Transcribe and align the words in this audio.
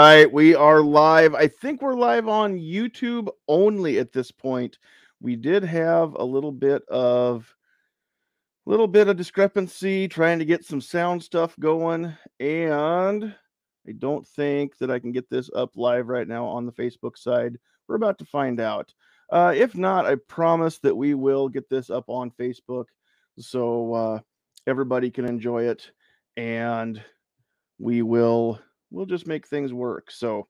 right, 0.00 0.32
we 0.32 0.54
are 0.54 0.80
live. 0.80 1.34
I 1.34 1.46
think 1.46 1.82
we're 1.82 1.94
live 1.94 2.26
on 2.26 2.58
YouTube 2.58 3.28
only 3.48 3.98
at 3.98 4.12
this 4.12 4.30
point. 4.30 4.78
We 5.20 5.36
did 5.36 5.62
have 5.64 6.14
a 6.14 6.24
little 6.24 6.52
bit 6.52 6.82
of 6.88 7.54
little 8.64 8.86
bit 8.86 9.08
of 9.08 9.16
discrepancy 9.16 10.08
trying 10.08 10.38
to 10.38 10.44
get 10.46 10.64
some 10.64 10.80
sound 10.80 11.22
stuff 11.22 11.54
going 11.58 12.14
and 12.38 13.34
I 13.86 13.92
don't 13.98 14.26
think 14.26 14.78
that 14.78 14.90
I 14.90 15.00
can 15.00 15.12
get 15.12 15.28
this 15.28 15.50
up 15.54 15.72
live 15.76 16.08
right 16.08 16.28
now 16.28 16.46
on 16.46 16.64
the 16.64 16.72
Facebook 16.72 17.18
side. 17.18 17.58
We're 17.86 17.96
about 17.96 18.18
to 18.20 18.24
find 18.24 18.60
out. 18.60 18.94
Uh, 19.30 19.52
if 19.54 19.74
not, 19.74 20.06
I 20.06 20.14
promise 20.14 20.78
that 20.78 20.96
we 20.96 21.14
will 21.14 21.48
get 21.48 21.68
this 21.68 21.90
up 21.90 22.04
on 22.08 22.30
Facebook 22.30 22.86
so 23.38 23.92
uh, 23.92 24.18
everybody 24.66 25.10
can 25.10 25.26
enjoy 25.26 25.64
it 25.64 25.90
and 26.36 27.02
we 27.78 28.02
will 28.02 28.60
we'll 28.90 29.06
just 29.06 29.26
make 29.26 29.46
things 29.46 29.72
work. 29.72 30.10
So 30.10 30.48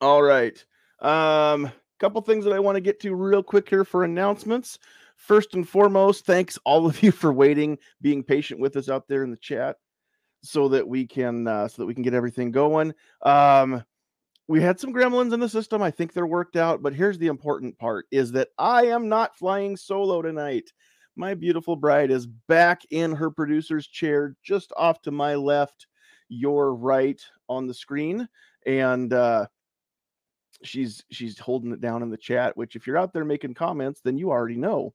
all 0.00 0.22
right. 0.22 0.64
Um 1.00 1.70
couple 1.98 2.20
things 2.20 2.44
that 2.44 2.52
I 2.52 2.58
want 2.58 2.76
to 2.76 2.82
get 2.82 3.00
to 3.00 3.14
real 3.14 3.42
quick 3.42 3.66
here 3.70 3.84
for 3.84 4.04
announcements. 4.04 4.78
First 5.16 5.54
and 5.54 5.66
foremost, 5.66 6.26
thanks 6.26 6.58
all 6.66 6.86
of 6.86 7.02
you 7.02 7.10
for 7.10 7.32
waiting, 7.32 7.78
being 8.02 8.22
patient 8.22 8.60
with 8.60 8.76
us 8.76 8.90
out 8.90 9.08
there 9.08 9.24
in 9.24 9.30
the 9.30 9.36
chat 9.38 9.76
so 10.42 10.68
that 10.68 10.86
we 10.86 11.06
can 11.06 11.48
uh, 11.48 11.68
so 11.68 11.82
that 11.82 11.86
we 11.86 11.94
can 11.94 12.02
get 12.02 12.14
everything 12.14 12.50
going. 12.50 12.92
Um 13.22 13.84
we 14.48 14.60
had 14.62 14.78
some 14.78 14.92
gremlins 14.92 15.32
in 15.32 15.40
the 15.40 15.48
system. 15.48 15.82
I 15.82 15.90
think 15.90 16.12
they're 16.12 16.26
worked 16.26 16.56
out, 16.56 16.82
but 16.82 16.94
here's 16.94 17.18
the 17.18 17.26
important 17.26 17.76
part 17.78 18.06
is 18.12 18.30
that 18.32 18.48
I 18.58 18.86
am 18.86 19.08
not 19.08 19.36
flying 19.36 19.76
solo 19.76 20.22
tonight. 20.22 20.70
My 21.16 21.34
beautiful 21.34 21.76
bride 21.76 22.10
is 22.10 22.26
back 22.26 22.82
in 22.90 23.12
her 23.12 23.30
producer's 23.30 23.88
chair 23.88 24.36
just 24.44 24.72
off 24.76 25.02
to 25.02 25.10
my 25.10 25.34
left, 25.34 25.86
your 26.28 26.74
right 26.74 27.20
on 27.48 27.66
the 27.66 27.74
screen 27.74 28.28
and 28.66 29.12
uh 29.12 29.46
she's 30.62 31.04
she's 31.10 31.38
holding 31.38 31.72
it 31.72 31.80
down 31.80 32.02
in 32.02 32.10
the 32.10 32.16
chat 32.16 32.56
which 32.56 32.76
if 32.76 32.86
you're 32.86 32.98
out 32.98 33.12
there 33.12 33.24
making 33.24 33.54
comments 33.54 34.00
then 34.02 34.16
you 34.16 34.30
already 34.30 34.56
know 34.56 34.92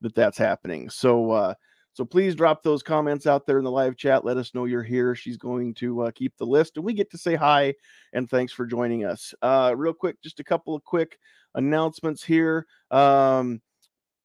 that 0.00 0.14
that's 0.14 0.38
happening. 0.38 0.90
So 0.90 1.30
uh 1.30 1.54
so 1.92 2.04
please 2.04 2.34
drop 2.34 2.64
those 2.64 2.82
comments 2.82 3.24
out 3.24 3.46
there 3.46 3.58
in 3.58 3.64
the 3.64 3.70
live 3.70 3.96
chat. 3.96 4.24
Let 4.24 4.36
us 4.36 4.52
know 4.52 4.64
you're 4.64 4.82
here. 4.82 5.14
She's 5.14 5.36
going 5.36 5.74
to 5.74 6.02
uh, 6.02 6.10
keep 6.10 6.36
the 6.36 6.44
list 6.44 6.76
and 6.76 6.84
we 6.84 6.92
get 6.92 7.10
to 7.12 7.18
say 7.18 7.36
hi 7.36 7.74
and 8.12 8.28
thanks 8.28 8.52
for 8.52 8.66
joining 8.66 9.04
us. 9.04 9.32
Uh 9.42 9.74
real 9.76 9.94
quick 9.94 10.20
just 10.22 10.40
a 10.40 10.44
couple 10.44 10.74
of 10.74 10.84
quick 10.84 11.18
announcements 11.54 12.22
here. 12.22 12.66
Um 12.90 13.62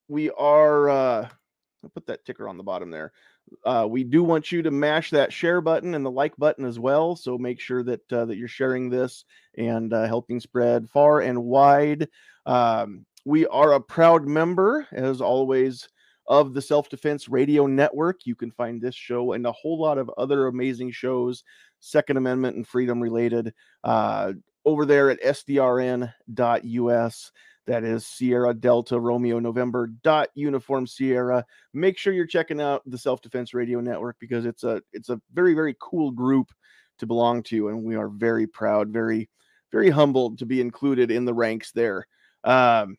we 0.08 0.32
are 0.32 0.90
uh 0.90 1.30
I'll 1.84 1.90
put 1.92 2.08
that 2.08 2.26
ticker 2.26 2.50
on 2.50 2.58
the 2.58 2.64
bottom 2.64 2.92
there. 2.92 3.14
Uh, 3.66 3.88
we 3.90 4.04
do 4.04 4.24
want 4.24 4.52
you 4.52 4.62
to 4.62 4.72
mash 4.72 5.10
that 5.12 5.34
share 5.34 5.62
button 5.62 5.96
and 5.96 6.06
the 6.06 6.12
like 6.12 6.36
button 6.38 6.66
as 6.66 6.80
well. 6.80 7.16
So 7.16 7.38
make 7.38 7.60
sure 7.60 7.84
that 7.84 8.14
uh, 8.14 8.26
that 8.26 8.38
you're 8.38 8.48
sharing 8.48 8.90
this 8.90 9.26
and 9.58 9.94
uh, 9.94 10.06
helping 10.06 10.40
spread 10.40 10.90
far 10.90 11.22
and 11.22 11.44
wide. 11.44 12.08
Um, 12.46 13.06
we 13.26 13.46
are 13.48 13.74
a 13.74 13.82
proud 13.82 14.26
member, 14.26 14.88
as 14.92 15.22
always, 15.22 15.88
of 16.28 16.54
the 16.54 16.62
Self 16.62 16.90
Defense 16.90 17.28
Radio 17.28 17.66
Network. 17.68 18.26
You 18.26 18.36
can 18.36 18.52
find 18.52 18.82
this 18.82 18.96
show 18.96 19.34
and 19.34 19.46
a 19.46 19.52
whole 19.52 19.80
lot 19.80 19.98
of 19.98 20.10
other 20.18 20.48
amazing 20.48 20.92
shows, 20.92 21.44
Second 21.80 22.18
Amendment 22.18 22.56
and 22.56 22.68
freedom 22.68 23.02
related, 23.02 23.54
uh, 23.84 24.34
over 24.66 24.86
there 24.86 25.10
at 25.10 25.22
sdrn.us. 25.22 26.12
That 27.70 27.84
is 27.84 28.08
Sierra 28.08 28.56
Delta 28.56 29.00
Romeo 29.00 29.38
November 29.38 29.92
dot 30.02 30.30
uniform 30.34 30.88
Sierra. 30.88 31.46
Make 31.72 32.00
sure 32.00 32.12
you're 32.12 32.26
checking 32.26 32.60
out 32.60 32.82
the 32.88 32.98
Self 32.98 33.22
Defense 33.22 33.54
Radio 33.54 33.80
Network 33.80 34.16
because 34.20 34.48
it's 34.48 34.64
a 34.64 34.82
it's 34.92 35.10
a 35.10 35.22
very 35.36 35.54
very 35.54 35.76
cool 35.80 36.10
group 36.10 36.52
to 36.98 37.06
belong 37.06 37.44
to, 37.44 37.70
and 37.70 37.84
we 37.84 37.96
are 37.96 38.10
very 38.10 38.48
proud, 38.48 38.90
very 38.90 39.30
very 39.72 39.92
humbled 39.92 40.40
to 40.40 40.48
be 40.48 40.62
included 40.62 41.12
in 41.12 41.26
the 41.26 41.34
ranks 41.36 41.72
there. 41.72 42.08
Um, 42.44 42.98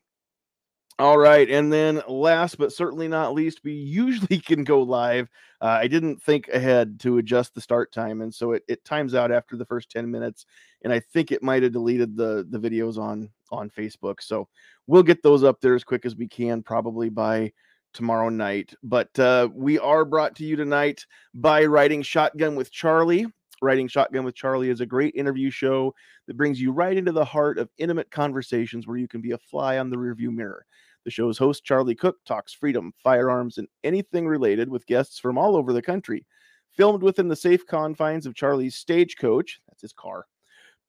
all 1.01 1.17
right, 1.17 1.49
and 1.49 1.73
then 1.73 2.01
last 2.07 2.57
but 2.57 2.71
certainly 2.71 3.07
not 3.07 3.33
least, 3.33 3.61
we 3.63 3.73
usually 3.73 4.39
can 4.45 4.63
go 4.63 4.81
live. 4.81 5.27
Uh, 5.59 5.79
I 5.81 5.87
didn't 5.87 6.21
think 6.21 6.47
ahead 6.49 6.99
to 7.01 7.17
adjust 7.17 7.55
the 7.55 7.61
start 7.61 7.91
time, 7.91 8.21
and 8.21 8.33
so 8.33 8.51
it, 8.51 8.63
it 8.67 8.85
times 8.85 9.15
out 9.15 9.31
after 9.31 9.57
the 9.57 9.65
first 9.65 9.89
ten 9.89 10.09
minutes. 10.09 10.45
And 10.83 10.93
I 10.93 10.99
think 10.99 11.31
it 11.31 11.43
might 11.43 11.63
have 11.63 11.71
deleted 11.71 12.15
the 12.15 12.45
the 12.49 12.59
videos 12.59 12.97
on 12.97 13.29
on 13.51 13.69
Facebook. 13.69 14.21
So 14.21 14.47
we'll 14.85 15.03
get 15.03 15.23
those 15.23 15.43
up 15.43 15.59
there 15.59 15.75
as 15.75 15.83
quick 15.83 16.05
as 16.05 16.15
we 16.15 16.27
can, 16.27 16.61
probably 16.61 17.09
by 17.09 17.51
tomorrow 17.93 18.29
night. 18.29 18.73
But 18.83 19.17
uh, 19.17 19.49
we 19.53 19.79
are 19.79 20.05
brought 20.05 20.35
to 20.35 20.45
you 20.45 20.55
tonight 20.55 21.05
by 21.33 21.65
Riding 21.65 22.03
Shotgun 22.03 22.55
with 22.55 22.71
Charlie. 22.71 23.25
Riding 23.61 23.87
Shotgun 23.87 24.23
with 24.23 24.35
Charlie 24.35 24.69
is 24.69 24.81
a 24.81 24.87
great 24.87 25.13
interview 25.15 25.51
show 25.51 25.93
that 26.27 26.37
brings 26.37 26.59
you 26.59 26.71
right 26.71 26.97
into 26.97 27.11
the 27.11 27.25
heart 27.25 27.57
of 27.59 27.69
intimate 27.77 28.09
conversations 28.09 28.87
where 28.87 28.97
you 28.97 29.07
can 29.07 29.21
be 29.21 29.31
a 29.31 29.37
fly 29.37 29.77
on 29.77 29.89
the 29.89 29.97
rearview 29.97 30.31
mirror. 30.33 30.65
The 31.05 31.11
show's 31.11 31.37
host, 31.37 31.63
Charlie 31.63 31.95
Cook, 31.95 32.17
talks 32.25 32.53
freedom, 32.53 32.93
firearms, 33.03 33.57
and 33.57 33.67
anything 33.83 34.27
related 34.27 34.69
with 34.69 34.85
guests 34.85 35.19
from 35.19 35.37
all 35.37 35.55
over 35.55 35.73
the 35.73 35.81
country. 35.81 36.25
Filmed 36.71 37.03
within 37.03 37.27
the 37.27 37.35
safe 37.35 37.65
confines 37.67 38.25
of 38.25 38.35
Charlie's 38.35 38.75
stagecoach, 38.75 39.59
that's 39.67 39.81
his 39.81 39.93
car, 39.93 40.25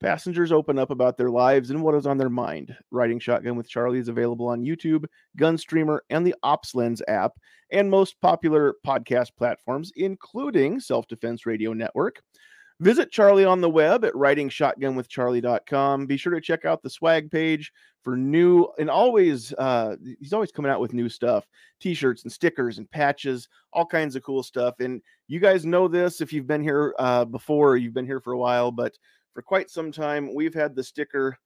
Passengers 0.03 0.51
open 0.51 0.77
up 0.77 0.89
about 0.89 1.15
their 1.15 1.29
lives 1.29 1.69
and 1.69 1.81
what 1.81 1.95
is 1.95 2.05
on 2.05 2.17
their 2.17 2.29
mind. 2.29 2.75
Riding 2.91 3.19
Shotgun 3.19 3.55
with 3.55 3.69
Charlie 3.69 3.99
is 3.99 4.09
available 4.09 4.49
on 4.49 4.65
YouTube, 4.65 5.05
Gunstreamer, 5.39 5.99
and 6.09 6.27
the 6.27 6.35
OpsLens 6.43 7.01
app, 7.07 7.31
and 7.71 7.89
most 7.89 8.19
popular 8.19 8.75
podcast 8.85 9.29
platforms, 9.37 9.93
including 9.95 10.81
Self 10.81 11.07
Defense 11.07 11.45
Radio 11.45 11.71
Network. 11.71 12.21
Visit 12.83 13.11
Charlie 13.11 13.45
on 13.45 13.61
the 13.61 13.69
web 13.69 14.05
at 14.05 14.13
ridingshotgunwithcharlie.com. 14.13 16.05
Be 16.05 16.17
sure 16.17 16.33
to 16.33 16.41
check 16.41 16.65
out 16.65 16.83
the 16.83 16.89
swag 16.89 17.31
page 17.31 17.71
for 18.03 18.17
new 18.17 18.67
and 18.77 18.89
always 18.89 19.53
uh 19.53 19.95
he's 20.19 20.33
always 20.33 20.51
coming 20.51 20.69
out 20.69 20.81
with 20.81 20.91
new 20.93 21.07
stuff 21.07 21.47
t-shirts 21.79 22.23
and 22.23 22.31
stickers 22.33 22.77
and 22.77 22.91
patches 22.91 23.47
all 23.71 23.85
kinds 23.85 24.17
of 24.17 24.23
cool 24.23 24.43
stuff 24.43 24.81
and 24.81 25.01
you 25.29 25.39
guys 25.39 25.65
know 25.65 25.87
this 25.87 26.19
if 26.19 26.33
you've 26.33 26.45
been 26.45 26.61
here 26.61 26.93
uh 26.99 27.23
before 27.23 27.77
you've 27.77 27.93
been 27.93 28.05
here 28.05 28.19
for 28.19 28.33
a 28.33 28.37
while 28.37 28.71
but 28.71 28.97
for 29.33 29.41
quite 29.41 29.69
some 29.69 29.91
time. 29.91 30.33
We've 30.33 30.53
had 30.53 30.75
the 30.75 30.83
sticker, 30.83 31.37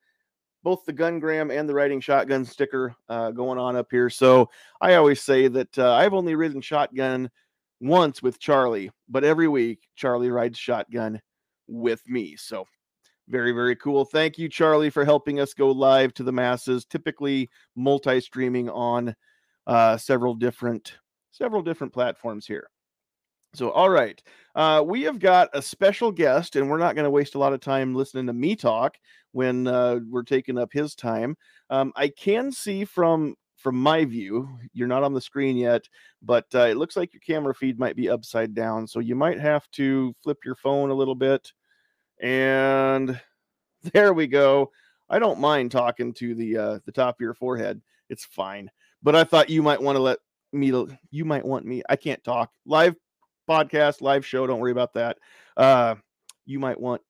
both 0.64 0.86
the 0.86 0.94
Gungram 0.94 1.58
and 1.58 1.68
the 1.68 1.74
riding 1.74 2.02
shotgun 2.02 2.46
sticker 2.46 2.96
uh, 3.10 3.32
going 3.32 3.58
on 3.58 3.76
up 3.76 3.88
here. 3.90 4.10
So 4.10 4.50
I 4.82 4.96
always 4.96 5.22
say 5.22 5.48
that 5.48 5.78
uh, 5.80 5.94
I've 5.94 6.14
only 6.14 6.36
ridden 6.36 6.62
shotgun 6.62 7.30
once 7.80 8.22
with 8.22 8.40
Charlie, 8.40 8.92
but 9.08 9.24
every 9.24 9.48
week 9.48 9.88
Charlie 9.96 10.32
rides 10.32 10.58
shotgun 10.58 11.22
with 11.68 12.02
me. 12.08 12.36
So 12.36 12.66
very, 13.28 13.52
very 13.52 13.76
cool. 13.76 14.06
Thank 14.06 14.38
you, 14.38 14.48
Charlie, 14.48 14.90
for 14.90 15.04
helping 15.04 15.40
us 15.40 15.54
go 15.54 15.70
live 15.72 16.14
to 16.16 16.24
the 16.24 16.32
masses, 16.32 16.86
typically 16.86 17.50
multi 17.76 18.22
streaming 18.22 18.70
on 18.70 19.16
uh, 19.66 19.98
several 19.98 20.34
different 20.34 20.98
several 21.32 21.62
different 21.62 21.94
platforms 21.94 22.48
here. 22.48 22.70
So, 23.54 23.72
all 23.72 23.90
right, 23.90 24.22
uh, 24.56 24.84
we 24.86 25.04
have 25.04 25.20
got 25.20 25.50
a 25.54 25.62
special 25.62 26.12
guest, 26.12 26.56
and 26.56 26.70
we're 26.70 26.78
not 26.78 26.96
going 26.96 27.06
to 27.06 27.10
waste 27.12 27.36
a 27.36 27.40
lot 27.40 27.54
of 27.54 27.60
time 27.60 27.96
listening 27.96 28.28
to 28.28 28.34
me 28.34 28.56
talk 28.56 28.98
when 29.32 29.68
uh, 29.68 30.00
we're 30.10 30.24
taking 30.24 30.58
up 30.58 30.72
his 30.72 30.96
time. 30.96 31.36
Um, 31.70 31.92
I 31.96 32.10
can 32.10 32.52
see 32.52 32.86
from 32.86 33.36
from 33.58 33.76
my 33.76 34.06
view, 34.06 34.48
you're 34.74 34.88
not 34.88 35.04
on 35.04 35.14
the 35.14 35.22
screen 35.22 35.58
yet, 35.58 35.90
but 36.22 36.46
uh, 36.54 36.68
it 36.70 36.78
looks 36.78 36.96
like 36.96 37.12
your 37.12 37.22
camera 37.22 37.56
feed 37.56 37.80
might 37.80 37.96
be 37.96 38.08
upside 38.08 38.54
down, 38.54 38.88
so 38.88 39.00
you 39.00 39.16
might 39.16 39.40
have 39.40 39.70
to 39.72 40.14
flip 40.24 40.38
your 40.46 40.56
phone 40.56 40.92
a 40.92 40.96
little 40.96 41.16
bit. 41.16 41.52
And 42.22 43.20
there 43.94 44.14
we 44.14 44.28
go. 44.28 44.72
I 45.10 45.20
don't 45.20 45.40
mind 45.40 45.72
talking 45.72 46.14
to 46.16 46.36
the 46.36 46.58
uh, 46.58 46.80
the 46.86 46.92
top 46.92 47.16
of 47.16 47.22
your 47.22 47.34
forehead; 47.34 47.82
it's 48.10 48.26
fine. 48.26 48.70
But 49.04 49.16
I 49.16 49.24
thought 49.24 49.50
you 49.50 49.62
might 49.62 49.82
want 49.82 49.96
to 49.96 50.02
let 50.02 50.20
me. 50.52 50.74
You 51.12 51.26
might 51.26 51.46
want 51.46 51.66
me. 51.66 51.84
I 51.90 51.96
can't 51.96 52.24
talk 52.24 52.52
live 52.66 52.96
podcast, 53.50 54.02
live 54.02 54.26
show. 54.26 54.46
Don't 54.46 54.60
worry 54.60 54.72
about 54.72 54.94
that. 54.94 55.18
Uh, 55.56 55.96
you 56.46 56.60
might 56.60 56.80
want 56.80 57.02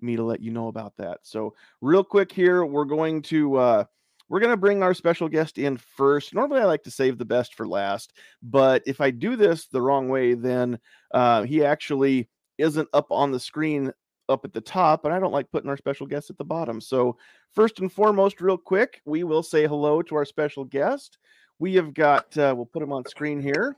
me 0.00 0.16
to 0.16 0.22
let 0.22 0.40
you 0.40 0.50
know 0.50 0.68
about 0.68 0.96
that. 0.98 1.18
So, 1.22 1.54
real 1.80 2.04
quick 2.04 2.30
here, 2.30 2.64
we're 2.64 2.84
going 2.84 3.22
to 3.22 3.56
uh, 3.56 3.84
we're 4.28 4.40
going 4.40 4.50
to 4.50 4.56
bring 4.56 4.82
our 4.82 4.94
special 4.94 5.28
guest 5.28 5.58
in 5.58 5.76
first. 5.76 6.34
Normally, 6.34 6.60
I 6.60 6.64
like 6.64 6.84
to 6.84 6.90
save 6.90 7.18
the 7.18 7.24
best 7.24 7.54
for 7.54 7.66
last, 7.66 8.12
but 8.42 8.82
if 8.86 9.00
I 9.00 9.10
do 9.10 9.36
this 9.36 9.66
the 9.66 9.82
wrong 9.82 10.08
way, 10.08 10.34
then 10.34 10.78
uh, 11.12 11.42
he 11.42 11.64
actually 11.64 12.28
isn't 12.58 12.88
up 12.92 13.08
on 13.10 13.32
the 13.32 13.40
screen 13.40 13.92
up 14.28 14.44
at 14.44 14.52
the 14.52 14.60
top, 14.60 15.04
and 15.04 15.12
I 15.12 15.18
don't 15.18 15.32
like 15.32 15.50
putting 15.50 15.70
our 15.70 15.76
special 15.76 16.06
guest 16.06 16.30
at 16.30 16.38
the 16.38 16.44
bottom. 16.44 16.80
So, 16.80 17.16
first 17.54 17.80
and 17.80 17.92
foremost, 17.92 18.40
real 18.40 18.58
quick, 18.58 19.00
we 19.04 19.24
will 19.24 19.42
say 19.42 19.66
hello 19.66 20.02
to 20.02 20.14
our 20.16 20.24
special 20.24 20.64
guest. 20.64 21.18
We 21.58 21.74
have 21.74 21.94
got, 21.94 22.36
uh, 22.36 22.54
we'll 22.56 22.66
put 22.66 22.82
him 22.82 22.92
on 22.92 23.04
screen 23.06 23.40
here. 23.40 23.76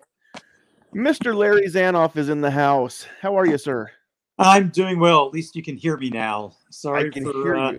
Mr. 0.94 1.35
Larry 1.35 1.67
Zanoff 1.67 2.17
is 2.17 2.29
in 2.29 2.41
the 2.41 2.50
house. 2.50 3.06
How 3.20 3.37
are 3.37 3.46
you, 3.46 3.58
sir? 3.58 3.91
I'm 4.38 4.69
doing 4.69 4.99
well. 5.00 5.26
At 5.26 5.32
least 5.32 5.56
you 5.56 5.62
can 5.62 5.76
hear 5.76 5.96
me 5.96 6.11
now. 6.11 6.55
Sorry 6.70 7.11
for 7.11 7.56
uh, 7.56 7.73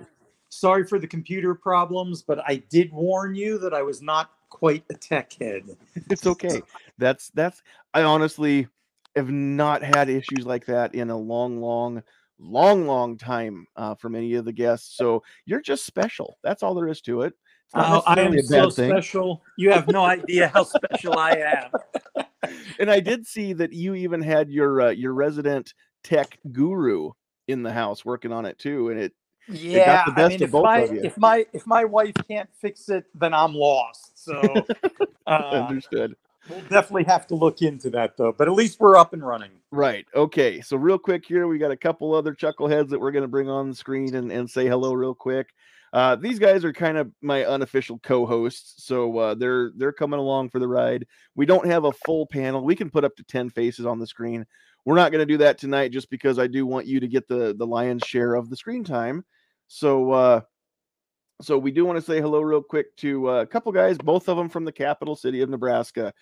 sorry 0.50 0.86
for 0.86 1.00
the 1.00 1.08
computer 1.08 1.54
problems, 1.54 2.22
but 2.22 2.40
I 2.48 2.58
did 2.70 2.92
warn 2.92 3.36
you 3.36 3.58
that 3.60 3.74
I 3.74 3.82
was 3.82 4.02
not 4.02 4.32
quite 4.50 4.84
a 4.90 4.94
tech 4.94 5.34
head. 5.34 5.64
It's 6.10 6.26
okay. 6.26 6.62
That's 6.98 7.30
that's 7.30 7.62
I 7.94 8.04
honestly 8.04 8.68
have 9.16 9.30
not 9.30 9.82
had 9.84 10.10
issues 10.10 10.46
like 10.46 10.66
that 10.66 10.94
in 10.94 11.10
a 11.10 11.18
long, 11.18 11.62
long, 11.62 12.04
long, 12.40 12.86
long 12.88 13.18
time 13.18 13.68
uh, 13.76 13.96
from 13.96 14.16
any 14.16 14.36
of 14.36 14.46
the 14.46 14.54
guests. 14.54 14.98
So 14.98 15.24
you're 15.46 15.62
just 15.62 15.86
special. 15.86 16.38
That's 16.44 16.64
all 16.64 16.74
there 16.76 16.88
is 16.88 17.02
to 17.02 17.22
it. 17.22 17.34
Oh, 17.74 18.04
I 18.06 18.22
am 18.22 18.42
so 18.44 18.70
thing. 18.70 18.90
special. 18.90 19.42
You 19.58 19.72
have 19.72 19.88
no 19.88 20.06
idea 20.06 20.48
how 20.48 20.64
special 20.64 21.18
I 21.18 21.72
am. 22.16 22.26
and 22.80 22.90
I 22.90 23.00
did 23.00 23.26
see 23.26 23.54
that 23.54 23.74
you 23.74 23.96
even 23.96 24.22
had 24.22 24.50
your 24.50 24.82
uh, 24.82 24.90
your 24.92 25.14
resident 25.14 25.74
tech 26.04 26.38
guru 26.52 27.12
in 27.48 27.64
the 27.64 27.74
house 27.74 28.06
working 28.06 28.32
on 28.32 28.46
it 28.46 28.58
too, 28.60 28.90
and 28.90 29.00
it 29.00 29.14
yeah. 29.48 30.04
It 30.08 30.14
I 30.16 30.28
mean, 30.28 30.42
if 30.42 30.54
my 30.54 30.80
if 30.80 31.18
my 31.18 31.46
if 31.54 31.68
my 31.68 31.86
wife 31.86 32.16
can't 32.28 32.50
fix 32.54 32.90
it, 32.90 33.06
then 33.14 33.34
I'm 33.34 33.54
lost. 33.54 34.24
So 34.24 34.66
uh, 35.28 35.30
understood. 35.70 36.16
We'll 36.50 36.62
definitely 36.62 37.06
have 37.06 37.28
to 37.28 37.36
look 37.36 37.62
into 37.62 37.90
that 37.92 38.18
though, 38.18 38.34
but 38.38 38.48
at 38.48 38.54
least 38.54 38.80
we're 38.80 38.98
up 38.98 39.14
and 39.14 39.26
running. 39.26 39.52
Right. 39.72 40.06
Okay. 40.16 40.62
So 40.62 40.78
real 40.78 41.00
quick 41.00 41.26
here, 41.26 41.48
we 41.48 41.58
got 41.58 41.72
a 41.72 41.78
couple 41.78 42.14
other 42.14 42.34
chuckleheads 42.34 42.90
that 42.90 43.00
we're 43.00 43.12
going 43.12 43.24
to 43.24 43.28
bring 43.28 43.50
on 43.50 43.70
the 43.70 43.76
screen 43.76 44.16
and, 44.16 44.32
and 44.32 44.50
say 44.50 44.68
hello 44.68 44.94
real 44.94 45.16
quick. 45.16 45.50
Uh, 45.94 46.16
these 46.16 46.40
guys 46.40 46.66
are 46.66 46.74
kind 46.74 46.98
of 46.98 47.10
my 47.22 47.46
unofficial 47.46 48.00
co-hosts, 48.00 48.84
so 48.84 49.18
uh, 49.18 49.34
they're 49.34 49.72
they're 49.78 49.94
coming 49.94 50.20
along 50.20 50.50
for 50.50 50.60
the 50.60 50.68
ride. 50.68 51.06
We 51.36 51.46
don't 51.46 51.68
have 51.68 51.86
a 51.86 51.94
full 52.06 52.26
panel. 52.28 52.66
We 52.66 52.76
can 52.76 52.90
put 52.90 53.06
up 53.06 53.16
to 53.16 53.24
ten 53.24 53.50
faces 53.50 53.86
on 53.86 54.00
the 54.00 54.08
screen. 54.08 54.46
We're 54.84 54.96
not 54.96 55.14
going 55.14 55.26
to 55.26 55.34
do 55.34 55.38
that 55.38 55.58
tonight, 55.58 55.94
just 55.94 56.10
because 56.10 56.38
I 56.38 56.48
do 56.48 56.66
want 56.66 56.86
you 56.86 57.00
to 57.00 57.08
get 57.08 57.30
the 57.30 57.56
the 57.58 57.66
lion's 57.66 58.04
share 58.06 58.36
of 58.36 58.50
the 58.50 58.58
screen 58.58 58.84
time. 58.84 59.24
So 59.68 60.12
uh, 60.12 60.42
so 61.42 61.58
we 61.58 61.72
do 61.72 61.86
want 61.86 61.98
to 61.98 62.06
say 62.06 62.22
hello 62.22 62.42
real 62.42 62.62
quick 62.62 62.96
to 62.98 63.30
uh, 63.30 63.42
a 63.42 63.46
couple 63.46 63.72
guys, 63.72 63.98
both 63.98 64.30
of 64.30 64.38
them 64.38 64.50
from 64.50 64.66
the 64.66 64.72
capital 64.72 65.16
city 65.16 65.42
of 65.42 65.50
Nebraska. 65.50 66.14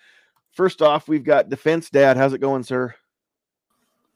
First 0.52 0.82
off, 0.82 1.08
we've 1.08 1.24
got 1.24 1.48
Defense 1.48 1.90
Dad. 1.90 2.16
How's 2.16 2.32
it 2.32 2.40
going, 2.40 2.62
sir? 2.62 2.94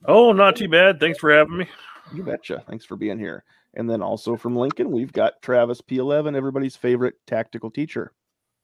Oh, 0.04 0.32
not 0.32 0.56
too 0.56 0.68
bad. 0.68 1.00
Thanks 1.00 1.18
for 1.18 1.32
having 1.32 1.58
me. 1.58 1.68
You 2.14 2.22
betcha. 2.22 2.62
Thanks 2.68 2.84
for 2.84 2.96
being 2.96 3.18
here. 3.18 3.44
And 3.74 3.88
then 3.88 4.02
also 4.02 4.36
from 4.36 4.56
Lincoln, 4.56 4.90
we've 4.90 5.12
got 5.12 5.42
Travis 5.42 5.80
P11, 5.80 6.36
everybody's 6.36 6.76
favorite 6.76 7.14
tactical 7.26 7.70
teacher. 7.70 8.12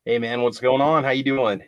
Hey 0.05 0.19
man, 0.19 0.43
what's 0.43 0.61
going 0.61 0.81
on? 0.81 1.05
How 1.05 1.11
you 1.11 1.25
doing? 1.25 1.63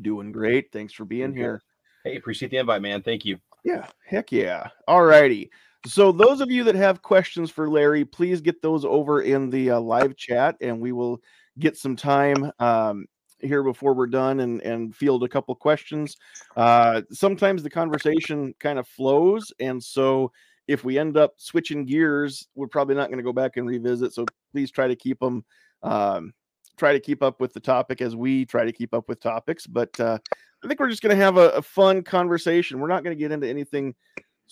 Doing 0.00 0.32
great. 0.32 0.72
Thanks 0.72 0.92
for 0.92 1.04
being 1.04 1.30
okay. 1.30 1.38
here. 1.38 1.62
Hey, 2.04 2.16
appreciate 2.16 2.50
the 2.50 2.58
invite, 2.58 2.82
man. 2.82 3.02
Thank 3.02 3.24
you. 3.24 3.38
Yeah, 3.64 3.86
heck 4.06 4.32
yeah. 4.32 4.68
All 4.88 5.04
righty. 5.04 5.50
So 5.86 6.12
those 6.12 6.40
of 6.40 6.50
you 6.50 6.62
that 6.64 6.76
have 6.76 7.02
questions 7.02 7.50
for 7.50 7.68
Larry, 7.68 8.04
please 8.04 8.40
get 8.40 8.62
those 8.62 8.84
over 8.84 9.22
in 9.22 9.50
the 9.50 9.72
uh, 9.72 9.80
live 9.80 10.16
chat, 10.16 10.56
and 10.60 10.80
we 10.80 10.92
will 10.92 11.20
get 11.58 11.76
some 11.76 11.96
time 11.96 12.52
um, 12.60 13.06
here 13.40 13.64
before 13.64 13.92
we're 13.92 14.06
done 14.06 14.40
and 14.40 14.62
and 14.62 14.94
field 14.94 15.24
a 15.24 15.28
couple 15.28 15.54
questions. 15.56 16.16
Uh, 16.56 17.02
sometimes 17.10 17.62
the 17.62 17.70
conversation 17.70 18.54
kind 18.60 18.78
of 18.78 18.86
flows, 18.86 19.52
and 19.58 19.82
so 19.82 20.30
if 20.68 20.84
we 20.84 20.98
end 20.98 21.16
up 21.16 21.34
switching 21.36 21.84
gears, 21.84 22.46
we're 22.54 22.68
probably 22.68 22.94
not 22.94 23.08
going 23.08 23.18
to 23.18 23.24
go 23.24 23.32
back 23.32 23.56
and 23.56 23.66
revisit. 23.66 24.12
So 24.12 24.24
please 24.52 24.70
try 24.70 24.86
to 24.86 24.96
keep 24.96 25.18
them. 25.18 25.44
Um, 25.82 26.32
try 26.78 26.92
to 26.92 27.00
keep 27.00 27.22
up 27.22 27.40
with 27.40 27.52
the 27.52 27.60
topic 27.60 28.00
as 28.00 28.16
we 28.16 28.46
try 28.46 28.64
to 28.64 28.72
keep 28.72 28.94
up 28.94 29.08
with 29.08 29.20
topics. 29.20 29.66
But 29.66 29.98
uh, 30.00 30.18
I 30.64 30.68
think 30.68 30.80
we're 30.80 30.88
just 30.88 31.02
going 31.02 31.16
to 31.16 31.22
have 31.22 31.36
a, 31.36 31.50
a, 31.50 31.62
fun 31.62 32.02
conversation. 32.02 32.80
We're 32.80 32.88
not 32.88 33.04
going 33.04 33.16
to 33.16 33.20
get 33.20 33.32
into 33.32 33.48
anything 33.48 33.94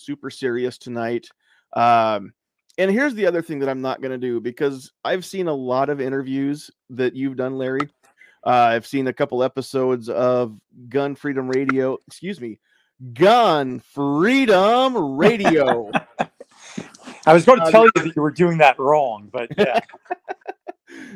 super 0.01 0.29
serious 0.29 0.77
tonight. 0.77 1.27
Um, 1.73 2.33
and 2.77 2.89
here's 2.89 3.13
the 3.13 3.25
other 3.25 3.41
thing 3.41 3.59
that 3.59 3.69
I'm 3.69 3.81
not 3.81 4.01
going 4.01 4.11
to 4.11 4.17
do 4.17 4.39
because 4.39 4.91
I've 5.03 5.25
seen 5.25 5.47
a 5.47 5.53
lot 5.53 5.89
of 5.89 6.01
interviews 6.01 6.71
that 6.89 7.15
you've 7.15 7.37
done, 7.37 7.57
Larry. 7.57 7.89
Uh, 8.45 8.49
I've 8.49 8.87
seen 8.87 9.07
a 9.07 9.13
couple 9.13 9.43
episodes 9.43 10.09
of 10.09 10.59
Gun 10.89 11.15
Freedom 11.15 11.47
Radio. 11.47 11.97
Excuse 12.07 12.41
me, 12.41 12.59
Gun 13.13 13.79
Freedom 13.79 15.15
Radio. 15.15 15.91
I 17.27 17.33
was 17.33 17.45
going 17.45 17.63
to 17.63 17.69
tell 17.69 17.85
you 17.85 17.91
that 17.95 18.15
you 18.15 18.21
were 18.21 18.31
doing 18.31 18.57
that 18.59 18.79
wrong, 18.79 19.29
but 19.31 19.49
yeah. 19.57 19.79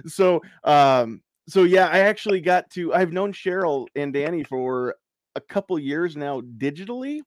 so, 0.06 0.42
um, 0.64 1.22
so 1.48 1.64
yeah, 1.64 1.88
I 1.88 2.00
actually 2.00 2.42
got 2.42 2.70
to. 2.72 2.94
I've 2.94 3.12
known 3.12 3.34
Cheryl 3.34 3.88
and 3.96 4.14
Danny 4.14 4.44
for 4.44 4.96
a 5.36 5.42
couple 5.42 5.80
years 5.80 6.16
now 6.16 6.42
digitally 6.42 7.22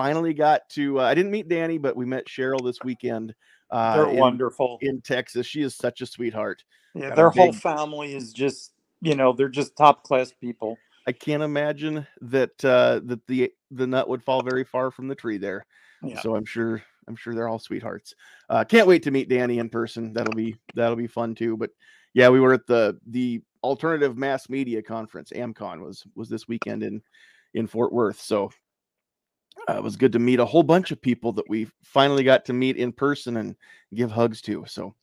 finally 0.00 0.32
got 0.32 0.68
to. 0.70 1.00
Uh, 1.00 1.04
I 1.04 1.14
didn't 1.14 1.30
meet 1.30 1.48
Danny, 1.48 1.76
but 1.76 1.94
we 1.94 2.06
met 2.06 2.26
Cheryl 2.26 2.64
this 2.64 2.78
weekend. 2.82 3.34
Uh, 3.70 3.96
They're 3.96 4.10
in, 4.10 4.16
wonderful 4.16 4.78
in 4.80 5.02
Texas. 5.02 5.46
She 5.46 5.60
is 5.62 5.76
such 5.76 6.00
a 6.00 6.06
sweetheart. 6.06 6.64
Yeah, 6.94 7.08
Got 7.08 7.16
their 7.16 7.30
whole 7.30 7.52
family 7.52 8.14
is 8.14 8.32
just 8.32 8.72
you 9.02 9.14
know 9.14 9.32
they're 9.32 9.48
just 9.48 9.76
top 9.76 10.02
class 10.02 10.32
people. 10.32 10.78
I 11.06 11.12
can't 11.12 11.42
imagine 11.42 12.06
that 12.22 12.64
uh, 12.64 13.00
that 13.04 13.26
the 13.26 13.52
the 13.70 13.86
nut 13.86 14.08
would 14.08 14.24
fall 14.24 14.42
very 14.42 14.64
far 14.64 14.90
from 14.90 15.06
the 15.06 15.14
tree 15.14 15.38
there. 15.38 15.66
Yeah. 16.02 16.20
So 16.20 16.34
I'm 16.34 16.46
sure 16.46 16.82
I'm 17.06 17.16
sure 17.16 17.34
they're 17.34 17.48
all 17.48 17.58
sweethearts. 17.58 18.14
Uh, 18.48 18.64
can't 18.64 18.86
wait 18.86 19.02
to 19.02 19.10
meet 19.10 19.28
Danny 19.28 19.58
in 19.58 19.68
person. 19.68 20.14
That'll 20.14 20.34
be 20.34 20.56
that'll 20.74 20.96
be 20.96 21.06
fun 21.06 21.34
too. 21.34 21.58
But 21.58 21.70
yeah, 22.14 22.30
we 22.30 22.40
were 22.40 22.54
at 22.54 22.66
the 22.66 22.98
the 23.06 23.42
alternative 23.62 24.16
mass 24.16 24.48
media 24.48 24.82
conference. 24.82 25.30
AMCON 25.34 25.82
was 25.82 26.04
was 26.14 26.30
this 26.30 26.48
weekend 26.48 26.82
in 26.82 27.02
in 27.52 27.66
Fort 27.66 27.92
Worth. 27.92 28.20
So 28.20 28.50
uh, 29.70 29.76
it 29.76 29.82
was 29.82 29.96
good 29.96 30.12
to 30.12 30.18
meet 30.18 30.40
a 30.40 30.44
whole 30.44 30.62
bunch 30.62 30.90
of 30.90 31.00
people 31.00 31.32
that 31.32 31.48
we 31.48 31.68
finally 31.82 32.24
got 32.24 32.44
to 32.46 32.52
meet 32.52 32.76
in 32.76 32.92
person 32.92 33.36
and 33.36 33.56
give 33.94 34.10
hugs 34.10 34.40
to. 34.42 34.64
So, 34.66 34.94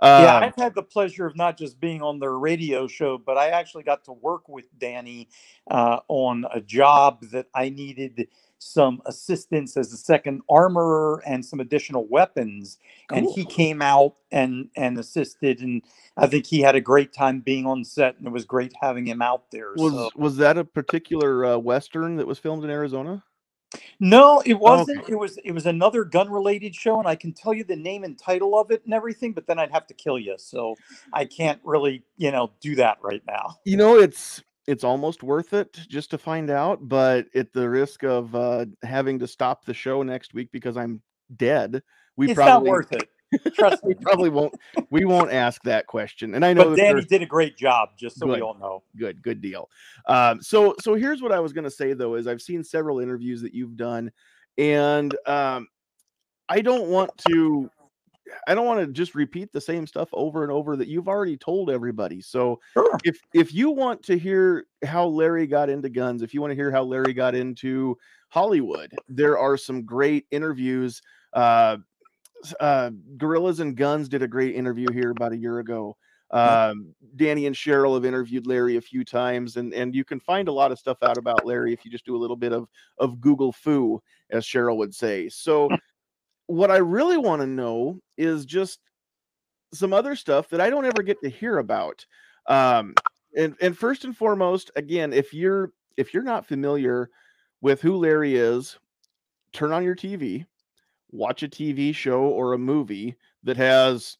uh, 0.00 0.22
yeah, 0.24 0.38
I've 0.38 0.56
had 0.56 0.74
the 0.74 0.82
pleasure 0.82 1.26
of 1.26 1.36
not 1.36 1.56
just 1.56 1.80
being 1.80 2.02
on 2.02 2.18
their 2.18 2.38
radio 2.38 2.86
show, 2.86 3.18
but 3.18 3.36
I 3.36 3.48
actually 3.48 3.84
got 3.84 4.04
to 4.04 4.12
work 4.12 4.48
with 4.48 4.66
Danny 4.78 5.28
uh, 5.70 6.00
on 6.08 6.46
a 6.52 6.60
job 6.60 7.22
that 7.32 7.46
I 7.54 7.68
needed 7.68 8.28
some 8.58 9.02
assistance 9.04 9.76
as 9.76 9.92
a 9.92 9.96
second 9.96 10.40
armorer 10.48 11.22
and 11.26 11.44
some 11.44 11.60
additional 11.60 12.06
weapons 12.08 12.78
cool. 13.08 13.18
and 13.18 13.28
he 13.34 13.44
came 13.44 13.82
out 13.82 14.14
and 14.32 14.70
and 14.74 14.96
assisted 14.96 15.60
and 15.60 15.82
i 16.16 16.26
think 16.26 16.46
he 16.46 16.60
had 16.60 16.74
a 16.74 16.80
great 16.80 17.12
time 17.12 17.40
being 17.40 17.66
on 17.66 17.84
set 17.84 18.16
and 18.16 18.26
it 18.26 18.32
was 18.32 18.46
great 18.46 18.72
having 18.80 19.04
him 19.04 19.20
out 19.20 19.50
there 19.50 19.72
was 19.76 19.92
so. 19.92 20.08
was 20.16 20.38
that 20.38 20.56
a 20.56 20.64
particular 20.64 21.44
uh, 21.44 21.58
western 21.58 22.16
that 22.16 22.26
was 22.26 22.38
filmed 22.38 22.64
in 22.64 22.70
arizona 22.70 23.22
no, 24.00 24.42
it 24.44 24.54
wasn't. 24.54 25.00
Okay. 25.02 25.12
It 25.12 25.16
was 25.16 25.38
it 25.44 25.52
was 25.52 25.66
another 25.66 26.04
gun 26.04 26.30
related 26.30 26.74
show, 26.74 26.98
and 26.98 27.08
I 27.08 27.14
can 27.14 27.32
tell 27.32 27.54
you 27.54 27.64
the 27.64 27.76
name 27.76 28.04
and 28.04 28.18
title 28.18 28.58
of 28.58 28.70
it 28.70 28.84
and 28.84 28.94
everything, 28.94 29.32
but 29.32 29.46
then 29.46 29.58
I'd 29.58 29.70
have 29.70 29.86
to 29.88 29.94
kill 29.94 30.18
you, 30.18 30.36
so 30.38 30.74
I 31.12 31.24
can't 31.24 31.60
really 31.64 32.02
you 32.16 32.30
know 32.30 32.52
do 32.60 32.74
that 32.76 32.98
right 33.02 33.22
now. 33.26 33.58
You 33.64 33.76
know, 33.76 33.98
it's 33.98 34.42
it's 34.66 34.84
almost 34.84 35.22
worth 35.22 35.52
it 35.52 35.72
just 35.88 36.10
to 36.10 36.18
find 36.18 36.50
out, 36.50 36.88
but 36.88 37.26
at 37.34 37.52
the 37.52 37.68
risk 37.68 38.02
of 38.02 38.34
uh, 38.34 38.66
having 38.82 39.18
to 39.18 39.26
stop 39.26 39.64
the 39.64 39.74
show 39.74 40.02
next 40.02 40.34
week 40.34 40.48
because 40.52 40.76
I'm 40.76 41.02
dead, 41.36 41.82
we 42.16 42.30
it's 42.30 42.34
probably 42.34 42.68
not 42.68 42.72
worth 42.72 42.92
it. 42.92 43.08
Trust 43.54 43.84
me. 43.84 43.94
probably 43.94 44.30
won't. 44.30 44.54
We 44.90 45.04
won't 45.04 45.32
ask 45.32 45.62
that 45.64 45.86
question. 45.86 46.34
And 46.34 46.44
I 46.44 46.52
know 46.52 46.70
but 46.70 46.76
Danny 46.76 47.02
did 47.02 47.22
a 47.22 47.26
great 47.26 47.56
job, 47.56 47.90
just 47.96 48.18
so 48.18 48.26
good, 48.26 48.36
we 48.36 48.42
all 48.42 48.54
know. 48.54 48.82
Good, 48.96 49.22
good 49.22 49.40
deal. 49.40 49.68
Um, 50.06 50.42
so, 50.42 50.74
so 50.80 50.94
here's 50.94 51.22
what 51.22 51.32
I 51.32 51.40
was 51.40 51.52
going 51.52 51.64
to 51.64 51.70
say 51.70 51.92
though: 51.92 52.14
is 52.14 52.26
I've 52.26 52.42
seen 52.42 52.64
several 52.64 53.00
interviews 53.00 53.42
that 53.42 53.54
you've 53.54 53.76
done, 53.76 54.10
and 54.58 55.14
um, 55.26 55.68
I 56.48 56.60
don't 56.60 56.88
want 56.88 57.10
to. 57.28 57.70
I 58.48 58.54
don't 58.54 58.66
want 58.66 58.80
to 58.80 58.90
just 58.90 59.14
repeat 59.14 59.52
the 59.52 59.60
same 59.60 59.86
stuff 59.86 60.08
over 60.12 60.42
and 60.42 60.50
over 60.50 60.76
that 60.76 60.88
you've 60.88 61.08
already 61.08 61.36
told 61.36 61.70
everybody. 61.70 62.20
So 62.20 62.58
sure. 62.72 62.98
if 63.04 63.20
if 63.32 63.52
you 63.52 63.70
want 63.70 64.02
to 64.04 64.18
hear 64.18 64.64
how 64.84 65.06
Larry 65.06 65.46
got 65.46 65.68
into 65.68 65.88
guns, 65.88 66.22
if 66.22 66.32
you 66.32 66.40
want 66.40 66.50
to 66.50 66.56
hear 66.56 66.70
how 66.70 66.82
Larry 66.82 67.12
got 67.12 67.34
into 67.34 67.96
Hollywood, 68.30 68.92
there 69.08 69.38
are 69.38 69.56
some 69.56 69.84
great 69.84 70.26
interviews. 70.30 71.02
Uh, 71.34 71.78
uh, 72.60 72.90
Gorillas 73.16 73.60
and 73.60 73.76
Guns 73.76 74.08
did 74.08 74.22
a 74.22 74.28
great 74.28 74.54
interview 74.54 74.90
here 74.92 75.10
about 75.10 75.32
a 75.32 75.36
year 75.36 75.60
ago. 75.60 75.96
Um, 76.30 76.94
Danny 77.16 77.46
and 77.46 77.54
Cheryl 77.54 77.94
have 77.94 78.04
interviewed 78.04 78.46
Larry 78.46 78.76
a 78.76 78.80
few 78.80 79.04
times, 79.04 79.56
and 79.56 79.72
and 79.72 79.94
you 79.94 80.04
can 80.04 80.18
find 80.18 80.48
a 80.48 80.52
lot 80.52 80.72
of 80.72 80.78
stuff 80.78 80.98
out 81.02 81.16
about 81.16 81.46
Larry 81.46 81.72
if 81.72 81.84
you 81.84 81.90
just 81.90 82.04
do 82.04 82.16
a 82.16 82.18
little 82.18 82.36
bit 82.36 82.52
of 82.52 82.68
of 82.98 83.20
Google 83.20 83.52
fu, 83.52 84.02
as 84.30 84.44
Cheryl 84.44 84.76
would 84.78 84.94
say. 84.94 85.28
So, 85.28 85.68
what 86.46 86.70
I 86.70 86.78
really 86.78 87.18
want 87.18 87.42
to 87.42 87.46
know 87.46 88.00
is 88.16 88.46
just 88.46 88.80
some 89.72 89.92
other 89.92 90.16
stuff 90.16 90.48
that 90.48 90.60
I 90.60 90.70
don't 90.70 90.86
ever 90.86 91.02
get 91.02 91.20
to 91.22 91.28
hear 91.28 91.58
about. 91.58 92.04
Um, 92.48 92.94
and 93.36 93.54
and 93.60 93.76
first 93.76 94.04
and 94.04 94.16
foremost, 94.16 94.70
again, 94.76 95.12
if 95.12 95.32
you're 95.32 95.72
if 95.96 96.12
you're 96.12 96.22
not 96.24 96.46
familiar 96.46 97.10
with 97.60 97.80
who 97.80 97.96
Larry 97.96 98.34
is, 98.34 98.76
turn 99.52 99.72
on 99.72 99.84
your 99.84 99.94
TV 99.94 100.46
watch 101.14 101.42
a 101.42 101.48
TV 101.48 101.94
show 101.94 102.22
or 102.22 102.52
a 102.52 102.58
movie 102.58 103.16
that 103.44 103.56
has 103.56 104.18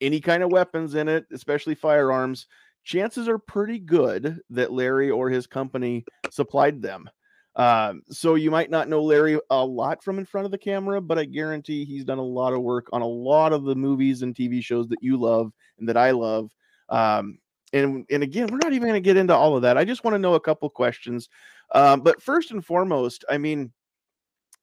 any 0.00 0.20
kind 0.20 0.42
of 0.42 0.50
weapons 0.50 0.94
in 0.94 1.08
it, 1.08 1.24
especially 1.32 1.74
firearms, 1.74 2.46
chances 2.84 3.28
are 3.28 3.38
pretty 3.38 3.78
good 3.78 4.40
that 4.50 4.72
Larry 4.72 5.10
or 5.10 5.30
his 5.30 5.46
company 5.46 6.04
supplied 6.30 6.82
them. 6.82 7.08
Um, 7.54 8.02
so 8.10 8.34
you 8.34 8.50
might 8.50 8.70
not 8.70 8.88
know 8.88 9.02
Larry 9.02 9.38
a 9.50 9.64
lot 9.64 10.02
from 10.02 10.18
in 10.18 10.24
front 10.24 10.46
of 10.46 10.50
the 10.50 10.58
camera, 10.58 11.00
but 11.00 11.18
I 11.18 11.26
guarantee 11.26 11.84
he's 11.84 12.04
done 12.04 12.18
a 12.18 12.22
lot 12.22 12.54
of 12.54 12.62
work 12.62 12.88
on 12.92 13.02
a 13.02 13.06
lot 13.06 13.52
of 13.52 13.64
the 13.64 13.76
movies 13.76 14.22
and 14.22 14.34
TV 14.34 14.64
shows 14.64 14.88
that 14.88 15.02
you 15.02 15.18
love 15.18 15.52
and 15.78 15.88
that 15.88 15.96
I 15.96 16.10
love. 16.10 16.50
Um, 16.88 17.38
and 17.72 18.04
and 18.10 18.22
again, 18.22 18.48
we're 18.50 18.58
not 18.58 18.72
even 18.72 18.88
going 18.88 18.94
to 18.94 19.00
get 19.00 19.16
into 19.16 19.34
all 19.34 19.56
of 19.56 19.62
that. 19.62 19.78
I 19.78 19.84
just 19.84 20.02
want 20.02 20.14
to 20.14 20.18
know 20.18 20.34
a 20.34 20.40
couple 20.40 20.68
questions. 20.70 21.28
Um, 21.74 22.00
but 22.00 22.22
first 22.22 22.50
and 22.50 22.64
foremost, 22.64 23.24
I 23.30 23.38
mean, 23.38 23.72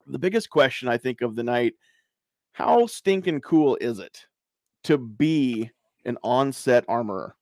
the 0.10 0.20
biggest 0.20 0.50
question 0.50 0.88
I 0.88 0.98
think 0.98 1.22
of 1.22 1.36
the 1.36 1.44
night: 1.44 1.74
How 2.54 2.88
stinking 2.88 3.42
cool 3.42 3.78
is 3.80 4.00
it 4.00 4.26
to 4.84 4.98
be 4.98 5.70
an 6.06 6.18
on-set 6.24 6.86
armorer? 6.88 7.36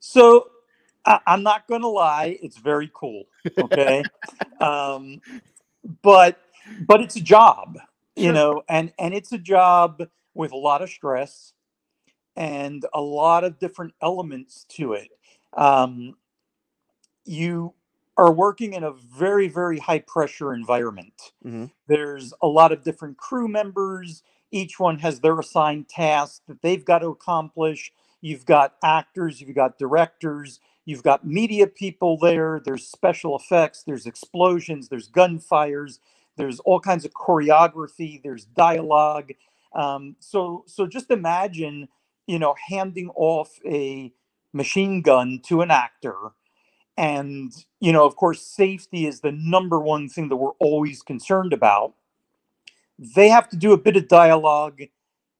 So 0.00 0.50
I, 1.04 1.20
I'm 1.26 1.42
not 1.42 1.66
going 1.68 1.82
to 1.82 1.88
lie, 1.88 2.38
it's 2.42 2.58
very 2.58 2.90
cool. 2.94 3.24
Okay, 3.58 4.02
um, 4.60 5.20
but 6.02 6.40
but 6.86 7.00
it's 7.00 7.16
a 7.16 7.20
job, 7.20 7.78
you 8.16 8.32
know, 8.32 8.62
and 8.68 8.92
and 8.98 9.14
it's 9.14 9.32
a 9.32 9.38
job 9.38 10.02
with 10.34 10.52
a 10.52 10.56
lot 10.56 10.82
of 10.82 10.90
stress 10.90 11.52
and 12.36 12.86
a 12.94 13.00
lot 13.00 13.44
of 13.44 13.58
different 13.58 13.94
elements 14.00 14.64
to 14.70 14.94
it. 14.94 15.08
Um, 15.54 16.14
you 17.24 17.74
are 18.22 18.32
working 18.32 18.74
in 18.74 18.84
a 18.84 18.92
very 18.92 19.48
very 19.48 19.80
high 19.80 20.00
pressure 20.00 20.54
environment. 20.54 21.32
Mhm. 21.44 21.72
There's 21.88 22.34
a 22.42 22.48
lot 22.48 22.72
of 22.72 22.84
different 22.84 23.18
crew 23.18 23.48
members. 23.48 24.22
Each 24.52 24.80
one 24.80 25.00
has 25.00 25.20
their 25.20 25.38
assigned 25.40 25.90
task 25.90 26.44
that 26.48 26.62
they've 26.62 26.84
got 26.84 27.00
to 27.00 27.08
accomplish. 27.08 27.92
You've 28.22 28.46
got 28.46 28.76
actors, 28.84 29.42
you've 29.42 29.56
got 29.56 29.78
directors, 29.78 30.60
you've 30.86 31.04
got 31.04 31.26
media 31.26 31.68
people 31.68 32.18
there. 32.18 32.62
There's 32.64 32.88
special 32.88 33.36
effects, 33.36 33.84
there's 33.84 34.06
explosions, 34.06 34.88
there's 34.88 35.10
gunfires, 35.10 36.00
there's 36.38 36.60
all 36.60 36.80
kinds 36.80 37.04
of 37.04 37.12
choreography, 37.12 38.22
there's 38.22 38.46
dialogue. 38.46 39.32
Um, 39.74 40.16
so, 40.20 40.64
so 40.68 40.86
just 40.86 41.10
imagine, 41.10 41.88
you 42.28 42.38
know, 42.40 42.54
handing 42.68 43.10
off 43.16 43.58
a 43.66 44.14
machine 44.54 45.02
gun 45.02 45.40
to 45.46 45.62
an 45.62 45.72
actor 45.72 46.30
and 46.96 47.52
you 47.80 47.92
know 47.92 48.06
of 48.06 48.16
course 48.16 48.42
safety 48.42 49.06
is 49.06 49.20
the 49.20 49.32
number 49.32 49.80
one 49.80 50.08
thing 50.08 50.28
that 50.28 50.36
we're 50.36 50.50
always 50.60 51.02
concerned 51.02 51.52
about. 51.52 51.94
They 52.98 53.28
have 53.28 53.48
to 53.50 53.56
do 53.56 53.72
a 53.72 53.78
bit 53.78 53.96
of 53.96 54.08
dialogue 54.08 54.80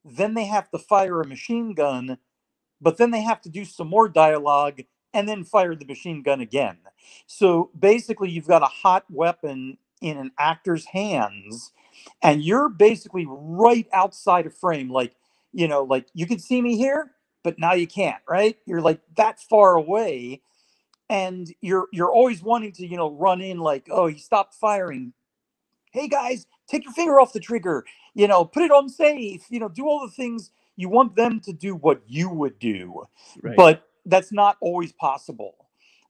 then 0.05 0.35
they 0.35 0.47
have 0.47 0.71
to 0.71 0.79
fire 0.79 1.21
a 1.21 1.27
machine 1.27 1.75
gun 1.75 2.19
but 2.81 2.97
then 2.97 3.11
they 3.11 3.23
have 3.23 3.41
to 3.43 3.49
do 3.49 3.65
some 3.65 3.89
more 3.89 4.09
dialogue 4.09 4.81
and 5.15 5.29
then 5.29 5.45
fire 5.45 5.75
the 5.75 5.85
machine 5.85 6.23
gun 6.23 6.41
again. 6.41 6.79
So 7.27 7.71
basically 7.79 8.31
you've 8.31 8.49
got 8.49 8.63
a 8.63 8.67
hot 8.67 9.05
weapon 9.11 9.79
in 10.01 10.17
an 10.19 10.33
actor's 10.39 10.87
hands 10.87 11.73
and 12.23 12.43
you're 12.43 12.69
basically 12.69 13.27
right 13.29 13.87
outside 13.93 14.47
of 14.47 14.57
frame. 14.57 14.91
Like 14.91 15.15
you 15.53 15.69
know 15.69 15.85
like 15.85 16.07
you 16.15 16.27
can 16.27 16.39
see 16.39 16.61
me 16.61 16.77
here 16.77 17.13
but 17.45 17.59
now 17.59 17.75
you 17.75 17.87
can't 17.87 18.23
right? 18.29 18.57
You're 18.67 18.81
like 18.81 19.01
that 19.17 19.41
far 19.41 19.77
away 19.77 20.43
and 21.12 21.54
you're 21.61 21.88
you're 21.92 22.11
always 22.11 22.42
wanting 22.42 22.73
to 22.73 22.87
you 22.87 22.97
know 22.97 23.11
run 23.11 23.42
in 23.42 23.59
like 23.59 23.87
oh 23.90 24.07
he 24.07 24.19
stopped 24.19 24.54
firing. 24.54 25.12
Hey 25.92 26.09
guys 26.09 26.47
take 26.66 26.85
your 26.85 26.95
finger 26.95 27.21
off 27.21 27.35
the 27.35 27.40
trigger. 27.40 27.85
You 28.14 28.26
know 28.28 28.47
put 28.47 28.62
it 28.62 28.71
on 28.71 28.88
safe. 28.88 29.45
You 29.50 29.61
know 29.61 29.69
do 29.69 29.87
all 29.87 30.00
the 30.04 30.12
things 30.12 30.50
you 30.76 30.88
want 30.88 31.14
them 31.14 31.38
to 31.40 31.52
do 31.52 31.76
what 31.76 32.00
you 32.07 32.31
would 32.31 32.59
do. 32.59 33.07
Right. 33.42 33.57
but 33.57 33.88
that's 34.07 34.33
not 34.33 34.57
always 34.61 34.92
possible. 34.92 35.54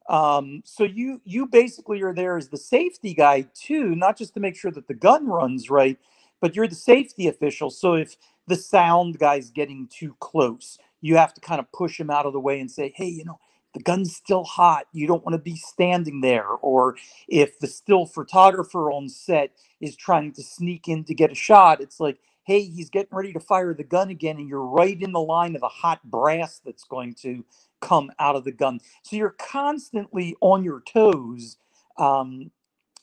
Um, 0.07 0.63
so 0.63 0.85
you 0.85 1.21
you 1.25 1.47
basically 1.47 2.01
are 2.01 2.13
there 2.13 2.37
as 2.37 2.47
the 2.47 2.57
safety 2.57 3.13
guy 3.13 3.45
too 3.53 3.95
not 3.95 4.17
just 4.17 4.33
to 4.35 4.39
make 4.39 4.55
sure 4.55 4.71
that 4.71 4.87
the 4.87 4.93
gun 4.93 5.27
runs 5.27 5.69
right 5.69 5.99
but 6.39 6.55
you're 6.55 6.67
the 6.67 6.75
safety 6.75 7.27
official. 7.27 7.69
So 7.69 7.95
if 7.95 8.15
the 8.47 8.55
sound 8.55 9.19
guy's 9.19 9.51
getting 9.51 9.87
too 9.87 10.15
close 10.21 10.77
you 11.01 11.17
have 11.17 11.33
to 11.33 11.41
kind 11.41 11.59
of 11.59 11.69
push 11.73 11.99
him 11.99 12.09
out 12.09 12.25
of 12.25 12.31
the 12.31 12.39
way 12.39 12.61
and 12.61 12.71
say 12.71 12.93
hey 12.95 13.07
you 13.07 13.25
know 13.25 13.39
the 13.73 13.83
gun's 13.83 14.15
still 14.15 14.43
hot 14.43 14.85
you 14.93 15.07
don't 15.07 15.25
want 15.25 15.33
to 15.33 15.41
be 15.41 15.55
standing 15.55 16.21
there 16.21 16.47
or 16.47 16.95
if 17.27 17.59
the 17.59 17.67
still 17.67 18.05
photographer 18.05 18.91
on 18.91 19.09
set 19.09 19.51
is 19.81 19.95
trying 19.95 20.31
to 20.31 20.43
sneak 20.43 20.87
in 20.87 21.03
to 21.03 21.13
get 21.13 21.31
a 21.31 21.35
shot 21.35 21.81
it's 21.81 21.99
like 21.99 22.19
hey 22.45 22.63
he's 22.63 22.89
getting 22.89 23.15
ready 23.15 23.33
to 23.33 23.39
fire 23.39 23.73
the 23.73 23.83
gun 23.83 24.09
again 24.09 24.37
and 24.37 24.49
you're 24.49 24.65
right 24.65 25.01
in 25.01 25.11
the 25.11 25.19
line 25.19 25.55
of 25.55 25.61
the 25.61 25.67
hot 25.67 26.01
brass 26.03 26.59
that's 26.65 26.83
going 26.83 27.13
to 27.13 27.43
come 27.83 28.11
out 28.17 28.35
of 28.35 28.43
the 28.45 28.51
gun. 28.51 28.79
So 29.03 29.15
you're 29.15 29.35
constantly 29.37 30.35
on 30.41 30.63
your 30.63 30.81
toes 30.81 31.57
um, 31.97 32.49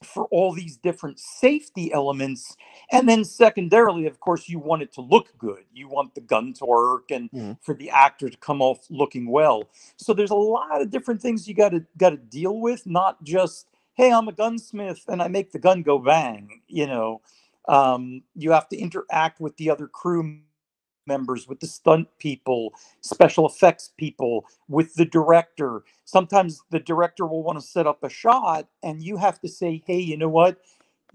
for 0.02 0.25
all 0.30 0.52
these 0.52 0.76
different 0.78 1.19
safety 1.19 1.92
elements. 1.92 2.57
And 2.92 3.09
then 3.09 3.25
secondarily 3.25 4.07
of 4.07 4.19
course 4.21 4.49
you 4.49 4.59
want 4.59 4.83
it 4.83 4.92
to 4.95 5.02
look 5.02 5.37
good. 5.38 5.64
You 5.73 5.88
want 5.88 6.14
the 6.14 6.23
gun 6.23 6.52
to 6.54 6.64
work 6.66 7.11
and 7.11 7.30
Mhm. 7.33 7.59
for 7.61 7.75
the 7.75 7.90
actor 7.90 8.28
to 8.30 8.37
come 8.38 8.62
off 8.62 8.78
looking 8.90 9.30
well. 9.30 9.64
So 9.97 10.14
there's 10.14 10.30
a 10.30 10.35
lot 10.35 10.80
of 10.80 10.90
different 10.90 11.21
things 11.21 11.47
you 11.49 11.54
got 11.54 11.71
to 11.71 11.85
got 11.99 12.11
to 12.11 12.16
deal 12.16 12.59
with 12.61 12.87
not 12.87 13.23
just 13.25 13.66
hey 13.95 14.11
i'm 14.12 14.28
a 14.28 14.33
gunsmith 14.33 15.04
and 15.09 15.21
i 15.23 15.28
make 15.28 15.52
the 15.52 15.59
gun 15.59 15.83
go 15.83 15.99
bang 15.99 16.62
you 16.69 16.87
know? 16.87 17.21
Um, 17.69 18.23
you 18.35 18.52
have 18.52 18.69
to 18.71 18.76
interact 18.78 19.40
with 19.40 19.57
the 19.59 19.71
other 19.71 19.87
crew 19.87 20.38
members 21.07 21.49
with 21.49 21.61
the 21.61 21.66
stunt 21.66 22.09
people 22.19 22.75
special 23.00 23.47
effects 23.47 23.92
people 23.99 24.47
with 24.69 24.95
the 24.95 25.07
director 25.07 25.83
sometimes 26.04 26.62
the 26.71 26.80
director 26.80 27.26
will 27.26 27.42
want 27.42 27.59
to 27.61 27.66
set 27.66 27.87
up 27.87 28.04
a 28.04 28.11
shot 28.11 28.69
and 28.83 29.02
you 29.02 29.16
have 29.16 29.40
to 29.40 29.49
say 29.49 29.83
hey 29.87 29.99
you 30.00 30.16
know 30.16 30.28
what 30.28 30.59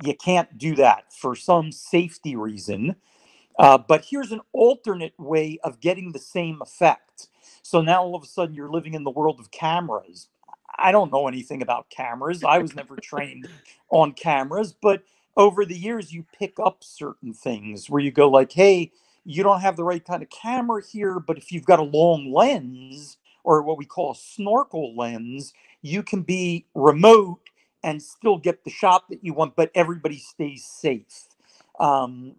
you 0.03 0.15
can't 0.15 0.57
do 0.57 0.75
that 0.75 1.11
for 1.13 1.35
some 1.35 1.71
safety 1.71 2.35
reason 2.35 2.95
uh, 3.59 3.79
but 3.79 4.05
here's 4.09 4.33
an 4.33 4.41
alternate 4.53 5.15
way 5.19 5.59
of 5.63 5.81
getting 5.81 6.13
the 6.13 6.19
same 6.19 6.61
effect. 6.61 7.29
So 7.63 7.81
now 7.81 8.03
all 8.03 8.15
of 8.15 8.23
a 8.23 8.27
sudden 8.27 8.55
you're 8.55 8.71
living 8.71 8.95
in 8.95 9.05
the 9.05 9.11
world 9.11 9.39
of 9.39 9.51
cameras. 9.51 10.29
I 10.77 10.91
don't 10.91 11.13
know 11.13 11.29
anything 11.29 11.63
about 11.63 11.89
cameras. 11.89 12.43
I 12.43 12.59
was 12.59 12.75
never 12.75 12.97
trained 12.97 13.47
on 13.91 14.13
cameras, 14.13 14.73
but 14.73 15.03
over 15.37 15.65
the 15.65 15.77
years 15.77 16.13
you 16.13 16.25
pick 16.37 16.59
up 16.59 16.83
certain 16.83 17.33
things 17.33 17.89
where 17.89 18.01
you 18.03 18.11
go 18.11 18.29
like, 18.29 18.51
"Hey, 18.53 18.91
you 19.25 19.44
don't 19.44 19.62
have 19.62 19.75
the 19.77 19.84
right 19.84 20.03
kind 20.05 20.24
of 20.24 20.29
camera 20.29 20.82
here, 20.84 21.20
but 21.20 21.38
if 21.38 21.51
you've 21.51 21.65
got 21.65 21.79
a 21.79 21.84
long 21.84 22.32
lens 22.34 23.17
or 23.44 23.63
what 23.63 23.77
we 23.77 23.86
call 23.86 24.12
a 24.12 24.15
snorkel 24.15 24.96
lens, 24.96 25.53
you 25.82 26.03
can 26.03 26.22
be 26.24 26.65
remote 26.75 27.41
and 27.84 28.01
still 28.01 28.38
get 28.38 28.63
the 28.63 28.72
shot 28.72 29.10
that 29.10 29.24
you 29.24 29.34
want, 29.34 29.55
but 29.55 29.72
everybody 29.75 30.17
stays 30.17 30.65
safe." 30.65 31.25
Um, 31.79 32.36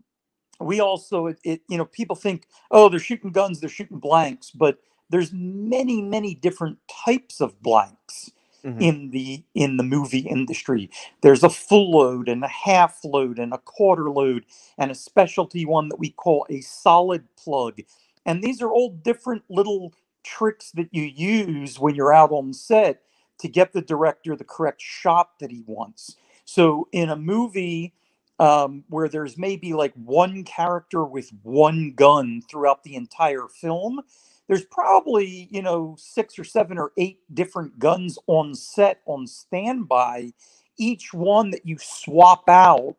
we 0.60 0.80
also 0.80 1.26
it, 1.26 1.38
it 1.44 1.62
you 1.68 1.76
know 1.78 1.84
people 1.84 2.16
think 2.16 2.46
oh 2.70 2.88
they're 2.88 2.98
shooting 3.00 3.30
guns 3.30 3.60
they're 3.60 3.68
shooting 3.68 3.98
blanks 3.98 4.50
but 4.50 4.78
there's 5.10 5.32
many 5.32 6.02
many 6.02 6.34
different 6.34 6.78
types 7.04 7.40
of 7.40 7.60
blanks 7.62 8.30
Mhm. 8.66 8.78
in 8.80 9.10
the 9.10 9.44
in 9.54 9.78
the 9.78 9.84
movie 9.84 10.20
industry 10.20 10.90
there's 11.22 11.44
a 11.44 11.50
full 11.50 11.92
load 11.92 12.28
and 12.28 12.44
a 12.44 12.48
half 12.48 12.98
load 13.04 13.38
and 13.38 13.54
a 13.54 13.58
quarter 13.58 14.10
load 14.10 14.44
and 14.78 14.90
a 14.90 14.96
specialty 14.96 15.66
one 15.66 15.88
that 15.90 15.98
we 16.00 16.10
call 16.10 16.46
a 16.50 16.60
solid 16.62 17.24
plug 17.36 17.80
and 18.26 18.42
these 18.44 18.62
are 18.62 18.70
all 18.72 18.90
different 18.90 19.44
little 19.50 19.94
tricks 20.24 20.72
that 20.72 20.88
you 20.92 21.04
use 21.04 21.78
when 21.80 21.94
you're 21.94 22.14
out 22.14 22.32
on 22.32 22.52
set 22.54 23.02
to 23.38 23.48
get 23.48 23.72
the 23.72 23.82
director 23.82 24.36
the 24.36 24.44
correct 24.44 24.82
shot 24.82 25.38
that 25.40 25.50
he 25.52 25.62
wants 25.66 26.16
so 26.46 26.88
in 26.92 27.10
a 27.10 27.16
movie 27.16 27.92
um, 28.40 28.84
where 28.90 29.08
there's 29.08 29.38
maybe 29.38 29.74
like 29.74 29.94
one 29.94 30.44
character 30.44 31.04
with 31.04 31.30
one 31.44 31.94
gun 31.96 32.42
throughout 32.50 32.84
the 32.84 32.96
entire 32.96 33.48
film. 33.48 34.02
There's 34.48 34.64
probably, 34.64 35.48
you 35.50 35.62
know, 35.62 35.96
six 35.98 36.38
or 36.38 36.44
seven 36.44 36.78
or 36.78 36.92
eight 36.98 37.20
different 37.34 37.78
guns 37.78 38.18
on 38.26 38.54
set 38.54 39.00
on 39.06 39.26
standby, 39.26 40.32
each 40.78 41.14
one 41.14 41.50
that 41.50 41.66
you 41.66 41.78
swap 41.80 42.48
out, 42.48 42.96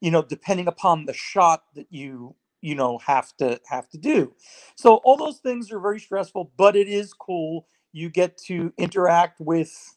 you 0.00 0.10
know, 0.10 0.22
depending 0.22 0.68
upon 0.68 1.06
the 1.06 1.14
shot 1.14 1.64
that 1.76 1.86
you, 1.90 2.34
you 2.62 2.74
know, 2.74 2.98
have 2.98 3.36
to 3.38 3.60
have 3.68 3.88
to 3.90 3.98
do. 3.98 4.34
So 4.76 4.96
all 5.04 5.16
those 5.16 5.38
things 5.38 5.72
are 5.72 5.80
very 5.80 6.00
stressful, 6.00 6.52
but 6.56 6.76
it 6.76 6.88
is 6.88 7.14
cool. 7.14 7.66
You 7.92 8.10
get 8.10 8.38
to 8.46 8.72
interact 8.78 9.40
with 9.40 9.96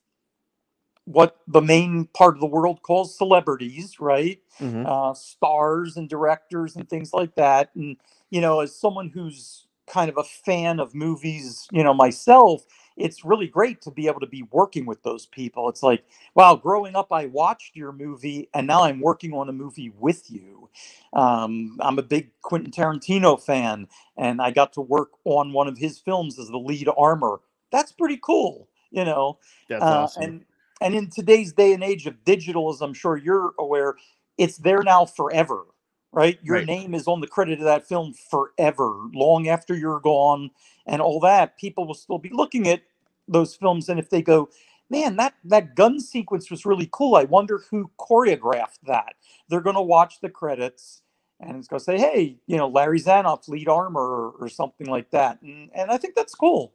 what 1.06 1.38
the 1.48 1.62
main 1.62 2.06
part 2.14 2.36
of 2.36 2.42
the 2.42 2.48
world 2.48 2.82
calls 2.84 3.18
celebrities, 3.18 4.00
right? 4.00 4.42
Mhm. 4.60 4.86
uh, 4.88 5.14
stars 5.16 5.98
and 5.98 6.10
directors 6.10 6.76
and 6.76 6.90
things 6.90 7.14
like 7.14 7.36
that. 7.36 7.72
And, 7.76 7.98
you 8.30 8.42
know, 8.42 8.62
as 8.62 8.76
someone 8.80 9.10
who's 9.10 9.67
kind 9.88 10.10
of 10.10 10.18
a 10.18 10.24
fan 10.24 10.80
of 10.80 10.96
movies, 10.96 11.68
you 11.72 11.84
know, 11.84 11.94
myself, 11.94 12.66
it's 12.98 13.26
really 13.26 13.48
great 13.48 13.82
to 13.82 13.92
be 13.92 14.08
able 14.08 14.22
to 14.22 14.28
be 14.28 14.44
working 14.52 14.86
with 14.86 15.04
those 15.04 15.26
people. 15.28 15.70
It's 15.70 15.84
like, 15.84 16.06
wow, 16.36 16.56
growing 16.56 16.96
up, 16.96 17.12
I 17.14 17.28
watched 17.28 17.76
your 17.76 17.92
movie 17.94 18.50
and 18.54 18.68
now 18.68 18.84
I'm 18.84 19.02
working 19.02 19.34
on 19.34 19.50
a 19.50 19.54
movie 19.54 19.92
with 20.00 20.32
you. 20.32 20.70
Um, 21.14 21.78
I'm 21.82 22.00
a 22.00 22.04
big 22.04 22.32
Quentin 22.44 22.72
Tarantino 22.72 23.42
fan 23.42 23.88
and 24.18 24.42
I 24.42 24.52
got 24.52 24.74
to 24.74 24.82
work 24.82 25.12
on 25.26 25.54
one 25.54 25.68
of 25.68 25.78
his 25.78 26.00
films 26.00 26.40
as 26.40 26.50
the 26.50 26.58
lead 26.60 26.90
armor. 26.98 27.42
That's 27.72 27.92
pretty 27.94 28.20
cool, 28.22 28.70
you 28.92 29.06
know. 29.06 29.40
That's 29.70 29.90
Uh, 29.90 29.92
awesome. 29.92 30.24
And 30.24 30.46
and 30.82 30.96
in 30.96 31.10
today's 31.10 31.54
day 31.54 31.74
and 31.74 31.84
age 31.84 32.08
of 32.08 32.24
digital, 32.26 32.70
as 32.72 32.82
I'm 32.82 32.94
sure 32.94 33.18
you're 33.18 33.54
aware, 33.60 33.96
it's 34.38 34.58
there 34.58 34.84
now 34.84 35.06
forever, 35.06 35.66
right? 36.14 36.40
Your 36.44 36.58
Right. 36.58 36.66
name 36.66 36.94
is 36.96 37.08
on 37.08 37.22
the 37.22 37.28
credit 37.28 37.60
of 37.60 37.66
that 37.66 37.88
film 37.88 38.14
forever, 38.14 39.02
long 39.14 39.48
after 39.48 39.76
you're 39.76 40.00
gone, 40.02 40.52
and 40.86 41.02
all 41.02 41.20
that. 41.22 41.58
People 41.58 41.88
will 41.88 41.94
still 41.96 42.20
be 42.20 42.32
looking 42.32 42.68
at 42.68 42.82
those 43.28 43.56
films, 43.56 43.90
and 43.90 44.00
if 44.00 44.10
they 44.10 44.22
go, 44.22 44.50
man, 44.90 45.18
that 45.18 45.36
that 45.46 45.76
gun 45.76 46.00
sequence 46.00 46.52
was 46.52 46.66
really 46.66 46.90
cool. 46.92 47.16
I 47.16 47.26
wonder 47.26 47.64
who 47.72 47.92
choreographed 48.00 48.82
that. 48.88 49.16
They're 49.50 49.62
going 49.62 49.76
to 49.76 49.82
watch 49.82 50.22
the 50.22 50.30
credits 50.30 51.02
and 51.42 51.58
it's 51.58 51.70
going 51.70 51.80
to 51.80 51.86
say, 51.86 52.00
hey, 52.00 52.38
you 52.48 52.58
know, 52.58 52.70
Larry 52.70 53.00
Zanoff, 53.02 53.48
lead 53.50 53.70
armor, 53.70 54.02
or, 54.02 54.32
or 54.40 54.50
something 54.50 54.88
like 54.88 55.12
that. 55.12 55.42
And, 55.44 55.70
and 55.76 55.92
I 55.92 55.98
think 55.98 56.16
that's 56.16 56.36
cool. 56.36 56.74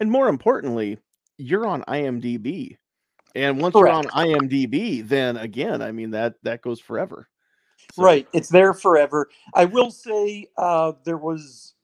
And 0.00 0.10
more 0.10 0.28
importantly, 0.28 0.98
you're 1.38 1.66
on 1.66 1.82
IMDb. 1.88 2.76
And 3.34 3.58
once 3.60 3.74
Correct. 3.74 3.80
you're 3.80 3.92
on 3.92 4.08
IMDb, 4.08 5.06
then 5.06 5.36
again, 5.38 5.82
I 5.82 5.92
mean 5.92 6.10
that 6.12 6.34
that 6.42 6.62
goes 6.62 6.80
forever. 6.80 7.28
So- 7.92 8.04
Right. 8.04 8.28
It's 8.34 8.50
there 8.50 8.74
forever. 8.74 9.30
I 9.54 9.66
will 9.66 9.92
say 9.92 10.48
uh, 10.58 10.94
there 11.04 11.18
was 11.18 11.74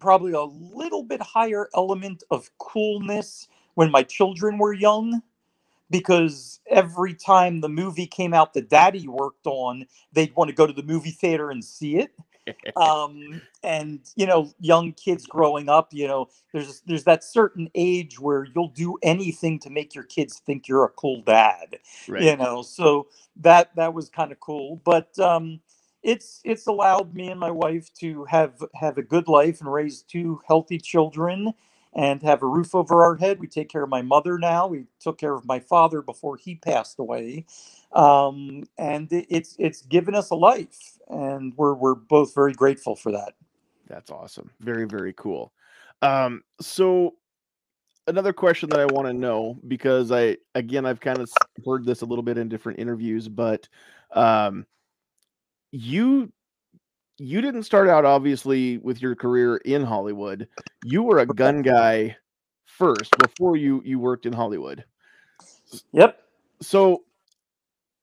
probably 0.00 0.32
a 0.32 0.42
little 0.42 1.04
bit 1.04 1.22
higher 1.22 1.68
element 1.74 2.24
of 2.30 2.50
coolness 2.58 3.48
when 3.74 3.90
my 3.90 4.02
children 4.04 4.58
were 4.58 4.74
young 4.74 5.22
because 5.90 6.60
every 6.68 7.14
time 7.14 7.60
the 7.60 7.68
movie 7.68 8.06
came 8.06 8.34
out 8.34 8.54
that 8.54 8.68
daddy 8.68 9.08
worked 9.08 9.46
on, 9.46 9.86
they'd 10.12 10.34
want 10.36 10.48
to 10.50 10.54
go 10.54 10.66
to 10.66 10.72
the 10.72 10.82
movie 10.82 11.10
theater 11.10 11.50
and 11.50 11.64
see 11.64 11.96
it. 11.98 12.12
Um, 12.76 13.42
and 13.62 14.00
you 14.16 14.26
know, 14.26 14.52
young 14.60 14.92
kids 14.92 15.26
growing 15.26 15.68
up, 15.68 15.90
you 15.92 16.08
know, 16.08 16.28
there's 16.52 16.82
there's 16.86 17.04
that 17.04 17.24
certain 17.24 17.70
age 17.74 18.20
where 18.20 18.46
you'll 18.54 18.68
do 18.68 18.98
anything 19.02 19.58
to 19.60 19.70
make 19.70 19.94
your 19.94 20.04
kids 20.04 20.40
think 20.46 20.68
you're 20.68 20.84
a 20.84 20.90
cool 20.90 21.22
dad 21.22 21.78
Right. 22.08 22.28
you 22.28 22.36
know 22.36 22.62
so 22.62 23.08
that 23.36 23.74
that 23.76 23.94
was 23.94 24.10
kind 24.10 24.32
of 24.32 24.40
cool 24.40 24.80
but 24.84 25.18
um 25.20 25.60
it's 26.04 26.40
it's 26.44 26.68
allowed 26.68 27.14
me 27.14 27.28
and 27.30 27.40
my 27.40 27.52
wife 27.52 27.92
to 27.94 28.24
have 28.26 28.54
have 28.76 28.98
a 28.98 29.02
good 29.04 29.28
life 29.28 29.60
and 29.62 29.72
raise 29.72 30.02
two 30.02 30.40
healthy 30.48 30.78
children 30.78 31.54
and 31.94 32.22
have 32.22 32.42
a 32.42 32.48
roof 32.48 32.74
over 32.74 33.04
our 33.04 33.16
head. 33.16 33.40
We 33.40 33.48
take 33.48 33.68
care 33.70 33.84
of 33.84 33.90
my 33.90 34.02
mother 34.02 34.38
now. 34.38 34.68
We 34.68 34.86
took 35.00 35.18
care 35.18 35.34
of 35.34 35.46
my 35.46 35.60
father 35.60 36.02
before 36.02 36.38
he 36.38 36.56
passed 36.56 37.00
away. 37.00 37.46
Um 37.92 38.64
and 38.78 39.12
it- 39.12 39.26
it's 39.30 39.56
it's 39.60 39.82
given 39.82 40.16
us 40.16 40.30
a 40.30 40.36
life 40.36 40.91
and 41.08 41.52
we're 41.56 41.74
we're 41.74 41.94
both 41.94 42.34
very 42.34 42.52
grateful 42.52 42.96
for 42.96 43.12
that 43.12 43.34
That's 43.88 44.10
awesome. 44.10 44.50
Very, 44.60 44.86
very 44.86 45.12
cool. 45.12 45.52
Um, 46.00 46.42
so 46.60 47.14
another 48.06 48.32
question 48.32 48.68
that 48.70 48.80
I 48.80 48.86
want 48.86 49.06
to 49.06 49.12
know 49.12 49.58
because 49.68 50.10
I 50.10 50.36
again 50.54 50.86
I've 50.86 51.00
kind 51.00 51.18
of 51.18 51.30
heard 51.64 51.84
this 51.84 52.02
a 52.02 52.06
little 52.06 52.22
bit 52.22 52.38
in 52.38 52.48
different 52.48 52.78
interviews, 52.78 53.28
but 53.28 53.68
um 54.12 54.66
you 55.70 56.32
you 57.18 57.40
didn't 57.40 57.62
start 57.62 57.88
out 57.88 58.04
obviously 58.04 58.78
with 58.78 59.00
your 59.00 59.14
career 59.14 59.58
in 59.58 59.84
Hollywood. 59.84 60.48
You 60.84 61.02
were 61.02 61.18
a 61.18 61.26
gun 61.26 61.62
guy 61.74 62.16
first 62.64 63.16
before 63.18 63.56
you 63.56 63.82
you 63.84 63.98
worked 63.98 64.26
in 64.26 64.32
Hollywood. 64.32 64.84
yep 65.92 66.22
so 66.60 67.04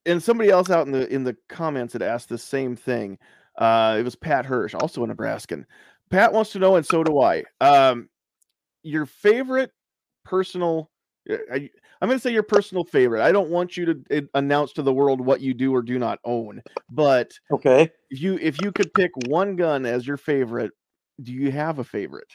and 0.06 0.22
somebody 0.22 0.50
else 0.50 0.70
out 0.70 0.86
in 0.86 0.92
the 0.92 1.08
in 1.14 1.24
the 1.24 1.36
comments 1.48 1.94
had 1.94 2.02
asked 2.02 2.30
the 2.30 2.38
same 2.38 2.76
thing 2.76 3.18
uh 3.58 3.96
it 4.00 4.04
was 4.04 4.16
pat 4.16 4.46
hirsch 4.46 4.74
also 4.74 5.04
a 5.04 5.08
nebraskan. 5.08 5.66
Pat 6.10 6.34
wants 6.34 6.52
to 6.52 6.60
know 6.60 6.76
and 6.76 6.86
so 6.86 7.04
do 7.04 7.20
i 7.20 7.44
um 7.62 8.10
your 8.84 9.06
favorite 9.06 9.72
personal 10.26 10.90
uh, 11.30 11.38
I, 11.52 11.70
i'm 12.02 12.08
going 12.08 12.18
to 12.18 12.22
say 12.22 12.32
your 12.32 12.44
personal 12.44 12.84
favorite 12.84 13.22
i 13.22 13.32
don't 13.32 13.50
want 13.50 13.78
you 13.78 13.86
to 13.86 14.18
uh, 14.18 14.22
announce 14.34 14.74
to 14.74 14.82
the 14.82 14.94
world 14.94 15.22
what 15.22 15.42
you 15.42 15.54
do 15.54 15.74
or 15.74 15.82
do 15.82 16.00
not 16.00 16.20
own 16.24 16.62
but 16.90 17.32
okay. 17.52 17.92
if 18.10 18.22
you 18.22 18.40
if 18.42 18.62
you 18.62 18.72
could 18.72 18.94
pick 18.94 19.12
one 19.28 19.56
gun 19.56 19.86
as 19.86 20.08
your 20.08 20.18
favorite 20.18 20.72
do 21.22 21.34
you 21.34 21.52
have 21.52 21.80
a 21.80 21.84
favorite? 21.84 22.32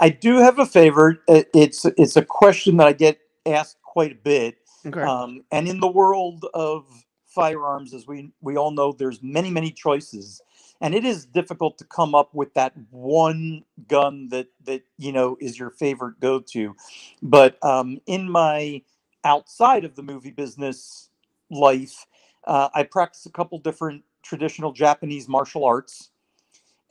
I 0.00 0.08
do 0.08 0.38
have 0.38 0.58
a 0.58 0.66
favorite 0.66 1.18
it's 1.28 1.84
it's 1.84 2.16
a 2.16 2.24
question 2.24 2.76
that 2.78 2.86
i 2.86 2.92
get 2.92 3.18
asked 3.46 3.76
quite 3.82 4.12
a 4.12 4.16
bit 4.16 4.56
okay 4.88 5.08
Um, 5.08 5.44
and 5.52 5.68
in 5.68 5.80
the 5.80 5.88
world 5.88 6.46
of 6.54 6.86
firearms, 7.26 7.94
as 7.94 8.06
we 8.06 8.32
we 8.40 8.56
all 8.56 8.70
know, 8.72 8.92
there's 8.92 9.22
many 9.22 9.50
many 9.50 9.70
choices, 9.72 10.42
and 10.80 10.94
it 10.94 11.04
is 11.04 11.26
difficult 11.26 11.78
to 11.78 11.84
come 11.84 12.14
up 12.14 12.34
with 12.34 12.54
that 12.54 12.74
one 12.90 13.64
gun 13.88 14.28
that 14.30 14.48
that 14.66 14.82
you 14.98 15.12
know 15.12 15.36
is 15.40 15.58
your 15.58 15.70
favorite 15.70 16.20
go 16.20 16.40
to. 16.40 16.76
But 17.22 17.62
um, 17.64 18.00
in 18.06 18.30
my 18.30 18.82
outside 19.24 19.84
of 19.84 19.96
the 19.96 20.02
movie 20.02 20.30
business 20.32 21.10
life, 21.50 22.06
uh, 22.46 22.68
I 22.74 22.84
practice 22.84 23.26
a 23.26 23.30
couple 23.32 23.58
different 23.58 24.04
traditional 24.22 24.72
Japanese 24.72 25.28
martial 25.28 25.64
arts. 25.64 26.10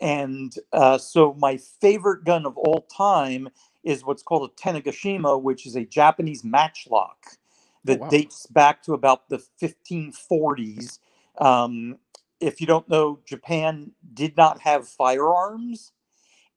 And 0.01 0.53
uh, 0.73 0.97
so 0.99 1.35
my 1.39 1.57
favorite 1.57 2.25
gun 2.25 2.45
of 2.45 2.57
all 2.57 2.87
time 2.95 3.49
is 3.83 4.05
what's 4.05 4.23
called 4.23 4.51
a 4.51 4.61
Tanegashima, 4.61 5.41
which 5.41 5.65
is 5.67 5.75
a 5.75 5.85
Japanese 5.85 6.43
matchlock 6.43 7.27
that 7.87 8.01
wow. 8.01 8.09
dates 8.09 8.45
back 8.47 8.83
to 8.83 8.93
about 8.93 9.29
the 9.29 9.41
1540s. 9.61 10.99
Um, 11.39 11.97
if 12.39 12.61
you 12.61 12.67
don't 12.67 12.87
know, 12.87 13.19
Japan 13.25 13.91
did 14.13 14.37
not 14.37 14.61
have 14.61 14.87
firearms, 14.87 15.93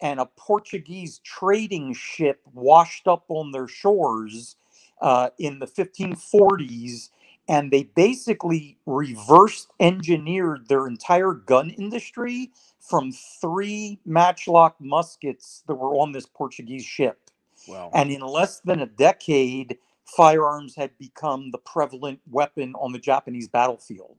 and 0.01 0.21
a 0.21 0.27
Portuguese 0.27 1.21
trading 1.21 1.95
ship 1.95 2.41
washed 2.53 3.07
up 3.07 3.25
on 3.29 3.53
their 3.53 3.69
shores 3.69 4.57
uh, 5.01 5.31
in 5.39 5.59
the 5.59 5.67
1540s, 5.67 7.11
and 7.49 7.71
they 7.71 7.85
basically 7.85 8.79
reverse 8.87 9.69
engineered 9.79 10.69
their 10.69 10.87
entire 10.87 11.33
gun 11.33 11.71
industry 11.71 12.51
from 12.81 13.13
three 13.41 13.99
matchlock 14.05 14.77
muskets 14.81 15.63
that 15.67 15.75
were 15.75 15.95
on 15.95 16.13
this 16.13 16.27
Portuguese 16.27 16.85
ship. 16.85 17.31
wow 17.67 17.91
And 17.95 18.11
in 18.11 18.21
less 18.21 18.61
than 18.61 18.81
a 18.81 18.87
decade, 18.87 19.79
firearms 20.17 20.77
had 20.77 20.97
become 20.99 21.51
the 21.53 21.59
prevalent 21.59 22.21
weapon 22.31 22.75
on 22.77 22.93
the 22.93 22.99
Japanese 23.01 23.49
battlefield. 23.49 24.19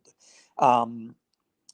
Um, 0.60 1.15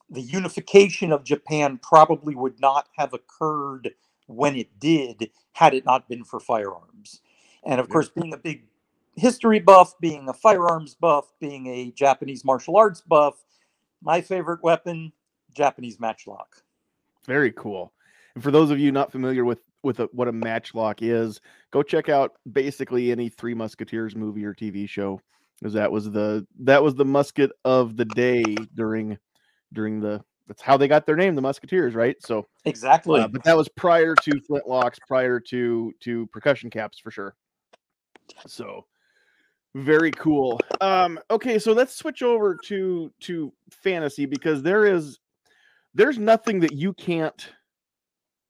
the 0.10 0.22
unification 0.22 1.14
of 1.14 1.26
Japan 1.26 1.80
probably 1.84 2.36
would 2.36 2.62
not 2.62 2.90
have 2.98 3.14
occurred 3.14 3.92
when 4.28 4.56
it 4.58 4.80
did 4.80 5.32
had 5.54 5.76
it 5.76 5.86
not 5.86 6.10
been 6.10 6.26
for 6.26 6.40
firearms. 6.40 7.22
And 7.66 7.80
of 7.82 7.90
Yeah. 7.90 7.90
course, 7.90 8.10
being 8.10 8.34
a 8.34 8.38
big 8.38 8.66
history 9.16 9.60
buff, 9.60 10.00
being 10.00 10.30
a 10.30 10.34
firearms 10.34 10.96
buff, 10.96 11.34
being 11.42 11.68
a 11.68 11.92
Japanese 11.92 12.46
martial 12.46 12.78
arts 12.78 13.02
buff, 13.02 13.44
my 14.02 14.22
favorite 14.22 14.64
weapon, 14.64 15.14
Japanese 15.56 16.00
matchlock. 16.00 16.64
Very 17.26 17.52
cool. 17.54 17.94
And 18.36 18.44
for 18.44 18.52
those 18.52 18.72
of 18.72 18.80
you 18.80 18.92
not 18.92 19.12
familiar 19.12 19.46
with 19.46 19.60
with 19.84 20.00
a, 20.00 20.10
what 20.12 20.28
a 20.28 20.32
matchlock 20.32 21.02
is, 21.02 21.40
go 21.72 21.84
check 21.84 22.10
out 22.10 22.32
basically 22.52 23.12
any 23.12 23.30
Three 23.30 23.54
Musketeers 23.54 24.16
movie 24.16 24.46
or 24.46 24.54
TV 24.54 24.88
show, 24.88 25.22
because 25.60 25.74
that 25.74 25.92
was 25.92 26.12
the 26.12 26.46
that 26.60 26.82
was 26.84 26.96
the 26.96 27.06
musket 27.06 27.52
of 27.66 27.98
the 27.98 28.06
day 28.06 28.44
during 28.76 29.18
during 29.74 30.00
the 30.00 30.24
that's 30.48 30.62
how 30.62 30.78
they 30.78 30.88
got 30.88 31.06
their 31.06 31.18
name, 31.18 31.36
the 31.36 31.42
Musketeers, 31.42 31.94
right? 31.94 32.16
So, 32.22 32.48
Exactly. 32.66 33.20
uh, 33.20 33.28
but 33.28 33.44
that 33.44 33.58
was 33.58 33.68
prior 33.68 34.16
to 34.16 34.32
flintlocks, 34.50 34.98
prior 35.08 35.40
to 35.42 35.94
to 36.02 36.28
percussion 36.28 36.70
caps 36.70 37.00
for 37.00 37.12
sure. 37.12 37.36
So, 38.48 38.86
very 39.76 40.12
cool. 40.12 40.60
Um, 40.82 41.20
okay, 41.30 41.60
so 41.60 41.74
let's 41.74 41.96
switch 41.96 42.24
over 42.24 42.56
to 42.66 43.12
to 43.22 43.54
fantasy 43.70 44.26
because 44.26 44.64
there 44.64 44.86
is 44.86 45.20
there's 45.94 46.18
nothing 46.18 46.60
that 46.62 46.74
you 46.74 46.94
can't 46.94 47.50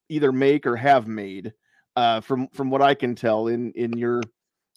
either 0.09 0.31
make 0.31 0.65
or 0.65 0.75
have 0.75 1.07
made 1.07 1.53
uh 1.95 2.21
from 2.21 2.47
from 2.49 2.69
what 2.69 2.81
i 2.81 2.93
can 2.93 3.15
tell 3.15 3.47
in 3.47 3.71
in 3.73 3.97
your 3.97 4.21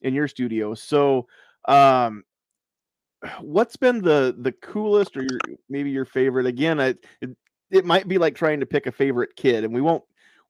in 0.03 0.15
your 0.15 0.29
studio. 0.29 0.75
So 0.75 1.27
um 1.69 2.25
what's 3.41 3.77
been 3.77 4.01
the 4.01 4.35
the 4.39 4.53
coolest 4.53 5.17
or 5.17 5.23
your 5.23 5.39
maybe 5.69 5.91
your 5.91 6.07
favorite? 6.07 6.47
Again 6.47 6.81
I, 6.81 6.95
it, 7.21 7.37
it 7.71 7.85
might 7.85 8.09
be 8.09 8.19
like 8.19 8.35
trying 8.35 8.61
to 8.61 8.67
pick 8.67 8.87
a 8.87 8.93
favorite 8.93 9.37
kid 9.37 9.65
and 9.65 9.75
we 9.75 9.81
won't 9.81 10.03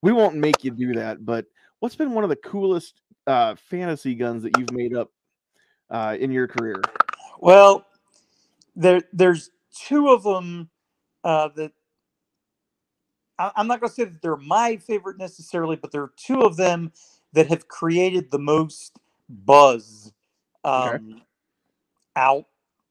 we 0.03 0.13
won't 0.13 0.37
make 0.37 0.63
you 0.65 0.71
do 0.71 0.95
that 0.95 1.25
but 1.25 1.47
what's 1.81 1.97
been 1.97 2.13
one 2.13 2.25
of 2.25 2.31
the 2.31 2.37
coolest 2.37 3.01
uh 3.27 3.55
fantasy 3.57 4.15
guns 4.15 4.43
that 4.43 4.57
you've 4.57 4.73
made 4.73 4.97
up 4.97 5.11
uh 5.91 6.17
in 6.19 6.31
your 6.31 6.47
career? 6.47 6.81
Well, 7.41 7.87
there 8.77 9.03
there's 9.13 9.51
two 9.75 10.09
of 10.09 10.23
them 10.23 10.71
uh, 11.25 11.49
that 11.57 11.73
I, 13.41 13.51
I'm 13.57 13.67
not 13.67 13.81
going 13.81 13.89
to 13.89 13.95
say 13.95 14.05
that 14.05 14.23
they're 14.23 14.37
my 14.37 14.77
favorite 14.77 15.19
necessarily, 15.19 15.77
but 15.77 15.93
there 15.93 16.03
are 16.03 16.13
two 16.17 16.43
of 16.43 16.57
them 16.57 16.93
that 17.33 17.49
have 17.49 17.69
created 17.69 18.31
the 18.31 18.39
most 18.39 18.99
buzz 19.29 20.13
Okay. 20.79 20.97
um, 20.97 21.23
out, 22.17 22.47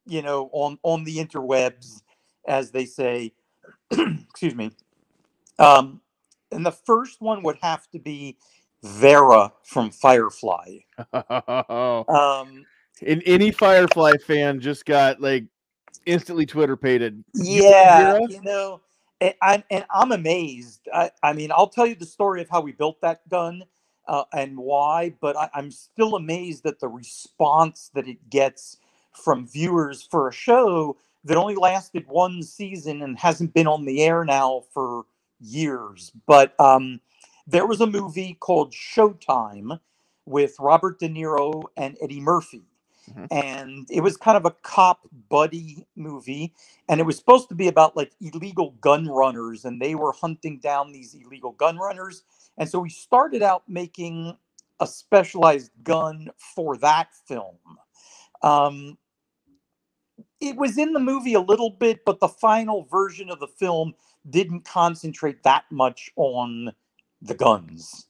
you 0.08 0.22
know, 0.22 0.50
on 0.54 0.80
on 0.84 1.04
the 1.04 1.18
interwebs, 1.18 2.02
as 2.48 2.72
they 2.72 2.86
say. 2.86 3.34
Excuse 3.92 4.56
me. 4.56 4.72
Um, 5.60 6.02
and 6.52 6.66
the 6.66 6.72
first 6.72 7.22
one 7.22 7.44
would 7.44 7.58
have 7.62 7.90
to 7.92 8.00
be 8.00 8.38
Vera 8.84 9.54
from 9.64 9.92
Firefly. 9.92 10.80
Um, 12.08 12.66
and 13.06 13.22
any 13.26 13.52
firefly 13.52 14.14
fan 14.26 14.60
just 14.60 14.86
got 14.86 15.22
like 15.22 15.46
instantly 16.06 16.46
twitter 16.46 16.76
pated 16.76 17.24
Yeah, 17.34 18.18
you 18.28 18.42
know, 18.42 18.82
and 19.22 19.36
I'm 19.42 19.64
and 19.72 19.86
I'm 19.94 20.12
amazed. 20.14 20.88
I, 20.94 21.12
I 21.24 21.34
mean, 21.34 21.52
I'll 21.52 21.70
tell 21.70 21.88
you 21.88 21.96
the 21.96 22.06
story 22.06 22.42
of 22.42 22.50
how 22.50 22.62
we 22.62 22.74
built 22.74 23.02
that 23.02 23.28
gun. 23.30 23.64
uh, 24.08 24.24
and 24.34 24.58
why, 24.58 25.14
but 25.22 25.38
I, 25.38 25.50
I'm 25.54 25.72
still 25.72 26.16
amazed 26.16 26.66
at 26.66 26.80
the 26.80 26.88
response 26.88 27.92
that 27.94 28.08
it 28.08 28.30
gets 28.30 28.78
from 29.14 29.48
viewers 29.48 30.04
for 30.04 30.28
a 30.28 30.34
show 30.34 30.98
that 31.26 31.38
only 31.38 31.56
lasted 31.56 32.06
one 32.08 32.44
season 32.44 33.02
and 33.02 33.18
hasn't 33.20 33.54
been 33.54 33.68
on 33.68 33.86
the 33.86 34.04
air 34.04 34.26
now 34.26 34.64
for 34.74 35.04
years. 35.40 36.12
But 36.28 36.60
um, 36.60 37.00
there 37.48 37.68
was 37.68 37.82
a 37.82 37.88
movie 37.88 38.36
called 38.40 38.74
Showtime 38.74 39.80
with 40.26 40.56
Robert 40.60 41.00
De 41.00 41.10
Niro 41.10 41.64
and 41.78 41.98
Eddie 42.02 42.22
Murphy. 42.22 42.64
Mhm. 43.10 43.28
And 43.32 43.88
it 43.92 44.02
was 44.02 44.18
kind 44.18 44.38
of 44.38 44.46
a 44.46 44.52
cop 44.52 45.08
buddy 45.30 45.86
movie. 45.96 46.54
And 46.88 47.00
it 47.00 47.04
was 47.04 47.18
supposed 47.18 47.50
to 47.50 47.56
be 47.56 47.68
about 47.68 47.98
like 47.98 48.14
illegal 48.22 48.72
gun 48.82 49.08
runners, 49.08 49.66
and 49.66 49.82
they 49.82 49.96
were 49.96 50.14
hunting 50.14 50.60
down 50.60 50.92
these 50.92 51.16
illegal 51.16 51.52
gun 51.54 51.78
runners. 51.78 52.24
And 52.58 52.70
so 52.70 52.80
we 52.80 52.90
started 52.90 53.42
out 53.42 53.64
making 53.68 54.38
a 54.80 54.88
specialized 54.88 55.72
gun 55.84 56.30
for 56.38 56.78
that 56.78 57.14
film. 57.28 57.58
Um, 58.42 58.98
it 60.40 60.56
was 60.56 60.78
in 60.78 60.94
the 60.94 61.00
movie 61.00 61.34
a 61.34 61.42
little 61.42 61.70
bit, 61.70 62.06
but 62.06 62.20
the 62.20 62.28
final 62.28 62.84
version 62.86 63.30
of 63.30 63.40
the 63.40 63.48
film 63.48 63.94
didn't 64.30 64.66
concentrate 64.66 65.44
that 65.44 65.66
much 65.72 66.12
on 66.16 66.72
the 67.22 67.36
guns. 67.36 68.08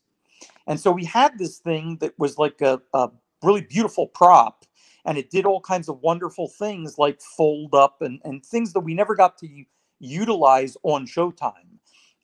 And 0.68 0.80
so 0.80 0.92
we 0.92 1.06
had 1.06 1.38
this 1.38 1.58
thing 1.58 1.98
that 2.02 2.18
was 2.20 2.38
like 2.38 2.62
a, 2.62 2.82
a 2.94 3.10
really 3.44 3.62
beautiful 3.62 4.08
prop, 4.08 4.59
and 5.06 5.18
it 5.18 5.30
did 5.30 5.46
all 5.46 5.62
kinds 5.62 5.90
of 5.90 6.02
wonderful 6.02 6.48
things 6.48 6.98
like 6.98 7.22
fold 7.22 7.76
up 7.76 8.02
and, 8.02 8.22
and 8.24 8.46
things 8.46 8.74
that 8.74 8.82
we 8.82 8.94
never 8.94 9.16
got 9.16 9.38
to 9.40 9.48
utilize 10.00 10.78
on 10.84 11.06
Showtime. 11.08 11.80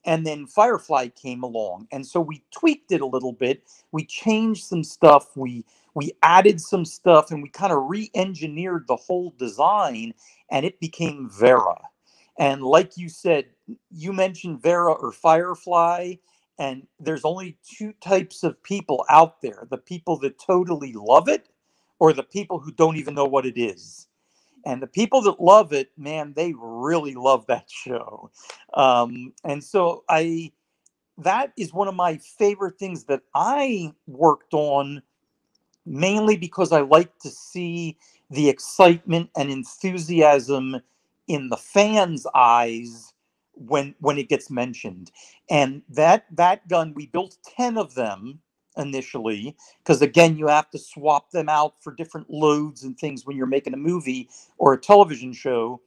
And 0.06 0.26
then 0.26 0.48
Firefly 0.48 1.10
came 1.10 1.44
along, 1.44 1.88
and 1.92 2.06
so 2.06 2.22
we 2.22 2.44
tweaked 2.52 2.92
it 2.92 3.02
a 3.02 3.06
little 3.08 3.34
bit. 3.34 3.64
We 3.92 4.06
changed 4.06 4.66
some 4.66 4.84
stuff. 4.84 5.36
We 5.36 5.66
we 5.96 6.14
added 6.24 6.62
some 6.62 6.86
stuff, 6.86 7.32
and 7.32 7.44
we 7.44 7.50
kind 7.50 7.74
of 7.74 7.90
re-engineered 7.90 8.86
the 8.88 8.96
whole 8.96 9.34
design, 9.38 10.14
and 10.52 10.66
it 10.66 10.80
became 10.80 11.30
Vera. 11.30 11.78
And 12.40 12.64
like 12.64 12.98
you 12.98 13.10
said, 13.10 13.46
you 13.92 14.14
mentioned 14.14 14.62
Vera 14.62 14.94
or 14.94 15.12
Firefly, 15.12 16.16
and 16.60 16.88
there's 17.00 17.26
only 17.26 17.58
two 17.64 17.94
types 18.02 18.44
of 18.44 18.62
people 18.64 19.06
out 19.10 19.42
there: 19.42 19.68
the 19.72 19.78
people 19.78 20.18
that 20.20 20.40
totally 20.40 20.94
love 20.94 21.28
it, 21.30 21.50
or 22.00 22.14
the 22.14 22.24
people 22.24 22.60
who 22.60 22.72
don't 22.72 22.98
even 22.98 23.16
know 23.16 23.26
what 23.26 23.46
it 23.46 23.60
is. 23.60 24.08
And 24.66 24.82
the 24.82 24.88
people 24.88 25.22
that 25.24 25.42
love 25.42 25.74
it, 25.74 25.92
man, 25.98 26.34
they 26.36 26.54
really 26.58 27.16
love 27.16 27.46
that 27.48 27.66
show. 27.70 28.32
Um, 28.74 29.34
and 29.44 29.64
so 29.64 30.04
I, 30.10 30.52
that 31.20 31.54
is 31.58 31.74
one 31.74 31.88
of 31.88 31.96
my 31.96 32.18
favorite 32.18 32.80
things 32.80 33.06
that 33.06 33.22
I 33.36 33.94
worked 34.08 34.54
on, 34.54 35.02
mainly 35.86 36.38
because 36.38 36.72
I 36.72 36.82
like 36.82 37.18
to 37.20 37.30
see 37.30 37.98
the 38.32 38.50
excitement 38.50 39.30
and 39.38 39.52
enthusiasm 39.52 40.82
in 41.28 41.50
the 41.50 41.58
fans' 41.58 42.28
eyes 42.36 43.14
when 43.54 43.96
when 44.00 44.18
it 44.18 44.30
gets 44.30 44.52
mentioned. 44.52 45.12
And 45.50 45.84
that 45.90 46.26
that 46.36 46.68
gun, 46.68 46.94
we 46.96 47.08
built 47.08 47.38
ten 47.58 47.78
of 47.78 47.96
them 47.96 48.40
initially 48.78 49.56
because 49.84 50.02
again 50.02 50.38
you 50.38 50.48
have 50.48 50.70
to 50.72 50.80
swap 50.80 51.32
them 51.32 51.50
out 51.50 51.76
for 51.84 51.94
different 51.94 52.30
loads 52.30 52.84
and 52.84 52.98
things 53.00 53.26
when 53.26 53.38
you're 53.38 53.48
making 53.48 53.74
a 53.74 53.78
movie 53.78 54.30
or 54.60 54.74
a 54.74 54.80
television 54.82 55.34
show 55.34 55.82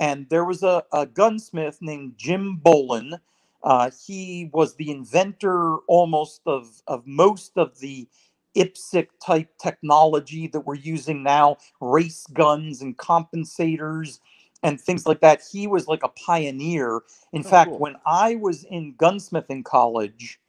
and 0.00 0.28
there 0.30 0.44
was 0.46 0.64
a, 0.64 0.84
a 0.92 1.06
gunsmith 1.06 1.78
named 1.82 2.14
jim 2.18 2.60
bolin 2.64 3.20
uh, 3.64 3.90
he 4.06 4.50
was 4.54 4.76
the 4.76 4.92
inventor 4.92 5.78
almost 5.88 6.42
of, 6.46 6.82
of 6.86 7.02
most 7.08 7.54
of 7.58 7.80
the 7.80 8.08
IPSC 8.56 9.08
type 9.26 9.50
technology 9.60 10.48
that 10.48 10.60
we're 10.60 10.76
using 10.76 11.24
now 11.24 11.58
race 11.82 12.26
guns 12.34 12.82
and 12.82 12.96
compensators 12.98 14.20
and 14.62 14.80
things 14.80 15.06
like 15.06 15.20
that 15.22 15.42
he 15.52 15.66
was 15.66 15.88
like 15.88 16.04
a 16.04 16.08
pioneer 16.10 17.02
in 17.34 17.42
Oh, 17.44 17.44
fact 17.44 17.74
cool. 17.78 17.80
when 17.80 17.96
i 18.06 18.36
was 18.36 18.64
in 18.64 18.94
gunsmithing 18.96 19.64
college 19.64 20.40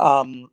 um, 0.00 0.50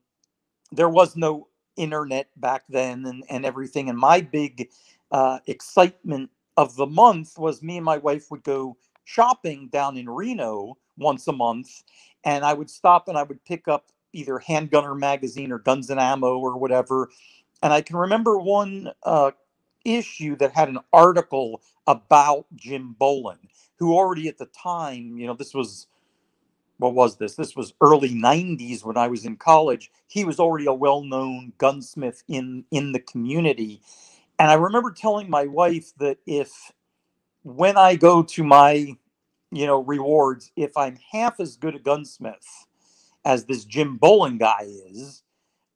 there 0.72 0.90
was 0.90 1.16
no 1.16 1.48
internet 1.76 2.30
back 2.38 2.64
then 2.70 3.06
and, 3.06 3.24
and 3.30 3.46
everything. 3.46 3.90
And 3.90 3.98
my 3.98 4.22
big 4.22 4.70
uh, 5.12 5.40
excitement 5.48 6.30
of 6.58 6.76
the 6.76 6.86
month 6.86 7.38
was 7.38 7.64
me 7.64 7.78
and 7.78 7.86
my 7.86 7.98
wife 7.98 8.30
would 8.32 8.44
go 8.44 8.78
shopping 9.06 9.70
down 9.72 9.98
in 9.98 10.10
Reno 10.10 10.78
once 10.98 11.28
a 11.28 11.32
month. 11.32 11.84
And 12.24 12.44
I 12.44 12.54
would 12.54 12.70
stop 12.70 13.08
and 13.08 13.18
I 13.18 13.24
would 13.24 13.44
pick 13.46 13.68
up 13.68 13.88
either 14.14 14.42
Handgunner 14.46 14.98
magazine 14.98 15.52
or 15.52 15.60
Guns 15.60 15.90
and 15.90 16.00
Ammo 16.00 16.38
or 16.38 16.58
whatever. 16.58 17.10
And 17.64 17.72
I 17.72 17.82
can 17.82 17.96
remember 17.96 18.38
one 18.38 18.92
uh, 19.04 19.32
issue 19.86 20.36
that 20.38 20.52
had 20.52 20.70
an 20.70 20.80
article 20.92 21.62
about 21.88 22.46
Jim 22.56 22.96
Bolin, 23.00 23.40
who 23.78 23.94
already 23.94 24.28
at 24.28 24.38
the 24.38 24.48
time, 24.48 25.18
you 25.18 25.28
know, 25.28 25.34
this 25.34 25.54
was 25.54 25.88
what 26.80 26.96
was 26.96 27.18
this? 27.18 27.36
This 27.36 27.56
was 27.56 27.74
early 27.82 28.12
90s 28.12 28.86
when 28.86 28.98
I 28.98 29.08
was 29.10 29.26
in 29.26 29.38
college. 29.38 29.92
He 30.08 30.26
was 30.26 30.40
already 30.40 30.68
a 30.68 30.74
well-known 30.74 31.54
gunsmith 31.60 32.24
in 32.30 32.66
in 32.72 32.94
the 32.94 33.02
community. 33.02 33.82
And 34.40 34.52
I 34.52 34.56
remember 34.56 34.92
telling 34.92 35.30
my 35.30 35.46
wife 35.46 35.94
that 36.00 36.20
if 36.28 36.52
when 37.44 37.78
I 37.78 37.96
go 37.96 38.24
to 38.24 38.44
my, 38.44 38.96
you 39.52 39.68
know, 39.68 39.84
rewards, 39.84 40.52
if 40.56 40.78
I'm 40.78 40.98
half 41.12 41.40
as 41.40 41.58
good 41.58 41.76
a 41.76 41.80
gunsmith 41.80 42.48
as 43.26 43.46
this 43.46 43.66
Jim 43.66 44.00
Bolin 44.00 44.40
guy 44.40 44.68
is, 44.92 45.24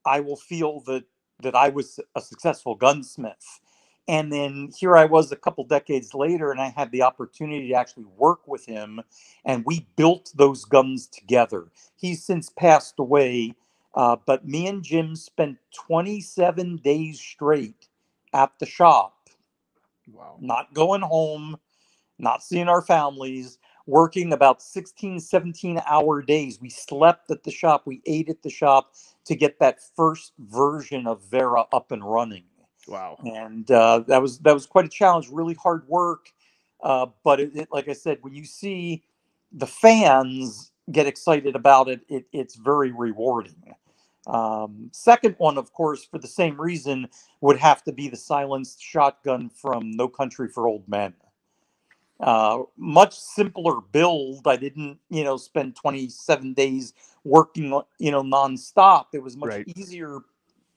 I 0.06 0.22
will 0.22 0.38
feel 0.38 0.82
that 0.88 1.06
that 1.42 1.56
I 1.56 1.70
was 1.70 2.00
a 2.16 2.22
successful 2.22 2.76
gunsmith. 2.76 3.62
And 4.08 4.32
then 4.34 4.72
here 4.78 4.98
I 4.98 5.08
was 5.08 5.34
a 5.34 5.38
couple 5.38 5.66
decades 5.66 6.14
later, 6.14 6.52
and 6.52 6.62
I 6.62 6.70
had 6.70 6.92
the 6.92 7.04
opportunity 7.04 7.70
to 7.70 7.76
actually 7.76 8.06
work 8.18 8.48
with 8.48 8.68
him, 8.68 9.02
and 9.46 9.66
we 9.66 9.88
built 9.98 10.32
those 10.36 10.66
guns 10.66 11.08
together. 11.08 11.68
He's 11.98 12.24
since 12.24 12.52
passed 12.52 12.96
away, 13.00 13.56
uh, 13.96 14.18
but 14.28 14.48
me 14.48 14.68
and 14.68 14.84
Jim 14.84 15.18
spent 15.18 15.58
27 15.76 16.78
days 16.78 17.20
straight 17.22 17.90
at 18.34 18.52
the 18.60 18.68
shop, 18.68 19.30
Wow. 20.12 20.38
not 20.42 20.74
going 20.74 21.02
home, 21.02 21.58
not 22.20 22.44
seeing 22.44 22.70
our 22.70 22.82
families, 22.84 23.60
working 23.88 24.34
about 24.34 24.62
16, 24.62 25.20
17 25.20 25.78
hour 25.88 26.22
days. 26.22 26.60
We 26.62 26.70
slept 26.70 27.32
at 27.32 27.44
the 27.44 27.52
shop, 27.52 27.84
we 27.86 28.02
ate 28.06 28.30
at 28.30 28.44
the 28.44 28.50
shop 28.50 28.94
to 29.26 29.36
get 29.36 29.60
that 29.60 29.80
first 29.96 30.34
version 30.40 31.08
of 31.08 31.24
Vera 31.30 31.66
up 31.74 31.92
and 31.92 32.04
running 32.04 32.46
Wow. 32.88 33.20
and 33.26 33.70
uh, 33.72 34.00
that 34.08 34.22
was 34.22 34.40
that 34.40 34.54
was 34.54 34.66
quite 34.66 34.86
a 34.86 34.90
challenge 34.90 35.30
really 35.32 35.56
hard 35.56 35.88
work 35.88 36.28
uh, 36.84 37.08
but 37.24 37.40
it, 37.40 37.56
it, 37.56 37.68
like 37.72 37.90
i 37.90 37.94
said 37.94 38.20
when 38.22 38.36
you 38.36 38.46
see 38.46 39.04
the 39.54 39.68
fans 39.68 40.72
get 40.92 41.08
excited 41.08 41.56
about 41.56 41.90
it, 41.90 42.02
it 42.10 42.26
it's 42.34 42.56
very 42.56 42.92
rewarding 42.92 43.76
um, 44.28 44.90
second 44.94 45.36
one 45.40 45.58
of 45.58 45.74
course 45.74 46.06
for 46.06 46.20
the 46.20 46.28
same 46.28 46.60
reason 46.62 47.08
would 47.42 47.58
have 47.58 47.84
to 47.84 47.92
be 47.94 48.10
the 48.10 48.18
silenced 48.18 48.82
shotgun 48.82 49.50
from 49.50 49.92
no 49.92 50.08
country 50.08 50.50
for 50.50 50.68
old 50.68 50.88
men 50.90 51.14
uh, 52.22 52.60
much 52.78 53.16
simpler 53.16 53.82
build 53.94 54.48
i 54.48 54.58
didn't 54.58 55.00
you 55.10 55.24
know 55.24 55.38
spend 55.38 55.76
27 55.76 56.54
days 56.54 56.94
working 57.26 57.80
you 58.00 58.12
know 58.12 58.24
nonstop 58.24 59.08
it 59.14 59.24
was 59.24 59.38
much 59.38 59.56
Right. 59.56 59.68
easier 59.78 60.20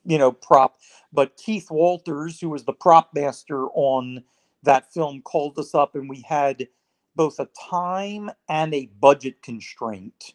you 0.07 0.19
know 0.19 0.33
prop 0.33 0.77
but 1.13 1.37
keith 1.39 1.71
walters 1.71 2.41
who 2.41 2.51
was 2.51 2.65
the 2.67 2.75
prop 2.75 3.11
master 3.15 3.67
on 3.75 4.25
that 4.65 4.93
film 4.95 5.23
called 5.23 5.59
us 5.59 5.75
up 5.75 5.97
and 5.97 6.11
we 6.11 6.23
had 6.23 6.69
both 7.17 7.41
a 7.41 7.49
time 7.71 8.31
and 8.49 8.75
a 8.75 8.87
budget 9.01 9.43
constraint 9.43 10.35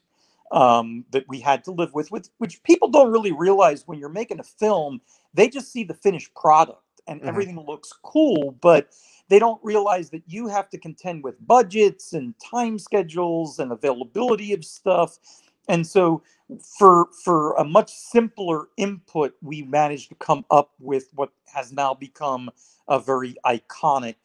um, 0.54 1.06
that 1.12 1.26
we 1.30 1.42
had 1.42 1.64
to 1.66 1.72
live 1.74 1.94
with, 1.94 2.12
with 2.12 2.30
which 2.40 2.64
people 2.64 2.90
don't 2.90 3.12
really 3.12 3.34
realize 3.34 3.88
when 3.88 4.00
you're 4.00 4.10
making 4.10 4.40
a 4.42 4.44
film 4.46 5.02
they 5.36 5.50
just 5.50 5.72
see 5.74 5.86
the 5.86 5.96
finished 5.96 6.34
product 6.36 6.82
and 7.08 7.22
Mhm. 7.22 7.28
everything 7.28 7.60
looks 7.68 7.94
cool 8.04 8.58
but 8.62 8.90
they 9.30 9.40
don't 9.40 9.64
realize 9.64 10.12
that 10.12 10.24
you 10.28 10.48
have 10.48 10.70
to 10.72 10.80
contend 10.80 11.24
with 11.24 11.36
budgets 11.48 12.14
and 12.14 12.36
time 12.40 12.80
schedules 12.80 13.60
and 13.60 13.72
availability 13.74 14.54
of 14.54 14.66
stuff 14.66 15.20
and 15.70 15.86
so 15.86 16.22
for 16.78 17.08
for 17.24 17.54
a 17.56 17.64
much 17.64 17.92
simpler 17.92 18.68
input 18.78 19.34
we 19.42 19.64
managed 19.64 20.10
to 20.10 20.16
come 20.16 20.46
up 20.52 20.72
with 20.80 21.10
what 21.16 21.32
has 21.54 21.72
now 21.72 21.94
become 21.94 22.50
a 22.90 23.00
very 23.00 23.36
iconic 23.46 24.16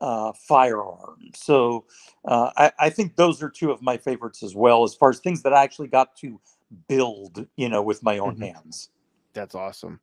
uh, 0.00 0.32
firearm 0.32 1.18
so 1.34 1.84
uh, 2.26 2.50
I, 2.56 2.72
I 2.78 2.90
think 2.90 3.16
those 3.16 3.42
are 3.42 3.50
two 3.50 3.70
of 3.72 3.82
my 3.82 3.96
favorites 3.96 4.42
as 4.42 4.54
well 4.54 4.84
as 4.84 4.94
far 4.94 5.10
as 5.10 5.18
things 5.20 5.42
that 5.42 5.52
i 5.52 5.62
actually 5.64 5.88
got 5.88 6.16
to 6.18 6.40
build 6.88 7.46
you 7.56 7.68
know 7.68 7.82
with 7.82 8.02
my 8.02 8.18
own 8.18 8.36
Mhm. 8.36 8.42
hands 8.54 8.90
That's 9.34 9.54
awesome. 9.54 10.00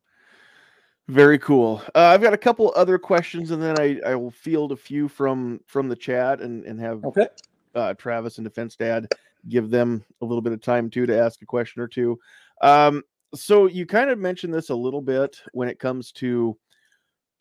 Very 1.08 1.38
cool. 1.38 1.84
Uh, 1.94 2.00
I've 2.00 2.22
got 2.22 2.34
a 2.34 2.38
couple 2.38 2.74
other 2.76 2.98
questions, 2.98 3.52
and 3.52 3.62
then 3.62 3.78
I, 3.80 4.00
I 4.06 4.16
will 4.16 4.32
field 4.32 4.72
a 4.72 4.76
few 4.76 5.08
from 5.08 5.60
from 5.68 5.88
the 5.88 5.96
chat 5.96 6.42
and 6.42 6.66
and 6.66 6.80
have 6.80 7.04
okay 7.04 7.28
uh, 7.76 7.94
Travis 7.94 8.38
and 8.40 8.46
Defense 8.46 8.76
Dad 8.76 9.08
give 9.50 9.70
them 9.70 10.04
a 10.22 10.26
little 10.26 10.42
bit 10.42 10.54
of 10.54 10.62
time 10.62 10.90
too 10.90 11.06
to 11.06 11.18
ask 11.18 11.42
a 11.42 11.46
question 11.46 11.82
or 11.82 11.88
two. 11.88 12.18
Um, 12.62 13.04
so 13.34 13.68
you 13.68 13.86
kind 13.86 14.10
of 14.10 14.20
mentioned 14.20 14.54
this 14.54 14.70
a 14.70 14.76
little 14.76 15.02
bit 15.02 15.42
when 15.54 15.68
it 15.68 15.80
comes 15.80 16.12
to 16.14 16.58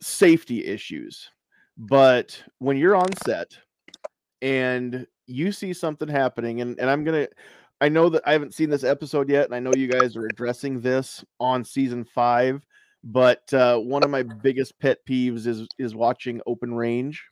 safety 0.00 0.64
issues, 0.64 1.30
but 1.76 2.42
when 2.58 2.76
you're 2.76 2.96
on 2.96 3.12
set 3.24 3.56
and 4.42 5.06
you 5.26 5.52
see 5.52 5.72
something 5.72 6.08
happening, 6.08 6.60
and, 6.60 6.78
and 6.78 6.90
I'm 6.90 7.04
gonna 7.04 7.28
I 7.80 7.88
know 7.88 8.08
that 8.08 8.22
I 8.26 8.32
haven't 8.32 8.54
seen 8.54 8.70
this 8.70 8.84
episode 8.84 9.28
yet, 9.28 9.46
and 9.46 9.54
I 9.54 9.60
know 9.60 9.72
you 9.76 9.88
guys 9.88 10.16
are 10.16 10.26
addressing 10.26 10.80
this 10.80 11.24
on 11.40 11.64
season 11.64 12.04
five. 12.04 12.64
But 13.06 13.52
uh, 13.52 13.78
one 13.78 14.02
of 14.02 14.08
my 14.08 14.22
biggest 14.22 14.78
pet 14.80 14.98
peeves 15.06 15.46
is 15.46 15.66
is 15.78 15.94
watching 15.94 16.40
open 16.46 16.74
range, 16.74 17.22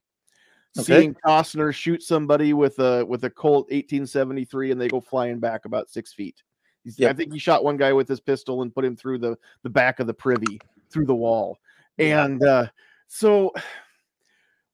Okay. 0.78 1.00
seeing 1.00 1.16
Costner 1.26 1.74
shoot 1.74 2.02
somebody 2.02 2.54
with 2.54 2.78
a 2.78 3.04
with 3.04 3.24
a 3.24 3.30
Colt 3.30 3.64
1873, 3.64 4.70
and 4.70 4.80
they 4.80 4.88
go 4.88 5.00
flying 5.00 5.38
back 5.38 5.64
about 5.64 5.90
six 5.90 6.12
feet. 6.12 6.42
He's, 6.82 7.00
I 7.02 7.12
think 7.12 7.32
he 7.32 7.38
shot 7.38 7.62
one 7.62 7.76
guy 7.76 7.92
with 7.92 8.08
his 8.08 8.20
pistol 8.20 8.62
and 8.62 8.74
put 8.74 8.84
him 8.84 8.96
through 8.96 9.18
the 9.18 9.36
the 9.62 9.70
back 9.70 10.00
of 10.00 10.06
the 10.06 10.14
privy 10.14 10.60
through 10.90 11.06
the 11.06 11.14
wall. 11.14 11.58
And 11.98 12.42
uh, 12.42 12.66
so 13.08 13.52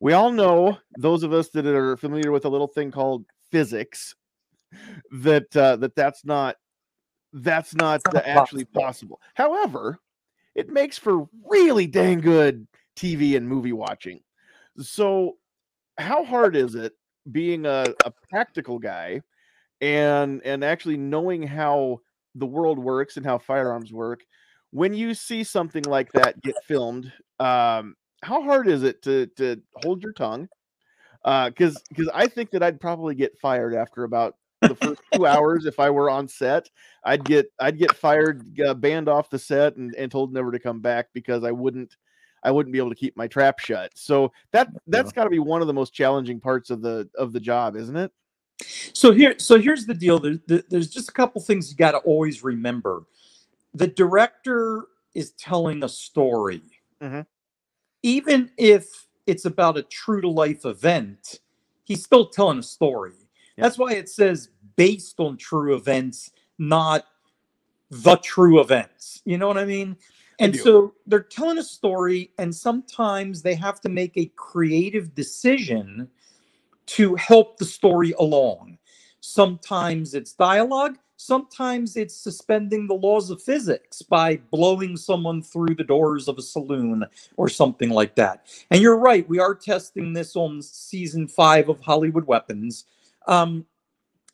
we 0.00 0.12
all 0.12 0.30
know 0.30 0.78
those 0.96 1.24
of 1.24 1.32
us 1.32 1.48
that 1.50 1.66
are 1.66 1.96
familiar 1.96 2.30
with 2.30 2.44
a 2.44 2.48
little 2.48 2.68
thing 2.68 2.90
called 2.90 3.24
physics 3.50 4.14
that 5.10 5.54
uh, 5.56 5.76
that 5.76 5.96
that's 5.96 6.24
not 6.24 6.56
that's 7.32 7.74
not, 7.74 8.02
not 8.12 8.24
actually 8.24 8.64
possible. 8.64 8.80
possible. 8.82 9.20
However, 9.34 9.98
it 10.54 10.70
makes 10.70 10.96
for 10.98 11.28
really 11.44 11.86
dang 11.86 12.20
good 12.20 12.66
TV 12.96 13.36
and 13.36 13.48
movie 13.48 13.72
watching. 13.72 14.20
So, 14.80 15.37
how 15.98 16.24
hard 16.24 16.56
is 16.56 16.74
it 16.74 16.94
being 17.30 17.66
a, 17.66 17.84
a 18.04 18.12
practical 18.30 18.78
guy 18.78 19.20
and 19.80 20.40
and 20.44 20.64
actually 20.64 20.96
knowing 20.96 21.42
how 21.42 22.00
the 22.34 22.46
world 22.46 22.78
works 22.78 23.16
and 23.16 23.26
how 23.26 23.38
firearms 23.38 23.92
work 23.92 24.22
when 24.70 24.94
you 24.94 25.14
see 25.14 25.44
something 25.44 25.84
like 25.84 26.12
that 26.12 26.40
get 26.40 26.54
filmed? 26.64 27.12
Um, 27.40 27.96
how 28.22 28.42
hard 28.42 28.68
is 28.68 28.82
it 28.82 29.02
to 29.02 29.26
to 29.36 29.60
hold 29.82 30.02
your 30.02 30.12
tongue? 30.12 30.48
Because 31.24 31.82
because 31.88 32.08
I 32.14 32.26
think 32.26 32.50
that 32.52 32.62
I'd 32.62 32.80
probably 32.80 33.14
get 33.14 33.38
fired 33.38 33.74
after 33.74 34.04
about 34.04 34.36
the 34.62 34.74
first 34.74 35.00
two 35.12 35.26
hours 35.26 35.66
if 35.66 35.78
I 35.78 35.90
were 35.90 36.10
on 36.10 36.28
set. 36.28 36.68
I'd 37.04 37.24
get 37.24 37.46
I'd 37.60 37.78
get 37.78 37.94
fired, 37.96 38.58
uh, 38.60 38.74
banned 38.74 39.08
off 39.08 39.30
the 39.30 39.38
set, 39.38 39.76
and, 39.76 39.94
and 39.96 40.10
told 40.10 40.32
never 40.32 40.52
to 40.52 40.58
come 40.58 40.80
back 40.80 41.08
because 41.12 41.44
I 41.44 41.50
wouldn't 41.50 41.96
I 42.42 42.50
wouldn't 42.50 42.72
be 42.72 42.78
able 42.78 42.90
to 42.90 42.96
keep 42.96 43.16
my 43.16 43.26
trap 43.26 43.58
shut. 43.58 43.90
So 43.96 44.32
that 44.52 44.68
that's 44.86 45.12
got 45.12 45.24
to 45.24 45.30
be 45.30 45.38
one 45.38 45.60
of 45.60 45.66
the 45.66 45.72
most 45.74 45.92
challenging 45.92 46.40
parts 46.40 46.70
of 46.70 46.82
the 46.82 47.08
of 47.16 47.32
the 47.32 47.40
job, 47.40 47.76
isn't 47.76 47.96
it? 47.96 48.12
So 48.92 49.12
here, 49.12 49.38
so 49.38 49.58
here's 49.60 49.86
the 49.86 49.94
deal. 49.94 50.18
There, 50.18 50.38
there- 50.46 50.64
there's 50.68 50.90
just 50.90 51.08
a 51.08 51.12
couple 51.12 51.40
things 51.40 51.70
you 51.70 51.76
got 51.76 51.92
to 51.92 51.98
always 51.98 52.42
remember. 52.42 53.04
The 53.74 53.86
director 53.86 54.86
is 55.14 55.30
telling 55.32 55.84
a 55.84 55.88
story, 55.88 56.62
Mhm. 57.00 57.24
even 58.02 58.50
if 58.56 59.06
it's 59.26 59.44
about 59.44 59.76
a 59.76 59.82
true 59.82 60.20
to 60.22 60.28
life 60.28 60.64
event. 60.64 61.40
He's 61.84 62.02
still 62.02 62.26
telling 62.28 62.58
a 62.58 62.62
story. 62.62 63.12
Yeah. 63.56 63.64
That's 63.64 63.78
why 63.78 63.92
it 63.94 64.08
says 64.08 64.50
based 64.76 65.20
on 65.20 65.36
true 65.36 65.74
events, 65.74 66.30
not 66.58 67.06
the 67.90 68.16
true 68.16 68.60
events. 68.60 69.22
You 69.24 69.38
know 69.38 69.46
what 69.48 69.58
I 69.58 69.64
mean? 69.64 69.96
And 70.40 70.54
so 70.54 70.94
they're 71.06 71.20
telling 71.20 71.58
a 71.58 71.64
story, 71.64 72.30
and 72.38 72.54
sometimes 72.54 73.42
they 73.42 73.54
have 73.54 73.80
to 73.80 73.88
make 73.88 74.16
a 74.16 74.30
creative 74.36 75.14
decision 75.14 76.08
to 76.86 77.14
help 77.16 77.58
the 77.58 77.64
story 77.64 78.14
along. 78.18 78.78
Sometimes 79.20 80.14
it's 80.14 80.32
dialogue, 80.32 80.96
sometimes 81.16 81.96
it's 81.96 82.14
suspending 82.14 82.86
the 82.86 82.94
laws 82.94 83.30
of 83.30 83.42
physics 83.42 84.00
by 84.00 84.36
blowing 84.52 84.96
someone 84.96 85.42
through 85.42 85.74
the 85.74 85.84
doors 85.84 86.28
of 86.28 86.38
a 86.38 86.42
saloon 86.42 87.04
or 87.36 87.48
something 87.48 87.90
like 87.90 88.14
that. 88.14 88.46
And 88.70 88.80
you're 88.80 88.96
right, 88.96 89.28
we 89.28 89.40
are 89.40 89.54
testing 89.54 90.12
this 90.12 90.36
on 90.36 90.62
season 90.62 91.26
five 91.26 91.68
of 91.68 91.80
Hollywood 91.80 92.26
Weapons. 92.26 92.86
Um, 93.26 93.66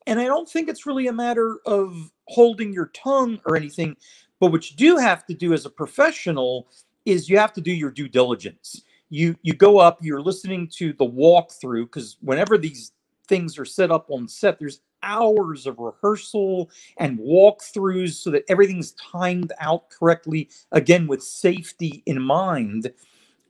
and 0.06 0.20
I 0.20 0.26
don't 0.26 0.48
think 0.48 0.68
it's 0.68 0.84
really 0.86 1.06
a 1.06 1.12
matter 1.12 1.58
of 1.64 2.12
holding 2.28 2.72
your 2.72 2.86
tongue 2.94 3.40
or 3.46 3.56
anything, 3.56 3.96
but 4.44 4.52
what 4.52 4.70
you 4.70 4.76
do 4.76 4.98
have 4.98 5.24
to 5.24 5.32
do 5.32 5.54
as 5.54 5.64
a 5.64 5.70
professional 5.70 6.68
is 7.06 7.30
you 7.30 7.38
have 7.38 7.54
to 7.54 7.62
do 7.62 7.72
your 7.72 7.90
due 7.90 8.08
diligence. 8.08 8.82
You 9.08 9.34
you 9.40 9.54
go 9.54 9.78
up 9.78 10.00
you're 10.02 10.20
listening 10.20 10.68
to 10.74 10.92
the 10.92 11.06
walkthrough 11.06 11.84
because 11.84 12.18
whenever 12.20 12.58
these 12.58 12.92
things 13.26 13.58
are 13.58 13.64
set 13.64 13.90
up 13.90 14.10
on 14.10 14.28
set 14.28 14.58
there's 14.58 14.82
hours 15.02 15.66
of 15.66 15.78
rehearsal 15.78 16.70
and 16.98 17.18
walkthroughs 17.18 18.22
so 18.22 18.30
that 18.32 18.44
everything's 18.50 18.92
timed 18.92 19.50
out 19.60 19.88
correctly 19.88 20.50
again 20.72 21.06
with 21.06 21.22
safety 21.22 22.02
in 22.04 22.20
mind. 22.20 22.92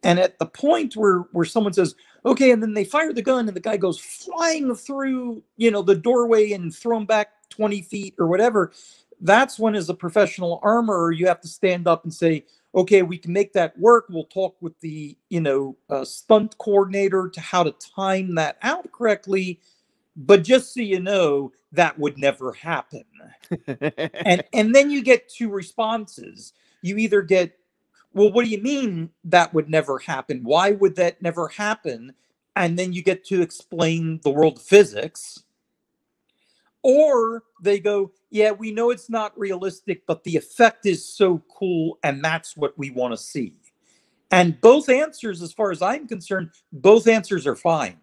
And 0.05 0.21
at 0.21 0.39
the 0.39 0.47
point 0.47 0.95
where 0.95 1.23
where 1.33 1.45
someone 1.45 1.73
says 1.73 1.97
okay 2.25 2.53
and 2.53 2.63
then 2.63 2.75
they 2.75 2.85
fire 2.85 3.13
the 3.13 3.21
gun 3.21 3.49
and 3.49 3.57
the 3.57 3.61
guy 3.61 3.79
goes 3.79 3.99
flying 3.99 4.77
through 4.77 5.43
you 5.57 5.73
know 5.73 5.83
the 5.83 5.97
doorway 5.97 6.53
and 6.53 6.73
thrown 6.73 7.05
back 7.05 7.31
20 7.51 7.83
feet 7.83 8.15
or 8.19 8.27
whatever 8.27 8.73
that's 9.21 9.59
when 9.59 9.75
as 9.75 9.89
a 9.89 9.95
professional 9.95 10.61
armorer 10.63 11.13
you 11.13 11.27
have 11.27 11.41
to 11.41 11.49
stand 11.49 11.87
up 11.87 12.05
and 12.05 12.13
say 12.13 12.45
okay, 12.75 13.03
we 13.03 13.17
can 13.19 13.33
make 13.33 13.53
that 13.53 13.79
work. 13.79 14.07
We'll 14.11 14.25
talk 14.25 14.57
with 14.61 14.79
the, 14.81 15.17
you 15.29 15.41
know, 15.41 15.77
uh, 15.89 16.05
stunt 16.05 16.59
coordinator 16.59 17.29
to 17.29 17.41
how 17.41 17.63
to 17.63 17.73
time 17.73 18.35
that 18.35 18.59
out 18.63 18.91
correctly. 18.91 19.61
But 20.17 20.45
just 20.45 20.75
so 20.75 20.81
you 20.81 21.01
know, 21.01 21.53
that 21.73 21.99
would 21.99 22.19
never 22.19 22.53
happen. 22.53 23.05
And 24.27 24.43
and 24.53 24.75
then 24.75 24.91
you 24.91 25.03
get 25.03 25.29
two 25.29 25.51
responses. 25.51 26.53
You 26.83 26.97
either 26.97 27.23
get, 27.23 27.57
well, 28.13 28.33
what 28.33 28.45
do 28.45 28.51
you 28.51 28.63
mean 28.63 29.11
that 29.25 29.53
would 29.55 29.69
never 29.69 29.99
happen? 29.99 30.41
Why 30.43 30.73
would 30.73 30.97
that 30.97 31.23
never 31.23 31.49
happen? 31.49 32.15
And 32.57 32.79
then 32.79 32.93
you 32.93 33.03
get 33.03 33.25
to 33.27 33.43
explain 33.43 34.21
the 34.23 34.31
world 34.31 34.59
of 34.59 34.63
physics. 34.63 35.44
Or 36.85 37.45
they 37.63 37.81
go, 37.81 38.13
yeah, 38.31 38.53
we 38.53 38.73
know 38.73 38.91
it's 38.91 39.11
not 39.11 39.39
realistic, 39.39 40.07
but 40.07 40.25
the 40.25 40.37
effect 40.37 40.87
is 40.87 41.05
so 41.05 41.43
cool, 41.51 41.99
and 42.05 42.25
that's 42.25 42.57
what 42.57 42.79
we 42.79 42.91
want 42.91 43.15
to 43.15 43.19
see. 43.19 43.55
And 44.33 44.61
both 44.61 44.91
answers, 44.91 45.43
as 45.43 45.53
far 45.53 45.73
as 45.73 45.83
I'm 45.83 46.09
concerned, 46.09 46.51
both 46.73 47.09
answers 47.09 47.47
are 47.47 47.57
fine. 47.57 47.99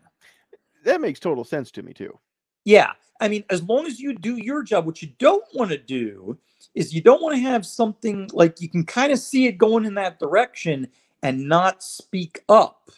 that 0.85 1.01
makes 1.01 1.19
total 1.19 1.43
sense 1.45 1.71
to 1.71 1.83
me 1.83 1.93
too. 1.93 2.17
Yeah. 2.65 2.93
I 3.21 3.29
mean, 3.29 3.43
as 3.49 3.63
long 3.63 3.87
as 3.87 3.99
you 3.99 4.15
do 4.15 4.37
your 4.37 4.63
job, 4.63 4.85
what 4.85 5.01
you 5.01 5.09
don't 5.19 5.45
want 5.53 5.71
to 5.71 5.77
do 5.79 6.37
is 6.75 6.93
you 6.93 7.01
don't 7.01 7.21
want 7.21 7.35
to 7.35 7.41
have 7.41 7.65
something 7.65 8.29
like 8.33 8.61
you 8.61 8.69
can 8.69 8.85
kind 8.85 9.11
of 9.11 9.19
see 9.19 9.47
it 9.47 9.59
going 9.59 9.85
in 9.85 9.95
that 9.95 10.19
direction 10.19 10.87
and 11.23 11.47
not 11.47 11.83
speak 11.83 12.43
up. 12.49 12.91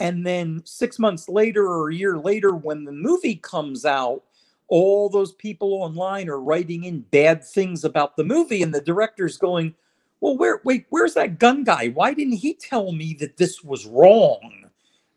And 0.00 0.26
then 0.26 0.62
six 0.64 0.98
months 0.98 1.28
later 1.28 1.66
or 1.66 1.90
a 1.90 1.94
year 1.94 2.18
later, 2.18 2.52
when 2.54 2.84
the 2.84 2.92
movie 2.92 3.36
comes 3.36 3.84
out, 3.86 4.24
all 4.70 5.08
those 5.08 5.32
people 5.32 5.74
online 5.74 6.28
are 6.28 6.40
writing 6.40 6.84
in 6.84 7.00
bad 7.00 7.44
things 7.44 7.84
about 7.84 8.16
the 8.16 8.24
movie, 8.24 8.62
and 8.62 8.72
the 8.72 8.80
director's 8.80 9.36
going, 9.36 9.74
Well, 10.20 10.36
where 10.38 10.62
wait, 10.64 10.86
where's 10.88 11.14
that 11.14 11.38
gun 11.38 11.64
guy? 11.64 11.88
Why 11.88 12.14
didn't 12.14 12.34
he 12.34 12.54
tell 12.54 12.92
me 12.92 13.14
that 13.20 13.36
this 13.36 13.62
was 13.62 13.84
wrong? 13.84 14.70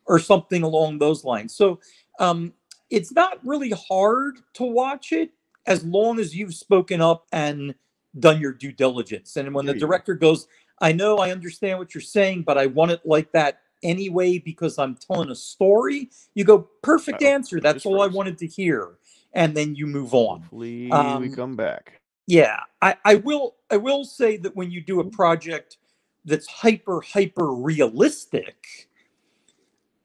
Or 0.06 0.20
something 0.20 0.63
along 0.63 0.98
those 0.98 1.24
lines. 1.24 1.56
So 1.56 1.80
um, 2.20 2.52
it's 2.89 3.13
not 3.13 3.39
really 3.46 3.72
hard 3.72 4.39
to 4.56 4.63
watch 4.63 5.13
it 5.13 5.32
as 5.66 5.86
long 5.86 6.20
as 6.20 6.36
you've 6.36 6.56
spoken 6.56 7.00
up 7.00 7.26
and 7.32 7.74
done 8.20 8.42
your 8.42 8.52
due 8.52 8.74
diligence. 8.74 9.38
And 9.38 9.54
when 9.54 9.66
the 9.66 9.74
director 9.74 10.13
goes, 10.13 10.48
I 10.82 10.92
know 10.92 11.20
I 11.20 11.32
understand 11.32 11.80
what 11.80 11.96
you're 11.96 12.02
saying, 12.02 12.44
but 12.44 12.58
I 12.58 12.66
want 12.66 12.92
it 12.92 13.06
like 13.06 13.32
that 13.32 13.62
anyway 13.84 14.38
because 14.39 14.78
I'm 14.78 14.96
telling 14.96 15.30
a 15.30 15.36
story, 15.36 16.10
you 16.34 16.44
go, 16.44 16.70
perfect 16.82 17.22
answer. 17.22 17.60
That's 17.60 17.86
all 17.86 18.02
I 18.02 18.08
wanted 18.08 18.38
to 18.39 18.48
hear. 18.48 18.98
And 19.34 19.56
then 19.56 19.76
you 19.76 19.88
move 19.88 20.13
on. 20.13 20.41
Hopefully, 20.41 20.86
we 20.86 20.91
Um, 20.91 21.30
come 21.30 21.56
back. 21.56 22.02
Yeah, 22.28 22.60
I, 22.82 22.96
I 23.04 23.15
will. 23.15 23.56
I 23.72 23.78
will 23.78 24.06
say 24.06 24.38
that 24.38 24.56
when 24.56 24.72
you 24.72 24.82
do 24.82 25.00
a 25.00 25.04
project 25.04 25.78
that's 26.26 26.48
hyper 26.48 27.02
hyper 27.02 27.54
realistic, 27.54 28.89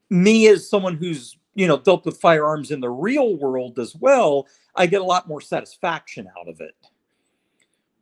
me 0.09 0.47
as 0.47 0.69
someone 0.69 0.95
who's 0.97 1.37
you 1.55 1.67
know 1.67 1.77
dealt 1.77 2.05
with 2.05 2.19
firearms 2.19 2.71
in 2.71 2.81
the 2.81 2.89
real 2.89 3.37
world 3.37 3.79
as 3.79 3.95
well, 3.95 4.47
I 4.75 4.85
get 4.87 5.01
a 5.01 5.05
lot 5.05 5.27
more 5.27 5.41
satisfaction 5.41 6.27
out 6.39 6.49
of 6.49 6.59
it. 6.59 6.75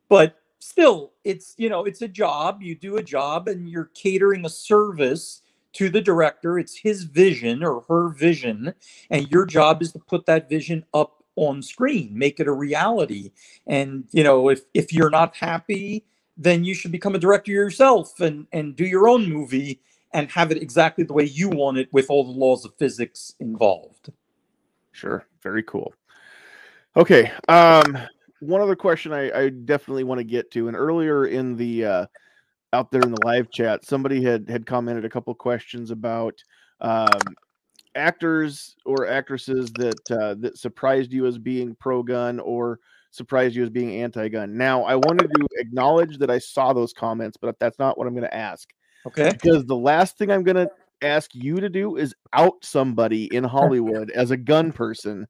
But 0.08 0.40
still, 0.58 1.12
it's 1.22 1.54
you 1.58 1.68
know 1.68 1.84
it's 1.84 2.02
a 2.02 2.08
job. 2.08 2.62
You 2.62 2.74
do 2.74 2.96
a 2.96 3.02
job, 3.02 3.46
and 3.48 3.68
you're 3.68 3.90
catering 3.94 4.44
a 4.46 4.50
service 4.50 5.42
to 5.74 5.90
the 5.90 6.00
director. 6.00 6.58
It's 6.58 6.76
his 6.76 7.04
vision 7.04 7.62
or 7.62 7.82
her 7.88 8.08
vision, 8.08 8.74
and 9.10 9.28
your 9.30 9.46
job 9.46 9.80
is 9.82 9.92
to 9.92 10.00
put 10.00 10.26
that 10.26 10.48
vision 10.48 10.84
up 10.92 11.17
on 11.46 11.62
screen, 11.62 12.10
make 12.16 12.40
it 12.40 12.48
a 12.48 12.52
reality. 12.52 13.32
And 13.66 14.04
you 14.10 14.24
know 14.24 14.48
if 14.48 14.62
if 14.74 14.92
you're 14.92 15.10
not 15.10 15.36
happy 15.36 16.04
then 16.38 16.64
you 16.64 16.72
should 16.72 16.92
become 16.92 17.16
a 17.16 17.18
director 17.18 17.50
yourself 17.50 18.20
and 18.20 18.46
and 18.52 18.76
do 18.76 18.84
your 18.84 19.08
own 19.08 19.28
movie 19.28 19.80
and 20.14 20.30
have 20.30 20.50
it 20.50 20.62
exactly 20.62 21.04
the 21.04 21.12
way 21.12 21.24
you 21.24 21.50
want 21.50 21.76
it 21.76 21.88
with 21.92 22.08
all 22.08 22.24
the 22.24 22.30
laws 22.30 22.64
of 22.64 22.74
physics 22.78 23.34
involved. 23.40 24.10
Sure, 24.92 25.26
very 25.42 25.62
cool. 25.64 25.92
Okay, 26.96 27.30
um, 27.48 27.98
one 28.40 28.60
other 28.60 28.76
question 28.76 29.12
I, 29.12 29.30
I 29.30 29.48
definitely 29.50 30.04
want 30.04 30.18
to 30.18 30.24
get 30.24 30.50
to, 30.52 30.68
and 30.68 30.76
earlier 30.76 31.26
in 31.26 31.56
the 31.56 31.84
uh, 31.84 32.06
out 32.72 32.90
there 32.90 33.02
in 33.02 33.12
the 33.12 33.24
live 33.24 33.50
chat, 33.50 33.84
somebody 33.84 34.22
had 34.22 34.48
had 34.48 34.64
commented 34.64 35.04
a 35.04 35.10
couple 35.10 35.34
questions 35.34 35.90
about 35.90 36.42
um, 36.80 37.20
actors 37.98 38.76
or 38.86 39.06
actresses 39.06 39.70
that 39.72 40.10
uh, 40.10 40.34
that 40.38 40.56
surprised 40.56 41.12
you 41.12 41.26
as 41.26 41.36
being 41.36 41.74
pro 41.74 42.02
gun 42.02 42.40
or 42.40 42.80
surprised 43.10 43.56
you 43.56 43.62
as 43.62 43.70
being 43.70 44.02
anti 44.02 44.28
gun. 44.28 44.56
Now, 44.56 44.84
I 44.84 44.94
wanted 44.94 45.30
to 45.34 45.48
acknowledge 45.56 46.18
that 46.18 46.30
I 46.30 46.38
saw 46.38 46.72
those 46.72 46.92
comments, 46.92 47.36
but 47.36 47.58
that's 47.58 47.78
not 47.78 47.98
what 47.98 48.06
I'm 48.06 48.14
going 48.14 48.28
to 48.28 48.34
ask. 48.34 48.68
Okay. 49.06 49.30
Because 49.30 49.64
the 49.66 49.76
last 49.76 50.18
thing 50.18 50.30
I'm 50.30 50.42
going 50.42 50.56
to 50.56 50.70
ask 51.02 51.34
you 51.34 51.60
to 51.60 51.68
do 51.68 51.96
is 51.96 52.14
out 52.32 52.56
somebody 52.62 53.24
in 53.34 53.44
Hollywood 53.44 54.10
as 54.10 54.30
a 54.30 54.36
gun 54.36 54.72
person. 54.72 55.26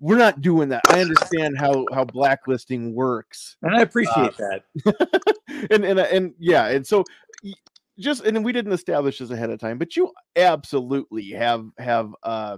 We're 0.00 0.18
not 0.18 0.40
doing 0.40 0.68
that. 0.68 0.82
I 0.88 1.00
understand 1.00 1.58
how 1.58 1.84
how 1.92 2.04
blacklisting 2.04 2.94
works, 2.94 3.56
and 3.62 3.74
I 3.74 3.80
appreciate 3.80 4.34
uh, 4.40 4.60
that. 4.84 5.38
and 5.70 5.84
and 5.84 5.98
and 5.98 6.34
yeah, 6.38 6.68
and 6.68 6.86
so 6.86 7.02
just 7.98 8.24
and 8.24 8.44
we 8.44 8.52
didn't 8.52 8.72
establish 8.72 9.18
this 9.18 9.30
ahead 9.30 9.50
of 9.50 9.58
time, 9.58 9.78
but 9.78 9.96
you 9.96 10.12
absolutely 10.36 11.30
have 11.30 11.66
have 11.78 12.14
uh, 12.22 12.56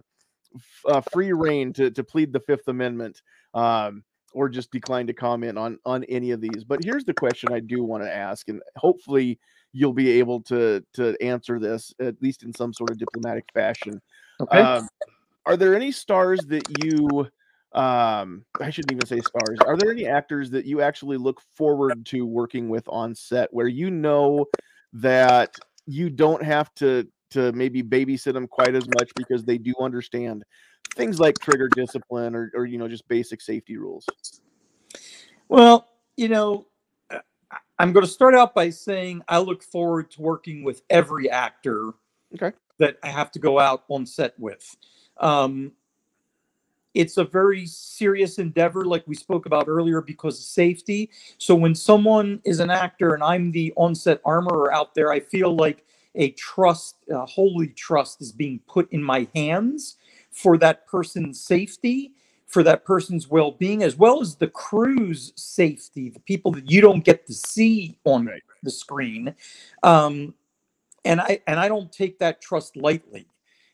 f- 0.55 0.63
uh 0.87 1.01
free 1.13 1.33
reign 1.33 1.73
to 1.75 1.91
to 1.91 2.05
plead 2.05 2.33
the 2.33 2.41
Fifth 2.41 2.69
Amendment. 2.69 3.23
Um, 3.55 4.05
or 4.33 4.49
just 4.49 4.71
decline 4.71 5.09
to 5.09 5.13
comment 5.13 5.59
on 5.59 5.79
on 5.85 6.05
any 6.05 6.31
of 6.31 6.41
these. 6.41 6.65
But 6.65 6.85
here's 6.85 7.05
the 7.05 7.15
question 7.15 7.53
I 7.53 7.61
do 7.61 7.83
want 7.83 8.05
to 8.05 8.15
ask, 8.15 8.49
and 8.49 8.63
hopefully 8.77 9.41
you'll 9.73 9.93
be 9.93 10.11
able 10.19 10.41
to 10.43 10.85
to 10.95 11.17
answer 11.21 11.59
this 11.59 11.93
at 12.01 12.21
least 12.23 12.43
in 12.43 12.53
some 12.53 12.73
sort 12.73 12.91
of 12.91 12.99
diplomatic 12.99 13.45
fashion. 13.53 14.01
Okay. 14.41 14.59
Um, 14.59 14.89
are 15.47 15.57
there 15.57 15.75
any 15.75 15.93
stars 15.93 16.41
that 16.49 16.63
you 16.83 17.27
um 17.73 18.45
i 18.61 18.69
shouldn't 18.69 18.91
even 18.91 19.07
say 19.07 19.21
stars 19.21 19.57
are 19.65 19.77
there 19.77 19.93
any 19.93 20.05
actors 20.05 20.51
that 20.51 20.65
you 20.65 20.81
actually 20.81 21.17
look 21.17 21.41
forward 21.57 22.05
to 22.05 22.27
working 22.27 22.69
with 22.69 22.83
on 22.89 23.15
set 23.15 23.49
where 23.53 23.69
you 23.69 23.91
know 23.91 24.45
that 24.93 25.55
you 25.87 26.11
don't 26.11 26.43
have 26.43 26.75
to 26.77 27.07
to 27.31 27.53
maybe 27.53 27.83
babysit 27.83 28.33
them 28.33 28.49
quite 28.49 28.75
as 28.75 28.87
much 28.99 29.11
because 29.15 29.45
they 29.45 29.57
do 29.57 29.73
understand 29.81 30.43
things 30.97 31.21
like 31.21 31.39
trigger 31.39 31.69
discipline 31.69 32.35
or, 32.35 32.51
or 32.55 32.67
you 32.67 32.77
know 32.77 32.89
just 32.89 33.07
basic 33.09 33.41
safety 33.41 33.77
rules 33.77 34.05
well 35.49 35.89
you 36.17 36.29
know 36.29 36.67
I'm 37.81 37.95
going 37.95 38.05
to 38.05 38.13
start 38.13 38.35
out 38.35 38.55
by 38.55 38.69
saying 38.69 39.23
I 39.27 39.39
look 39.39 39.63
forward 39.63 40.11
to 40.11 40.21
working 40.21 40.63
with 40.65 40.83
every 40.91 41.31
actor 41.31 41.93
okay. 42.35 42.55
that 42.79 42.99
I 43.03 43.09
have 43.09 43.31
to 43.33 43.39
go 43.39 43.59
out 43.59 43.85
on 43.89 44.05
set 44.05 44.39
with. 44.39 44.77
Um, 45.19 45.73
it's 46.95 47.17
a 47.17 47.25
very 47.25 47.67
serious 47.67 48.39
endeavor, 48.39 48.85
like 48.85 49.07
we 49.07 49.15
spoke 49.15 49.47
about 49.47 49.69
earlier, 49.69 50.01
because 50.01 50.39
of 50.39 50.45
safety. 50.45 51.11
So 51.39 51.55
when 51.55 51.75
someone 51.75 52.41
is 52.45 52.61
an 52.61 52.71
actor 52.71 53.15
and 53.15 53.23
I'm 53.23 53.53
the 53.53 53.73
on-set 53.77 54.21
armorer 54.25 54.73
out 54.73 54.95
there, 54.95 55.13
I 55.13 55.21
feel 55.21 55.55
like 55.55 55.85
a 56.15 56.31
trust, 56.33 56.97
a 57.09 57.25
holy 57.27 57.69
trust, 57.69 58.21
is 58.21 58.33
being 58.33 58.61
put 58.67 58.93
in 58.93 59.03
my 59.03 59.29
hands 59.35 59.97
for 60.31 60.59
that 60.59 60.87
person's 60.87 61.41
safety 61.41 62.13
for 62.51 62.65
that 62.65 62.85
person's 62.85 63.29
well-being 63.29 63.85
as 63.85 63.97
well 63.97 64.21
as 64.21 64.35
the 64.35 64.49
crew's 64.49 65.33
safety 65.37 66.09
the 66.11 66.21
people 66.21 66.51
that 66.51 66.69
you 66.69 66.81
don't 66.81 67.05
get 67.05 67.25
to 67.27 67.33
see 67.33 67.97
on 68.05 68.27
right. 68.27 68.43
the 68.65 68.71
screen 68.71 69.33
um, 69.85 70.35
and 71.05 71.21
i 71.21 71.41
and 71.47 71.61
i 71.61 71.69
don't 71.69 71.93
take 71.93 72.19
that 72.19 72.41
trust 72.41 72.77
lightly 72.77 73.27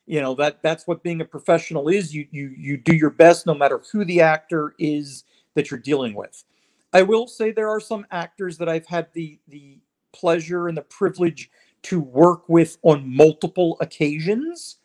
you 0.06 0.20
know 0.20 0.34
that 0.34 0.62
that's 0.62 0.86
what 0.86 1.02
being 1.02 1.20
a 1.20 1.24
professional 1.24 1.88
is 1.88 2.14
you 2.14 2.26
you 2.30 2.54
you 2.56 2.76
do 2.76 2.94
your 2.94 3.10
best 3.10 3.46
no 3.46 3.54
matter 3.54 3.82
who 3.92 4.04
the 4.04 4.20
actor 4.20 4.74
is 4.78 5.24
that 5.54 5.70
you're 5.70 5.80
dealing 5.80 6.14
with 6.14 6.44
i 6.92 7.02
will 7.02 7.26
say 7.26 7.50
there 7.50 7.68
are 7.68 7.80
some 7.80 8.06
actors 8.10 8.58
that 8.58 8.68
i've 8.68 8.86
had 8.86 9.08
the 9.14 9.38
the 9.48 9.78
pleasure 10.12 10.68
and 10.68 10.76
the 10.76 10.82
privilege 10.82 11.50
to 11.82 12.00
work 12.00 12.48
with 12.48 12.78
on 12.82 13.14
multiple 13.14 13.76
occasions 13.80 14.78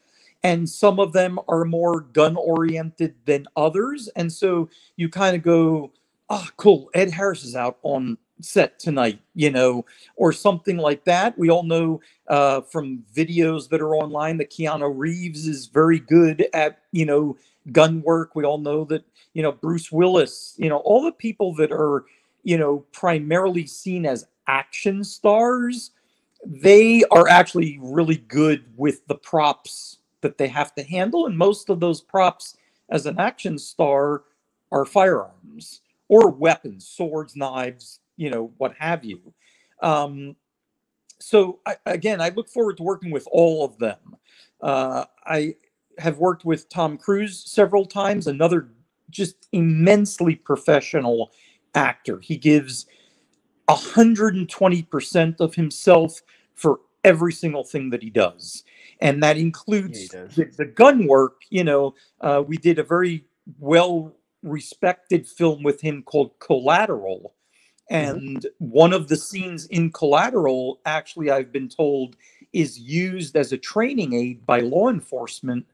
and 0.44 0.68
some 0.68 1.00
of 1.00 1.14
them 1.14 1.40
are 1.48 1.66
more 1.66 2.02
gun 2.02 2.36
oriented 2.36 3.16
than 3.26 3.46
others. 3.56 4.10
And 4.16 4.32
so 4.32 4.70
you 4.96 5.10
kind 5.10 5.36
of 5.36 5.44
go, 5.44 5.92
oh, 6.30 6.48
cool, 6.58 6.90
Ed 6.94 7.12
Harris 7.12 7.44
is 7.44 7.56
out 7.56 7.78
on 7.84 8.18
set 8.42 8.80
tonight, 8.80 9.20
you 9.36 9.50
know, 9.52 9.86
or 10.16 10.34
something 10.34 10.78
like 10.78 11.04
that. 11.06 11.38
We 11.38 11.50
all 11.50 11.64
know 11.64 12.02
uh, 12.28 12.62
from 12.62 13.04
videos 13.16 13.70
that 13.70 13.82
are 13.82 13.96
online 13.96 14.38
that 14.38 14.52
Keanu 14.52 14.94
Reeves 14.96 15.48
is 15.48 15.68
very 15.68 16.00
good 16.00 16.48
at, 16.54 16.80
you 16.92 17.06
know, 17.06 17.38
gun 17.72 18.02
work. 18.02 18.36
We 18.36 18.44
all 18.44 18.58
know 18.58 18.86
that, 18.86 19.04
you 19.34 19.44
know, 19.44 19.52
Bruce 19.52 19.92
Willis, 19.92 20.56
you 20.58 20.70
know, 20.70 20.78
all 20.78 21.04
the 21.04 21.12
people 21.12 21.54
that 21.56 21.72
are, 21.72 22.06
you 22.44 22.58
know, 22.58 22.86
primarily 22.92 23.68
seen 23.68 24.06
as 24.06 24.28
action 24.48 25.04
stars, 25.04 25.92
they 26.46 27.04
are 27.12 27.28
actually 27.28 27.80
really 27.82 28.18
good 28.18 28.66
with 28.76 29.06
the 29.08 29.16
props 29.16 30.00
that 30.22 30.38
they 30.38 30.48
have 30.48 30.74
to 30.76 30.84
handle. 30.84 31.28
And 31.28 31.38
most 31.38 31.70
of 31.70 31.80
those 31.80 32.02
props 32.02 32.58
as 32.90 33.06
an 33.06 33.20
action 33.20 33.58
star 33.58 34.24
are 34.72 34.86
firearms 34.86 35.82
or 36.08 36.30
weapons, 36.30 36.88
swords, 36.88 37.36
knives, 37.36 38.01
you 38.22 38.30
know, 38.30 38.52
what 38.58 38.76
have 38.78 39.04
you. 39.04 39.20
Um, 39.82 40.36
so 41.20 41.60
I, 41.66 41.76
again, 41.86 42.22
I 42.22 42.30
look 42.30 42.50
forward 42.50 42.78
to 42.78 42.84
working 42.84 43.12
with 43.12 43.28
all 43.32 43.66
of 43.66 43.78
them. 43.78 44.16
Uh, 44.62 45.06
I 45.26 45.56
have 45.98 46.18
worked 46.20 46.46
with 46.46 46.70
Tom 46.70 46.98
Cruise 46.98 47.44
several 47.46 47.86
times, 47.86 48.28
another 48.28 48.70
just 49.10 49.48
immensely 49.52 50.36
professional 50.36 51.32
actor. 51.76 52.20
He 52.20 52.38
gives 52.38 52.86
120% 53.70 55.40
of 55.40 55.56
himself 55.56 56.22
for 56.56 56.80
every 57.04 57.34
single 57.34 57.64
thing 57.64 57.90
that 57.90 58.04
he 58.04 58.10
does 58.10 58.64
and 59.02 59.22
that 59.24 59.38
includes 59.38 60.14
yeah, 60.14 60.26
the, 60.36 60.46
the, 60.58 60.66
gun 60.66 61.08
work. 61.08 61.42
You 61.50 61.64
know, 61.64 61.96
uh, 62.22 62.44
we 62.46 62.58
did 62.58 62.80
a 62.80 62.84
very 62.84 63.26
well 63.60 64.16
respected 64.44 65.28
film 65.28 65.64
with 65.64 65.82
him 65.82 66.04
called 66.04 66.40
Collateral. 66.40 67.34
Mm-hmm. 67.92 68.18
And 68.18 68.48
one 68.60 68.94
of 68.94 69.08
the 69.08 69.18
scenes 69.18 69.66
in 69.68 69.92
Collateral, 69.92 70.80
actually, 70.86 71.30
I've 71.30 71.52
been 71.52 71.70
told, 71.70 72.16
is 72.54 72.80
used 72.80 73.36
as 73.36 73.52
a 73.52 73.58
training 73.58 74.14
aid 74.14 74.46
by 74.46 74.62
law 74.62 74.90
enforcement 74.90 75.66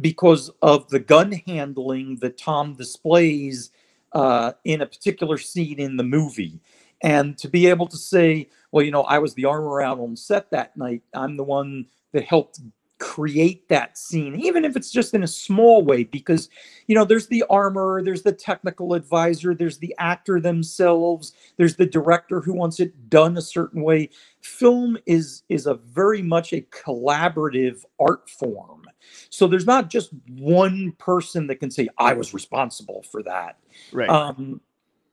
because 0.00 0.50
of 0.62 0.88
the 0.88 0.98
gun 0.98 1.32
handling 1.46 2.16
that 2.16 2.38
Tom 2.38 2.74
displays 2.74 3.70
uh, 4.12 4.52
in 4.64 4.80
a 4.80 4.86
particular 4.86 5.38
scene 5.38 5.78
in 5.78 5.96
the 5.96 6.04
movie. 6.04 6.60
And 7.02 7.36
to 7.38 7.48
be 7.48 7.66
able 7.66 7.86
to 7.88 7.96
say, 7.96 8.48
well, 8.72 8.84
you 8.84 8.90
know, 8.90 9.02
I 9.02 9.18
was 9.18 9.34
the 9.34 9.44
armor 9.44 9.82
out 9.82 9.98
on 9.98 10.16
set 10.16 10.50
that 10.50 10.76
night. 10.76 11.02
I'm 11.12 11.36
the 11.36 11.44
one 11.44 11.86
that 12.12 12.24
helped 12.24 12.60
create 13.00 13.68
that 13.68 13.98
scene 13.98 14.36
even 14.36 14.64
if 14.64 14.76
it's 14.76 14.90
just 14.90 15.14
in 15.14 15.24
a 15.24 15.26
small 15.26 15.82
way 15.82 16.04
because 16.04 16.48
you 16.86 16.94
know 16.94 17.04
there's 17.04 17.26
the 17.26 17.44
armor 17.50 18.02
there's 18.02 18.22
the 18.22 18.32
technical 18.32 18.94
advisor 18.94 19.54
there's 19.54 19.78
the 19.78 19.94
actor 19.98 20.40
themselves 20.40 21.32
there's 21.56 21.76
the 21.76 21.86
director 21.86 22.40
who 22.40 22.52
wants 22.52 22.80
it 22.80 23.10
done 23.10 23.36
a 23.36 23.42
certain 23.42 23.82
way. 23.82 24.10
Film 24.40 24.98
is 25.06 25.42
is 25.48 25.66
a 25.66 25.74
very 25.74 26.22
much 26.22 26.52
a 26.52 26.62
collaborative 26.62 27.84
art 28.00 28.28
form. 28.28 28.84
So 29.30 29.46
there's 29.46 29.66
not 29.66 29.90
just 29.90 30.10
one 30.28 30.92
person 30.98 31.46
that 31.48 31.56
can 31.56 31.70
say 31.70 31.88
i 31.98 32.12
was 32.12 32.34
responsible 32.34 33.04
for 33.10 33.22
that. 33.22 33.58
Right. 33.92 34.08
Um 34.08 34.60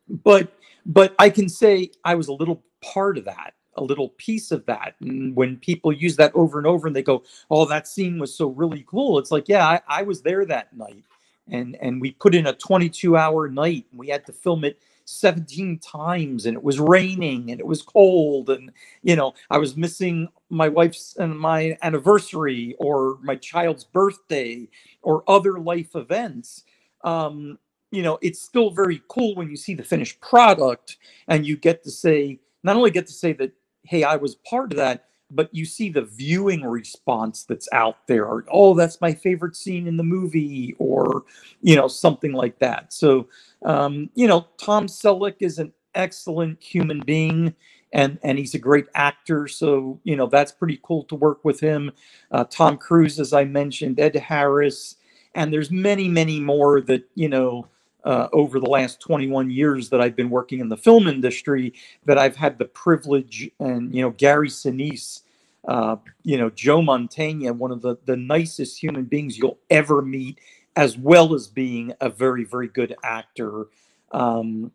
but 0.09 0.53
but 0.85 1.15
i 1.19 1.29
can 1.29 1.47
say 1.47 1.89
i 2.03 2.15
was 2.15 2.27
a 2.27 2.33
little 2.33 2.63
part 2.81 3.17
of 3.17 3.25
that 3.25 3.53
a 3.75 3.83
little 3.83 4.09
piece 4.09 4.51
of 4.51 4.65
that. 4.65 4.95
And 5.01 5.35
when 5.35 5.57
people 5.57 5.93
use 5.93 6.15
that 6.17 6.33
over 6.35 6.57
and 6.57 6.67
over 6.67 6.87
and 6.87 6.95
they 6.95 7.03
go, 7.03 7.23
Oh, 7.49 7.65
that 7.65 7.87
scene 7.87 8.19
was 8.19 8.35
so 8.35 8.47
really 8.49 8.85
cool. 8.87 9.19
It's 9.19 9.31
like, 9.31 9.47
yeah, 9.49 9.67
I, 9.67 9.81
I 9.87 10.03
was 10.03 10.21
there 10.21 10.45
that 10.45 10.75
night. 10.75 11.03
And 11.49 11.77
and 11.81 12.01
we 12.01 12.11
put 12.11 12.35
in 12.35 12.47
a 12.47 12.53
22 12.53 13.17
hour 13.17 13.49
night 13.49 13.85
and 13.91 13.99
we 13.99 14.09
had 14.09 14.25
to 14.27 14.33
film 14.33 14.63
it 14.63 14.79
17 15.05 15.79
times 15.79 16.45
and 16.45 16.55
it 16.55 16.63
was 16.63 16.79
raining 16.79 17.51
and 17.51 17.59
it 17.59 17.65
was 17.65 17.81
cold 17.81 18.49
and 18.49 18.71
you 19.03 19.15
know 19.15 19.33
i 19.49 19.57
was 19.57 19.75
missing 19.75 20.29
my 20.49 20.69
wife's 20.69 21.15
and 21.17 21.37
my 21.37 21.77
anniversary 21.81 22.75
or 22.79 23.17
my 23.21 23.35
child's 23.35 23.83
birthday 23.83 24.67
or 25.01 25.23
other 25.27 25.59
life 25.59 25.95
events 25.95 26.63
um 27.03 27.57
you 27.91 28.03
know 28.03 28.17
it's 28.21 28.41
still 28.41 28.69
very 28.69 29.01
cool 29.09 29.35
when 29.35 29.49
you 29.49 29.57
see 29.57 29.73
the 29.73 29.83
finished 29.83 30.19
product 30.21 30.97
and 31.27 31.45
you 31.45 31.57
get 31.57 31.83
to 31.83 31.91
say 31.91 32.39
not 32.63 32.75
only 32.75 32.91
get 32.91 33.07
to 33.07 33.13
say 33.13 33.33
that 33.33 33.51
hey, 33.83 34.03
I 34.03 34.15
was 34.15 34.35
part 34.35 34.71
of 34.71 34.77
that, 34.77 35.05
but 35.29 35.53
you 35.53 35.65
see 35.65 35.89
the 35.89 36.03
viewing 36.03 36.63
response 36.63 37.43
that's 37.43 37.69
out 37.71 38.07
there, 38.07 38.25
or 38.25 38.45
oh, 38.51 38.73
that's 38.73 39.01
my 39.01 39.13
favorite 39.13 39.55
scene 39.55 39.87
in 39.87 39.97
the 39.97 40.03
movie, 40.03 40.75
or 40.79 41.23
you 41.61 41.75
know, 41.75 41.87
something 41.87 42.33
like 42.33 42.59
that. 42.59 42.93
So, 42.93 43.27
um, 43.63 44.09
you 44.15 44.27
know, 44.27 44.47
Tom 44.57 44.87
Selleck 44.87 45.35
is 45.39 45.59
an 45.59 45.73
excellent 45.95 46.61
human 46.61 47.01
being. 47.01 47.55
And, 47.93 48.19
and 48.23 48.37
he's 48.37 48.53
a 48.53 48.57
great 48.57 48.85
actor, 48.95 49.49
so 49.49 49.99
you 50.05 50.15
know 50.15 50.25
that's 50.25 50.53
pretty 50.53 50.79
cool 50.81 51.03
to 51.03 51.15
work 51.15 51.43
with 51.43 51.59
him. 51.59 51.91
Uh, 52.31 52.45
Tom 52.45 52.77
Cruise, 52.77 53.19
as 53.19 53.33
I 53.33 53.43
mentioned, 53.43 53.99
Ed 53.99 54.15
Harris, 54.15 54.95
and 55.35 55.51
there's 55.51 55.71
many, 55.71 56.07
many 56.07 56.39
more 56.39 56.79
that 56.79 57.03
you 57.15 57.27
know 57.27 57.67
uh, 58.03 58.27
over 58.33 58.59
the 58.59 58.69
last 58.69 58.99
21 58.99 59.49
years 59.49 59.89
that 59.89 60.01
I've 60.01 60.15
been 60.15 60.29
working 60.29 60.59
in 60.59 60.69
the 60.69 60.77
film 60.77 61.07
industry 61.07 61.73
that 62.05 62.17
I've 62.17 62.35
had 62.35 62.57
the 62.57 62.65
privilege 62.65 63.49
and 63.59 63.93
you 63.93 64.01
know 64.01 64.11
Gary 64.11 64.49
Sinise, 64.49 65.21
uh, 65.67 65.97
you 66.23 66.37
know 66.37 66.49
Joe 66.49 66.81
Mantegna, 66.81 67.55
one 67.55 67.71
of 67.71 67.81
the 67.81 67.97
the 68.05 68.17
nicest 68.17 68.81
human 68.81 69.05
beings 69.05 69.37
you'll 69.37 69.59
ever 69.69 70.01
meet, 70.01 70.39
as 70.75 70.97
well 70.97 71.33
as 71.33 71.47
being 71.47 71.93
a 72.01 72.09
very 72.09 72.43
very 72.43 72.67
good 72.67 72.95
actor. 73.03 73.67
Um, 74.11 74.71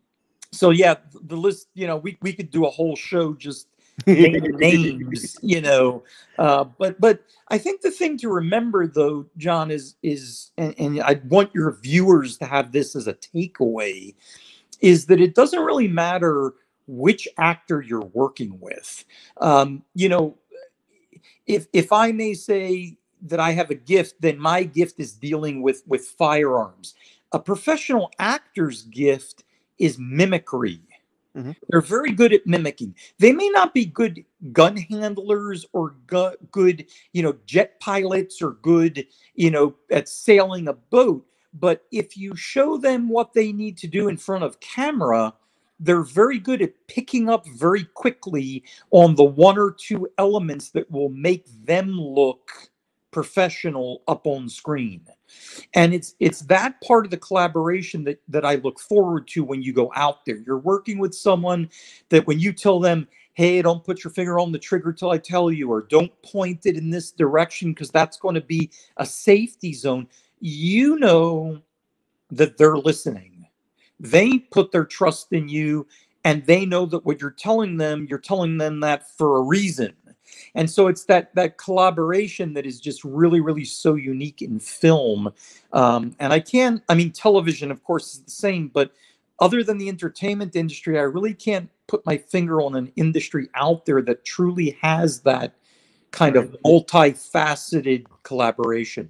so 0.51 0.69
yeah, 0.69 0.95
the 1.13 1.37
list 1.37 1.67
you 1.73 1.87
know 1.87 1.97
we 1.97 2.17
we 2.21 2.33
could 2.33 2.51
do 2.51 2.65
a 2.65 2.69
whole 2.69 2.95
show 2.95 3.33
just 3.33 3.67
names, 4.59 5.37
you 5.41 5.61
know. 5.61 6.03
Uh, 6.37 6.63
but 6.63 6.99
but 6.99 7.23
I 7.49 7.57
think 7.57 7.81
the 7.81 7.91
thing 7.91 8.17
to 8.19 8.29
remember 8.29 8.87
though, 8.87 9.25
John, 9.37 9.69
is 9.69 9.95
is 10.01 10.51
and, 10.57 10.73
and 10.79 11.01
I 11.01 11.19
want 11.25 11.53
your 11.53 11.77
viewers 11.81 12.37
to 12.37 12.45
have 12.45 12.71
this 12.71 12.95
as 12.95 13.07
a 13.07 13.13
takeaway, 13.13 14.15
is 14.79 15.07
that 15.07 15.19
it 15.19 15.35
doesn't 15.35 15.59
really 15.59 15.89
matter 15.89 16.53
which 16.87 17.27
actor 17.37 17.81
you're 17.81 18.09
working 18.13 18.57
with. 18.61 19.03
Um, 19.41 19.83
you 19.93 20.07
know, 20.07 20.37
if 21.45 21.67
if 21.73 21.91
I 21.91 22.13
may 22.13 22.33
say 22.33 22.97
that 23.23 23.41
I 23.41 23.51
have 23.51 23.71
a 23.71 23.75
gift, 23.75 24.21
then 24.21 24.39
my 24.39 24.63
gift 24.63 25.01
is 25.01 25.13
dealing 25.13 25.61
with 25.61 25.83
with 25.85 26.05
firearms. 26.05 26.95
A 27.33 27.39
professional 27.39 28.09
actor's 28.19 28.83
gift 28.83 29.43
is 29.79 29.97
mimicry 29.99 30.79
Mm-hmm. 31.37 31.51
They're 31.69 31.81
very 31.81 32.11
good 32.11 32.33
at 32.33 32.47
mimicking. 32.47 32.95
They 33.19 33.31
may 33.31 33.49
not 33.49 33.73
be 33.73 33.85
good 33.85 34.25
gun 34.51 34.77
handlers 34.77 35.65
or 35.73 35.95
gu- 36.07 36.35
good, 36.51 36.85
you 37.13 37.23
know, 37.23 37.35
jet 37.45 37.79
pilots 37.79 38.41
or 38.41 38.53
good, 38.61 39.05
you 39.35 39.51
know, 39.51 39.75
at 39.91 40.09
sailing 40.09 40.67
a 40.67 40.73
boat. 40.73 41.25
But 41.53 41.83
if 41.91 42.17
you 42.17 42.35
show 42.35 42.77
them 42.77 43.09
what 43.09 43.33
they 43.33 43.51
need 43.51 43.77
to 43.79 43.87
do 43.87 44.07
in 44.09 44.17
front 44.17 44.43
of 44.43 44.59
camera, 44.59 45.33
they're 45.79 46.03
very 46.03 46.39
good 46.39 46.61
at 46.61 46.73
picking 46.87 47.29
up 47.29 47.47
very 47.47 47.83
quickly 47.83 48.63
on 48.91 49.15
the 49.15 49.23
one 49.23 49.57
or 49.57 49.71
two 49.71 50.07
elements 50.17 50.71
that 50.71 50.89
will 50.89 51.09
make 51.09 51.45
them 51.65 51.91
look 51.91 52.51
professional 53.17 54.03
up 54.07 54.27
on 54.27 54.47
screen. 54.47 55.01
And 55.73 55.91
it's 55.91 56.13
it's 56.19 56.41
that 56.41 56.79
part 56.81 57.03
of 57.03 57.09
the 57.09 57.17
collaboration 57.17 58.03
that 58.03 58.21
that 58.27 58.45
i 58.45 58.55
look 58.55 58.79
forward 58.79 59.27
to 59.29 59.43
when 59.43 59.63
you 59.63 59.73
go 59.73 59.91
out 59.95 60.23
there. 60.23 60.37
You're 60.45 60.59
working 60.59 60.99
with 60.99 61.15
someone 61.15 61.67
that 62.09 62.27
when 62.27 62.39
you 62.39 62.53
tell 62.53 62.79
them 62.79 63.07
hey 63.33 63.59
don't 63.63 63.83
put 63.83 64.03
your 64.03 64.11
finger 64.11 64.37
on 64.37 64.51
the 64.51 64.59
trigger 64.59 64.93
till 64.93 65.09
i 65.09 65.17
tell 65.17 65.51
you 65.51 65.71
or 65.71 65.81
don't 65.81 66.11
point 66.21 66.67
it 66.67 66.77
in 66.77 66.91
this 66.91 67.11
direction 67.11 67.71
because 67.71 67.89
that's 67.89 68.17
going 68.17 68.35
to 68.35 68.41
be 68.41 68.69
a 68.97 69.05
safety 69.05 69.73
zone 69.73 70.07
you 70.39 70.99
know 70.99 71.59
that 72.29 72.55
they're 72.55 72.77
listening. 72.77 73.47
They 73.99 74.37
put 74.37 74.71
their 74.71 74.85
trust 74.85 75.33
in 75.33 75.49
you 75.49 75.87
and 76.23 76.45
they 76.45 76.67
know 76.67 76.85
that 76.85 77.03
what 77.03 77.19
you're 77.19 77.31
telling 77.31 77.77
them 77.77 78.05
you're 78.07 78.19
telling 78.19 78.59
them 78.59 78.79
that 78.81 79.09
for 79.17 79.39
a 79.39 79.41
reason 79.41 79.95
and 80.55 80.69
so 80.69 80.87
it's 80.87 81.05
that 81.05 81.33
that 81.35 81.57
collaboration 81.57 82.53
that 82.53 82.65
is 82.65 82.79
just 82.79 83.03
really 83.03 83.41
really 83.41 83.65
so 83.65 83.95
unique 83.95 84.41
in 84.41 84.59
film. 84.59 85.31
Um, 85.73 86.15
and 86.19 86.33
i 86.33 86.39
can't—I 86.39 86.95
mean 86.95 87.11
television 87.11 87.71
of 87.71 87.83
course 87.83 88.15
is 88.15 88.21
the 88.21 88.31
same 88.31 88.69
but 88.69 88.91
other 89.39 89.63
than 89.63 89.77
the 89.77 89.89
entertainment 89.89 90.55
industry 90.55 90.97
i 90.97 91.03
really 91.03 91.33
can't 91.33 91.69
put 91.87 92.05
my 92.05 92.17
finger 92.17 92.61
on 92.61 92.75
an 92.75 92.91
industry 92.95 93.49
out 93.55 93.85
there 93.85 94.01
that 94.01 94.25
truly 94.25 94.77
has 94.81 95.21
that 95.21 95.53
kind 96.11 96.35
of 96.35 96.55
multifaceted 96.65 98.05
collaboration. 98.23 99.09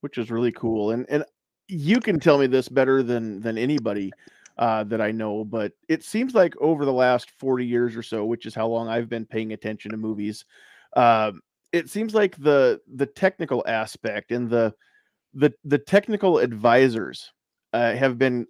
Which 0.00 0.18
is 0.18 0.30
really 0.30 0.52
cool. 0.52 0.90
And 0.90 1.06
and 1.08 1.24
you 1.68 2.00
can 2.00 2.18
tell 2.20 2.38
me 2.38 2.46
this 2.46 2.68
better 2.68 3.02
than 3.02 3.40
than 3.40 3.56
anybody 3.56 4.12
uh, 4.58 4.84
that 4.84 5.00
I 5.00 5.10
know, 5.10 5.44
but 5.44 5.72
it 5.88 6.04
seems 6.04 6.34
like 6.34 6.54
over 6.60 6.84
the 6.84 6.92
last 6.92 7.30
40 7.30 7.64
years 7.64 7.96
or 7.96 8.02
so, 8.02 8.24
which 8.24 8.46
is 8.46 8.54
how 8.54 8.66
long 8.66 8.88
I've 8.88 9.08
been 9.08 9.26
paying 9.26 9.52
attention 9.52 9.90
to 9.92 9.96
movies, 9.96 10.44
uh, 10.94 11.32
it 11.72 11.88
seems 11.88 12.14
like 12.14 12.36
the 12.36 12.80
the 12.94 13.06
technical 13.06 13.64
aspect 13.66 14.30
and 14.30 14.48
the 14.48 14.74
the 15.34 15.52
the 15.64 15.78
technical 15.78 16.38
advisors 16.38 17.32
uh, 17.72 17.94
have 17.94 18.18
been 18.18 18.46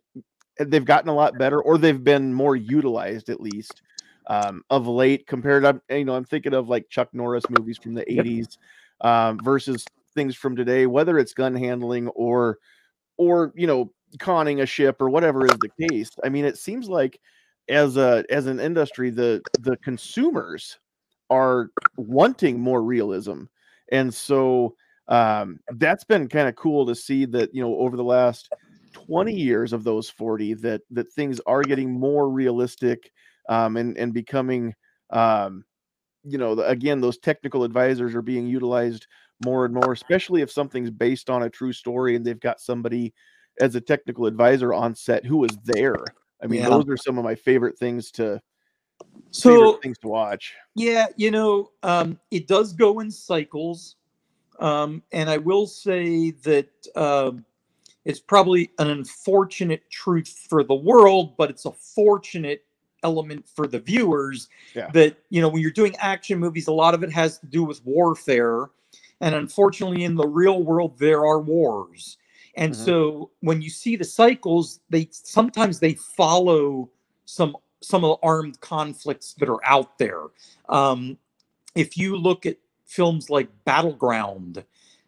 they've 0.59 0.85
gotten 0.85 1.09
a 1.09 1.15
lot 1.15 1.39
better 1.39 1.63
or 1.63 1.79
they've 1.79 2.03
been 2.03 2.35
more 2.35 2.57
utilized 2.57 3.29
at 3.31 3.41
least 3.41 3.83
um, 4.27 4.63
of 4.71 4.87
late 4.87 5.27
compared 5.27 5.63
to 5.63 5.81
you 5.97 6.05
know 6.05 6.15
I'm 6.15 6.25
thinking 6.25 6.55
of 6.55 6.69
like 6.69 6.89
Chuck 6.89 7.09
Norris 7.13 7.49
movies 7.49 7.79
from 7.79 7.95
the 7.95 8.05
yep. 8.09 8.25
80s 8.25 8.59
um, 9.01 9.39
versus 9.43 9.85
things 10.15 10.37
from 10.37 10.57
today 10.57 10.87
whether 10.87 11.19
it's 11.19 11.33
gun 11.33 11.55
handling 11.55 12.09
or 12.09 12.59
or 13.17 13.53
you 13.55 13.67
know 13.67 13.93
conning 14.19 14.61
a 14.61 14.67
ship 14.67 15.01
or 15.01 15.09
whatever 15.11 15.45
is 15.45 15.57
the 15.61 15.89
case. 15.89 16.11
I 16.25 16.29
mean, 16.29 16.45
it 16.45 16.59
seems 16.59 16.89
like 16.89 17.21
as 17.69 17.97
a 17.97 18.25
as 18.31 18.47
an 18.47 18.61
industry, 18.61 19.11
the 19.11 19.43
the 19.61 19.77
consumers 19.79 20.79
are 21.31 21.71
wanting 21.97 22.61
more 22.61 22.83
realism, 22.83 23.45
and 23.91 24.13
so 24.13 24.75
um, 25.09 25.59
that's 25.75 26.05
been 26.05 26.29
kind 26.29 26.49
of 26.49 26.57
cool 26.57 26.87
to 26.87 26.95
see 26.95 27.25
that 27.27 27.55
you 27.55 27.63
know 27.63 27.77
over 27.77 27.97
the 27.97 28.05
last 28.05 28.49
20 28.93 29.33
years 29.33 29.73
of 29.73 29.85
those 29.85 30.09
40 30.09 30.55
that 30.55 30.83
that 30.91 31.13
things 31.13 31.41
are 31.47 31.63
getting 31.63 31.91
more 31.91 32.29
realistic 32.29 33.11
um, 33.49 33.77
and 33.77 33.97
and 33.97 34.15
becoming 34.15 34.75
um, 35.11 35.65
you 36.25 36.39
know 36.39 36.53
again 36.61 37.01
those 37.01 37.19
technical 37.19 37.65
advisors 37.65 38.15
are 38.15 38.23
being 38.23 38.47
utilized 38.47 39.07
more 39.45 39.65
and 39.65 39.75
more 39.75 39.93
especially 39.93 40.41
if 40.41 40.51
something's 40.51 40.91
based 40.91 41.29
on 41.29 41.43
a 41.43 41.51
true 41.51 41.73
story 41.73 42.15
and 42.15 42.25
they've 42.25 42.41
got 42.41 42.61
somebody 42.61 43.13
as 43.61 43.75
a 43.75 43.81
technical 43.81 44.27
advisor 44.27 44.73
on 44.73 44.95
set 44.95 45.25
who 45.25 45.37
was 45.37 45.57
there. 45.65 45.97
I 46.43 46.47
mean, 46.47 46.61
yeah. 46.61 46.69
those 46.69 46.89
are 46.89 46.97
some 46.97 47.19
of 47.19 47.25
my 47.25 47.35
favorite 47.35 47.79
things 47.79 48.11
to 48.13 48.41
so 49.31 49.75
things 49.75 49.99
to 49.99 50.09
watch. 50.09 50.55
Yeah, 50.75 51.07
you 51.17 51.31
know, 51.31 51.71
um, 51.83 52.19
it 52.31 52.47
does 52.47 52.73
go 52.73 53.01
in 53.01 53.11
cycles, 53.11 53.97
um, 54.59 55.03
and 55.13 55.31
I 55.31 55.39
will 55.39 55.67
say 55.67 56.33
that 56.43 56.69
uh, 56.95 57.33
it's 58.05 58.21
probably 58.21 58.71
an 58.79 58.91
unfortunate 58.91 59.89
truth 59.91 60.47
for 60.49 60.65
the 60.65 60.75
world, 60.75 61.37
but 61.37 61.51
it's 61.51 61.65
a 61.65 61.73
fortunate 61.73 62.65
element 63.03 63.47
for 63.49 63.67
the 63.67 63.79
viewers 63.79 64.49
yeah. 64.75 64.89
that 64.93 65.17
you 65.31 65.41
know 65.41 65.49
when 65.49 65.61
you're 65.61 65.71
doing 65.71 65.95
action 65.97 66.39
movies 66.39 66.69
a 66.69 66.73
lot 66.73 66.95
of 66.95 67.03
it 67.03 67.11
has 67.11 67.39
to 67.39 67.47
do 67.47 67.65
with 67.65 67.85
warfare 67.85 68.71
and 69.21 69.35
unfortunately 69.35 70.05
in 70.05 70.15
the 70.15 70.27
real 70.27 70.63
world 70.63 70.97
there 70.99 71.27
are 71.27 71.41
wars 71.41 72.19
and 72.55 72.73
mm-hmm. 72.73 72.85
so 72.85 73.31
when 73.41 73.61
you 73.63 73.71
see 73.71 73.97
the 73.97 74.05
cycles, 74.05 74.81
they 74.91 75.09
sometimes 75.11 75.81
they 75.81 75.95
follow 75.95 76.91
some 77.25 77.57
some 77.81 78.05
of 78.05 78.11
the 78.11 78.19
armed 78.27 78.61
conflicts 78.61 79.33
that 79.35 79.49
are 79.49 79.65
out 79.65 79.99
there. 79.99 80.25
Um, 80.69 81.17
if 81.75 81.97
you 81.97 82.17
look 82.17 82.45
at 82.47 82.59
films 82.87 83.31
like 83.31 83.49
Battleground, 83.65 84.65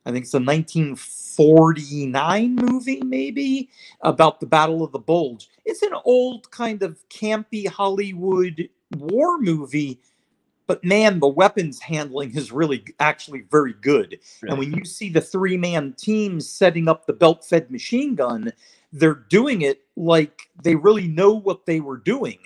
I 0.07 0.13
think 0.13 0.25
it's 0.25 0.35
a 0.35 0.39
1949 0.39 2.57
movie, 2.57 3.01
maybe 3.03 3.71
about 4.03 4.41
the 4.41 4.47
Battle 4.47 4.83
of 4.83 4.93
the 4.93 4.99
Bulge. 4.99 5.49
It's 5.65 5.83
an 5.83 5.95
old 6.05 6.51
kind 6.51 6.83
of 6.83 6.99
campy 7.09 7.69
Hollywood 7.69 8.69
war 8.97 9.39
movie, 9.39 10.01
but 10.67 10.85
man, 10.85 11.21
the 11.21 11.29
weapons 11.29 11.81
handling 11.81 12.37
is 12.37 12.53
really 12.53 12.85
actually 13.01 13.45
very 13.51 13.75
good. 13.81 14.19
And 14.43 14.59
when 14.59 14.73
you 14.73 14.85
see 14.85 15.11
the 15.11 15.21
three 15.21 15.57
man 15.57 15.95
team 15.95 16.41
setting 16.41 16.89
up 16.89 17.07
the 17.07 17.13
belt 17.13 17.45
fed 17.45 17.71
machine 17.71 18.15
gun, 18.15 18.53
they're 18.93 19.15
doing 19.15 19.63
it 19.63 19.83
like 19.97 20.49
they 20.63 20.75
really 20.75 21.09
know 21.09 21.33
what 21.33 21.67
they 21.67 21.81
were 21.81 21.99
doing. 21.99 22.39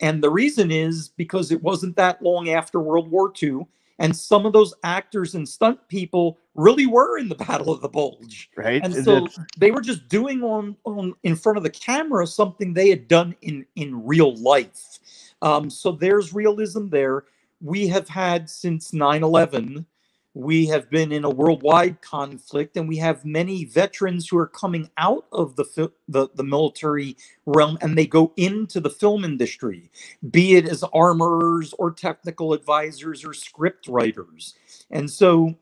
And 0.00 0.22
the 0.22 0.30
reason 0.30 0.70
is 0.70 1.08
because 1.08 1.52
it 1.52 1.62
wasn't 1.62 1.96
that 1.96 2.22
long 2.22 2.48
after 2.48 2.80
World 2.80 3.10
War 3.10 3.32
II. 3.40 3.66
And 3.98 4.16
some 4.16 4.46
of 4.46 4.54
those 4.54 4.72
actors 4.82 5.34
and 5.34 5.46
stunt 5.46 5.78
people 5.88 6.38
really 6.54 6.86
were 6.86 7.18
in 7.18 7.28
the 7.28 7.34
Battle 7.46 7.70
of 7.70 7.82
the 7.82 7.88
Bulge. 7.88 8.50
Right. 8.56 8.82
And 8.82 8.94
so 9.04 9.28
they 9.58 9.70
were 9.70 9.82
just 9.82 10.08
doing 10.08 10.42
on, 10.42 10.74
on 10.84 11.14
in 11.22 11.36
front 11.36 11.58
of 11.58 11.64
the 11.64 11.70
camera 11.70 12.26
something 12.26 12.72
they 12.72 12.88
had 12.88 13.08
done 13.08 13.36
in, 13.42 13.66
in 13.76 14.04
real 14.06 14.34
life. 14.36 14.98
Um, 15.42 15.68
so 15.68 15.92
there's 15.92 16.32
realism 16.32 16.88
there 16.88 17.24
we 17.60 17.88
have 17.88 18.08
had 18.08 18.48
since 18.48 18.92
9 18.92 19.22
11. 19.22 19.86
We 20.32 20.66
have 20.66 20.88
been 20.90 21.10
in 21.10 21.24
a 21.24 21.30
worldwide 21.30 22.02
conflict, 22.02 22.76
and 22.76 22.88
we 22.88 22.96
have 22.98 23.24
many 23.24 23.64
veterans 23.64 24.28
who 24.28 24.38
are 24.38 24.46
coming 24.46 24.88
out 24.96 25.26
of 25.32 25.56
the, 25.56 25.90
the, 26.06 26.28
the 26.36 26.44
military 26.44 27.16
realm 27.46 27.76
and 27.80 27.98
they 27.98 28.06
go 28.06 28.32
into 28.36 28.78
the 28.78 28.90
film 28.90 29.24
industry, 29.24 29.90
be 30.30 30.54
it 30.54 30.68
as 30.68 30.84
armorers 30.94 31.74
or 31.80 31.90
technical 31.90 32.52
advisors 32.52 33.24
or 33.24 33.34
script 33.34 33.88
writers. 33.88 34.54
And 34.92 35.10
so 35.10 35.56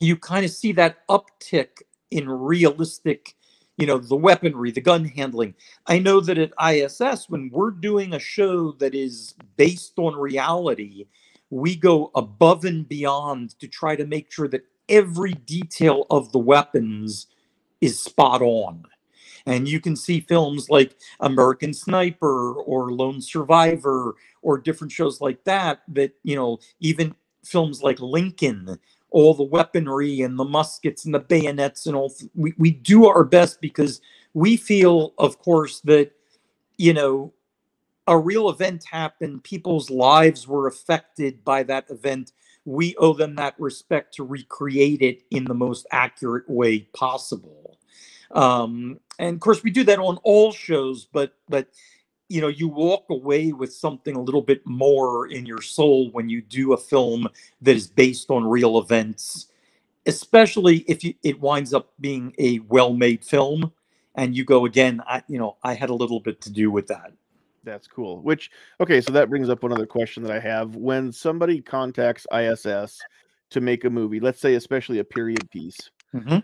you 0.00 0.16
kind 0.16 0.44
of 0.44 0.50
see 0.50 0.72
that 0.72 1.06
uptick 1.08 1.82
in 2.10 2.28
realistic 2.28 3.36
you 3.76 3.86
know 3.86 3.98
the 3.98 4.16
weaponry 4.16 4.70
the 4.70 4.80
gun 4.80 5.04
handling 5.04 5.54
i 5.86 5.98
know 5.98 6.20
that 6.20 6.36
at 6.36 6.52
iss 6.74 7.30
when 7.30 7.48
we're 7.50 7.70
doing 7.70 8.12
a 8.12 8.18
show 8.18 8.72
that 8.72 8.94
is 8.94 9.34
based 9.56 9.98
on 9.98 10.14
reality 10.16 11.06
we 11.50 11.76
go 11.76 12.10
above 12.14 12.64
and 12.64 12.88
beyond 12.88 13.58
to 13.58 13.68
try 13.68 13.96
to 13.96 14.06
make 14.06 14.32
sure 14.32 14.48
that 14.48 14.64
every 14.88 15.32
detail 15.32 16.06
of 16.10 16.32
the 16.32 16.38
weapons 16.38 17.26
is 17.80 18.00
spot 18.00 18.40
on. 18.42 18.84
And 19.46 19.68
you 19.68 19.80
can 19.80 19.96
see 19.96 20.20
films 20.20 20.68
like 20.68 20.96
American 21.20 21.72
Sniper 21.72 22.52
or 22.52 22.92
Lone 22.92 23.20
Survivor 23.20 24.14
or 24.42 24.58
different 24.58 24.92
shows 24.92 25.20
like 25.20 25.42
that, 25.44 25.82
that, 25.88 26.12
you 26.22 26.36
know, 26.36 26.58
even 26.80 27.14
films 27.44 27.82
like 27.82 28.00
Lincoln, 28.00 28.78
all 29.10 29.34
the 29.34 29.42
weaponry 29.42 30.20
and 30.20 30.38
the 30.38 30.44
muskets 30.44 31.04
and 31.04 31.14
the 31.14 31.20
bayonets 31.20 31.86
and 31.86 31.96
all, 31.96 32.12
we, 32.34 32.54
we 32.58 32.70
do 32.70 33.06
our 33.06 33.24
best 33.24 33.60
because 33.60 34.00
we 34.34 34.56
feel, 34.56 35.14
of 35.18 35.38
course, 35.38 35.80
that, 35.80 36.12
you 36.76 36.92
know, 36.92 37.32
a 38.10 38.18
real 38.18 38.50
event 38.50 38.84
happened, 38.84 39.44
people's 39.44 39.90
lives 39.90 40.48
were 40.48 40.68
affected 40.68 41.44
by 41.44 41.64
that 41.64 41.90
event. 41.90 42.32
We 42.66 42.96
owe 42.98 43.14
them 43.14 43.36
that 43.36 43.56
respect 43.58 44.14
to 44.16 44.24
recreate 44.24 45.02
it 45.02 45.22
in 45.32 45.46
the 45.46 45.54
most 45.54 45.86
accurate 45.92 46.50
way 46.50 46.80
possible. 46.94 47.78
Um, 48.32 49.00
and 49.18 49.34
of 49.36 49.40
course, 49.40 49.64
we 49.64 49.70
do 49.70 49.84
that 49.84 50.00
on 50.00 50.18
all 50.24 50.52
shows, 50.52 51.06
but 51.06 51.34
but 51.48 51.68
you 52.28 52.42
know, 52.42 52.48
you 52.48 52.68
walk 52.68 53.06
away 53.10 53.52
with 53.52 53.72
something 53.74 54.16
a 54.16 54.22
little 54.22 54.42
bit 54.42 54.66
more 54.66 55.28
in 55.28 55.46
your 55.46 55.62
soul 55.62 56.10
when 56.12 56.28
you 56.28 56.42
do 56.42 56.74
a 56.74 56.78
film 56.78 57.28
that 57.62 57.76
is 57.76 57.88
based 57.88 58.30
on 58.30 58.44
real 58.44 58.78
events, 58.78 59.48
especially 60.06 60.78
if 60.88 61.04
you, 61.04 61.14
it 61.24 61.40
winds 61.40 61.74
up 61.74 61.92
being 62.00 62.34
a 62.38 62.60
well-made 62.60 63.24
film 63.24 63.72
and 64.16 64.36
you 64.36 64.44
go 64.44 64.66
again 64.66 65.02
i 65.08 65.22
you 65.28 65.38
know 65.38 65.56
i 65.64 65.74
had 65.74 65.90
a 65.90 65.94
little 65.94 66.20
bit 66.20 66.40
to 66.40 66.50
do 66.50 66.70
with 66.70 66.86
that 66.88 67.12
That's 67.64 67.86
cool. 67.86 68.22
Which 68.22 68.50
okay, 68.80 69.00
so 69.00 69.12
that 69.12 69.28
brings 69.28 69.48
up 69.48 69.62
one 69.62 69.72
other 69.72 69.86
question 69.86 70.22
that 70.22 70.32
I 70.32 70.40
have. 70.40 70.76
When 70.76 71.12
somebody 71.12 71.60
contacts 71.60 72.26
ISS 72.34 72.98
to 73.50 73.60
make 73.60 73.84
a 73.84 73.90
movie, 73.90 74.20
let's 74.20 74.40
say 74.40 74.54
especially 74.54 74.98
a 74.98 75.04
period 75.04 75.50
piece, 75.50 75.78
Mhm. 76.14 76.42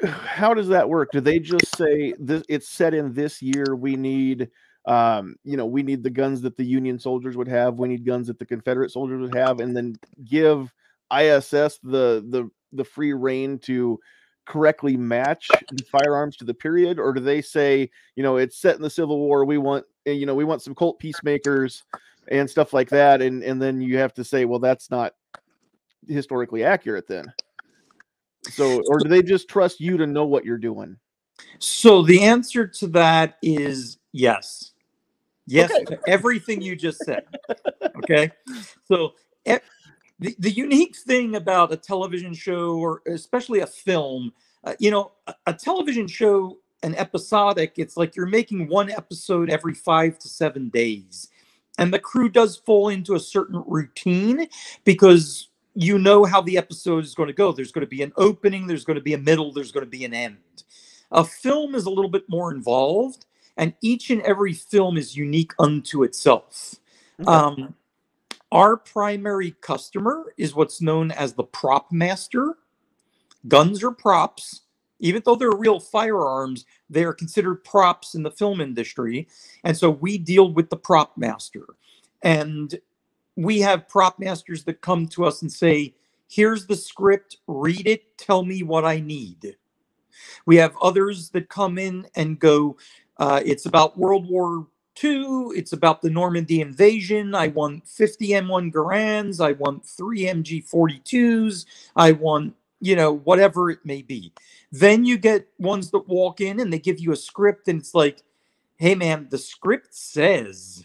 how 0.04 0.54
does 0.54 0.68
that 0.68 0.88
work? 0.88 1.10
Do 1.12 1.20
they 1.20 1.38
just 1.38 1.76
say 1.76 2.14
this 2.18 2.42
it's 2.48 2.68
set 2.68 2.94
in 2.94 3.12
this 3.12 3.42
year, 3.42 3.76
we 3.76 3.96
need 3.96 4.50
um, 4.86 5.34
you 5.42 5.56
know, 5.56 5.66
we 5.66 5.82
need 5.82 6.04
the 6.04 6.10
guns 6.10 6.40
that 6.42 6.56
the 6.56 6.64
Union 6.64 6.96
soldiers 6.98 7.36
would 7.36 7.48
have, 7.48 7.80
we 7.80 7.88
need 7.88 8.06
guns 8.06 8.28
that 8.28 8.38
the 8.38 8.46
Confederate 8.46 8.92
soldiers 8.92 9.20
would 9.20 9.34
have, 9.34 9.58
and 9.58 9.76
then 9.76 9.96
give 10.24 10.72
ISS 11.12 11.78
the 11.82 12.24
the 12.30 12.48
the 12.72 12.84
free 12.84 13.12
reign 13.12 13.58
to 13.60 13.98
correctly 14.46 14.96
match 14.96 15.48
the 15.70 15.84
firearms 15.84 16.36
to 16.36 16.44
the 16.44 16.54
period, 16.54 16.98
or 16.98 17.12
do 17.12 17.20
they 17.20 17.42
say, 17.42 17.90
you 18.14 18.22
know, 18.22 18.36
it's 18.36 18.58
set 18.58 18.76
in 18.76 18.82
the 18.82 18.90
Civil 18.90 19.18
War, 19.18 19.44
we 19.44 19.58
want 19.58 19.84
eh, 20.06 20.12
you 20.12 20.26
know, 20.26 20.34
we 20.34 20.44
want 20.44 20.62
some 20.62 20.74
Colt 20.74 20.98
peacemakers 20.98 21.84
and 22.28 22.48
stuff 22.48 22.72
like 22.72 22.88
that, 22.90 23.22
and 23.22 23.42
and 23.42 23.60
then 23.60 23.80
you 23.80 23.98
have 23.98 24.14
to 24.14 24.24
say, 24.24 24.44
well, 24.44 24.60
that's 24.60 24.90
not 24.90 25.14
historically 26.08 26.64
accurate 26.64 27.06
then. 27.06 27.32
So, 28.50 28.82
or 28.88 28.98
do 29.00 29.08
they 29.08 29.22
just 29.22 29.48
trust 29.48 29.80
you 29.80 29.96
to 29.96 30.06
know 30.06 30.24
what 30.24 30.44
you're 30.44 30.58
doing? 30.58 30.96
so 31.58 32.02
the 32.02 32.22
answer 32.22 32.66
to 32.66 32.86
that 32.88 33.36
is 33.42 33.98
yes 34.12 34.72
yes 35.46 35.70
to 35.86 35.98
everything 36.08 36.60
you 36.60 36.74
just 36.76 36.98
said 37.04 37.24
okay 37.96 38.30
so 38.84 39.12
the, 40.18 40.34
the 40.38 40.50
unique 40.50 40.96
thing 40.96 41.36
about 41.36 41.72
a 41.72 41.76
television 41.76 42.32
show 42.32 42.76
or 42.76 43.02
especially 43.06 43.60
a 43.60 43.66
film 43.66 44.32
uh, 44.64 44.74
you 44.78 44.90
know 44.90 45.12
a, 45.26 45.34
a 45.46 45.52
television 45.52 46.06
show 46.06 46.58
an 46.82 46.94
episodic 46.94 47.74
it's 47.76 47.96
like 47.96 48.16
you're 48.16 48.26
making 48.26 48.68
one 48.68 48.90
episode 48.90 49.50
every 49.50 49.74
five 49.74 50.18
to 50.18 50.28
seven 50.28 50.68
days. 50.68 51.28
And 51.78 51.92
the 51.92 51.98
crew 51.98 52.30
does 52.30 52.56
fall 52.56 52.88
into 52.88 53.14
a 53.14 53.20
certain 53.20 53.62
routine 53.66 54.48
because 54.84 55.48
you 55.74 55.98
know 55.98 56.24
how 56.24 56.40
the 56.40 56.56
episode 56.56 57.04
is 57.04 57.14
going 57.14 57.26
to 57.26 57.34
go. 57.34 57.52
There's 57.52 57.72
going 57.72 57.84
to 57.84 57.90
be 57.90 58.02
an 58.02 58.12
opening 58.16 58.66
there's 58.66 58.84
going 58.84 58.96
to 58.96 59.02
be 59.02 59.14
a 59.14 59.18
middle 59.18 59.52
there's 59.52 59.72
going 59.72 59.84
to 59.84 59.90
be 59.90 60.04
an 60.04 60.14
end. 60.14 60.38
A 61.12 61.24
film 61.24 61.74
is 61.74 61.86
a 61.86 61.90
little 61.90 62.10
bit 62.10 62.24
more 62.28 62.52
involved 62.52 63.26
and 63.56 63.74
each 63.82 64.10
and 64.10 64.22
every 64.22 64.52
film 64.52 64.96
is 64.96 65.16
unique 65.16 65.52
unto 65.58 66.02
itself. 66.02 66.76
Okay. 67.20 67.30
um, 67.30 67.74
our 68.52 68.76
primary 68.76 69.52
customer 69.60 70.32
is 70.38 70.54
what's 70.54 70.80
known 70.82 71.10
as 71.10 71.34
the 71.34 71.44
prop 71.44 71.92
master. 71.92 72.54
Guns 73.48 73.84
are 73.84 73.92
props. 73.92 74.62
Even 75.00 75.22
though 75.24 75.36
they're 75.36 75.50
real 75.52 75.80
firearms, 75.80 76.64
they 76.90 77.04
are 77.04 77.12
considered 77.14 77.64
props 77.64 78.14
in 78.14 78.22
the 78.22 78.30
film 78.30 78.60
industry. 78.60 79.28
And 79.64 79.76
so 79.76 79.90
we 79.90 80.18
deal 80.18 80.52
with 80.52 80.70
the 80.70 80.76
prop 80.76 81.18
master. 81.18 81.66
And 82.22 82.74
we 83.36 83.60
have 83.60 83.88
prop 83.88 84.18
masters 84.18 84.64
that 84.64 84.80
come 84.80 85.08
to 85.08 85.24
us 85.24 85.42
and 85.42 85.52
say, 85.52 85.94
Here's 86.28 86.66
the 86.66 86.76
script, 86.76 87.38
read 87.46 87.86
it, 87.86 88.16
tell 88.18 88.44
me 88.44 88.62
what 88.62 88.84
I 88.84 89.00
need. 89.00 89.56
We 90.46 90.56
have 90.56 90.76
others 90.82 91.30
that 91.30 91.48
come 91.48 91.78
in 91.78 92.06
and 92.16 92.38
go, 92.38 92.78
uh, 93.18 93.42
It's 93.44 93.66
about 93.66 93.98
World 93.98 94.28
War 94.28 94.66
two. 94.96 95.52
It's 95.56 95.72
about 95.72 96.02
the 96.02 96.10
Normandy 96.10 96.60
invasion. 96.60 97.34
I 97.34 97.48
want 97.48 97.86
50 97.86 98.28
M1 98.28 98.72
Garands. 98.72 99.40
I 99.40 99.52
want 99.52 99.86
three 99.86 100.22
MG 100.22 100.68
42s. 100.68 101.66
I 101.94 102.12
want, 102.12 102.54
you 102.80 102.96
know, 102.96 103.12
whatever 103.12 103.70
it 103.70 103.80
may 103.84 104.02
be. 104.02 104.32
Then 104.72 105.04
you 105.04 105.18
get 105.18 105.46
ones 105.58 105.90
that 105.92 106.08
walk 106.08 106.40
in 106.40 106.58
and 106.58 106.72
they 106.72 106.78
give 106.78 106.98
you 106.98 107.12
a 107.12 107.16
script, 107.16 107.68
and 107.68 107.80
it's 107.80 107.94
like, 107.94 108.22
hey, 108.76 108.94
man, 108.94 109.28
the 109.30 109.38
script 109.38 109.94
says 109.94 110.84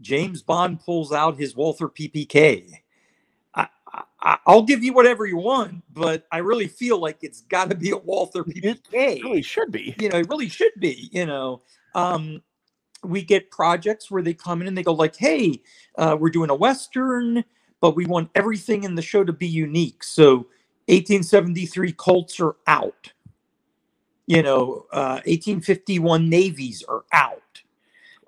James 0.00 0.42
Bond 0.42 0.80
pulls 0.80 1.12
out 1.12 1.38
his 1.38 1.54
Walther 1.54 1.88
PPK. 1.88 2.72
I, 3.54 3.68
I, 4.20 4.38
I'll 4.46 4.62
give 4.62 4.82
you 4.82 4.92
whatever 4.92 5.26
you 5.26 5.36
want, 5.36 5.82
but 5.92 6.26
I 6.32 6.38
really 6.38 6.68
feel 6.68 6.98
like 6.98 7.18
it's 7.22 7.42
got 7.42 7.70
to 7.70 7.76
be 7.76 7.90
a 7.90 7.96
Walther 7.96 8.44
PPK. 8.44 8.78
It 8.92 9.24
really 9.24 9.42
should 9.42 9.70
be. 9.70 9.94
you 10.00 10.08
know, 10.08 10.18
it 10.18 10.28
really 10.28 10.48
should 10.48 10.72
be, 10.78 11.10
you 11.12 11.26
know. 11.26 11.62
Um, 11.94 12.42
we 13.04 13.22
get 13.22 13.50
projects 13.50 14.10
where 14.10 14.22
they 14.22 14.34
come 14.34 14.60
in 14.60 14.68
and 14.68 14.76
they 14.76 14.82
go 14.82 14.92
like, 14.92 15.16
"Hey, 15.16 15.62
uh, 15.96 16.16
we're 16.18 16.30
doing 16.30 16.50
a 16.50 16.54
western, 16.54 17.44
but 17.80 17.96
we 17.96 18.06
want 18.06 18.30
everything 18.34 18.84
in 18.84 18.94
the 18.94 19.02
show 19.02 19.24
to 19.24 19.32
be 19.32 19.48
unique." 19.48 20.02
So, 20.02 20.46
1873 20.88 21.92
Colts 21.92 22.40
are 22.40 22.56
out. 22.66 23.12
You 24.26 24.42
know, 24.42 24.86
uh, 24.92 25.20
1851 25.26 26.28
Navies 26.28 26.84
are 26.88 27.04
out. 27.12 27.42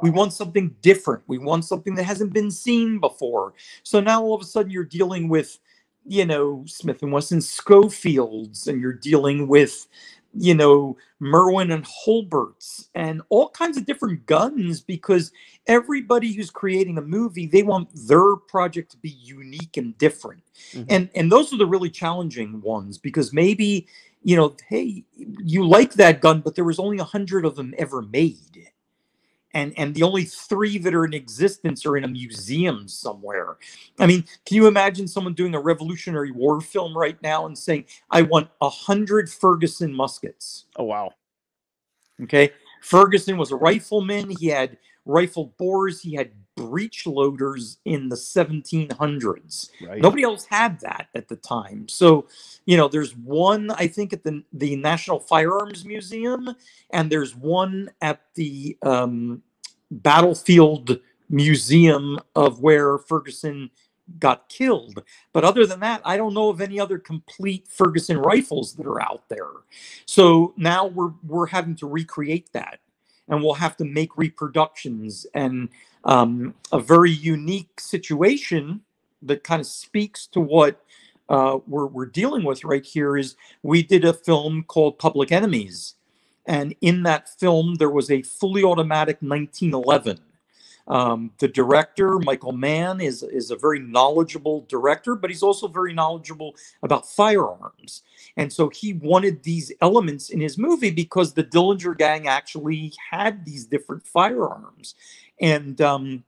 We 0.02 0.10
want 0.10 0.32
something 0.32 0.74
different. 0.80 1.22
We 1.26 1.38
want 1.38 1.64
something 1.64 1.94
that 1.94 2.04
hasn't 2.04 2.32
been 2.32 2.50
seen 2.50 2.98
before. 3.00 3.54
So 3.82 4.00
now 4.00 4.22
all 4.22 4.34
of 4.34 4.40
a 4.40 4.46
sudden 4.46 4.70
you're 4.70 4.84
dealing 4.84 5.28
with, 5.28 5.58
you 6.06 6.24
know, 6.24 6.64
Smith 6.66 7.02
and 7.02 7.12
Wesson 7.12 7.40
Schofields, 7.40 8.66
and 8.66 8.80
you're 8.80 8.94
dealing 8.94 9.46
with, 9.46 9.86
you 10.34 10.54
know, 10.54 10.96
Merwin 11.18 11.72
and 11.72 11.84
Hulberts 11.84 12.88
and 12.94 13.20
all 13.30 13.50
kinds 13.50 13.76
of 13.76 13.84
different 13.84 14.26
guns 14.26 14.80
because 14.80 15.32
everybody 15.66 16.32
who's 16.32 16.50
creating 16.50 16.98
a 16.98 17.02
movie, 17.02 17.46
they 17.46 17.62
want 17.62 17.88
their 18.06 18.36
project 18.36 18.92
to 18.92 18.96
be 18.98 19.10
unique 19.10 19.76
and 19.76 19.96
different. 19.98 20.42
Mhm. 20.72 20.86
And 20.88 21.10
and 21.14 21.32
those 21.32 21.52
are 21.52 21.58
the 21.58 21.66
really 21.66 21.90
challenging 21.90 22.60
ones 22.60 22.96
because 22.98 23.32
maybe, 23.32 23.86
you 24.22 24.36
know, 24.36 24.56
hey, 24.68 25.04
you 25.16 25.66
like 25.66 25.94
that 25.94 26.20
gun, 26.20 26.40
but 26.40 26.54
there 26.54 26.64
was 26.64 26.78
only 26.78 26.98
a 26.98 27.04
hundred 27.04 27.44
of 27.44 27.56
them 27.56 27.74
ever 27.76 28.02
made. 28.02 28.68
And 29.52 29.72
and 29.76 29.94
the 29.94 30.02
only 30.04 30.24
three 30.24 30.78
that 30.78 30.94
are 30.94 31.04
in 31.04 31.14
existence 31.14 31.84
are 31.84 31.96
in 31.96 32.04
a 32.04 32.08
museum 32.08 32.86
somewhere. 32.86 33.56
I 33.98 34.06
mean, 34.06 34.24
can 34.46 34.56
you 34.56 34.66
imagine 34.68 35.08
someone 35.08 35.34
doing 35.34 35.54
a 35.54 35.60
Revolutionary 35.60 36.30
War 36.30 36.60
film 36.60 36.96
right 36.96 37.20
now 37.22 37.46
and 37.46 37.58
saying, 37.58 37.86
I 38.10 38.22
want 38.22 38.48
a 38.60 38.68
hundred 38.68 39.28
Ferguson 39.30 39.92
muskets? 39.92 40.66
Oh 40.76 40.84
wow. 40.84 41.12
Okay. 42.22 42.50
Ferguson 42.82 43.36
was 43.36 43.50
a 43.50 43.56
rifleman. 43.56 44.30
He 44.30 44.46
had 44.46 44.78
rifled 45.04 45.56
bores. 45.56 46.00
He 46.00 46.14
had 46.14 46.30
breech 46.60 47.06
loaders 47.06 47.78
in 47.84 48.08
the 48.08 48.16
1700s. 48.16 49.70
Right. 49.86 50.00
Nobody 50.00 50.22
else 50.22 50.44
had 50.44 50.80
that 50.80 51.08
at 51.14 51.28
the 51.28 51.36
time. 51.36 51.88
So, 51.88 52.26
you 52.66 52.76
know, 52.76 52.88
there's 52.88 53.16
one, 53.16 53.70
I 53.72 53.86
think, 53.86 54.12
at 54.12 54.24
the, 54.24 54.42
the 54.52 54.76
National 54.76 55.20
Firearms 55.20 55.84
Museum, 55.84 56.54
and 56.90 57.10
there's 57.10 57.34
one 57.34 57.90
at 58.00 58.20
the 58.34 58.76
um, 58.82 59.42
Battlefield 59.90 60.98
Museum 61.28 62.18
of 62.34 62.60
where 62.60 62.98
Ferguson 62.98 63.70
got 64.18 64.48
killed. 64.48 65.02
But 65.32 65.44
other 65.44 65.66
than 65.66 65.80
that, 65.80 66.00
I 66.04 66.16
don't 66.16 66.34
know 66.34 66.48
of 66.48 66.60
any 66.60 66.80
other 66.80 66.98
complete 66.98 67.68
Ferguson 67.68 68.18
rifles 68.18 68.74
that 68.74 68.86
are 68.86 69.00
out 69.00 69.28
there. 69.28 69.46
So 70.06 70.54
now 70.56 70.86
we're 70.86 71.12
we're 71.26 71.46
having 71.46 71.76
to 71.76 71.86
recreate 71.86 72.52
that, 72.52 72.80
and 73.30 73.42
we'll 73.42 73.54
have 73.54 73.76
to 73.78 73.84
make 73.84 74.18
reproductions 74.18 75.26
and 75.34 75.70
um, 76.04 76.54
a 76.72 76.80
very 76.80 77.10
unique 77.10 77.80
situation 77.80 78.80
that 79.22 79.44
kind 79.44 79.60
of 79.60 79.66
speaks 79.66 80.26
to 80.26 80.40
what 80.40 80.84
uh, 81.28 81.58
we're 81.66 81.86
we're 81.86 82.06
dealing 82.06 82.42
with 82.42 82.64
right 82.64 82.84
here. 82.84 83.16
Is 83.16 83.36
we 83.62 83.82
did 83.82 84.04
a 84.04 84.12
film 84.12 84.64
called 84.64 84.98
Public 84.98 85.30
Enemies, 85.30 85.94
and 86.46 86.74
in 86.80 87.04
that 87.04 87.28
film 87.28 87.76
there 87.76 87.90
was 87.90 88.10
a 88.10 88.22
fully 88.22 88.64
automatic 88.64 89.18
1911. 89.20 90.18
Um, 90.88 91.30
the 91.38 91.48
director, 91.48 92.18
Michael 92.18 92.52
Mann, 92.52 93.00
is, 93.00 93.22
is 93.22 93.50
a 93.50 93.56
very 93.56 93.78
knowledgeable 93.78 94.66
director, 94.68 95.14
but 95.14 95.30
he's 95.30 95.42
also 95.42 95.68
very 95.68 95.92
knowledgeable 95.92 96.54
about 96.82 97.08
firearms. 97.08 98.02
And 98.36 98.52
so 98.52 98.68
he 98.68 98.94
wanted 98.94 99.42
these 99.42 99.72
elements 99.80 100.30
in 100.30 100.40
his 100.40 100.58
movie 100.58 100.90
because 100.90 101.32
the 101.32 101.44
Dillinger 101.44 101.96
Gang 101.96 102.26
actually 102.26 102.92
had 103.10 103.44
these 103.44 103.66
different 103.66 104.06
firearms. 104.06 104.94
And 105.40 105.80
um, 105.80 106.24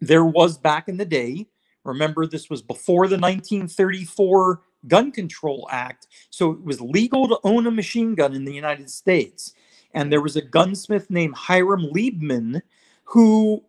there 0.00 0.24
was 0.24 0.58
back 0.58 0.88
in 0.88 0.96
the 0.96 1.04
day, 1.04 1.46
remember, 1.84 2.26
this 2.26 2.50
was 2.50 2.62
before 2.62 3.08
the 3.08 3.18
1934 3.18 4.62
Gun 4.88 5.10
Control 5.10 5.68
Act. 5.70 6.06
So 6.30 6.52
it 6.52 6.64
was 6.64 6.80
legal 6.80 7.28
to 7.28 7.38
own 7.44 7.66
a 7.66 7.70
machine 7.70 8.14
gun 8.14 8.34
in 8.34 8.44
the 8.44 8.54
United 8.54 8.90
States. 8.90 9.54
And 9.94 10.12
there 10.12 10.20
was 10.20 10.36
a 10.36 10.42
gunsmith 10.42 11.10
named 11.10 11.34
Hyman 11.34 11.90
Lebman 11.92 12.62
who 13.04 13.64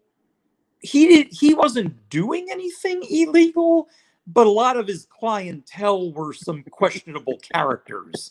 he 0.82 1.08
did 1.08 1.28
he 1.32 1.54
wasn't 1.54 2.10
doing 2.10 2.48
anything 2.52 3.04
illegal, 3.10 3.88
but 4.28 4.46
a 4.46 4.50
lot 4.50 4.78
of 4.78 4.88
his 4.88 5.06
clientele 5.10 6.12
were 6.12 6.34
some 6.34 6.64
questionable 6.64 7.40
characters. 7.54 8.30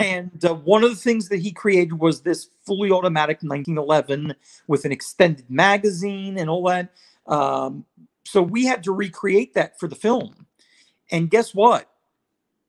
And 0.00 0.44
uh, 0.44 0.54
one 0.54 0.82
of 0.82 0.90
the 0.90 0.96
things 0.96 1.28
that 1.28 1.38
he 1.38 1.52
created 1.52 1.92
was 1.92 2.22
this 2.22 2.48
fully 2.64 2.90
automatic 2.90 3.38
1911 3.42 4.34
with 4.66 4.84
an 4.84 4.92
extended 4.92 5.48
magazine 5.50 6.38
and 6.38 6.48
all 6.48 6.64
that. 6.64 6.90
Um, 7.26 7.84
so 8.24 8.42
we 8.42 8.64
had 8.64 8.82
to 8.84 8.92
recreate 8.92 9.54
that 9.54 9.78
for 9.78 9.88
the 9.88 9.94
film. 9.94 10.46
And 11.10 11.30
guess 11.30 11.54
what? 11.54 11.90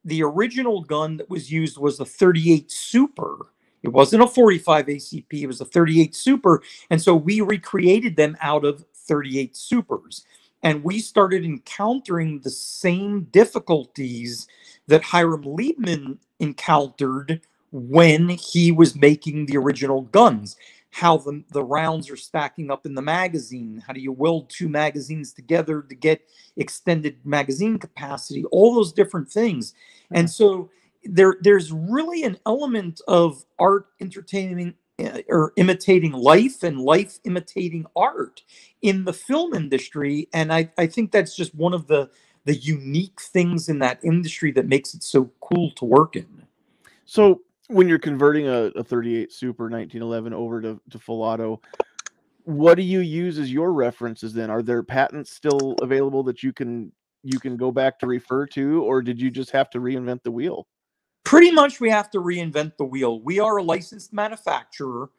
The 0.05 0.23
original 0.23 0.81
gun 0.81 1.17
that 1.17 1.29
was 1.29 1.51
used 1.51 1.77
was 1.77 1.99
a 1.99 2.05
38 2.05 2.71
Super. 2.71 3.47
It 3.83 3.89
wasn't 3.89 4.23
a 4.23 4.27
45 4.27 4.87
ACP, 4.87 5.33
it 5.33 5.47
was 5.47 5.61
a 5.61 5.65
38 5.65 6.15
Super. 6.15 6.61
And 6.89 7.01
so 7.01 7.15
we 7.15 7.41
recreated 7.41 8.15
them 8.15 8.37
out 8.41 8.65
of 8.65 8.83
38 9.07 9.55
Supers. 9.55 10.25
And 10.63 10.83
we 10.83 10.99
started 10.99 11.45
encountering 11.45 12.39
the 12.39 12.49
same 12.49 13.27
difficulties 13.31 14.47
that 14.87 15.03
Hyman 15.03 15.43
Lebman 15.43 16.17
encountered 16.39 17.41
when 17.71 18.29
he 18.29 18.71
was 18.71 18.95
making 18.95 19.45
the 19.45 19.57
original 19.57 20.01
guns 20.01 20.55
how 20.91 21.17
the, 21.17 21.43
the 21.51 21.63
rounds 21.63 22.09
are 22.09 22.15
stacking 22.15 22.71
up 22.71 22.85
in 22.85 22.95
the 22.95 23.01
magazine. 23.01 23.83
How 23.85 23.93
do 23.93 23.99
you 23.99 24.11
weld 24.11 24.49
two 24.49 24.67
magazines 24.67 25.31
together 25.31 25.83
to 25.83 25.95
get 25.95 26.21
extended 26.55 27.17
magazine 27.23 27.77
capacity? 27.77 28.45
All 28.45 28.73
those 28.73 28.93
different 28.93 29.29
things. 29.29 29.75
And 30.11 30.27
so 30.27 30.71
there 31.03 31.37
there's 31.41 31.71
really 31.71 32.23
an 32.23 32.37
element 32.45 33.01
of 33.07 33.45
art 33.59 33.87
entertaining 34.01 34.69
uh, 34.69 34.73
Uh, 34.99 35.21
or 35.29 35.53
imitating 35.57 36.11
life 36.11 36.63
and 36.63 36.81
life 36.81 37.19
imitating 37.23 37.85
art 37.95 38.41
in 38.81 39.05
the 39.05 39.13
film 39.13 39.53
industry. 39.53 40.27
And 40.33 40.51
I, 40.51 40.71
I 40.75 40.87
think 40.87 41.11
that's 41.11 41.35
just 41.35 41.53
one 41.53 41.75
of 41.75 41.85
the 41.85 42.09
the 42.45 42.55
unique 42.55 43.21
things 43.21 43.69
in 43.69 43.77
that 43.79 44.03
industry 44.03 44.51
that 44.53 44.67
makes 44.67 44.95
it 44.95 45.03
so 45.03 45.29
cool 45.41 45.69
to 45.71 45.85
work 45.85 46.15
in. 46.15 46.47
So 47.05 47.41
when 47.67 47.87
you're 47.87 47.99
converting 47.99 48.47
a, 48.47 48.71
a 48.75 48.83
38 48.83 49.31
Super 49.31 49.65
1911 49.65 50.33
over 50.33 50.61
to, 50.61 50.79
to 50.89 50.97
full 50.97 51.21
auto, 51.21 51.61
what 52.45 52.75
do 52.75 52.81
you 52.81 53.01
use 53.01 53.37
as 53.37 53.51
your 53.51 53.73
references 53.73 54.33
then? 54.33 54.49
Are 54.49 54.63
there 54.63 54.81
patents 54.81 55.31
still 55.31 55.75
available 55.81 56.23
that 56.23 56.41
you 56.41 56.53
can 56.53 56.91
you 57.23 57.39
can 57.39 57.57
go 57.57 57.71
back 57.71 57.99
to 57.99 58.07
refer 58.07 58.47
to, 58.47 58.81
or 58.83 59.01
did 59.01 59.21
you 59.21 59.29
just 59.29 59.51
have 59.51 59.69
to 59.71 59.79
reinvent 59.79 60.23
the 60.23 60.31
wheel? 60.31 60.65
Pretty 61.27 61.51
much 61.51 61.79
we 61.79 61.89
have 61.89 62.09
to 62.11 62.19
reinvent 62.19 62.77
the 62.77 62.85
wheel. 62.85 63.19
We 63.19 63.39
are 63.39 63.57
a 63.57 63.63
licensed 63.63 64.13
manufacturer. 64.13 65.09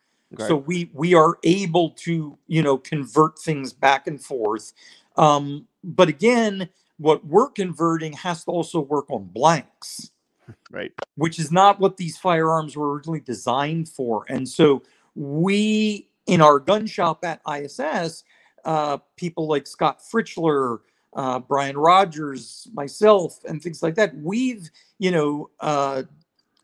So 0.46 0.56
we 0.56 0.90
we 0.92 1.14
are 1.14 1.38
able 1.42 1.90
to, 1.90 2.36
you 2.48 2.62
know, 2.62 2.76
convert 2.76 3.38
things 3.38 3.72
back 3.72 4.06
and 4.06 4.22
forth. 4.22 4.74
Um, 5.16 5.66
but 5.82 6.08
again, 6.08 6.68
what 6.98 7.24
we're 7.24 7.48
converting 7.50 8.12
has 8.12 8.44
to 8.44 8.50
also 8.50 8.80
work 8.80 9.10
on 9.10 9.24
blanks 9.24 10.10
right 10.70 10.92
which 11.16 11.38
is 11.38 11.50
not 11.50 11.80
what 11.80 11.96
these 11.96 12.16
firearms 12.18 12.76
were 12.76 12.92
originally 12.92 13.20
designed 13.20 13.88
for 13.88 14.24
and 14.28 14.48
so 14.48 14.82
we 15.14 16.08
in 16.26 16.40
our 16.40 16.58
gun 16.58 16.86
shop 16.86 17.24
at 17.24 17.40
iss 17.48 18.24
uh, 18.64 18.98
people 19.16 19.46
like 19.46 19.66
scott 19.66 20.00
fritzler 20.10 20.80
uh, 21.14 21.38
brian 21.38 21.76
rogers 21.76 22.68
myself 22.72 23.38
and 23.44 23.62
things 23.62 23.82
like 23.82 23.94
that. 23.94 24.16
We've 24.16 24.70
you 24.98 25.10
know 25.10 25.50
uh, 25.60 26.02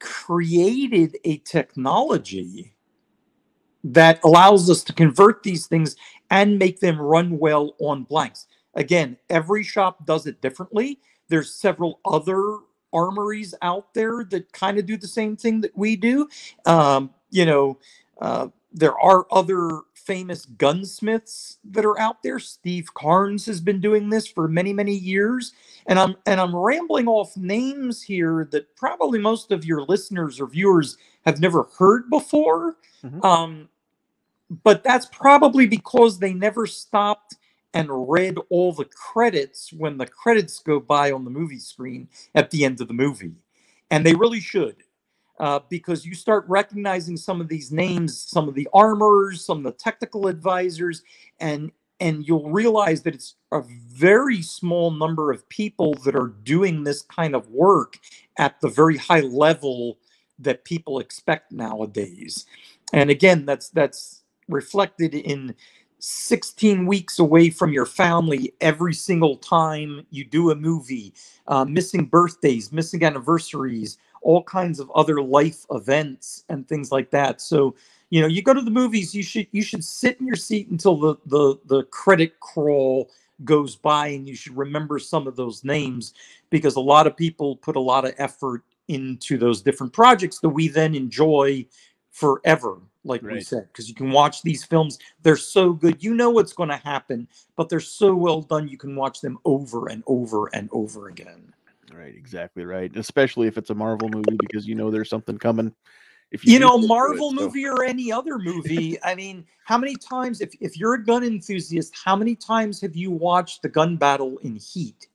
created 0.00 1.16
a 1.24 1.38
technology 1.38 2.74
that 3.84 4.20
allows 4.24 4.70
us 4.70 4.82
to 4.84 4.92
convert 4.92 5.42
these 5.42 5.66
things 5.66 5.96
and 6.30 6.58
make 6.58 6.80
them 6.80 7.00
run 7.00 7.38
well 7.38 7.74
on 7.80 8.04
blanks. 8.04 8.46
Again 8.74 9.16
every 9.30 9.62
shop 9.62 10.06
does 10.06 10.26
it 10.26 10.40
differently. 10.40 11.00
There's 11.28 11.54
several 11.54 12.00
other 12.04 12.58
armories 12.92 13.54
out 13.60 13.92
there 13.92 14.24
that 14.30 14.52
kind 14.52 14.78
of 14.78 14.86
do 14.86 14.96
the 14.96 15.08
same 15.08 15.36
thing 15.36 15.60
that 15.60 15.76
we 15.76 15.96
do. 15.96 16.28
Um, 16.64 17.10
you 17.30 17.44
know, 17.44 17.78
uh, 18.20 18.48
there 18.72 18.98
are 18.98 19.26
other 19.30 19.80
famous 20.04 20.44
gunsmiths 20.44 21.58
that 21.64 21.84
are 21.84 21.98
out 21.98 22.22
there. 22.22 22.38
Steve 22.38 22.92
Carnes 22.94 23.46
has 23.46 23.60
been 23.60 23.80
doing 23.80 24.08
this 24.08 24.26
for 24.26 24.46
many, 24.48 24.72
many 24.72 24.94
years, 24.94 25.52
and 25.86 25.98
I'm 25.98 26.16
and 26.26 26.40
I'm 26.40 26.54
rambling 26.54 27.08
off 27.08 27.36
names 27.36 28.02
here 28.02 28.48
that 28.52 28.74
probably 28.76 29.18
most 29.18 29.50
of 29.50 29.64
your 29.64 29.82
listeners 29.82 30.40
or 30.40 30.46
viewers 30.46 30.96
have 31.24 31.40
never 31.40 31.64
heard 31.78 32.08
before. 32.10 32.76
Mm-hmm. 33.02 33.24
Um, 33.24 33.68
but 34.62 34.84
that's 34.84 35.06
probably 35.06 35.66
because 35.66 36.18
they 36.18 36.32
never 36.32 36.66
stopped 36.66 37.36
and 37.72 37.88
read 38.08 38.36
all 38.50 38.72
the 38.72 38.84
credits 38.84 39.72
when 39.72 39.98
the 39.98 40.06
credits 40.06 40.60
go 40.60 40.78
by 40.78 41.10
on 41.10 41.24
the 41.24 41.30
movie 41.30 41.58
screen 41.58 42.08
at 42.34 42.50
the 42.50 42.64
end 42.64 42.80
of 42.80 42.88
the 42.88 42.94
movie. 42.94 43.32
And 43.90 44.06
they 44.06 44.14
really 44.14 44.40
should, 44.40 44.76
uh, 45.40 45.60
because 45.68 46.06
you 46.06 46.14
start 46.14 46.44
recognizing 46.48 47.16
some 47.16 47.40
of 47.40 47.48
these 47.48 47.72
names, 47.72 48.18
some 48.18 48.48
of 48.48 48.54
the 48.54 48.68
armors, 48.72 49.44
some 49.44 49.58
of 49.58 49.64
the 49.64 49.72
technical 49.72 50.28
advisors, 50.28 51.02
and 51.40 51.72
and 52.00 52.26
you'll 52.26 52.50
realize 52.50 53.02
that 53.02 53.14
it's 53.14 53.36
a 53.52 53.62
very 53.88 54.42
small 54.42 54.90
number 54.90 55.30
of 55.30 55.48
people 55.48 55.94
that 56.04 56.16
are 56.16 56.34
doing 56.42 56.82
this 56.82 57.02
kind 57.02 57.34
of 57.34 57.48
work 57.50 57.98
at 58.38 58.60
the 58.60 58.68
very 58.68 58.96
high 58.96 59.20
level 59.20 59.98
that 60.38 60.64
people 60.64 60.98
expect 60.98 61.52
nowadays. 61.52 62.46
And 62.92 63.10
again, 63.10 63.46
that's 63.46 63.70
that's 63.70 64.22
reflected 64.48 65.14
in 65.14 65.54
16 66.00 66.86
weeks 66.86 67.18
away 67.18 67.48
from 67.48 67.72
your 67.72 67.86
family 67.86 68.52
every 68.60 68.92
single 68.92 69.36
time 69.36 70.04
you 70.10 70.24
do 70.24 70.50
a 70.50 70.54
movie, 70.54 71.14
uh, 71.46 71.64
missing 71.64 72.04
birthdays, 72.04 72.70
missing 72.72 73.02
anniversaries, 73.02 73.96
all 74.24 74.42
kinds 74.42 74.80
of 74.80 74.90
other 74.94 75.22
life 75.22 75.64
events 75.70 76.44
and 76.48 76.66
things 76.66 76.90
like 76.90 77.10
that. 77.10 77.40
So, 77.40 77.74
you 78.10 78.20
know, 78.20 78.26
you 78.26 78.42
go 78.42 78.54
to 78.54 78.60
the 78.60 78.70
movies, 78.70 79.14
you 79.14 79.22
should 79.22 79.46
you 79.52 79.62
should 79.62 79.84
sit 79.84 80.20
in 80.20 80.26
your 80.26 80.36
seat 80.36 80.68
until 80.68 80.96
the 80.96 81.16
the 81.26 81.58
the 81.66 81.82
credit 81.84 82.40
crawl 82.40 83.10
goes 83.44 83.76
by 83.76 84.08
and 84.08 84.28
you 84.28 84.34
should 84.34 84.56
remember 84.56 84.98
some 84.98 85.26
of 85.26 85.36
those 85.36 85.64
names 85.64 86.14
because 86.50 86.76
a 86.76 86.80
lot 86.80 87.06
of 87.06 87.16
people 87.16 87.56
put 87.56 87.76
a 87.76 87.80
lot 87.80 88.04
of 88.04 88.14
effort 88.18 88.62
into 88.88 89.36
those 89.36 89.60
different 89.60 89.92
projects 89.92 90.38
that 90.40 90.48
we 90.48 90.68
then 90.68 90.94
enjoy 90.94 91.66
forever 92.12 92.78
like 93.04 93.22
right. 93.22 93.34
we 93.34 93.40
said, 93.40 93.68
because 93.68 93.88
you 93.88 93.94
can 93.94 94.10
watch 94.10 94.42
these 94.42 94.64
films. 94.64 94.98
They're 95.22 95.36
so 95.36 95.72
good. 95.72 96.02
You 96.02 96.14
know 96.14 96.30
what's 96.30 96.52
going 96.52 96.70
to 96.70 96.76
happen, 96.76 97.28
but 97.56 97.68
they're 97.68 97.80
so 97.80 98.14
well 98.14 98.40
done. 98.40 98.68
You 98.68 98.78
can 98.78 98.96
watch 98.96 99.20
them 99.20 99.38
over 99.44 99.88
and 99.88 100.02
over 100.06 100.48
and 100.54 100.68
over 100.72 101.08
again. 101.08 101.52
Right, 101.96 102.14
exactly 102.14 102.64
right. 102.64 102.94
Especially 102.96 103.46
if 103.46 103.56
it's 103.56 103.70
a 103.70 103.74
Marvel 103.74 104.08
movie, 104.08 104.36
because 104.38 104.66
you 104.66 104.74
know 104.74 104.90
there's 104.90 105.08
something 105.08 105.38
coming. 105.38 105.74
If 106.30 106.44
you, 106.44 106.54
you 106.54 106.58
know, 106.58 106.78
Marvel 106.78 107.30
it, 107.30 107.34
movie 107.34 107.64
so. 107.64 107.70
or 107.70 107.84
any 107.84 108.10
other 108.10 108.38
movie. 108.38 108.98
I 109.04 109.14
mean, 109.14 109.44
how 109.64 109.78
many 109.78 109.94
times, 109.94 110.40
if, 110.40 110.52
if 110.60 110.76
you're 110.76 110.94
a 110.94 111.04
gun 111.04 111.22
enthusiast, 111.22 111.94
how 112.02 112.16
many 112.16 112.34
times 112.34 112.80
have 112.80 112.96
you 112.96 113.12
watched 113.12 113.62
the 113.62 113.68
gun 113.68 113.96
battle 113.96 114.38
in 114.38 114.56
Heat? 114.56 115.06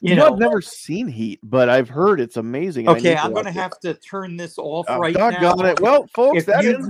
You, 0.00 0.10
you 0.10 0.16
know, 0.16 0.26
know, 0.26 0.32
I've 0.34 0.38
never 0.40 0.60
seen 0.60 1.06
Heat, 1.06 1.38
but 1.44 1.68
I've 1.68 1.88
heard 1.88 2.20
it's 2.20 2.36
amazing. 2.36 2.88
Okay, 2.88 3.16
I'm 3.16 3.32
going 3.32 3.44
to 3.44 3.52
have 3.52 3.78
to 3.80 3.94
turn 3.94 4.36
this 4.36 4.58
off 4.58 4.86
oh, 4.88 4.98
right 4.98 5.14
now. 5.14 5.28
It. 5.28 5.80
Well, 5.80 6.08
folks, 6.08 6.38
if 6.38 6.46
that 6.46 6.64
you've, 6.64 6.80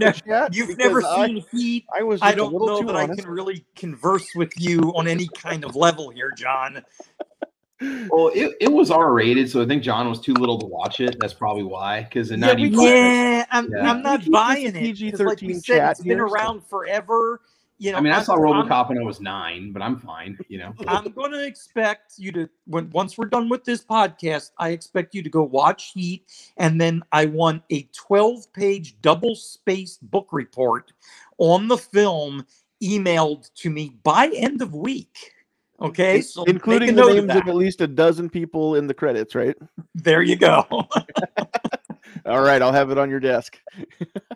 you've 0.53 0.79
never 0.79 1.03
seen 1.03 1.39
I, 1.39 1.45
Heat. 1.53 1.85
I 1.95 2.03
was. 2.03 2.21
I 2.23 2.35
don't 2.35 2.53
know 2.53 2.83
that 2.83 2.97
honest. 2.97 3.21
I 3.21 3.23
can 3.23 3.31
really 3.31 3.65
converse 3.77 4.27
with 4.35 4.53
you 4.59 4.81
on 4.97 5.07
any 5.07 5.29
kind 5.29 5.65
of 5.65 5.77
level 5.77 6.09
here, 6.09 6.33
John. 6.37 6.83
Well, 8.11 8.31
it, 8.35 8.57
it 8.61 8.73
was 8.73 8.91
R 8.91 9.13
rated, 9.13 9.51
so 9.51 9.63
I 9.63 9.67
think 9.67 9.83
John 9.83 10.09
was 10.09 10.21
too 10.21 10.35
little 10.35 10.59
to 10.59 10.67
watch 10.67 11.01
it. 11.01 11.17
That's 11.21 11.35
probably 11.35 11.65
why. 11.65 12.03
Because 12.03 12.31
in 12.31 12.41
yeah, 12.41 12.55
yeah, 12.57 13.45
I'm, 13.51 13.71
yeah. 13.71 13.91
I'm 13.91 14.03
not 14.03 14.31
buying 14.31 14.67
it. 14.67 14.75
PG 14.75 15.13
thirteen 15.13 15.55
like 15.55 15.65
said, 15.65 15.91
it's 15.91 16.03
been 16.03 16.21
around 16.21 16.61
so. 16.61 16.67
forever 16.69 17.41
you 17.79 17.91
know, 17.91 17.99
I 17.99 18.01
mean, 18.01 18.13
I 18.13 18.23
saw 18.23 18.37
RoboCop 18.37 18.89
when 18.89 18.99
I 18.99 19.03
was 19.03 19.21
nine, 19.21 19.73
but 19.73 19.83
I'm 19.83 19.99
fine. 19.99 20.39
You 20.49 20.59
know, 20.59 20.75
I'm 20.87 21.11
going 21.11 21.33
to 21.33 21.45
expect 21.45 22.15
you 22.19 22.31
to 22.33 22.49
when 22.67 22.89
once 22.91 23.19
we're 23.19 23.27
done 23.27 23.49
with 23.49 23.65
this 23.65 23.85
podcast, 23.85 24.53
I 24.59 24.71
expect 24.71 25.15
you 25.15 25.23
to 25.23 25.29
go 25.29 25.43
watch 25.43 25.93
Heat, 25.93 26.25
and 26.57 26.81
then 26.81 27.03
I 27.11 27.27
want 27.27 27.63
a 27.71 27.83
12 27.93 28.53
page 28.53 28.97
double 29.03 29.35
spaced 29.35 30.09
book 30.11 30.29
report 30.31 30.93
on 31.39 31.67
the 31.67 31.77
film 31.77 32.47
emailed 32.83 33.53
to 33.55 33.71
me 33.71 33.97
by 34.05 34.31
end 34.35 34.63
of 34.63 34.75
week. 34.75 35.33
Okay, 35.85 36.23
so 36.23 36.45
including 36.45 36.95
the 36.95 37.03
note 37.03 37.19
of 37.19 37.27
names 37.27 37.43
of 37.43 37.47
at 37.47 37.55
least 37.55 37.83
a 37.83 37.87
dozen 37.87 38.31
people 38.31 38.77
in 38.77 38.87
the 38.87 38.95
credits, 38.95 39.35
right? 39.35 39.55
There 39.95 40.23
you 40.23 40.35
go. 40.35 40.65
All 42.27 42.41
right, 42.41 42.63
I'll 42.63 42.73
have 42.73 42.91
it 42.91 42.97
on 42.97 43.11
your 43.11 43.21
desk. 43.21 43.61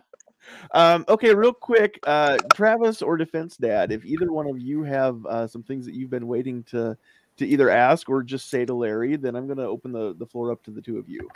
um, 0.75 1.05
okay, 1.09 1.33
real 1.33 1.51
quick, 1.51 1.99
uh, 2.05 2.37
Travis 2.53 3.01
or 3.01 3.17
Defense 3.17 3.57
Dad, 3.57 3.91
if 3.91 4.05
either 4.05 4.31
one 4.31 4.47
of 4.47 4.59
you 4.59 4.83
have 4.83 5.25
uh, 5.25 5.47
some 5.47 5.63
things 5.63 5.87
that 5.87 5.95
you've 5.95 6.11
been 6.11 6.27
waiting 6.27 6.63
to 6.65 6.95
to 7.37 7.47
either 7.47 7.69
ask 7.71 8.09
or 8.09 8.21
just 8.21 8.49
say 8.49 8.63
to 8.65 8.73
Larry, 8.75 9.15
then 9.15 9.35
I'm 9.35 9.47
going 9.47 9.57
to 9.57 9.65
open 9.65 9.91
the, 9.91 10.13
the 10.19 10.25
floor 10.25 10.51
up 10.51 10.61
to 10.65 10.71
the 10.71 10.81
two 10.81 10.99
of 10.99 11.09
you. 11.09 11.27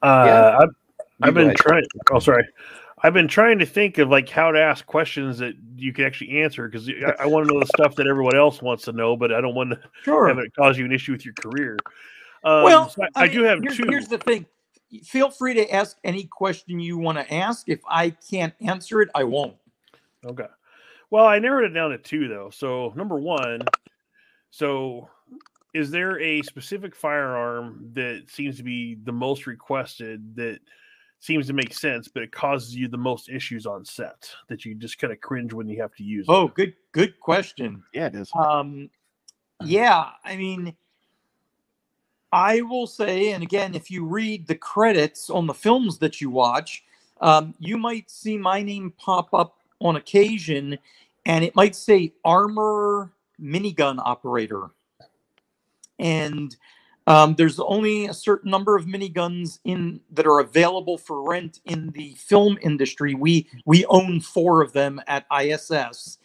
Uh, 0.00 0.58
I've, 0.62 0.68
I've 1.20 1.34
been 1.34 1.54
trying. 1.56 1.84
Oh, 2.10 2.20
sorry. 2.20 2.46
I've 3.02 3.14
been 3.14 3.28
trying 3.28 3.58
to 3.60 3.66
think 3.66 3.98
of 3.98 4.10
like 4.10 4.28
how 4.28 4.50
to 4.50 4.60
ask 4.60 4.84
questions 4.86 5.38
that 5.38 5.54
you 5.76 5.92
can 5.92 6.04
actually 6.04 6.42
answer 6.42 6.68
because 6.68 6.88
I, 6.88 7.24
I 7.24 7.26
want 7.26 7.48
to 7.48 7.54
know 7.54 7.60
the 7.60 7.66
stuff 7.66 7.94
that 7.96 8.06
everyone 8.06 8.36
else 8.36 8.60
wants 8.60 8.84
to 8.84 8.92
know, 8.92 9.16
but 9.16 9.32
I 9.32 9.40
don't 9.40 9.54
want 9.54 9.70
to 9.70 9.80
sure. 10.02 10.28
have 10.28 10.38
it 10.38 10.54
cause 10.54 10.76
you 10.76 10.84
an 10.84 10.92
issue 10.92 11.12
with 11.12 11.24
your 11.24 11.34
career. 11.34 11.78
Um, 12.44 12.64
well, 12.64 12.90
so 12.90 13.02
I, 13.14 13.22
I 13.22 13.28
do 13.28 13.38
mean, 13.38 13.46
have 13.46 13.62
here's, 13.62 13.76
two. 13.76 13.86
Here's 13.88 14.08
the 14.08 14.18
thing. 14.18 14.46
Feel 15.04 15.30
free 15.30 15.54
to 15.54 15.70
ask 15.70 15.96
any 16.04 16.24
question 16.24 16.80
you 16.80 16.98
want 16.98 17.16
to 17.16 17.34
ask. 17.34 17.68
If 17.68 17.80
I 17.88 18.10
can't 18.10 18.52
answer 18.60 19.00
it, 19.00 19.08
I 19.14 19.24
won't. 19.24 19.56
Okay. 20.26 20.46
Well, 21.10 21.26
I 21.26 21.38
narrowed 21.38 21.70
it 21.70 21.74
down 21.74 21.90
to 21.90 21.98
two 21.98 22.28
though. 22.28 22.50
So 22.50 22.92
number 22.96 23.18
one, 23.18 23.62
so 24.50 25.08
is 25.72 25.90
there 25.90 26.20
a 26.20 26.42
specific 26.42 26.94
firearm 26.94 27.90
that 27.94 28.24
seems 28.28 28.56
to 28.56 28.62
be 28.62 28.96
the 29.04 29.12
most 29.12 29.46
requested 29.46 30.34
that 30.36 30.58
seems 31.20 31.46
to 31.46 31.52
make 31.52 31.72
sense, 31.74 32.08
but 32.08 32.22
it 32.22 32.32
causes 32.32 32.74
you 32.74 32.88
the 32.88 32.96
most 32.96 33.28
issues 33.28 33.66
on 33.66 33.84
set 33.84 34.30
that 34.48 34.64
you 34.64 34.74
just 34.74 34.98
kind 34.98 35.12
of 35.12 35.20
cringe 35.20 35.52
when 35.52 35.68
you 35.68 35.80
have 35.80 35.94
to 35.94 36.02
use 36.02 36.26
it? 36.26 36.32
Oh, 36.32 36.48
good, 36.48 36.74
good 36.92 37.20
question. 37.20 37.82
Yeah, 37.94 38.06
it 38.06 38.14
is. 38.14 38.30
Um, 38.34 38.90
yeah, 39.62 40.08
I 40.24 40.36
mean, 40.36 40.74
I 42.32 42.62
will 42.62 42.86
say, 42.86 43.32
and 43.32 43.42
again, 43.42 43.74
if 43.74 43.90
you 43.90 44.04
read 44.04 44.46
the 44.46 44.54
credits 44.54 45.28
on 45.28 45.46
the 45.46 45.54
films 45.54 45.98
that 45.98 46.20
you 46.20 46.30
watch, 46.30 46.84
um, 47.20 47.54
you 47.58 47.76
might 47.76 48.10
see 48.10 48.38
my 48.38 48.62
name 48.62 48.92
pop 48.98 49.34
up 49.34 49.58
on 49.80 49.96
occasion, 49.96 50.78
and 51.26 51.44
it 51.44 51.54
might 51.54 51.76
say 51.76 52.14
armor 52.24 53.12
minigun 53.40 53.98
operator. 53.98 54.70
And 55.98 56.56
um, 57.10 57.34
there's 57.34 57.58
only 57.58 58.06
a 58.06 58.14
certain 58.14 58.52
number 58.52 58.76
of 58.76 58.86
miniguns 58.86 59.58
in 59.64 60.00
that 60.12 60.28
are 60.28 60.38
available 60.38 60.96
for 60.96 61.28
rent 61.28 61.58
in 61.64 61.90
the 61.90 62.14
film 62.14 62.56
industry. 62.62 63.14
We 63.14 63.48
we 63.64 63.84
own 63.86 64.20
four 64.20 64.62
of 64.62 64.72
them 64.72 65.00
at 65.08 65.26
ISS. 65.36 66.18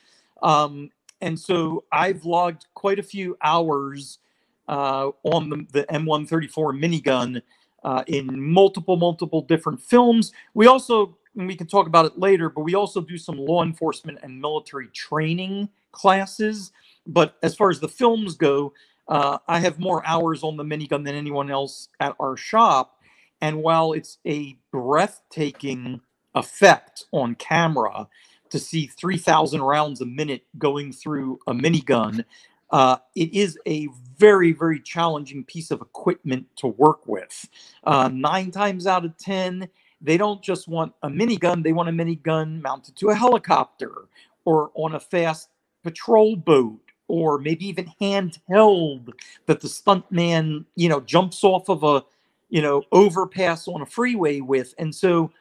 Um, 0.44 0.92
and 1.22 1.40
so 1.40 1.86
I've 1.92 2.24
logged 2.24 2.68
quite 2.76 3.00
a 3.00 3.04
few 3.04 3.36
hours 3.42 4.20
uh, 4.68 5.10
on 5.24 5.50
the, 5.50 5.66
the 5.72 5.84
M134 5.86 6.54
minigun 6.54 7.42
uh, 7.84 8.04
in 8.06 8.40
multiple, 8.40 8.96
multiple 8.96 9.42
different 9.42 9.82
films. 9.82 10.34
We 10.54 10.68
also, 10.68 11.18
and 11.36 11.48
we 11.48 11.56
can 11.56 11.66
talk 11.66 11.88
about 11.88 12.06
it 12.06 12.20
later, 12.20 12.48
but 12.48 12.62
we 12.62 12.76
also 12.76 13.02
do 13.02 13.18
some 13.18 13.38
law 13.38 13.64
enforcement 13.64 14.20
and 14.22 14.40
military 14.40 14.90
training 14.90 15.70
classes. 15.92 16.72
But 17.08 17.38
as 17.42 17.56
far 17.56 17.72
as 17.72 17.80
the 17.80 17.88
films 17.88 18.36
go, 18.36 18.74
uh, 19.08 19.38
I 19.48 19.60
have 19.60 19.80
more 19.80 20.06
hours 20.06 20.44
on 20.44 20.58
the 20.58 20.64
minigun 20.64 21.06
than 21.06 21.16
anyone 21.16 21.52
else 21.52 21.90
at 22.00 22.16
our 22.20 22.38
shop. 22.38 23.00
And 23.42 23.62
while 23.62 23.94
it's 23.94 24.18
a 24.26 24.58
breathtaking 24.72 26.02
effect 26.34 27.06
on 27.12 27.36
camera, 27.36 28.08
to 28.50 28.60
see 28.60 28.88
3,000 28.88 29.62
rounds 29.62 30.02
a 30.02 30.06
minute 30.06 30.44
going 30.58 30.92
through 30.92 31.40
a 31.48 31.54
minigun. 31.54 32.24
Uh, 32.72 32.98
it 33.16 33.34
is 33.34 33.58
a 33.68 33.88
very, 34.18 34.52
very 34.52 34.80
challenging 34.80 35.44
piece 35.44 35.72
of 35.72 35.82
equipment 35.82 36.48
to 36.58 36.68
work 36.68 37.06
with. 37.08 37.48
Uh, 37.84 38.10
nine 38.12 38.52
times 38.52 38.88
out 38.88 39.06
of 39.06 39.18
10, 39.18 39.68
they 40.02 40.18
don't 40.18 40.42
just 40.42 40.68
want 40.68 40.94
a 41.04 41.10
minigun, 41.10 41.64
they 41.64 41.74
want 41.74 41.90
a 41.90 41.92
minigun 41.92 42.62
mounted 42.62 42.96
to 42.96 43.10
a 43.10 43.16
helicopter 43.16 44.08
or 44.46 44.72
on 44.76 44.96
a 44.96 45.00
fast 45.00 45.50
patrol 45.84 46.36
boat 46.36 46.80
or 47.08 47.38
maybe 47.38 47.68
even 47.68 47.92
handheld 48.02 49.12
that 49.46 49.62
the 49.62 49.68
stuntman, 49.68 50.66
you 50.76 50.90
know, 50.90 51.00
jumps 51.02 51.44
off 51.44 51.70
of 51.70 51.84
a, 51.84 52.04
you 52.50 52.62
know, 52.62 52.84
overpass 52.92 53.68
on 53.68 53.82
a 53.82 53.86
freeway 53.86 54.42
with. 54.42 54.74
And 54.78 54.94
so 54.94 55.32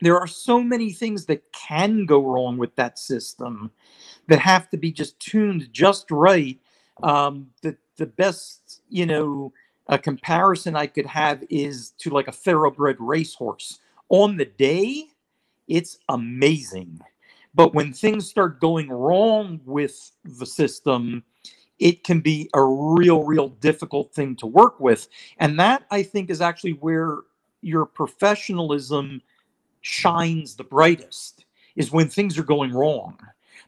there 0.00 0.18
are 0.18 0.26
so 0.26 0.62
many 0.62 0.92
things 0.92 1.26
that 1.26 1.42
can 1.52 2.06
go 2.06 2.22
wrong 2.22 2.56
with 2.56 2.74
that 2.76 2.98
system 2.98 3.70
that 4.28 4.38
have 4.38 4.70
to 4.70 4.76
be 4.76 4.92
just 4.92 5.18
tuned 5.18 5.68
just 5.72 6.10
right. 6.10 6.58
Um, 7.02 7.48
the 7.62 7.76
the 7.96 8.06
best 8.06 8.82
you 8.88 9.06
know 9.06 9.52
a 9.88 9.98
comparison 9.98 10.76
I 10.76 10.86
could 10.86 11.06
have 11.06 11.42
is 11.48 11.90
to 11.98 12.10
like 12.10 12.28
a 12.28 12.32
thoroughbred 12.32 12.96
racehorse. 12.98 13.80
On 14.10 14.36
the 14.36 14.44
day, 14.44 15.08
it's 15.66 15.98
amazing, 16.08 17.00
but 17.54 17.74
when 17.74 17.92
things 17.92 18.28
start 18.28 18.60
going 18.60 18.88
wrong 18.88 19.60
with 19.64 20.12
the 20.24 20.46
system, 20.46 21.22
it 21.78 22.04
can 22.04 22.20
be 22.20 22.48
a 22.54 22.62
real, 22.62 23.22
real 23.24 23.48
difficult 23.48 24.12
thing 24.12 24.36
to 24.36 24.46
work 24.46 24.80
with. 24.80 25.08
And 25.38 25.58
that 25.60 25.84
I 25.90 26.02
think 26.02 26.30
is 26.30 26.40
actually 26.40 26.72
where 26.72 27.18
your 27.62 27.86
professionalism 27.86 29.22
shines 29.80 30.56
the 30.56 30.64
brightest 30.64 31.44
is 31.76 31.92
when 31.92 32.08
things 32.08 32.36
are 32.38 32.44
going 32.44 32.72
wrong. 32.72 33.18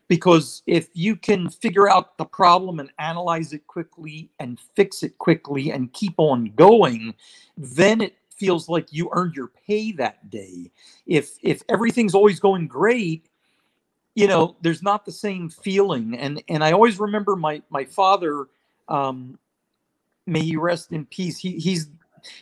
Because 0.09 0.62
if 0.66 0.89
you 0.93 1.14
can 1.14 1.49
figure 1.49 1.89
out 1.89 2.18
the 2.18 2.24
problem 2.24 2.81
and 2.81 2.91
analyze 2.99 3.53
it 3.53 3.66
quickly 3.68 4.31
and 4.41 4.59
fix 4.74 5.05
it 5.05 5.16
quickly 5.18 5.70
and 5.70 5.93
keep 5.93 6.14
on 6.16 6.53
going, 6.57 7.14
then 7.57 8.01
it 8.01 8.16
feels 8.37 8.68
like 8.68 8.93
you 8.93 9.09
earned 9.12 9.37
your 9.37 9.53
pay 9.66 9.93
that 9.93 10.31
day. 10.31 10.70
If 11.07 11.39
if 11.43 11.62
everything's 11.68 12.14
always 12.14 12.41
going 12.41 12.66
great, 12.66 13.28
you 14.15 14.27
know, 14.27 14.57
there's 14.61 14.83
not 14.83 15.05
the 15.05 15.13
same 15.13 15.49
feeling. 15.49 16.17
And 16.17 16.43
and 16.49 16.65
I 16.65 16.73
always 16.73 16.99
remember 16.99 17.37
my 17.37 17.63
my 17.71 17.85
father, 17.85 18.47
um, 18.89 19.39
may 20.27 20.41
he 20.43 20.57
rest 20.57 20.93
in 20.93 21.07
peace. 21.07 21.39
He 21.39 21.59
he's 21.59 21.89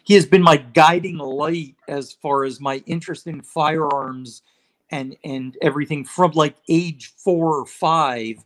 he 0.05 0.15
has 0.15 0.27
been 0.27 0.43
my 0.43 0.57
guiding 0.57 1.19
light 1.19 1.77
as 1.89 2.13
far 2.13 2.45
as 2.45 2.61
my 2.61 2.83
interest 2.87 3.27
in 3.27 3.43
firearms 3.43 4.43
and 4.91 5.17
and 5.25 5.57
everything 5.63 6.05
from 6.05 6.33
like 6.33 6.57
age 6.69 7.13
four 7.17 7.59
or 7.59 7.67
five 7.67 8.37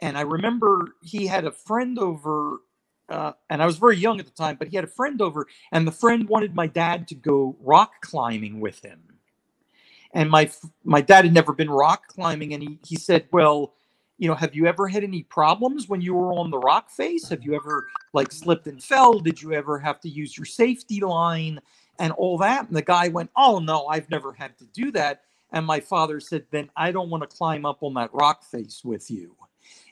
and 0.00 0.18
i 0.18 0.22
remember 0.22 0.94
he 1.02 1.26
had 1.26 1.44
a 1.44 1.52
friend 1.52 1.98
over 1.98 2.58
uh, 3.08 3.32
and 3.50 3.62
i 3.62 3.66
was 3.66 3.78
very 3.78 3.96
young 3.96 4.18
at 4.18 4.26
the 4.26 4.32
time 4.32 4.56
but 4.58 4.68
he 4.68 4.76
had 4.76 4.84
a 4.84 4.88
friend 4.88 5.22
over 5.22 5.46
and 5.72 5.86
the 5.86 5.92
friend 5.92 6.28
wanted 6.28 6.54
my 6.54 6.66
dad 6.66 7.06
to 7.08 7.14
go 7.14 7.56
rock 7.60 7.92
climbing 8.02 8.60
with 8.60 8.84
him 8.84 9.00
and 10.14 10.30
my 10.30 10.50
my 10.84 11.00
dad 11.00 11.24
had 11.24 11.34
never 11.34 11.52
been 11.52 11.70
rock 11.70 12.08
climbing 12.08 12.54
and 12.54 12.62
he, 12.62 12.78
he 12.86 12.96
said 12.96 13.26
well 13.32 13.74
you 14.18 14.28
know 14.28 14.34
have 14.34 14.54
you 14.54 14.66
ever 14.66 14.88
had 14.88 15.04
any 15.04 15.22
problems 15.24 15.88
when 15.88 16.00
you 16.00 16.14
were 16.14 16.32
on 16.32 16.50
the 16.50 16.58
rock 16.58 16.90
face? 16.90 17.28
Have 17.28 17.42
you 17.42 17.54
ever 17.54 17.88
like 18.12 18.30
slipped 18.30 18.66
and 18.66 18.82
fell? 18.82 19.18
Did 19.18 19.40
you 19.40 19.52
ever 19.52 19.78
have 19.78 20.00
to 20.00 20.08
use 20.08 20.36
your 20.36 20.46
safety 20.46 21.00
line? 21.00 21.60
And 21.98 22.12
all 22.12 22.38
that. 22.38 22.66
And 22.66 22.76
the 22.76 22.82
guy 22.82 23.08
went 23.08 23.30
oh 23.36 23.58
no 23.58 23.86
i've 23.86 24.08
never 24.10 24.32
had 24.32 24.56
to 24.58 24.64
do 24.66 24.90
that. 24.92 25.22
And 25.52 25.66
my 25.66 25.80
father 25.80 26.20
said 26.20 26.44
then 26.50 26.70
i 26.76 26.92
don't 26.92 27.10
want 27.10 27.28
to 27.28 27.36
climb 27.36 27.66
up 27.66 27.82
on 27.82 27.94
that 27.94 28.12
rock 28.12 28.44
face 28.44 28.82
with 28.84 29.10
you. 29.10 29.34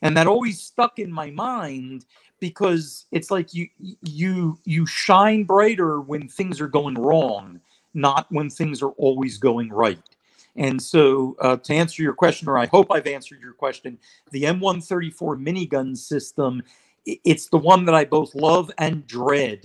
And 0.03 0.17
that 0.17 0.27
always 0.27 0.61
stuck 0.61 0.99
in 0.99 1.13
my 1.13 1.31
mind 1.31 2.05
because 2.41 3.07
it's 3.13 3.31
like 3.31 3.53
you 3.53 3.69
you 4.03 4.59
you 4.65 4.87
shine 4.87 5.45
brighter 5.45 6.01
when 6.01 6.29
things 6.29 6.61
are 6.61 6.69
going 6.69 6.95
wrong 6.95 7.61
not 7.95 8.27
when 8.31 8.51
things 8.51 8.83
are 8.83 8.93
always 8.93 9.39
going 9.39 9.71
right 9.71 9.99
and 10.57 10.81
so, 10.83 11.37
uh, 11.41 11.57
to 11.57 11.75
answer 11.75 12.03
your 12.03 12.13
question, 12.13 12.49
or 12.49 12.59
I 12.59 12.67
hope 12.67 12.89
I've 12.91 13.07
answered 13.07 13.41
your 13.41 13.53
question, 13.53 13.99
the 14.31 14.43
M134 14.45 15.41
minigun 15.41 15.97
system, 15.97 16.63
it's 17.07 17.49
the 17.49 17.59
one 17.59 17.85
that 17.87 17.95
I 17.95 18.05
both 18.05 18.35
love 18.35 18.71
and 18.79 19.07
dread, 19.07 19.65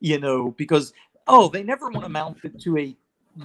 you 0.00 0.18
know, 0.18 0.50
because, 0.52 0.92
oh, 1.28 1.48
they 1.48 1.62
never 1.62 1.90
want 1.90 2.04
to 2.04 2.08
mount 2.08 2.38
it 2.44 2.60
to 2.62 2.78
a 2.78 2.96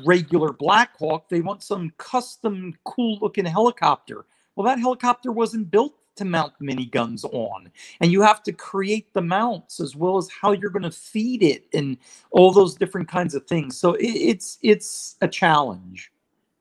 regular 0.05 0.53
Blackhawk. 0.53 1.27
They 1.29 1.41
want 1.41 1.61
some 1.61 1.91
custom, 1.97 2.73
cool 2.85 3.19
looking 3.21 3.45
helicopter. 3.45 4.25
Well, 4.55 4.65
that 4.65 4.79
helicopter 4.79 5.31
wasn't 5.31 5.71
built 5.71 5.95
to 6.15 6.25
mount 6.25 6.53
miniguns 6.61 7.23
on. 7.25 7.71
And 7.99 8.11
you 8.11 8.21
have 8.21 8.43
to 8.43 8.51
create 8.51 9.13
the 9.13 9.21
mounts 9.21 9.79
as 9.79 9.95
well 9.95 10.17
as 10.17 10.29
how 10.29 10.51
you're 10.51 10.69
going 10.69 10.83
to 10.83 10.91
feed 10.91 11.43
it 11.43 11.65
and 11.73 11.97
all 12.31 12.51
those 12.51 12.75
different 12.75 13.07
kinds 13.07 13.35
of 13.35 13.45
things. 13.47 13.77
So 13.77 13.93
it, 13.93 14.05
it's 14.07 14.57
it's 14.61 15.15
a 15.21 15.27
challenge. 15.27 16.11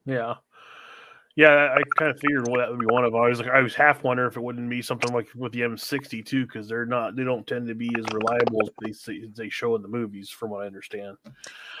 Yeah. 0.05 0.35
Yeah, 1.35 1.73
I, 1.73 1.81
kind 1.97 2.11
of 2.11 2.19
figured 2.19 2.47
what 2.49 2.57
that 2.57 2.69
would 2.69 2.79
be 2.79 2.85
one 2.87 3.05
of. 3.05 3.13
'em. 3.13 3.21
I 3.21 3.29
was 3.29 3.39
like, 3.39 3.49
I 3.49 3.61
was 3.61 3.73
half 3.73 4.03
wondering 4.03 4.29
if 4.29 4.35
it 4.35 4.43
wouldn't 4.43 4.69
be 4.69 4.81
something 4.81 5.13
like 5.13 5.29
with 5.33 5.53
the 5.53 5.61
M60 5.61 6.25
too, 6.25 6.45
because 6.45 6.67
they're 6.67 6.85
not, 6.85 7.15
they 7.15 7.23
don't 7.23 7.47
tend 7.47 7.67
to 7.67 7.75
be 7.75 7.89
as 7.97 8.05
reliable 8.13 8.61
as 8.85 9.01
they 9.05 9.21
as 9.23 9.33
they 9.35 9.47
show 9.47 9.75
in 9.75 9.81
the 9.81 9.87
movies, 9.87 10.29
from 10.29 10.49
what 10.49 10.63
I 10.63 10.67
understand. 10.67 11.15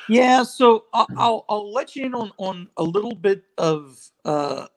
Yeah, 0.07 0.43
so 0.43 0.85
I'll, 0.93 1.07
I'll 1.17 1.45
I'll 1.49 1.73
let 1.73 1.95
you 1.97 2.05
in 2.05 2.15
on 2.15 2.31
on 2.37 2.69
a 2.77 2.83
little 2.83 3.13
bit 3.13 3.43
of 3.57 3.99
uh, 4.23 4.67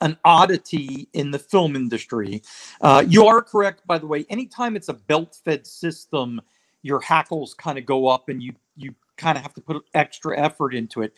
an 0.00 0.16
oddity 0.24 1.08
in 1.12 1.30
the 1.30 1.38
film 1.38 1.76
industry. 1.76 2.42
Uh, 2.80 3.04
you 3.06 3.26
are 3.26 3.42
correct, 3.42 3.86
by 3.86 3.98
the 3.98 4.06
way. 4.06 4.26
Anytime 4.28 4.76
it's 4.76 4.88
a 4.88 4.94
belt-fed 4.94 5.66
system, 5.66 6.40
your 6.82 7.00
hackles 7.00 7.54
kind 7.54 7.78
of 7.78 7.86
go 7.86 8.06
up, 8.06 8.28
and 8.28 8.42
you 8.42 8.54
you 8.76 8.94
kind 9.16 9.38
of 9.38 9.42
have 9.42 9.54
to 9.54 9.60
put 9.62 9.82
extra 9.94 10.38
effort 10.38 10.74
into 10.74 11.02
it. 11.02 11.14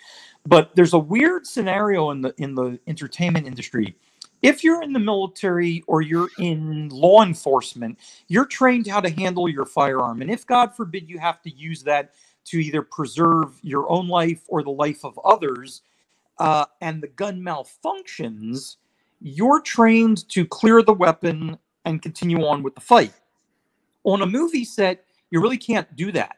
But 0.47 0.75
there's 0.77 0.95
a 0.95 0.99
weird 0.99 1.47
scenario 1.47 2.11
in 2.11 2.21
the 2.23 2.35
in 2.39 2.55
the 2.55 2.79
entertainment 2.87 3.47
industry. 3.47 3.97
If 4.41 4.63
you're 4.63 4.83
in 4.83 4.93
the 4.93 5.01
military 5.01 5.83
or 5.89 6.01
you're 6.01 6.29
in 6.39 6.91
law 6.91 7.25
enforcement, 7.25 7.99
you're 8.29 8.47
trained 8.47 8.87
how 8.87 9.01
to 9.01 9.11
handle 9.11 9.49
your 9.49 9.67
firearm, 9.67 10.23
and 10.23 10.31
if 10.31 10.47
God 10.47 10.77
forbid 10.77 11.09
you 11.09 11.19
have 11.19 11.43
to 11.43 11.51
use 11.51 11.83
that 11.83 12.15
to 12.47 12.59
either 12.59 12.83
preserve 12.83 13.59
your 13.63 13.91
own 13.91 14.09
life 14.09 14.43
or 14.49 14.63
the 14.63 14.71
life 14.71 15.05
of 15.05 15.19
others, 15.25 15.83
uh, 16.39 16.67
and 16.81 17.03
the 17.03 17.09
gun 17.09 17.41
malfunctions, 17.41 18.77
you're 19.21 19.61
trained 19.61 20.29
to 20.31 20.47
clear 20.47 20.83
the 20.83 20.93
weapon 20.93 21.59
and 21.85 22.03
continue 22.03 22.45
on 22.47 22.63
with 22.63 22.75
the 22.75 22.81
fight. 22.81 23.13
On 24.05 24.23
a 24.23 24.27
movie 24.27 24.65
set, 24.65 25.05
you 25.31 25.41
really 25.41 25.59
can't 25.59 25.95
do 25.97 26.13
that 26.13 26.37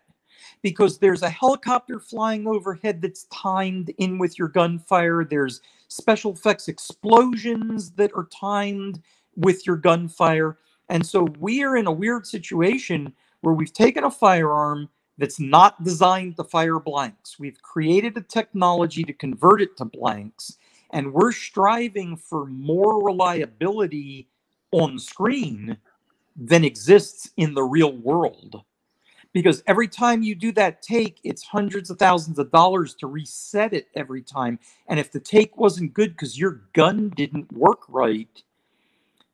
because 0.62 0.98
there's 0.98 1.22
a 1.22 1.30
helicopter 1.30 1.98
flying 1.98 2.46
overhead 2.46 3.00
that's 3.00 3.24
timed 3.24 3.92
in 3.98 4.18
with 4.18 4.38
your 4.38 4.48
gunfire. 4.48 5.24
There's 5.24 5.60
special 5.88 6.32
effects 6.32 6.68
explosions 6.68 7.90
that 7.92 8.12
are 8.14 8.28
timed 8.32 9.00
with 9.36 9.66
your 9.66 9.76
gunfire. 9.76 10.58
And 10.88 11.06
so 11.06 11.24
we 11.38 11.62
are 11.62 11.76
in 11.76 11.86
a 11.86 11.92
weird 11.92 12.26
situation 12.26 13.12
where 13.40 13.54
we've 13.54 13.72
taken 13.72 14.04
a 14.04 14.10
firearm 14.10 14.88
that's 15.20 15.38
not 15.38 15.84
designed 15.84 16.36
to 16.36 16.44
fire 16.44 16.80
blanks. 16.80 17.38
We've 17.38 17.60
created 17.60 18.16
a 18.16 18.22
technology 18.22 19.04
to 19.04 19.12
convert 19.12 19.60
it 19.60 19.76
to 19.76 19.84
blanks, 19.84 20.56
and 20.92 21.12
we're 21.12 21.32
striving 21.32 22.16
for 22.16 22.46
more 22.46 23.04
reliability 23.04 24.28
on 24.72 24.98
screen 24.98 25.76
than 26.34 26.64
exists 26.64 27.30
in 27.36 27.52
the 27.52 27.62
real 27.62 27.92
world. 27.92 28.62
Because 29.34 29.62
every 29.66 29.88
time 29.88 30.22
you 30.22 30.34
do 30.34 30.52
that 30.52 30.80
take, 30.80 31.20
it's 31.22 31.42
hundreds 31.42 31.90
of 31.90 31.98
thousands 31.98 32.38
of 32.38 32.50
dollars 32.50 32.94
to 32.94 33.06
reset 33.06 33.74
it 33.74 33.88
every 33.94 34.22
time. 34.22 34.58
And 34.88 34.98
if 34.98 35.12
the 35.12 35.20
take 35.20 35.56
wasn't 35.58 35.92
good 35.92 36.12
because 36.12 36.38
your 36.38 36.62
gun 36.72 37.10
didn't 37.10 37.52
work 37.52 37.82
right, 37.88 38.42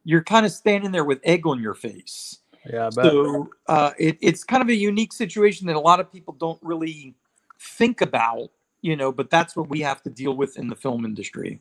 you're 0.03 0.25
kind 0.25 0.45
of 0.45 0.53
standing 0.53 0.91
there 0.91 1.05
with 1.05 1.21
egg 1.23 1.47
on 1.47 1.63
your 1.63 1.75
face. 1.75 2.41
Yeah, 2.69 2.91
so 2.91 3.51
uh, 3.69 3.93
it, 3.99 4.19
it's 4.21 4.43
kind 4.43 4.63
of 4.63 4.69
a 4.69 4.75
unique 4.75 5.13
situation 5.13 5.67
that 5.69 5.77
a 5.77 5.81
lot 5.81 6.01
of 6.01 6.13
people 6.13 6.35
don't 6.35 6.59
really 6.63 7.15
think 7.61 8.01
about, 8.01 8.51
you 8.81 8.97
know, 8.97 9.13
but 9.13 9.31
that's 9.31 9.55
what 9.55 9.69
we 9.69 9.81
have 9.81 10.03
to 10.03 10.11
deal 10.11 10.37
with 10.37 10.59
in 10.59 10.69
the 10.69 10.77
film 10.77 11.05
industry. 11.05 11.61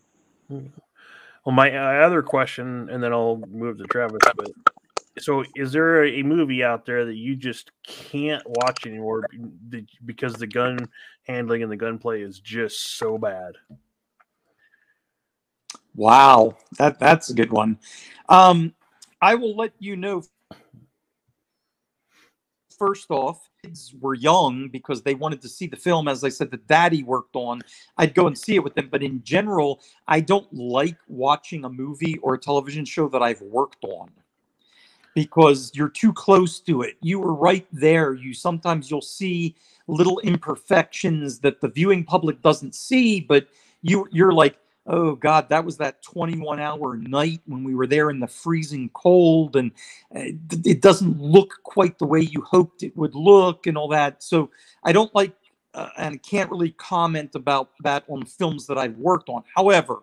Well, 0.49 1.53
my 1.53 1.75
uh, 1.75 2.05
other 2.05 2.23
question, 2.23 2.89
and 2.89 3.03
then 3.03 3.13
I'll 3.13 3.37
move 3.51 3.77
to 3.77 3.83
Travis. 3.85 4.19
But 4.35 4.51
so, 5.19 5.43
is 5.55 5.71
there 5.71 6.05
a 6.05 6.23
movie 6.23 6.63
out 6.63 6.85
there 6.85 7.05
that 7.05 7.15
you 7.15 7.35
just 7.35 7.71
can't 7.83 8.43
watch 8.45 8.85
anymore 8.85 9.27
because 10.05 10.33
the 10.33 10.47
gun 10.47 10.79
handling 11.23 11.61
and 11.61 11.71
the 11.71 11.77
gunplay 11.77 12.21
is 12.21 12.39
just 12.39 12.97
so 12.97 13.17
bad? 13.17 13.53
Wow, 15.95 16.57
that 16.77 16.99
that's 16.99 17.29
a 17.29 17.33
good 17.33 17.51
one. 17.51 17.77
Um, 18.27 18.73
I 19.21 19.35
will 19.35 19.55
let 19.55 19.71
you 19.79 19.95
know 19.95 20.23
first 22.77 23.11
off, 23.11 23.49
kids 23.63 23.93
were 23.99 24.13
young 24.13 24.69
because 24.69 25.01
they 25.01 25.15
wanted 25.15 25.41
to 25.41 25.49
see 25.49 25.67
the 25.67 25.75
film, 25.75 26.07
as 26.07 26.23
I 26.23 26.29
said, 26.29 26.51
that 26.51 26.67
daddy 26.67 27.03
worked 27.03 27.35
on. 27.35 27.61
I'd 27.97 28.13
go 28.13 28.27
and 28.27 28.37
see 28.37 28.55
it 28.55 28.63
with 28.63 28.75
them. 28.75 28.89
But 28.91 29.03
in 29.03 29.23
general, 29.23 29.81
I 30.07 30.19
don't 30.19 30.51
like 30.53 30.97
watching 31.07 31.65
a 31.65 31.69
movie 31.69 32.17
or 32.21 32.35
a 32.35 32.39
television 32.39 32.85
show 32.85 33.07
that 33.09 33.21
I've 33.21 33.41
worked 33.41 33.83
on 33.83 34.11
because 35.13 35.71
you're 35.73 35.89
too 35.89 36.13
close 36.13 36.59
to 36.59 36.81
it. 36.81 36.97
You 37.01 37.19
were 37.19 37.33
right 37.33 37.65
there. 37.71 38.13
You 38.13 38.33
sometimes 38.33 38.91
you'll 38.91 39.01
see 39.01 39.55
little 39.87 40.19
imperfections 40.19 41.39
that 41.39 41.61
the 41.61 41.69
viewing 41.69 42.03
public 42.03 42.41
doesn't 42.41 42.75
see, 42.75 43.21
but 43.21 43.47
you 43.81 44.07
you're 44.11 44.33
like, 44.33 44.57
oh 44.87 45.15
god 45.15 45.49
that 45.49 45.65
was 45.65 45.77
that 45.77 46.01
21 46.03 46.59
hour 46.59 46.97
night 46.97 47.41
when 47.45 47.63
we 47.63 47.75
were 47.75 47.87
there 47.87 48.09
in 48.09 48.19
the 48.19 48.27
freezing 48.27 48.89
cold 48.93 49.55
and 49.55 49.71
uh, 50.15 50.21
it 50.63 50.81
doesn't 50.81 51.19
look 51.19 51.59
quite 51.63 51.97
the 51.97 52.05
way 52.05 52.21
you 52.21 52.41
hoped 52.41 52.83
it 52.83 52.95
would 52.95 53.15
look 53.15 53.67
and 53.67 53.77
all 53.77 53.87
that 53.87 54.21
so 54.21 54.49
i 54.83 54.91
don't 54.91 55.13
like 55.15 55.33
uh, 55.73 55.89
and 55.97 56.23
can't 56.23 56.49
really 56.49 56.71
comment 56.71 57.35
about 57.35 57.71
that 57.83 58.03
on 58.07 58.25
films 58.25 58.67
that 58.67 58.77
i've 58.77 58.97
worked 58.97 59.29
on 59.29 59.43
however 59.55 59.99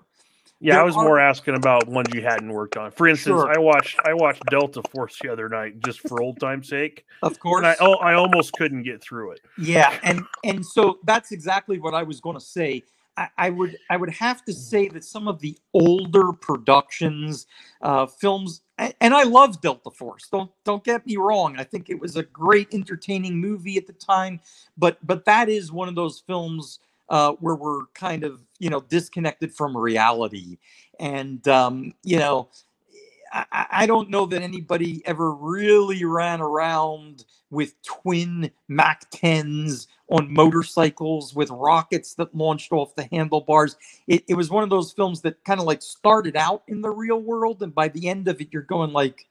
yeah, 0.62 0.80
I 0.80 0.84
was 0.84 0.96
are... 0.96 1.02
more 1.02 1.18
asking 1.18 1.56
about 1.56 1.88
ones 1.88 2.14
you 2.14 2.22
hadn't 2.22 2.48
worked 2.48 2.76
on. 2.76 2.92
For 2.92 3.08
instance, 3.08 3.40
sure. 3.40 3.52
I 3.52 3.58
watched 3.58 3.98
I 4.04 4.14
watched 4.14 4.44
Delta 4.48 4.80
Force 4.92 5.18
the 5.20 5.28
other 5.28 5.48
night 5.48 5.80
just 5.80 6.00
for 6.08 6.22
old 6.22 6.38
time's 6.38 6.68
sake. 6.68 7.04
Of 7.22 7.40
course, 7.40 7.66
I 7.66 7.74
oh, 7.80 7.94
I 7.94 8.14
almost 8.14 8.52
couldn't 8.52 8.84
get 8.84 9.02
through 9.02 9.32
it. 9.32 9.40
Yeah, 9.58 9.98
and 10.04 10.22
and 10.44 10.64
so 10.64 11.00
that's 11.02 11.32
exactly 11.32 11.80
what 11.80 11.94
I 11.94 12.04
was 12.04 12.20
going 12.20 12.36
to 12.36 12.44
say. 12.44 12.84
I, 13.16 13.50
would 13.50 13.76
I 13.90 13.96
would 13.96 14.10
have 14.10 14.44
to 14.46 14.52
say 14.52 14.88
that 14.88 15.04
some 15.04 15.28
of 15.28 15.40
the 15.40 15.58
older 15.74 16.32
productions, 16.32 17.46
uh, 17.82 18.06
films, 18.06 18.62
and, 18.78 18.94
and 19.00 19.14
I 19.14 19.24
love 19.24 19.60
Delta 19.60 19.90
Force. 19.90 20.28
Don't 20.30 20.50
don't 20.64 20.82
get 20.82 21.06
me 21.06 21.16
wrong. 21.16 21.56
I 21.58 21.64
think 21.64 21.90
it 21.90 22.00
was 22.00 22.16
a 22.16 22.22
great, 22.22 22.68
entertaining 22.72 23.38
movie 23.40 23.76
at 23.76 23.86
the 23.86 23.92
time. 23.92 24.40
But 24.78 24.98
but 25.06 25.24
that 25.26 25.48
is 25.48 25.70
one 25.70 25.88
of 25.88 25.94
those 25.94 26.22
films 26.26 26.80
uh, 27.08 27.32
where 27.32 27.54
we're 27.54 27.86
kind 27.94 28.24
of 28.24 28.40
you 28.58 28.70
know 28.70 28.80
disconnected 28.80 29.54
from 29.54 29.76
reality, 29.76 30.58
and 30.98 31.46
um, 31.48 31.94
you 32.02 32.18
know. 32.18 32.48
I, 33.32 33.66
I 33.70 33.86
don't 33.86 34.10
know 34.10 34.26
that 34.26 34.42
anybody 34.42 35.02
ever 35.06 35.32
really 35.32 36.04
ran 36.04 36.40
around 36.40 37.24
with 37.50 37.74
twin 37.82 38.50
Mac 38.68 39.10
10s 39.10 39.86
on 40.10 40.32
motorcycles 40.32 41.34
with 41.34 41.50
rockets 41.50 42.14
that 42.14 42.34
launched 42.34 42.72
off 42.72 42.94
the 42.94 43.08
handlebars. 43.12 43.76
It, 44.06 44.24
it 44.28 44.34
was 44.34 44.50
one 44.50 44.64
of 44.64 44.70
those 44.70 44.92
films 44.92 45.22
that 45.22 45.44
kind 45.44 45.60
of 45.60 45.66
like 45.66 45.82
started 45.82 46.36
out 46.36 46.62
in 46.68 46.82
the 46.82 46.90
real 46.90 47.20
world, 47.20 47.62
and 47.62 47.74
by 47.74 47.88
the 47.88 48.08
end 48.08 48.28
of 48.28 48.40
it, 48.40 48.48
you're 48.52 48.62
going 48.62 48.92
like, 48.92 49.26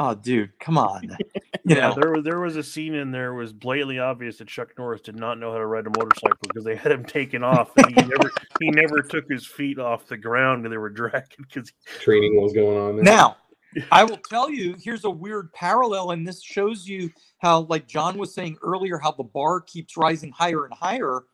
"Oh, 0.00 0.14
dude, 0.14 0.58
come 0.58 0.78
on!" 0.78 1.16
You 1.64 1.76
yeah, 1.76 1.88
know, 1.88 1.94
there 1.94 2.10
was 2.10 2.24
there 2.24 2.40
was 2.40 2.56
a 2.56 2.62
scene 2.62 2.94
in 2.94 3.10
there 3.10 3.34
was 3.34 3.52
blatantly 3.52 3.98
obvious 3.98 4.38
that 4.38 4.48
Chuck 4.48 4.70
Norris 4.78 5.02
did 5.02 5.14
not 5.14 5.38
know 5.38 5.52
how 5.52 5.58
to 5.58 5.66
ride 5.66 5.86
a 5.86 5.90
motorcycle 5.90 6.38
because 6.48 6.64
they 6.64 6.74
had 6.74 6.90
him 6.90 7.04
taken 7.04 7.44
off, 7.44 7.70
and 7.76 7.88
he 7.88 7.94
never 7.94 8.30
he 8.60 8.70
never 8.70 9.02
took 9.08 9.28
his 9.28 9.46
feet 9.46 9.78
off 9.78 10.06
the 10.06 10.16
ground, 10.16 10.64
and 10.64 10.72
they 10.72 10.78
were 10.78 10.88
dragging 10.88 11.28
because 11.38 11.70
training 12.00 12.40
was 12.40 12.54
going 12.54 12.78
on. 12.78 12.96
There. 12.96 13.04
Now, 13.04 13.36
I 13.92 14.04
will 14.04 14.16
tell 14.16 14.50
you, 14.50 14.74
here's 14.82 15.04
a 15.04 15.10
weird 15.10 15.52
parallel, 15.52 16.12
and 16.12 16.26
this 16.26 16.42
shows 16.42 16.88
you 16.88 17.10
how, 17.38 17.60
like 17.68 17.86
John 17.86 18.16
was 18.16 18.34
saying 18.34 18.56
earlier, 18.62 18.98
how 18.98 19.12
the 19.12 19.22
bar 19.22 19.60
keeps 19.60 19.96
rising 19.96 20.32
higher 20.32 20.64
and 20.64 20.74
higher. 20.74 21.24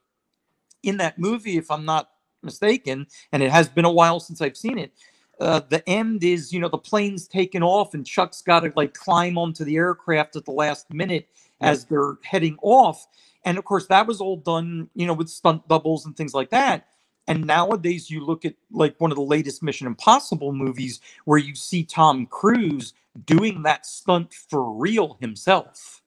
In 0.82 0.96
that 0.98 1.18
movie, 1.18 1.56
if 1.56 1.70
I'm 1.70 1.84
not 1.84 2.10
mistaken, 2.42 3.06
and 3.32 3.42
it 3.42 3.50
has 3.50 3.68
been 3.68 3.84
a 3.84 3.92
while 3.92 4.20
since 4.20 4.40
I've 4.40 4.56
seen 4.56 4.78
it, 4.78 4.92
uh, 5.40 5.60
the 5.68 5.86
end 5.88 6.24
is, 6.24 6.52
you 6.52 6.60
know, 6.60 6.68
the 6.68 6.78
plane's 6.78 7.28
taken 7.28 7.62
off, 7.62 7.94
and 7.94 8.06
Chuck's 8.06 8.42
got 8.42 8.60
to 8.60 8.72
like 8.76 8.94
climb 8.94 9.36
onto 9.36 9.64
the 9.64 9.76
aircraft 9.76 10.36
at 10.36 10.44
the 10.44 10.52
last 10.52 10.92
minute 10.92 11.28
as 11.60 11.84
they're 11.84 12.16
heading 12.22 12.56
off. 12.62 13.06
And 13.44 13.58
of 13.58 13.64
course, 13.64 13.86
that 13.86 14.06
was 14.06 14.20
all 14.20 14.36
done, 14.36 14.88
you 14.94 15.06
know, 15.06 15.14
with 15.14 15.28
stunt 15.28 15.66
doubles 15.68 16.06
and 16.06 16.16
things 16.16 16.34
like 16.34 16.50
that. 16.50 16.88
And 17.28 17.46
nowadays, 17.46 18.10
you 18.10 18.24
look 18.24 18.44
at 18.44 18.54
like 18.70 19.00
one 19.00 19.10
of 19.10 19.16
the 19.16 19.22
latest 19.22 19.62
Mission 19.62 19.86
Impossible 19.86 20.52
movies 20.52 21.00
where 21.24 21.38
you 21.38 21.54
see 21.54 21.84
Tom 21.84 22.26
Cruise 22.26 22.94
doing 23.24 23.62
that 23.62 23.86
stunt 23.86 24.32
for 24.32 24.72
real 24.72 25.16
himself. 25.20 26.02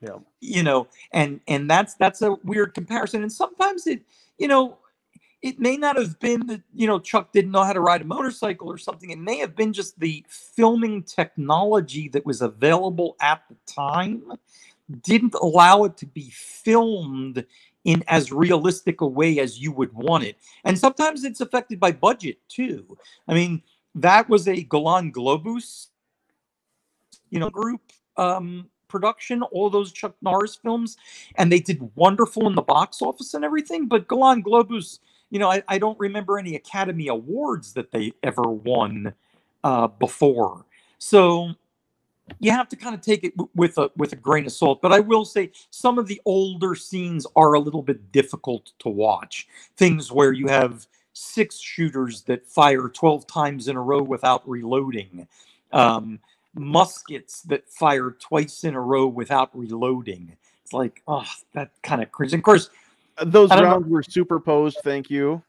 Yeah. 0.00 0.18
You 0.40 0.62
know, 0.62 0.88
and 1.12 1.40
and 1.48 1.70
that's 1.70 1.94
that's 1.94 2.22
a 2.22 2.32
weird 2.44 2.74
comparison. 2.74 3.22
And 3.22 3.32
sometimes 3.32 3.86
it, 3.86 4.02
you 4.38 4.48
know, 4.48 4.78
it 5.40 5.60
may 5.60 5.76
not 5.76 5.96
have 5.96 6.18
been 6.18 6.46
that 6.48 6.62
you 6.74 6.86
know 6.86 6.98
Chuck 6.98 7.32
didn't 7.32 7.52
know 7.52 7.62
how 7.62 7.72
to 7.72 7.80
ride 7.80 8.02
a 8.02 8.04
motorcycle 8.04 8.70
or 8.70 8.78
something. 8.78 9.10
It 9.10 9.18
may 9.18 9.38
have 9.38 9.54
been 9.54 9.72
just 9.72 9.98
the 10.00 10.24
filming 10.28 11.02
technology 11.02 12.08
that 12.08 12.26
was 12.26 12.42
available 12.42 13.16
at 13.20 13.42
the 13.48 13.56
time 13.66 14.32
didn't 15.02 15.34
allow 15.34 15.84
it 15.84 15.96
to 15.98 16.06
be 16.06 16.30
filmed 16.30 17.44
in 17.84 18.02
as 18.08 18.32
realistic 18.32 19.00
a 19.00 19.06
way 19.06 19.38
as 19.38 19.60
you 19.60 19.72
would 19.72 19.92
want 19.92 20.24
it. 20.24 20.36
And 20.64 20.78
sometimes 20.78 21.24
it's 21.24 21.40
affected 21.40 21.78
by 21.78 21.92
budget 21.92 22.38
too. 22.48 22.96
I 23.26 23.34
mean, 23.34 23.62
that 23.94 24.28
was 24.28 24.48
a 24.48 24.62
Golan 24.62 25.12
Globus, 25.12 25.88
you 27.30 27.38
know, 27.38 27.50
group 27.50 27.80
um, 28.16 28.68
production, 28.88 29.42
all 29.42 29.70
those 29.70 29.92
Chuck 29.92 30.14
Norris 30.22 30.56
films, 30.56 30.96
and 31.36 31.52
they 31.52 31.60
did 31.60 31.88
wonderful 31.94 32.46
in 32.48 32.54
the 32.54 32.62
box 32.62 33.00
office 33.02 33.34
and 33.34 33.44
everything. 33.44 33.86
But 33.86 34.08
Golan 34.08 34.42
Globus, 34.42 34.98
you 35.30 35.38
know, 35.38 35.50
I, 35.50 35.62
I 35.68 35.78
don't 35.78 35.98
remember 35.98 36.38
any 36.38 36.54
Academy 36.56 37.08
Awards 37.08 37.72
that 37.74 37.90
they 37.90 38.12
ever 38.22 38.42
won 38.42 39.12
uh, 39.64 39.88
before. 39.88 40.64
So 40.98 41.50
you 42.40 42.50
have 42.50 42.68
to 42.68 42.76
kind 42.76 42.94
of 42.94 43.00
take 43.00 43.24
it 43.24 43.32
with 43.54 43.78
a 43.78 43.90
with 43.96 44.12
a 44.12 44.16
grain 44.16 44.44
of 44.44 44.52
salt 44.52 44.82
but 44.82 44.92
i 44.92 45.00
will 45.00 45.24
say 45.24 45.50
some 45.70 45.98
of 45.98 46.06
the 46.06 46.20
older 46.26 46.74
scenes 46.74 47.26
are 47.36 47.54
a 47.54 47.58
little 47.58 47.80
bit 47.80 48.12
difficult 48.12 48.72
to 48.78 48.90
watch 48.90 49.48
things 49.78 50.12
where 50.12 50.32
you 50.32 50.46
have 50.46 50.86
six 51.18 51.58
shooters 51.58 52.22
that 52.22 52.46
fire 52.46 52.88
12 52.88 53.26
times 53.26 53.68
in 53.68 53.76
a 53.76 53.82
row 53.82 54.02
without 54.02 54.48
reloading, 54.48 55.26
um, 55.72 56.20
muskets 56.54 57.42
that 57.42 57.68
fire 57.68 58.12
twice 58.20 58.64
in 58.64 58.74
a 58.74 58.80
row 58.80 59.06
without 59.06 59.50
reloading. 59.52 60.36
It's 60.62 60.72
like, 60.72 61.02
oh, 61.08 61.26
that 61.54 61.70
kind 61.82 62.02
of. 62.02 62.08
And 62.18 62.34
of 62.34 62.42
course, 62.42 62.70
those 63.24 63.50
rounds 63.50 63.86
know. 63.86 63.92
were 63.92 64.02
superposed. 64.02 64.78
Thank 64.82 65.10
you. 65.10 65.42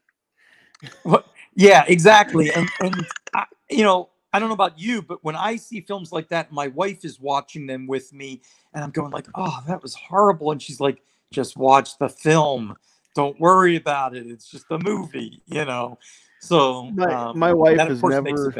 yeah, 1.56 1.84
exactly. 1.88 2.52
And 2.54 2.70
and 2.82 3.06
I, 3.34 3.46
you 3.70 3.84
know, 3.84 4.10
I 4.34 4.40
don't 4.40 4.50
know 4.50 4.56
about 4.56 4.80
you, 4.80 5.02
but 5.02 5.24
when 5.24 5.36
I 5.36 5.56
see 5.56 5.82
films 5.82 6.12
like 6.12 6.30
that, 6.30 6.52
my 6.52 6.68
wife 6.68 7.04
is 7.04 7.20
watching 7.20 7.66
them 7.66 7.88
with 7.88 8.14
me, 8.14 8.42
and 8.74 8.84
I'm 8.84 8.92
going 8.92 9.12
like, 9.12 9.28
"Oh, 9.36 9.64
that 9.68 9.82
was 9.82 9.96
horrible," 9.96 10.52
and 10.52 10.62
she's 10.62 10.80
like, 10.80 11.02
"Just 11.32 11.58
watch 11.58 11.98
the 11.98 12.10
film. 12.10 12.76
Don't 13.16 13.40
worry 13.40 13.76
about 13.76 14.16
it. 14.16 14.28
It's 14.28 14.50
just 14.50 14.66
a 14.70 14.78
movie," 14.80 15.42
you 15.48 15.66
know. 15.66 15.98
So 16.40 16.92
my, 16.94 17.14
um, 17.14 17.38
my 17.38 17.54
wife 17.54 17.80
has 17.80 18.04
never 18.04 18.54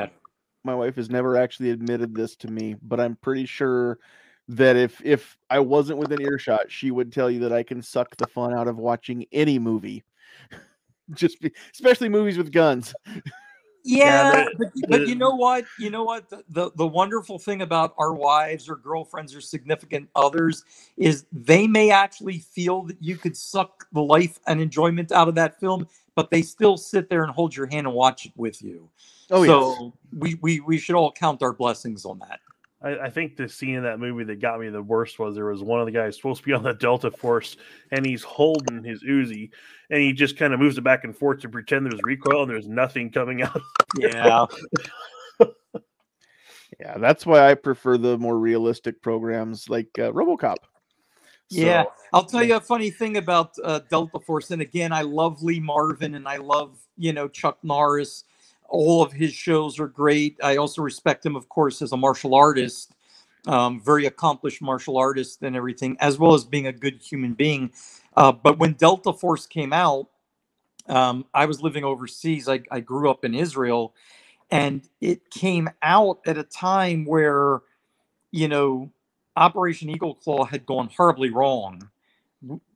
my 0.64 0.76
wife 0.76 0.96
has 0.96 1.10
never 1.10 1.38
actually 1.38 1.70
admitted 1.70 2.14
this 2.14 2.36
to 2.38 2.48
me, 2.52 2.76
but 2.82 3.00
I'm 3.00 3.16
pretty 3.16 3.46
sure 3.46 4.00
that 4.50 4.76
if 4.76 5.00
if 5.06 5.38
I 5.50 5.60
wasn't 5.60 6.00
within 6.00 6.22
earshot, 6.22 6.72
she 6.72 6.92
would 6.92 7.14
tell 7.14 7.30
you 7.30 7.40
that 7.42 7.54
I 7.54 7.64
can 7.64 7.82
suck 7.82 8.18
the 8.18 8.28
fun 8.28 8.54
out 8.54 8.68
of 8.68 8.78
watching 8.78 9.26
any 9.32 9.60
movie. 9.60 10.04
Just 11.14 11.40
be, 11.40 11.52
especially 11.72 12.10
movies 12.10 12.38
with 12.38 12.52
guns. 12.52 12.94
Yeah, 13.84 14.34
yeah 14.34 14.46
but, 14.58 14.68
but, 14.90 15.08
you 15.08 15.16
know 15.16 15.36
what? 15.36 15.66
You 15.78 15.90
know 15.90 16.04
what? 16.04 16.30
The, 16.30 16.44
the, 16.50 16.72
the 16.76 16.86
wonderful 16.86 17.40
thing 17.40 17.62
about 17.62 17.96
our 17.98 18.14
wives 18.14 18.68
or 18.70 18.76
girlfriends 18.76 19.34
or 19.34 19.42
significant 19.42 20.10
others 20.16 20.66
is 20.98 21.26
they 21.32 21.66
may 21.66 21.90
actually 21.90 22.40
feel 22.40 22.84
that 22.84 22.98
you 23.00 23.18
could 23.18 23.38
suck 23.38 23.88
the 23.94 24.02
life 24.02 24.40
and 24.48 24.60
enjoyment 24.60 25.12
out 25.12 25.28
of 25.28 25.36
that 25.36 25.60
film, 25.60 25.88
but 26.14 26.30
they 26.30 26.42
still 26.42 26.76
sit 26.78 27.10
there 27.10 27.24
and 27.24 27.32
hold 27.32 27.56
your 27.56 27.68
hand 27.68 27.88
and 27.88 27.96
watch 27.96 28.26
it 28.26 28.34
with 28.36 28.62
you. 28.62 28.90
Oh, 29.32 29.46
so 29.46 29.70
yes. 29.70 29.92
we, 30.12 30.36
we 30.42 30.60
we 30.60 30.78
should 30.78 30.96
all 30.96 31.12
count 31.12 31.42
our 31.42 31.54
blessings 31.54 32.04
on 32.04 32.20
that. 32.20 32.40
I, 32.82 32.98
I, 32.98 33.10
think 33.10 33.36
the 33.36 33.50
scene 33.50 33.76
in 33.76 33.84
that 33.84 34.00
movie 34.00 34.24
that 34.24 34.40
got 34.40 34.60
me 34.60 34.70
the 34.70 34.82
worst 34.82 35.20
was 35.20 35.36
there 35.36 35.46
was 35.46 35.62
one 35.62 35.80
of 35.80 35.86
the 35.86 35.92
guys 35.92 36.16
supposed 36.16 36.42
to 36.42 36.46
be 36.46 36.54
on 36.54 36.64
the 36.64 36.74
Delta 36.74 37.12
Force 37.12 37.58
and 37.92 38.06
he's 38.06 38.24
holding 38.24 38.84
his 38.84 39.04
Uzi 39.04 39.50
and 39.90 40.02
he 40.02 40.14
just 40.14 40.38
kind 40.38 40.54
of 40.54 40.60
moves 40.60 40.78
it 40.78 40.84
back 40.84 41.04
and 41.04 41.16
forth 41.16 41.42
to 41.42 41.50
pretend 41.50 41.86
there's 41.86 42.00
recoil 42.04 42.44
and 42.44 42.52
there's 42.52 42.68
nothing 42.68 43.12
coming 43.12 43.42
out. 43.42 43.62
Yeah. 43.98 44.46
yeah, 46.80 46.98
that's 47.00 47.26
why 47.26 47.50
I 47.50 47.56
prefer 47.56 47.98
the 47.98 48.20
more 48.20 48.38
realistic 48.38 49.02
programs 49.02 49.68
like 49.68 49.88
uh, 49.98 50.12
RoboCop. 50.12 50.58
So, 51.52 51.62
yeah, 51.62 51.86
I'll 52.14 52.26
tell 52.26 52.44
you 52.44 52.58
a 52.58 52.62
funny 52.62 52.92
thing 52.92 53.18
about 53.18 53.56
uh, 53.64 53.80
Delta 53.90 54.20
Force. 54.20 54.52
And 54.52 54.62
again, 54.62 54.94
I 54.94 55.02
love 55.02 55.42
Lee 55.42 55.60
Marvin 55.60 56.14
and 56.14 56.28
I 56.28 56.38
love, 56.38 56.78
you 56.98 57.12
know, 57.12 57.28
Chuck 57.28 57.58
Norris 57.64 58.26
all 58.70 59.02
of 59.02 59.12
his 59.12 59.34
shows 59.34 59.80
are 59.80 59.88
great. 59.88 60.38
I 60.44 60.58
also 60.58 60.82
respect 60.82 61.26
him, 61.26 61.36
of 61.36 61.50
course, 61.50 61.82
as 61.82 61.92
a 61.92 61.98
martial 61.98 62.36
artist, 62.36 62.94
um, 63.48 63.82
very 63.82 64.06
accomplished 64.06 64.62
martial 64.62 64.98
artist 64.98 65.42
and 65.44 65.56
everything, 65.56 65.98
as 66.00 66.18
well 66.18 66.34
as 66.34 66.46
being 66.46 66.68
a 66.68 66.74
good 66.74 67.02
human 67.02 67.34
being. 67.34 67.72
Uh, 68.16 68.32
but 68.32 68.60
when 68.60 68.74
Delta 68.74 69.14
Force 69.14 69.46
came 69.46 69.74
out, 69.74 70.10
um, 70.88 71.26
I 71.34 71.46
was 71.46 71.62
living 71.62 71.84
overseas. 71.84 72.50
I, 72.50 72.62
I 72.72 72.80
grew 72.80 73.10
up 73.10 73.24
in 73.24 73.36
Israel, 73.36 73.94
and 74.52 74.88
it 75.02 75.30
came 75.30 75.70
out 75.82 76.20
at 76.26 76.38
a 76.38 76.44
time 76.44 77.06
where, 77.06 77.62
you 78.32 78.48
know, 78.48 78.92
Operation 79.36 79.90
Eagle 79.90 80.16
Claw 80.16 80.44
had 80.46 80.66
gone 80.66 80.90
horribly 80.96 81.30
wrong. 81.30 81.90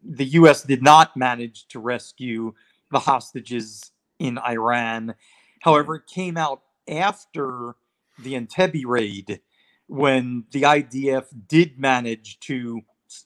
The 0.03 0.25
U.S. 0.25 0.63
did 0.63 0.83
not 0.83 1.17
manage 1.17 1.67
to 1.69 1.79
rescue 1.79 2.53
the 2.91 2.99
hostages 2.99 3.91
in 4.19 4.37
Iran 4.37 5.15
However, 5.63 5.95
it 5.95 6.07
came 6.07 6.35
out 6.35 6.61
after 6.89 7.75
the 8.19 8.33
Entebbe 8.33 8.83
raid 8.85 9.39
when 9.87 10.43
the 10.51 10.63
IDF 10.63 11.27
did 11.47 11.79
manage 11.79 12.37
to 12.41 12.81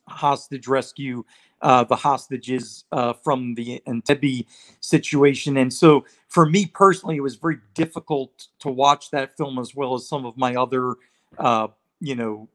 hostage 0.07 0.67
rescue 0.67 1.23
uh, 1.63 1.83
the 1.83 1.95
hostages 1.95 2.83
uh, 2.91 3.13
from 3.13 3.55
the 3.55 3.81
Entebbe 3.87 4.45
situation. 4.81 5.57
And 5.57 5.73
so, 5.73 6.05
for 6.27 6.45
me 6.45 6.67
personally, 6.67 7.15
it 7.15 7.21
was 7.21 7.37
very 7.37 7.57
difficult 7.73 8.49
to 8.59 8.69
watch 8.69 9.09
that 9.09 9.35
film 9.35 9.57
as 9.57 9.73
well 9.73 9.95
as 9.95 10.07
some 10.07 10.23
of 10.23 10.37
my 10.37 10.53
other, 10.53 10.93
uh, 11.39 11.69
you 11.99 12.13
know, 12.13 12.47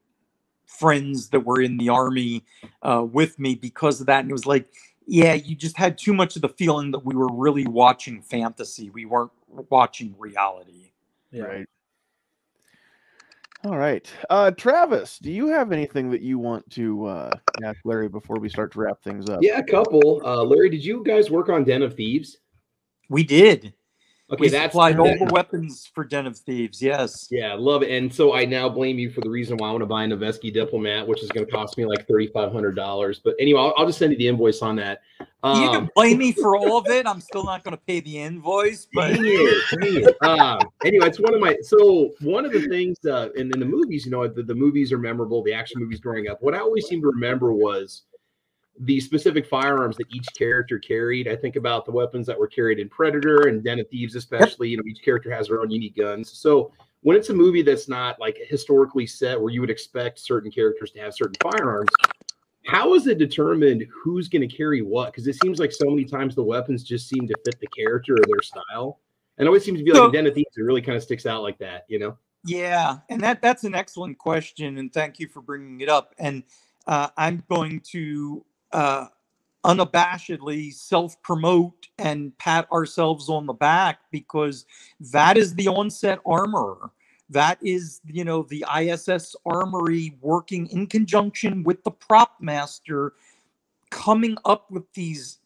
friends 0.65 1.27
that 1.31 1.41
were 1.41 1.61
in 1.61 1.77
the 1.77 1.89
army 1.89 2.45
uh, 2.83 3.05
with 3.11 3.37
me 3.37 3.55
because 3.55 3.99
of 3.99 4.07
that. 4.07 4.21
And 4.21 4.29
it 4.29 4.33
was 4.33 4.45
like, 4.45 4.69
yeah, 5.05 5.33
you 5.33 5.53
just 5.55 5.77
had 5.77 5.97
too 5.97 6.13
much 6.13 6.37
of 6.37 6.41
the 6.41 6.49
feeling 6.49 6.91
that 6.91 7.05
we 7.05 7.13
were 7.13 7.27
really 7.29 7.67
watching 7.67 8.21
fantasy. 8.21 8.89
We 8.89 9.03
weren't 9.03 9.31
watching 9.69 10.15
reality. 10.17 10.91
Yeah. 11.31 11.43
Right. 11.43 11.65
All 13.65 13.77
right. 13.77 14.11
Uh, 14.29 14.51
Travis, 14.51 15.17
do 15.19 15.31
you 15.31 15.47
have 15.47 15.71
anything 15.71 16.11
that 16.11 16.21
you 16.21 16.37
want 16.37 16.69
to 16.71 17.05
uh, 17.05 17.31
ask 17.63 17.79
Larry 17.85 18.09
before 18.09 18.37
we 18.37 18.49
start 18.49 18.73
to 18.73 18.79
wrap 18.79 19.01
things 19.01 19.29
up? 19.29 19.39
Yeah, 19.41 19.59
a 19.59 19.63
couple. 19.63 20.21
Uh, 20.25 20.43
Larry, 20.43 20.69
did 20.69 20.83
you 20.83 21.01
guys 21.01 21.31
work 21.31 21.47
on 21.47 21.63
Den 21.63 21.81
of 21.81 21.95
Thieves? 21.95 22.39
We 23.09 23.23
did. 23.23 23.73
Okay, 24.33 24.41
we 24.41 24.49
that's 24.49 24.73
supplied 24.73 24.97
all 24.97 25.05
the 25.05 25.29
weapons 25.31 25.91
for 25.93 26.03
Den 26.03 26.25
of 26.25 26.35
Thieves. 26.35 26.81
Yes. 26.81 27.27
Yeah, 27.29 27.53
love 27.53 27.83
it. 27.83 27.91
And 27.91 28.11
so 28.11 28.33
I 28.33 28.45
now 28.45 28.67
blame 28.67 28.97
you 28.97 29.11
for 29.11 29.21
the 29.21 29.29
reason 29.29 29.57
why 29.57 29.67
I 29.67 29.71
want 29.71 29.83
to 29.83 29.85
buy 29.85 30.05
a 30.05 30.07
Noveske 30.07 30.51
Diplomat, 30.51 31.07
which 31.07 31.21
is 31.21 31.29
going 31.29 31.45
to 31.45 31.51
cost 31.51 31.77
me 31.77 31.85
like 31.85 32.07
thirty 32.07 32.27
five 32.27 32.51
hundred 32.51 32.75
dollars. 32.75 33.21
But 33.23 33.35
anyway, 33.39 33.61
I'll, 33.61 33.73
I'll, 33.77 33.85
just 33.85 33.99
send 33.99 34.11
you 34.11 34.17
the 34.17 34.27
invoice 34.27 34.63
on 34.63 34.75
that. 34.77 35.01
Um, 35.43 35.61
you 35.61 35.69
can 35.69 35.81
um, 35.81 35.89
blame 35.95 36.17
me 36.17 36.31
for 36.31 36.57
all 36.57 36.77
of 36.77 36.87
it. 36.87 37.05
I'm 37.05 37.21
still 37.21 37.43
not 37.43 37.63
going 37.63 37.77
to 37.77 37.83
pay 37.85 37.99
the 37.99 38.17
invoice. 38.17 38.87
But 38.91 39.09
dang 39.09 39.21
it, 39.23 39.79
dang 39.79 40.03
it. 40.03 40.23
Um, 40.23 40.59
anyway, 40.83 41.07
it's 41.07 41.19
one 41.19 41.35
of 41.35 41.39
my. 41.39 41.55
So 41.61 42.11
one 42.21 42.43
of 42.43 42.51
the 42.53 42.67
things 42.67 42.97
uh, 43.05 43.29
in, 43.35 43.51
in 43.53 43.59
the 43.59 43.65
movies, 43.65 44.05
you 44.05 44.11
know, 44.11 44.27
the, 44.27 44.41
the 44.41 44.55
movies 44.55 44.91
are 44.91 44.97
memorable. 44.97 45.43
The 45.43 45.53
action 45.53 45.79
movies 45.79 45.99
growing 45.99 46.27
up. 46.27 46.41
What 46.41 46.55
I 46.55 46.59
always 46.59 46.87
seem 46.87 47.01
to 47.01 47.07
remember 47.07 47.53
was 47.53 48.03
the 48.79 48.99
specific 48.99 49.45
firearms 49.45 49.97
that 49.97 50.07
each 50.13 50.27
character 50.35 50.79
carried. 50.79 51.27
I 51.27 51.35
think 51.35 51.55
about 51.55 51.85
the 51.85 51.91
weapons 51.91 52.25
that 52.27 52.39
were 52.39 52.47
carried 52.47 52.79
in 52.79 52.89
Predator 52.89 53.47
and 53.47 53.63
Den 53.63 53.79
of 53.79 53.89
Thieves, 53.89 54.15
especially. 54.15 54.69
You 54.69 54.77
know, 54.77 54.83
each 54.87 55.03
character 55.03 55.31
has 55.31 55.47
their 55.47 55.61
own 55.61 55.69
unique 55.69 55.95
guns. 55.95 56.31
So 56.31 56.71
when 57.01 57.15
it's 57.15 57.29
a 57.29 57.33
movie 57.33 57.61
that's 57.61 57.87
not 57.87 58.19
like 58.19 58.37
historically 58.47 59.05
set 59.05 59.39
where 59.39 59.51
you 59.51 59.61
would 59.61 59.69
expect 59.69 60.19
certain 60.19 60.49
characters 60.49 60.91
to 60.91 60.99
have 60.99 61.13
certain 61.13 61.35
firearms, 61.41 61.89
how 62.65 62.93
is 62.93 63.07
it 63.07 63.17
determined 63.17 63.85
who's 63.91 64.29
going 64.29 64.47
to 64.47 64.55
carry 64.55 64.81
what? 64.81 65.11
Because 65.11 65.27
it 65.27 65.35
seems 65.43 65.59
like 65.59 65.71
so 65.71 65.89
many 65.89 66.05
times 66.05 66.33
the 66.33 66.43
weapons 66.43 66.83
just 66.83 67.09
seem 67.09 67.27
to 67.27 67.35
fit 67.45 67.59
the 67.59 67.67
character 67.67 68.13
or 68.13 68.25
their 68.25 68.41
style. 68.41 68.99
And 69.37 69.45
it 69.45 69.47
always 69.47 69.65
seems 69.65 69.79
to 69.79 69.83
be 69.83 69.91
like 69.91 69.99
so, 69.99 70.11
Den 70.11 70.27
of 70.27 70.33
Thieves, 70.33 70.55
it 70.55 70.61
really 70.61 70.81
kind 70.81 70.95
of 70.95 71.03
sticks 71.03 71.25
out 71.25 71.43
like 71.43 71.57
that, 71.59 71.85
you 71.89 71.99
know? 71.99 72.17
Yeah, 72.45 72.97
and 73.09 73.21
that 73.21 73.41
that's 73.41 73.63
an 73.63 73.73
excellent 73.73 74.17
question, 74.17 74.77
and 74.77 74.91
thank 74.91 75.19
you 75.19 75.27
for 75.27 75.41
bringing 75.41 75.81
it 75.81 75.89
up. 75.89 76.13
And 76.19 76.43
uh, 76.87 77.07
I'm 77.15 77.43
going 77.49 77.79
to 77.91 78.45
uh, 78.73 79.07
unabashedly 79.63 80.73
self 80.73 81.21
promote 81.21 81.87
and 81.97 82.37
pat 82.37 82.69
ourselves 82.71 83.29
on 83.29 83.45
the 83.45 83.53
back 83.53 83.99
because 84.11 84.65
that 84.99 85.37
is 85.37 85.55
the 85.55 85.67
onset 85.67 86.19
armorer. 86.25 86.91
That 87.29 87.57
is, 87.63 88.01
you 88.05 88.25
know, 88.25 88.43
the 88.43 88.65
ISS 88.77 89.35
armory 89.45 90.17
working 90.21 90.67
in 90.67 90.87
conjunction 90.87 91.63
with 91.63 91.83
the 91.83 91.91
prop 91.91 92.35
master, 92.41 93.13
coming 93.89 94.37
up 94.43 94.69
with 94.69 94.91
these 94.93 95.39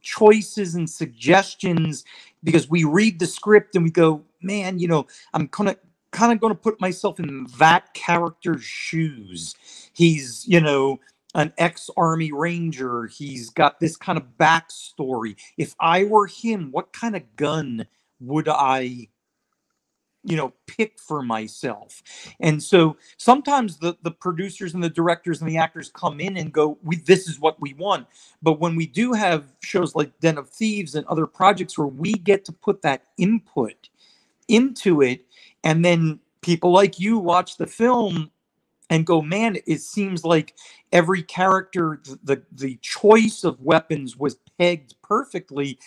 choices 0.00 0.74
and 0.74 0.88
suggestions 0.88 2.04
because 2.44 2.68
we 2.68 2.84
read 2.84 3.18
the 3.18 3.26
script 3.26 3.74
and 3.74 3.84
we 3.84 3.90
go, 3.90 4.22
man, 4.42 4.78
you 4.78 4.86
know, 4.86 5.06
I'm 5.32 5.48
kind 5.48 5.70
of 5.70 5.78
kind 6.12 6.32
of 6.32 6.40
going 6.40 6.52
to 6.52 6.58
put 6.58 6.80
myself 6.80 7.18
in 7.18 7.46
that 7.58 7.92
character's 7.92 8.62
shoes. 8.62 9.56
He's, 9.92 10.46
you 10.46 10.60
know, 10.60 11.00
an 11.34 11.52
ex 11.58 11.90
army 11.96 12.32
ranger. 12.32 13.06
He's 13.06 13.50
got 13.50 13.80
this 13.80 13.96
kind 13.96 14.18
of 14.18 14.24
backstory. 14.38 15.36
If 15.56 15.74
I 15.80 16.04
were 16.04 16.26
him, 16.26 16.70
what 16.70 16.92
kind 16.92 17.16
of 17.16 17.36
gun 17.36 17.86
would 18.20 18.48
I, 18.48 19.08
you 20.22 20.36
know, 20.36 20.52
pick 20.66 20.98
for 20.98 21.22
myself? 21.22 22.02
And 22.40 22.62
so 22.62 22.96
sometimes 23.16 23.78
the, 23.78 23.96
the 24.02 24.12
producers 24.12 24.74
and 24.74 24.82
the 24.82 24.90
directors 24.90 25.40
and 25.40 25.50
the 25.50 25.58
actors 25.58 25.90
come 25.90 26.20
in 26.20 26.36
and 26.36 26.52
go, 26.52 26.78
we, 26.82 26.96
this 26.96 27.28
is 27.28 27.40
what 27.40 27.60
we 27.60 27.74
want. 27.74 28.06
But 28.40 28.60
when 28.60 28.76
we 28.76 28.86
do 28.86 29.12
have 29.12 29.44
shows 29.60 29.94
like 29.94 30.18
Den 30.20 30.38
of 30.38 30.48
Thieves 30.48 30.94
and 30.94 31.06
other 31.06 31.26
projects 31.26 31.76
where 31.76 31.88
we 31.88 32.12
get 32.12 32.44
to 32.46 32.52
put 32.52 32.82
that 32.82 33.04
input 33.18 33.88
into 34.46 35.02
it, 35.02 35.24
and 35.64 35.84
then 35.84 36.20
people 36.42 36.70
like 36.70 37.00
you 37.00 37.18
watch 37.18 37.56
the 37.56 37.66
film 37.66 38.30
and 38.94 39.06
go, 39.06 39.22
man, 39.22 39.58
it 39.66 39.80
seems 39.82 40.24
like 40.24 40.54
every 40.92 41.22
character, 41.24 42.00
the 42.24 42.42
the 42.52 42.76
choice 42.82 43.44
of 43.44 43.60
weapons 43.62 44.16
was 44.16 44.36
pegged 44.58 44.94
perfectly. 45.02 45.78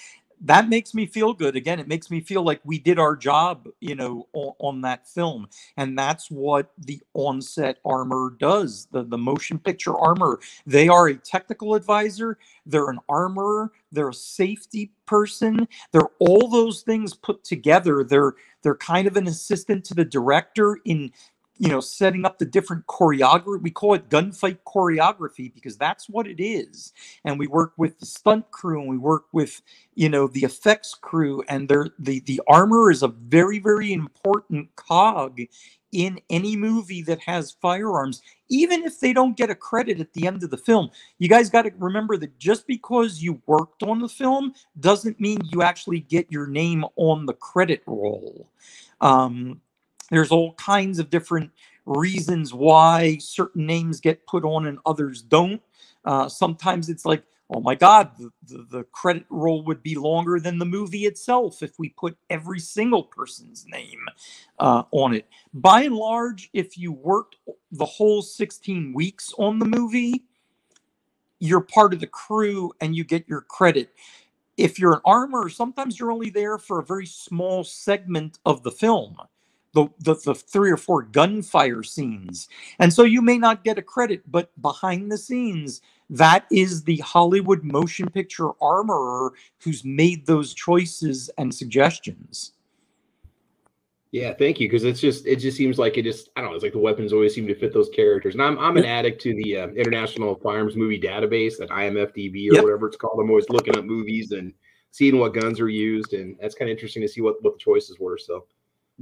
that 0.42 0.70
makes 0.70 0.94
me 0.94 1.06
feel 1.08 1.34
good. 1.34 1.56
Again 1.58 1.80
it 1.80 1.88
makes 1.88 2.12
me 2.12 2.22
feel 2.22 2.44
like 2.44 2.62
we 2.66 2.80
did 2.80 3.00
our 3.00 3.16
job 3.18 3.68
you 3.82 3.96
know 3.96 4.28
on, 4.34 4.54
on, 4.60 4.82
that 4.82 5.08
film. 5.08 5.48
And 5.78 5.98
that's 5.98 6.30
what 6.32 6.74
the 6.78 7.02
onset 7.16 7.80
armor 7.86 8.36
does 8.40 8.88
the 8.92 9.04
the 9.04 9.18
motion 9.18 9.60
picture 9.60 9.98
armor. 9.98 10.40
They 10.68 10.90
are 10.90 11.08
a 11.10 11.18
technical 11.18 11.76
advisor. 11.76 12.38
They're 12.68 12.90
an 12.92 13.00
armorer. 13.10 13.72
They're 13.94 14.10
a 14.10 14.14
safety 14.14 14.92
person. 15.08 15.68
They're 15.94 16.12
all 16.20 16.50
those 16.50 16.84
things 16.84 17.16
put 17.16 17.44
together. 17.44 18.04
They're 18.04 18.36
they're 18.64 18.76
kind 18.78 19.08
of 19.08 19.18
an 19.18 19.28
assistant 19.28 19.86
to 19.86 19.96
the 19.96 20.06
director 20.06 20.80
in 20.86 21.12
you 21.60 21.70
know, 21.70 21.80
setting 21.80 22.26
up 22.26 22.38
the 22.38 22.46
different 22.46 22.86
choreography. 22.88 23.62
We 23.62 23.72
call 23.72 23.94
it 23.96 24.10
gunfight 24.10 24.60
choreography 24.66 25.54
because 25.54 25.78
that's 25.78 26.08
what 26.08 26.28
it 26.28 26.42
is. 26.42 26.94
And 27.26 27.40
we 27.40 27.48
work 27.48 27.74
with 27.78 28.00
the 28.00 28.06
stunt 28.06 28.50
crew 28.52 28.80
and 28.82 28.90
we 28.90 28.98
work 28.98 29.26
with, 29.32 29.62
you 29.96 30.10
know, 30.10 30.28
the 30.28 30.44
effects 30.44 30.94
crew. 30.94 31.44
And 31.48 31.68
the 31.68 31.92
the 32.00 32.42
armor 32.48 32.92
is 32.92 33.04
a 33.04 33.08
very, 33.08 33.60
very 33.60 33.94
important 33.94 34.76
cog 34.76 35.40
in 35.92 36.20
any 36.30 36.56
movie 36.56 37.02
that 37.02 37.20
has 37.22 37.52
firearms, 37.62 38.22
even 38.50 38.84
if 38.84 39.00
they 39.00 39.14
don't 39.14 39.38
get 39.38 39.50
a 39.50 39.56
credit 39.56 40.00
at 40.00 40.14
the 40.14 40.28
end 40.28 40.44
of 40.44 40.50
the 40.50 40.58
film. 40.58 40.90
You 41.18 41.30
guys 41.30 41.50
got 41.50 41.64
to 41.64 41.72
remember 41.78 42.18
that 42.18 42.38
just 42.38 42.68
because 42.68 43.22
you 43.22 43.42
worked 43.46 43.84
on 43.84 44.00
the 44.00 44.10
film 44.10 44.54
doesn't 44.80 45.20
mean 45.20 45.40
you 45.52 45.62
actually 45.62 46.02
get 46.02 46.32
your 46.32 46.48
name 46.48 46.84
on 46.98 47.26
the 47.26 47.34
credit 47.34 47.84
roll. 47.88 48.50
Um, 49.00 49.62
there's 50.10 50.32
all 50.32 50.54
kinds 50.54 51.00
of 51.00 51.10
different 51.10 51.52
reasons 51.86 52.54
why 52.54 53.18
certain 53.18 53.66
names 53.66 54.00
get 54.00 54.26
put 54.28 54.44
on 54.44 54.68
and 54.68 54.80
others 54.86 55.22
don't. 55.22 55.62
Uh, 56.06 56.28
sometimes 56.30 56.90
it's 56.90 57.06
like, 57.06 57.24
oh 57.50 57.62
my 57.62 57.76
God, 57.76 58.12
the, 58.18 58.30
the, 58.44 58.68
the, 58.70 58.84
credit 58.86 59.26
roll 59.30 59.64
would 59.64 59.82
be 59.82 59.96
longer 59.96 60.40
than 60.40 60.58
the 60.58 60.66
movie 60.66 61.06
itself 61.06 61.64
if 61.64 61.80
we 61.80 61.90
put 61.90 62.18
every 62.30 62.60
single 62.60 63.04
person's 63.04 63.66
name 63.68 64.06
uh, 64.60 64.84
on 64.92 65.14
it. 65.14 65.28
By 65.54 65.84
and 65.84 65.96
large, 65.96 66.50
if 66.54 66.78
you 66.78 66.92
worked 66.92 67.38
the 67.72 67.86
whole 67.86 68.22
16 68.22 68.94
weeks 68.94 69.34
on 69.38 69.60
the 69.60 69.66
movie, 69.66 70.26
you're 71.40 71.62
part 71.62 71.94
of 71.94 72.00
the 72.00 72.08
crew 72.08 72.74
and 72.82 72.96
you 72.96 73.04
get 73.04 73.28
your 73.28 73.42
credit. 73.42 73.94
If 74.58 74.80
you're 74.80 74.94
an 74.94 75.02
armor, 75.06 75.50
sometimes 75.50 76.00
you're 76.00 76.12
only 76.12 76.32
there 76.32 76.58
for 76.58 76.80
a 76.80 76.86
very 76.86 77.06
small 77.06 77.64
segment 77.64 78.40
of 78.46 78.64
the 78.64 78.72
film 78.72 79.18
the, 79.74 79.88
the, 80.00 80.16
the 80.16 80.36
three 80.36 80.72
or 80.72 80.78
four 80.78 81.04
gunfire 81.04 81.84
scenes. 81.84 82.48
And 82.80 82.92
so 82.92 83.04
you 83.04 83.22
may 83.22 83.38
not 83.38 83.64
get 83.64 83.78
a 83.78 83.82
credit, 83.82 84.24
but 84.30 84.50
behind 84.62 85.12
the 85.12 85.18
scenes, 85.18 85.82
that 86.10 86.46
is 86.52 86.84
the 86.84 86.98
Hollywood 86.98 87.64
motion 87.64 88.10
picture 88.10 88.50
armorer 88.62 89.34
who's 89.60 89.84
made 89.84 90.26
those 90.26 90.54
choices 90.54 91.30
and 91.38 91.54
suggestions. 91.54 92.54
Yeah, 94.12 94.34
thank 94.34 94.60
you. 94.60 94.70
Because 94.70 94.86
it's 94.86 95.02
just 95.02 95.28
it 95.28 95.38
just 95.38 95.58
seems 95.58 95.78
like 95.78 95.98
it 95.98 96.04
just 96.04 96.30
I 96.36 96.42
don't 96.42 96.50
know. 96.50 96.56
It's 96.56 96.64
like 96.64 96.74
the 96.74 96.80
weapons 96.80 97.12
always 97.12 97.36
seem 97.36 97.46
to 97.48 97.56
fit 97.56 97.74
those 97.74 97.90
characters. 97.90 98.36
And 98.36 98.42
I'm 98.42 98.58
I'm 98.58 98.78
an 98.78 98.86
addict 98.86 99.22
to 99.24 99.36
the 99.36 99.58
uh, 99.58 99.68
International 99.70 100.36
Firearms 100.36 100.76
Movie 100.78 101.00
Database, 101.00 101.58
that 101.58 101.70
IMFDB 101.70 102.50
or 102.50 102.56
yep. 102.56 102.64
whatever 102.64 102.88
it's 102.88 102.96
called. 102.96 103.20
I'm 103.20 103.30
always 103.30 103.50
looking 103.50 103.78
up 103.78 103.84
movies 103.84 104.32
and 104.32 104.54
seeing 104.92 105.20
what 105.20 105.34
guns 105.34 105.60
are 105.60 105.70
used, 105.70 106.14
and 106.14 106.38
that's 106.42 106.56
kind 106.56 106.72
of 106.72 106.76
interesting 106.76 107.02
to 107.02 107.08
see 107.08 107.22
what 107.22 107.36
what 107.44 107.54
the 107.54 107.60
choices 107.60 108.00
were. 108.00 108.18
So 108.18 108.46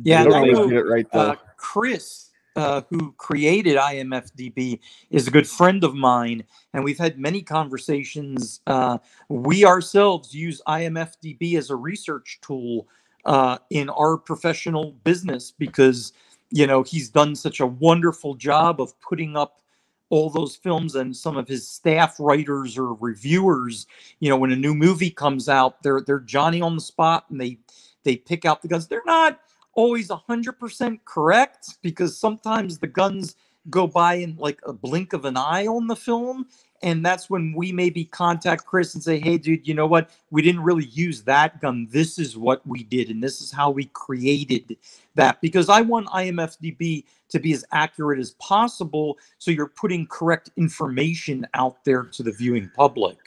yeah, 0.03 0.21
I 0.23 0.45
know, 0.45 0.69
it 0.69 0.85
right 0.85 1.07
there. 1.11 1.21
Uh, 1.21 1.35
Chris, 1.57 2.29
uh, 2.55 2.81
who 2.89 3.13
created 3.13 3.77
IMFDB, 3.77 4.79
is 5.09 5.27
a 5.27 5.31
good 5.31 5.47
friend 5.47 5.83
of 5.83 5.95
mine, 5.95 6.43
and 6.73 6.83
we've 6.83 6.97
had 6.97 7.17
many 7.17 7.41
conversations. 7.41 8.61
Uh, 8.67 8.97
we 9.29 9.65
ourselves 9.65 10.33
use 10.33 10.61
IMFDB 10.67 11.57
as 11.57 11.69
a 11.69 11.75
research 11.75 12.39
tool 12.41 12.87
uh, 13.25 13.57
in 13.69 13.89
our 13.89 14.17
professional 14.17 14.91
business 15.03 15.51
because 15.51 16.13
you 16.51 16.67
know 16.67 16.83
he's 16.83 17.09
done 17.09 17.35
such 17.35 17.59
a 17.59 17.65
wonderful 17.65 18.35
job 18.35 18.79
of 18.79 18.99
putting 19.01 19.35
up 19.35 19.61
all 20.11 20.29
those 20.29 20.55
films 20.55 20.93
and 20.93 21.15
some 21.15 21.35
of 21.35 21.47
his 21.47 21.67
staff 21.67 22.19
writers 22.19 22.77
or 22.77 22.93
reviewers 22.93 23.87
you 24.19 24.29
know 24.29 24.37
when 24.37 24.51
a 24.51 24.55
new 24.55 24.75
movie 24.75 25.09
comes 25.09 25.49
out 25.49 25.81
they're 25.81 26.01
they're 26.01 26.19
johnny 26.19 26.61
on 26.61 26.75
the 26.75 26.81
spot 26.81 27.25
and 27.29 27.41
they 27.41 27.57
they 28.03 28.15
pick 28.15 28.45
out 28.45 28.61
the 28.61 28.67
guns 28.67 28.87
they're 28.87 29.01
not 29.07 29.39
always 29.75 30.09
100% 30.09 30.99
correct 31.05 31.77
because 31.81 32.17
sometimes 32.17 32.79
the 32.79 32.87
guns 32.87 33.35
go 33.69 33.87
by 33.87 34.15
in 34.15 34.35
like 34.37 34.59
a 34.65 34.73
blink 34.73 35.13
of 35.13 35.25
an 35.25 35.37
eye 35.37 35.67
on 35.67 35.87
the 35.87 35.95
film 35.95 36.45
and 36.85 37.03
that's 37.05 37.29
when 37.29 37.53
we 37.53 37.71
maybe 37.71 38.05
contact 38.05 38.65
Chris 38.65 38.93
and 38.93 39.03
say, 39.03 39.19
"Hey, 39.19 39.37
dude, 39.37 39.67
you 39.67 39.73
know 39.73 39.87
what? 39.87 40.11
We 40.29 40.41
didn't 40.41 40.61
really 40.61 40.85
use 40.85 41.23
that 41.23 41.59
gun. 41.59 41.87
This 41.89 42.19
is 42.19 42.37
what 42.37 42.65
we 42.67 42.83
did, 42.83 43.09
and 43.09 43.23
this 43.23 43.41
is 43.41 43.51
how 43.51 43.71
we 43.71 43.85
created 43.85 44.77
that." 45.15 45.41
Because 45.41 45.67
I 45.67 45.81
want 45.81 46.07
IMFDB 46.09 47.05
to 47.29 47.39
be 47.39 47.53
as 47.53 47.65
accurate 47.71 48.19
as 48.19 48.31
possible, 48.33 49.17
so 49.39 49.51
you're 49.51 49.67
putting 49.67 50.05
correct 50.05 50.51
information 50.57 51.47
out 51.53 51.83
there 51.85 52.03
to 52.03 52.21
the 52.21 52.31
viewing 52.31 52.69
public. 52.75 53.17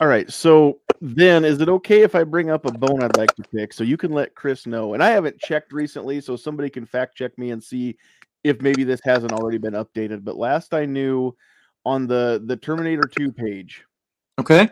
All 0.00 0.08
right. 0.08 0.30
So 0.30 0.80
then, 1.00 1.44
is 1.44 1.60
it 1.60 1.68
okay 1.68 2.02
if 2.02 2.14
I 2.14 2.24
bring 2.24 2.50
up 2.50 2.66
a 2.66 2.72
bone 2.72 3.02
I'd 3.02 3.16
like 3.16 3.34
to 3.36 3.42
pick 3.42 3.72
so 3.72 3.84
you 3.84 3.96
can 3.96 4.12
let 4.12 4.34
Chris 4.34 4.66
know? 4.66 4.94
And 4.94 5.02
I 5.02 5.10
haven't 5.10 5.38
checked 5.38 5.72
recently, 5.72 6.20
so 6.20 6.36
somebody 6.36 6.68
can 6.68 6.84
fact 6.84 7.16
check 7.16 7.36
me 7.38 7.50
and 7.50 7.62
see 7.62 7.96
if 8.44 8.60
maybe 8.60 8.84
this 8.84 9.00
hasn't 9.04 9.32
already 9.32 9.58
been 9.58 9.74
updated. 9.74 10.24
But 10.24 10.36
last 10.36 10.74
I 10.74 10.84
knew, 10.84 11.34
on 11.84 12.06
the 12.06 12.42
the 12.44 12.56
Terminator 12.56 13.08
2 13.08 13.32
page, 13.32 13.84
okay, 14.38 14.68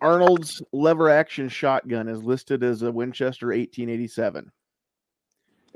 Arnold's 0.00 0.62
lever 0.72 1.10
action 1.10 1.48
shotgun 1.48 2.08
is 2.08 2.22
listed 2.22 2.62
as 2.62 2.82
a 2.82 2.92
Winchester 2.92 3.48
1887. 3.48 4.50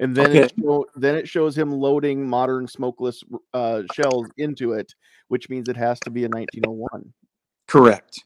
And 0.00 0.14
then 0.14 0.30
okay. 0.30 0.42
it 0.42 0.52
show, 0.60 0.86
then 0.94 1.16
it 1.16 1.28
shows 1.28 1.58
him 1.58 1.72
loading 1.72 2.26
modern 2.26 2.68
smokeless 2.68 3.24
uh, 3.52 3.82
shells 3.92 4.28
into 4.36 4.72
it, 4.72 4.94
which 5.26 5.50
means 5.50 5.68
it 5.68 5.76
has 5.76 5.98
to 6.00 6.10
be 6.10 6.24
a 6.24 6.28
1901. 6.28 7.12
Correct. 7.66 8.22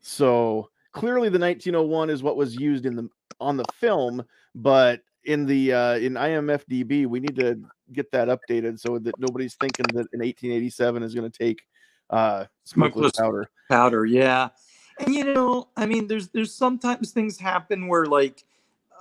So 0.00 0.70
clearly, 0.92 1.28
the 1.28 1.38
1901 1.38 2.10
is 2.10 2.22
what 2.22 2.36
was 2.36 2.54
used 2.56 2.86
in 2.86 2.96
the 2.96 3.08
on 3.40 3.56
the 3.56 3.64
film, 3.74 4.24
but 4.54 5.00
in 5.24 5.46
the 5.46 5.72
uh, 5.72 5.94
in 5.96 6.14
IMFDB, 6.14 7.06
we 7.06 7.20
need 7.20 7.36
to 7.36 7.60
get 7.92 8.10
that 8.12 8.28
updated 8.28 8.78
so 8.78 8.98
that 8.98 9.18
nobody's 9.18 9.54
thinking 9.54 9.86
that 9.88 10.06
in 10.12 10.20
1887 10.20 11.02
is 11.02 11.14
going 11.14 11.30
to 11.30 11.38
take 11.38 11.62
uh, 12.10 12.44
smokeless, 12.64 13.12
powder. 13.12 13.50
Powder, 13.68 14.06
yeah. 14.06 14.48
And 14.98 15.14
you 15.14 15.24
know, 15.24 15.68
I 15.76 15.86
mean, 15.86 16.06
there's 16.06 16.28
there's 16.28 16.54
sometimes 16.54 17.12
things 17.12 17.38
happen 17.38 17.88
where 17.88 18.06
like 18.06 18.44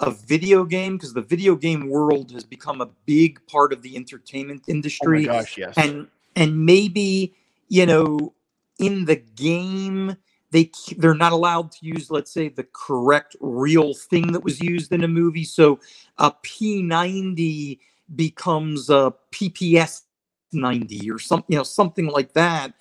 a 0.01 0.11
video 0.11 0.63
game 0.63 0.95
because 0.95 1.13
the 1.13 1.21
video 1.21 1.55
game 1.55 1.89
world 1.89 2.31
has 2.31 2.43
become 2.43 2.81
a 2.81 2.89
big 3.05 3.45
part 3.47 3.73
of 3.73 3.81
the 3.81 3.95
entertainment 3.95 4.63
industry. 4.67 5.27
Oh 5.27 5.33
my 5.33 5.39
gosh, 5.39 5.57
yes. 5.57 5.73
And 5.77 6.07
and 6.35 6.65
maybe 6.65 7.33
you 7.67 7.85
know 7.85 8.33
in 8.79 9.05
the 9.05 9.17
game 9.17 10.15
they 10.51 10.71
they're 10.97 11.13
not 11.13 11.31
allowed 11.31 11.71
to 11.71 11.85
use 11.85 12.09
let's 12.09 12.31
say 12.31 12.49
the 12.49 12.67
correct 12.73 13.35
real 13.39 13.93
thing 13.93 14.31
that 14.31 14.43
was 14.43 14.59
used 14.59 14.91
in 14.91 15.03
a 15.03 15.07
movie. 15.07 15.43
So 15.43 15.79
a 16.17 16.31
p90 16.31 17.79
becomes 18.15 18.89
a 18.89 19.13
pps 19.31 20.03
90 20.51 21.11
or 21.11 21.19
something 21.19 21.45
you 21.49 21.57
know 21.57 21.63
something 21.63 22.07
like 22.07 22.33
that. 22.33 22.73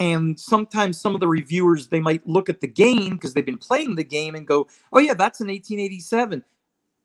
And 0.00 0.38
sometimes 0.38 1.00
some 1.00 1.14
of 1.14 1.20
the 1.20 1.28
reviewers 1.28 1.88
they 1.88 2.00
might 2.00 2.26
look 2.26 2.48
at 2.48 2.60
the 2.60 2.66
game 2.66 3.14
because 3.14 3.32
they've 3.32 3.46
been 3.46 3.58
playing 3.58 3.94
the 3.94 4.04
game 4.04 4.34
and 4.34 4.46
go 4.46 4.66
oh 4.92 4.98
yeah 4.98 5.14
that's 5.14 5.40
an 5.40 5.48
1887 5.48 6.44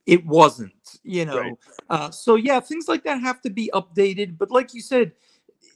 it 0.06 0.26
wasn't 0.26 0.74
you 1.04 1.26
know? 1.26 1.40
Right. 1.40 1.58
uh, 1.90 2.12
so 2.12 2.36
yeah 2.36 2.60
things 2.60 2.88
like 2.88 3.04
that 3.04 3.22
have 3.22 3.42
to 3.42 3.50
be 3.50 3.72
updated. 3.74 4.38
But 4.38 4.52
like 4.52 4.74
you 4.74 4.82
said 4.82 5.14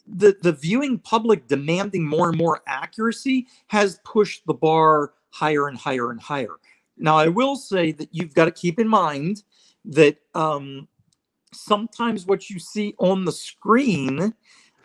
the 0.08 0.36
the 0.42 0.52
viewing 0.52 1.00
public 1.00 1.48
demanding 1.48 2.06
more 2.06 2.30
and 2.30 2.38
more 2.38 2.62
accuracy 2.68 3.48
has 3.68 4.00
pushed 4.04 4.46
the 4.46 4.54
bar 4.54 5.14
higher 5.30 5.68
and 5.68 5.78
higher 5.78 6.12
and 6.12 6.22
higher. 6.22 6.56
Now, 6.98 7.18
I 7.18 7.28
will 7.28 7.56
say 7.56 7.92
that 7.94 8.10
you've 8.12 8.34
got 8.34 8.46
to 8.46 8.52
keep 8.52 8.80
in 8.80 8.88
mind 8.88 9.44
that 9.86 10.18
um, 10.36 10.88
sometimes 11.52 12.26
what 12.26 12.50
you 12.50 12.60
see 12.60 12.94
on 13.00 13.26
the 13.26 13.32
screen 13.32 14.34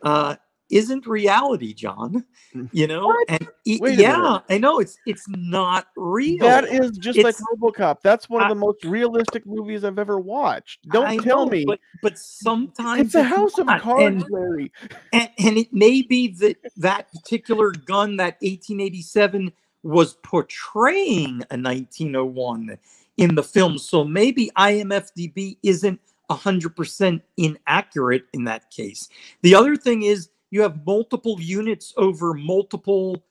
uh, 0.02 0.36
isn't 0.70 1.06
reality, 1.06 1.72
John. 1.72 2.24
Mm. 2.54 2.68
You 2.72 2.86
know, 2.86 3.14
and 3.28 3.48
yeah, 3.64 4.40
I 4.48 4.58
know 4.58 4.80
it's 4.80 4.98
it's 5.06 5.26
not 5.28 5.88
real. 5.96 6.38
That 6.40 6.64
is 6.64 6.92
just 6.98 7.18
it's, 7.18 7.24
like 7.24 7.36
RoboCop. 7.36 8.00
That's 8.02 8.28
one 8.28 8.42
of 8.42 8.48
the 8.48 8.54
most 8.54 8.84
realistic 8.84 9.46
movies 9.46 9.84
I've 9.84 9.98
ever 9.98 10.18
watched. 10.18 10.88
Don't 10.90 11.06
I 11.06 11.16
tell 11.18 11.46
know, 11.46 11.52
me. 11.52 11.64
But 11.64 11.80
but 12.02 12.18
sometimes 12.18 13.06
it's 13.06 13.14
a 13.14 13.22
house 13.22 13.58
of 13.58 13.66
cards, 13.66 14.22
and, 14.22 14.24
Larry. 14.30 14.72
And, 15.12 15.30
and 15.38 15.58
it 15.58 15.72
may 15.72 16.02
be 16.02 16.28
that 16.34 16.56
that 16.76 17.12
particular 17.12 17.70
gun, 17.70 18.16
that 18.16 18.34
1887, 18.40 19.52
was 19.82 20.14
portraying 20.22 21.42
a 21.50 21.56
1901 21.56 22.78
in 23.16 23.34
the 23.34 23.42
film. 23.42 23.78
So 23.78 24.04
maybe 24.04 24.50
IMFDB 24.56 25.56
isn't 25.62 26.00
100% 26.30 27.20
inaccurate 27.36 28.24
in 28.32 28.44
that 28.44 28.70
case. 28.70 29.08
The 29.42 29.54
other 29.54 29.76
thing 29.76 30.02
is 30.02 30.28
you 30.50 30.62
have 30.62 30.84
multiple 30.86 31.40
units 31.40 31.92
over 31.96 32.34
multiple 32.34 33.22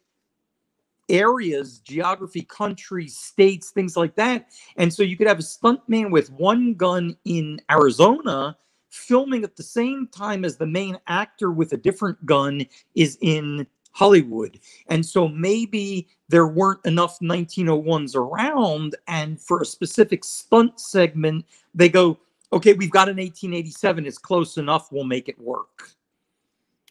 areas, 1.09 1.79
geography, 1.79 2.41
countries, 2.41 3.17
states, 3.17 3.69
things 3.71 3.95
like 3.95 4.15
that. 4.15 4.49
And 4.75 4.93
so 4.93 5.03
you 5.03 5.17
could 5.17 5.27
have 5.27 5.39
a 5.39 5.43
stuntman 5.43 6.11
with 6.11 6.31
one 6.31 6.73
gun 6.73 7.15
in 7.25 7.61
Arizona 7.71 8.57
filming 8.89 9.43
at 9.43 9.55
the 9.55 9.63
same 9.63 10.07
time 10.07 10.43
as 10.45 10.57
the 10.57 10.65
main 10.65 10.97
actor 11.07 11.51
with 11.51 11.73
a 11.73 11.77
different 11.77 12.25
gun 12.25 12.65
is 12.95 13.17
in 13.21 13.67
Hollywood. 13.91 14.59
And 14.87 15.05
so 15.05 15.27
maybe 15.27 16.07
there 16.29 16.47
weren't 16.47 16.85
enough 16.85 17.19
1901s 17.19 18.15
around. 18.15 18.95
And 19.07 19.41
for 19.41 19.61
a 19.61 19.65
specific 19.65 20.23
stunt 20.23 20.79
segment, 20.79 21.45
they 21.73 21.89
go, 21.89 22.19
okay, 22.53 22.73
we've 22.73 22.91
got 22.91 23.09
an 23.09 23.17
1887. 23.17 24.05
It's 24.05 24.17
close 24.17 24.57
enough. 24.57 24.91
We'll 24.91 25.03
make 25.03 25.29
it 25.29 25.39
work. 25.39 25.91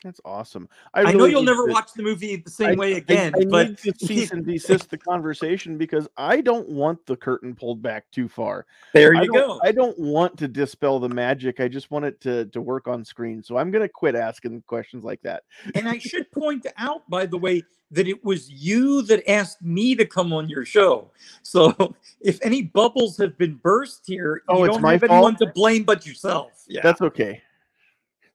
That's 0.06 0.20
awesome. 0.24 0.68
I, 0.94 1.12
know 1.12 1.24
you'll 1.24 1.42
never 1.42 1.66
to- 1.66 1.72
watch 1.72 1.92
the 1.96 2.02
movie 2.04 2.36
the 2.36 2.48
same 2.48 2.70
I- 2.70 2.74
way 2.76 2.94
I- 2.94 2.98
again, 2.98 3.32
I, 3.36 3.44
but 3.44 3.68
need 3.70 3.78
to 3.78 3.92
cease 4.06 4.30
and 4.30 4.46
desist 4.46 4.88
the 4.88 4.96
conversation 4.96 5.76
because 5.76 6.06
I 6.16 6.40
don't 6.40 6.68
want 6.68 7.04
the 7.06 7.16
curtain 7.16 7.56
pulled 7.56 7.82
back 7.82 8.04
too 8.12 8.28
far. 8.28 8.66
there 8.94 9.14
you 9.14 9.26
don't- 9.26 9.34
go. 9.34 9.60
I 9.64 9.72
don't 9.72 9.98
want 9.98 10.38
to 10.38 10.46
dispel 10.46 11.00
the 11.00 11.08
magic. 11.08 11.58
I 11.58 11.66
just 11.66 11.90
want 11.90 12.04
it 12.04 12.20
to 12.20 12.46
to 12.46 12.60
work 12.62 12.86
on 12.86 13.04
screen. 13.04 13.42
So 13.42 13.56
I'm 13.56 13.72
gonna 13.72 13.88
quit 13.88 14.14
asking 14.14 14.62
questions 14.68 15.02
like 15.02 15.20
that. 15.22 15.42
and 15.74 15.88
I 15.88 15.98
should 15.98 16.30
point 16.30 16.68
out, 16.78 17.02
by 17.10 17.26
the 17.26 17.36
way, 17.38 17.64
that 17.90 18.06
it 18.06 18.24
was 18.24 18.48
you 18.48 19.02
that 19.02 19.28
asked 19.28 19.60
me 19.60 19.96
to 19.96 20.06
come 20.06 20.32
on 20.32 20.48
your 20.48 20.64
show. 20.64 21.10
So 21.42 21.74
if 22.20 22.38
any 22.44 22.62
bubbles 22.62 23.16
have 23.18 23.36
been 23.38 23.56
burst 23.56 24.04
here, 24.06 24.42
Oh, 24.46 24.58
you 24.58 24.64
it's 24.66 24.74
don't 24.74 24.82
my 24.82 24.92
have 24.92 25.00
fault? 25.00 25.10
anyone 25.10 25.36
to 25.38 25.46
blame 25.46 25.82
but 25.82 26.06
yourself. 26.06 26.62
Yeah. 26.68 26.82
That's 26.84 27.00
okay. 27.00 27.42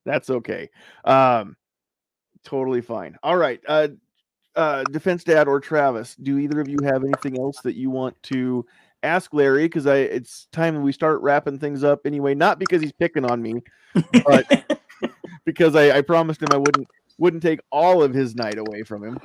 That's 0.04 0.30
okay. 0.30 0.68
Um, 1.04 1.56
totally 2.44 2.80
fine. 2.80 3.16
All 3.22 3.36
right. 3.36 3.60
Uh, 3.66 3.88
uh, 4.54 4.84
Defense 4.84 5.24
Dad 5.24 5.48
or 5.48 5.60
Travis, 5.60 6.14
do 6.16 6.38
either 6.38 6.60
of 6.60 6.68
you 6.68 6.78
have 6.84 7.04
anything 7.04 7.38
else 7.38 7.60
that 7.62 7.74
you 7.74 7.90
want 7.90 8.20
to 8.24 8.66
ask 9.02 9.32
Larry? 9.32 9.64
Because 9.64 9.86
I, 9.86 9.96
it's 9.96 10.46
time 10.52 10.82
we 10.82 10.92
start 10.92 11.20
wrapping 11.22 11.58
things 11.58 11.84
up 11.84 12.00
anyway. 12.04 12.34
Not 12.34 12.58
because 12.58 12.82
he's 12.82 12.92
picking 12.92 13.24
on 13.24 13.40
me, 13.40 13.62
but 14.24 14.80
because 15.44 15.74
I, 15.74 15.98
I 15.98 16.02
promised 16.02 16.42
him 16.42 16.48
I 16.52 16.58
wouldn't 16.58 16.88
wouldn't 17.18 17.42
take 17.42 17.60
all 17.70 18.02
of 18.02 18.12
his 18.12 18.34
night 18.34 18.58
away 18.58 18.82
from 18.82 19.04
him. 19.04 19.18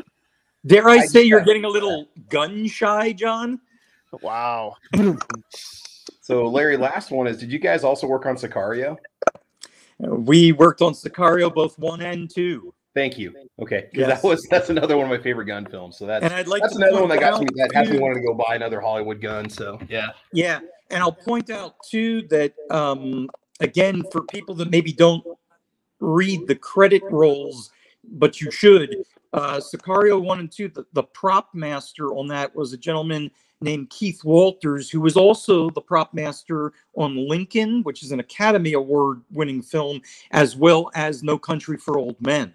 Dare 0.65 0.87
I, 0.87 0.97
I 0.97 1.05
say 1.05 1.23
you're 1.23 1.41
getting 1.45 1.65
a 1.65 1.69
little 1.69 2.07
gun 2.29 2.67
shy, 2.67 3.13
John? 3.13 3.59
Wow. 4.21 4.75
So, 6.27 6.45
Larry, 6.45 6.75
last 6.75 7.09
one 7.09 7.25
is: 7.25 7.37
Did 7.37 7.53
you 7.53 7.57
guys 7.57 7.85
also 7.85 8.05
work 8.05 8.25
on 8.25 8.35
Sicario? 8.35 8.97
We 9.97 10.51
worked 10.51 10.81
on 10.81 10.91
Sicario 10.91 11.53
both 11.53 11.79
one 11.79 12.01
and 12.01 12.29
two. 12.29 12.73
Thank 12.97 13.19
you. 13.19 13.31
Okay, 13.59 13.81
'cause 13.83 13.89
Yes. 13.93 14.21
that 14.21 14.27
was 14.27 14.47
that's 14.49 14.69
another 14.71 14.97
one 14.97 15.05
of 15.05 15.11
my 15.15 15.21
favorite 15.23 15.45
gun 15.45 15.67
films. 15.67 15.99
So 15.99 16.07
that's 16.07 16.23
And 16.25 16.33
I'd 16.33 16.47
like 16.47 16.63
that's 16.63 16.75
to 16.77 16.81
another 16.83 17.01
one 17.01 17.09
that 17.09 17.19
got 17.19 17.39
me 17.39 17.45
that 17.57 17.71
has 17.75 17.89
me 17.89 17.97
too- 17.97 18.01
wanting 18.01 18.23
to 18.23 18.27
go 18.27 18.33
buy 18.33 18.55
another 18.55 18.81
Hollywood 18.81 19.21
gun. 19.21 19.49
So 19.51 19.79
yeah, 19.87 20.07
Yeah, 20.33 20.61
and 20.89 21.03
I'll 21.03 21.11
point 21.11 21.51
out 21.51 21.75
too 21.87 22.23
that 22.29 22.53
um, 22.71 23.29
again 23.59 24.01
for 24.11 24.21
people 24.23 24.55
that 24.55 24.71
maybe 24.71 24.91
don't 24.91 25.23
read 25.99 26.47
the 26.47 26.55
credit 26.55 27.03
rolls, 27.11 27.71
but 28.03 28.41
you 28.41 28.49
should. 28.49 28.95
Uh, 29.33 29.57
Sicario 29.59 30.19
one 30.19 30.39
and 30.39 30.51
two, 30.51 30.69
the, 30.69 30.83
the 30.93 31.03
prop 31.03 31.53
master 31.53 32.15
on 32.15 32.27
that 32.29 32.55
was 32.55 32.73
a 32.73 32.77
gentleman 32.77 33.29
named 33.61 33.89
Keith 33.91 34.23
Walters, 34.23 34.89
who 34.89 35.01
was 35.01 35.17
also 35.17 35.69
the 35.71 35.81
prop 35.81 36.13
master 36.15 36.73
on 36.95 37.27
Lincoln, 37.27 37.83
which 37.83 38.01
is 38.03 38.11
an 38.11 38.19
Academy 38.19 38.73
Award 38.73 39.21
winning 39.31 39.61
film, 39.61 40.01
as 40.31 40.55
well 40.55 40.89
as 40.95 41.21
No 41.23 41.37
Country 41.37 41.77
for 41.77 41.97
Old 41.99 42.15
Men. 42.21 42.53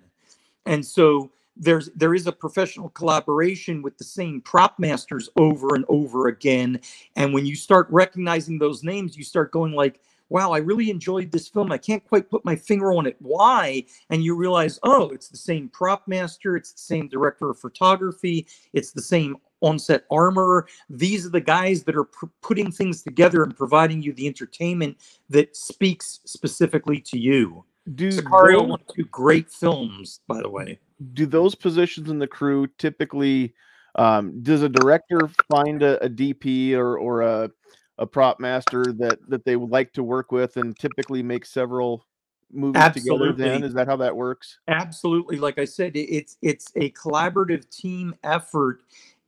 And 0.67 0.85
so 0.85 1.31
there's 1.57 1.91
there 1.95 2.15
is 2.15 2.27
a 2.27 2.33
professional 2.33 2.89
collaboration 2.91 3.83
with 3.83 3.99
the 3.99 4.05
same 4.05 4.41
prop 4.41 4.79
masters 4.79 5.29
over 5.37 5.75
and 5.75 5.85
over 5.89 6.29
again. 6.29 6.81
And 7.17 7.35
when 7.35 7.45
you 7.45 7.57
start 7.57 7.89
recognizing 7.91 8.59
those 8.59 8.83
names 8.83 9.17
you 9.17 9.25
start 9.25 9.53
going 9.53 9.73
like 9.73 10.01
wow 10.29 10.53
i 10.53 10.59
really 10.59 10.91
enjoyed 10.91 11.31
this 11.31 11.49
film. 11.49 11.71
I 11.71 11.79
can't 11.79 12.05
quite 12.05 12.31
put 12.31 12.45
my 12.45 12.57
finger 12.57 12.93
on 12.93 13.07
it. 13.07 13.17
Why? 13.21 13.85
And 14.09 14.25
you 14.25 14.35
realize 14.35 14.79
oh 14.83 15.11
it's 15.11 15.29
the 15.29 15.37
same 15.37 15.69
prop 15.69 16.09
master. 16.09 16.57
It's 16.57 16.73
the 16.73 16.81
same 16.81 17.09
director 17.09 17.51
of 17.51 17.59
photography. 17.59 18.47
It's 18.73 18.93
the 18.93 19.03
same 19.03 19.37
on-set 19.61 20.05
armor 20.11 20.67
these 20.91 21.25
are 21.25 21.31
the 21.31 21.41
guys 21.41 21.85
that 21.85 21.95
are 21.95 22.03
pr- 22.03 22.27
putting 22.41 22.73
things 22.73 23.01
together 23.01 23.45
and 23.45 23.57
providing 23.57 24.03
you 24.03 24.13
the 24.13 24.27
entertainment 24.27 24.97
that 25.31 25.57
speaks 25.57 26.19
specifically 26.25 26.99
to 26.99 27.17
you 27.17 27.65
Do 27.95 28.09
sicario 28.09 28.67
one 28.67 28.81
two 28.95 29.05
great 29.05 29.51
films 29.51 30.21
by 30.29 30.41
the 30.41 30.49
way. 30.49 30.79
Do 31.15 31.27
those 31.27 31.55
positions 31.55 32.11
in 32.11 32.19
the 32.19 32.27
crew 32.27 32.69
typically 32.79 33.55
um, 33.97 34.43
does 34.43 34.63
a 34.63 34.69
director 34.69 35.29
find 35.51 35.83
a, 35.83 36.03
a 36.05 36.09
DP 36.09 36.75
or 36.75 36.99
or 36.99 37.23
a 37.23 37.51
a 37.99 38.07
prop 38.07 38.41
master 38.41 38.93
that 38.99 39.19
that 39.29 39.45
they 39.45 39.57
would 39.57 39.71
like 39.71 39.93
to 39.95 40.03
work 40.03 40.33
with 40.33 40.57
and 40.57 40.79
typically 40.79 41.23
make 41.23 41.45
several 41.45 42.07
movies 42.53 42.83
together 42.93 43.33
then? 43.33 43.65
Is 43.65 43.75
that 43.75 43.89
how 43.89 43.97
that 43.97 44.17
works? 44.17 44.59
Absolutely. 44.69 45.39
Like 45.39 45.59
i 45.59 45.65
said 45.65 45.93
it's 45.95 46.37
it's 46.41 46.73
a 46.77 46.91
collaborative 46.91 47.69
team 47.69 48.15
effort 48.23 48.83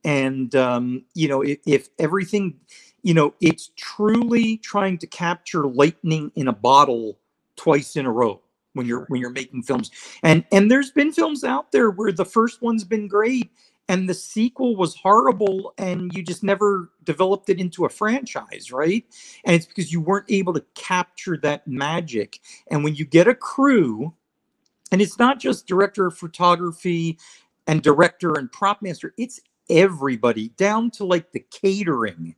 and 0.05 0.55
um 0.55 1.03
you 1.13 1.27
know 1.27 1.41
if, 1.41 1.57
if 1.65 1.89
everything 1.99 2.55
you 3.03 3.13
know 3.13 3.33
it's 3.41 3.71
truly 3.75 4.57
trying 4.57 4.97
to 4.99 5.07
capture 5.07 5.67
lightning 5.67 6.31
in 6.35 6.47
a 6.47 6.53
bottle 6.53 7.17
twice 7.55 7.95
in 7.95 8.05
a 8.05 8.11
row 8.11 8.41
when 8.75 8.85
you're 8.85 9.05
when 9.07 9.21
you're 9.21 9.31
making 9.31 9.63
films. 9.63 9.91
And 10.23 10.45
and 10.51 10.69
there's 10.69 10.91
been 10.91 11.11
films 11.11 11.43
out 11.43 11.71
there 11.71 11.89
where 11.89 12.11
the 12.11 12.25
first 12.25 12.61
one's 12.61 12.83
been 12.83 13.07
great 13.07 13.49
and 13.87 14.09
the 14.09 14.13
sequel 14.13 14.75
was 14.75 14.95
horrible 14.95 15.73
and 15.77 16.11
you 16.13 16.23
just 16.23 16.43
never 16.43 16.91
developed 17.03 17.49
it 17.49 17.59
into 17.59 17.85
a 17.85 17.89
franchise 17.89 18.71
right? 18.71 19.05
And 19.45 19.55
it's 19.55 19.65
because 19.65 19.91
you 19.91 20.01
weren't 20.01 20.29
able 20.29 20.53
to 20.53 20.65
capture 20.75 21.37
that 21.37 21.67
magic. 21.67 22.39
And 22.69 22.83
when 22.83 22.95
you 22.95 23.05
get 23.05 23.27
a 23.27 23.35
crew 23.35 24.13
and 24.91 25.01
it's 25.01 25.19
not 25.19 25.39
just 25.39 25.67
director 25.67 26.07
of 26.07 26.17
photography 26.17 27.17
and 27.67 27.81
director 27.81 28.33
and 28.37 28.51
prop 28.51 28.81
master 28.81 29.13
it's 29.17 29.39
everybody 29.69 30.49
down 30.49 30.91
to 30.91 31.03
like 31.03 31.31
the 31.31 31.43
catering 31.51 32.35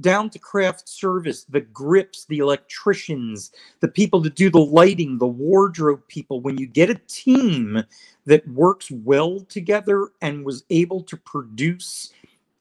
down 0.00 0.30
to 0.30 0.38
craft 0.38 0.88
service 0.88 1.44
the 1.44 1.60
grips 1.60 2.24
the 2.26 2.38
electricians 2.38 3.52
the 3.80 3.88
people 3.88 4.20
that 4.20 4.34
do 4.34 4.50
the 4.50 4.58
lighting 4.58 5.18
the 5.18 5.26
wardrobe 5.26 6.02
people. 6.08 6.40
When 6.40 6.58
you 6.58 6.66
get 6.66 6.90
a 6.90 7.00
team 7.06 7.82
that 8.26 8.46
works 8.48 8.90
well 8.90 9.40
together 9.40 10.08
and 10.22 10.44
was 10.44 10.64
able 10.70 11.02
to 11.04 11.16
produce 11.16 12.12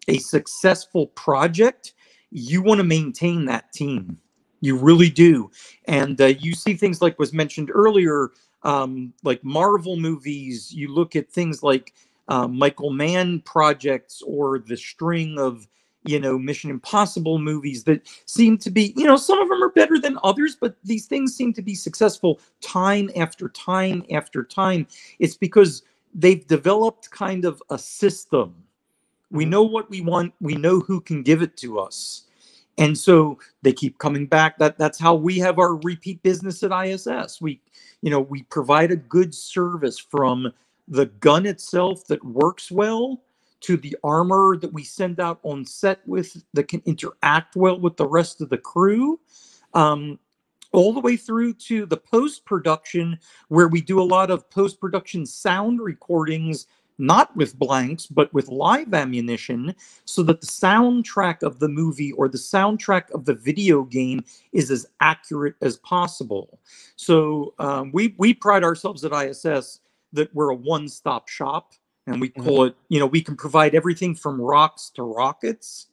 a 0.08 0.18
successful 0.18 1.08
project 1.08 1.94
you 2.32 2.62
want 2.62 2.78
to 2.78 2.84
maintain 2.84 3.46
that 3.46 3.72
team. 3.74 4.20
You 4.62 4.78
really 4.78 5.10
do. 5.10 5.50
And 5.86 6.20
uh, 6.22 6.28
you 6.28 6.54
see 6.54 6.76
things 6.76 7.02
like 7.02 7.18
was 7.18 7.34
mentioned 7.34 7.72
earlier 7.74 8.32
um, 8.64 9.14
like 9.24 9.44
Marvel 9.44 9.96
movies, 9.96 10.74
you 10.74 10.94
look 10.94 11.16
at 11.16 11.30
things 11.30 11.64
like 11.64 11.94
uh, 12.28 12.48
Michael 12.48 12.92
Mann 12.92 13.42
projects 13.42 14.22
or 14.26 14.60
the 14.60 14.78
string 14.78 15.40
of 15.40 15.68
you 16.10 16.20
know 16.20 16.40
Mission 16.40 16.72
Impossible 16.72 17.38
movies 17.38 17.84
that 17.84 18.02
seem 18.26 18.58
to 18.58 18.72
be 18.72 18.94
you 18.98 19.06
know 19.06 19.16
some 19.16 19.40
of 19.40 19.48
them 19.48 19.64
are 19.64 19.70
better 19.70 20.00
than 20.00 20.18
others, 20.24 20.58
but 20.60 20.76
these 20.84 21.06
things 21.06 21.36
seem 21.36 21.54
to 21.54 21.62
be 21.62 21.76
successful 21.76 22.40
time 22.62 23.10
after 23.16 23.50
time 23.50 24.04
after 24.12 24.44
time. 24.44 24.88
It's 25.20 25.38
because 25.38 25.84
they've 26.14 26.46
developed 26.48 27.12
kind 27.12 27.46
of 27.46 27.62
a 27.70 27.78
system. 27.78 28.56
We 29.30 29.44
mm-hmm. 29.44 29.52
know 29.52 29.64
what 29.64 29.90
we 29.90 30.02
want. 30.02 30.34
We 30.42 30.56
know 30.56 30.80
who 30.80 31.00
can 31.00 31.22
give 31.22 31.42
it 31.44 31.56
to 31.58 31.80
us. 31.80 32.24
And 32.80 32.98
so 32.98 33.38
they 33.62 33.74
keep 33.74 33.98
coming 34.00 34.26
back. 34.26 34.58
That 34.58 34.78
that's 34.78 34.98
how 34.98 35.14
we 35.14 35.38
have 35.40 35.60
our 35.60 35.76
repeat 35.76 36.24
business 36.24 36.64
at 36.64 36.72
ISS. 36.72 37.42
We, 37.42 37.62
you 38.02 38.10
know, 38.10 38.22
we 38.22 38.44
provide 38.44 38.92
a 38.92 38.96
good 38.96 39.36
service 39.36 40.00
from 40.00 40.52
the 40.88 41.06
gun 41.06 41.46
itself 41.46 42.08
that 42.08 42.24
works 42.24 42.72
well 42.72 43.22
to 43.62 43.78
the 43.78 43.96
armor 44.04 44.58
that 44.58 44.74
we 44.74 44.84
send 44.84 45.20
out 45.20 45.40
on 45.44 45.66
set 45.66 46.00
with 46.08 46.44
that 46.54 46.68
can 46.68 46.82
interact 46.86 47.56
well 47.56 47.80
with 47.80 47.98
the 47.98 48.08
rest 48.08 48.42
of 48.42 48.50
the 48.50 48.58
crew. 48.58 49.20
Um, 49.74 50.20
all 50.72 50.94
the 50.94 51.00
way 51.00 51.18
through 51.18 51.54
to 51.54 51.86
the 51.86 51.98
post 51.98 52.46
production, 52.46 53.20
where 53.48 53.68
we 53.68 53.82
do 53.82 54.02
a 54.02 54.04
lot 54.04 54.30
of 54.30 54.50
post 54.50 54.80
production 54.80 55.26
sound 55.26 55.82
recordings, 55.82 56.68
not 56.98 57.36
with 57.36 57.58
blanks, 57.58 58.06
but 58.06 58.32
with 58.34 58.50
live 58.50 58.94
ammunition, 58.94 59.74
so 60.06 60.22
that 60.24 60.42
the 60.42 60.48
soundtrack 60.48 61.42
of 61.44 61.60
the 61.60 61.68
movie 61.68 62.12
or 62.14 62.28
the 62.28 62.38
soundtrack 62.38 63.10
of 63.12 63.26
the 63.26 63.34
video 63.34 63.84
game 63.84 64.24
is 64.52 64.70
as 64.70 64.86
accurate 65.00 65.56
as 65.62 65.78
possible. 65.78 66.60
So 66.98 67.54
um, 67.58 67.92
we 67.94 68.16
we 68.18 68.34
pride 68.34 68.64
ourselves 68.64 69.04
at 69.06 69.14
ISS 69.14 69.80
that 70.12 70.34
we're 70.34 70.50
a 70.50 70.56
one-stop 70.56 71.28
shop, 71.28 71.74
and 72.10 72.22
we 72.22 72.30
call 72.30 72.66
it. 72.66 72.76
You 72.90 73.00
know, 73.00 73.06
we 73.06 73.22
can 73.22 73.36
provide 73.36 73.76
everything 73.76 74.16
from 74.16 74.40
rocks 74.40 74.90
to 74.96 75.04
rockets, 75.04 75.88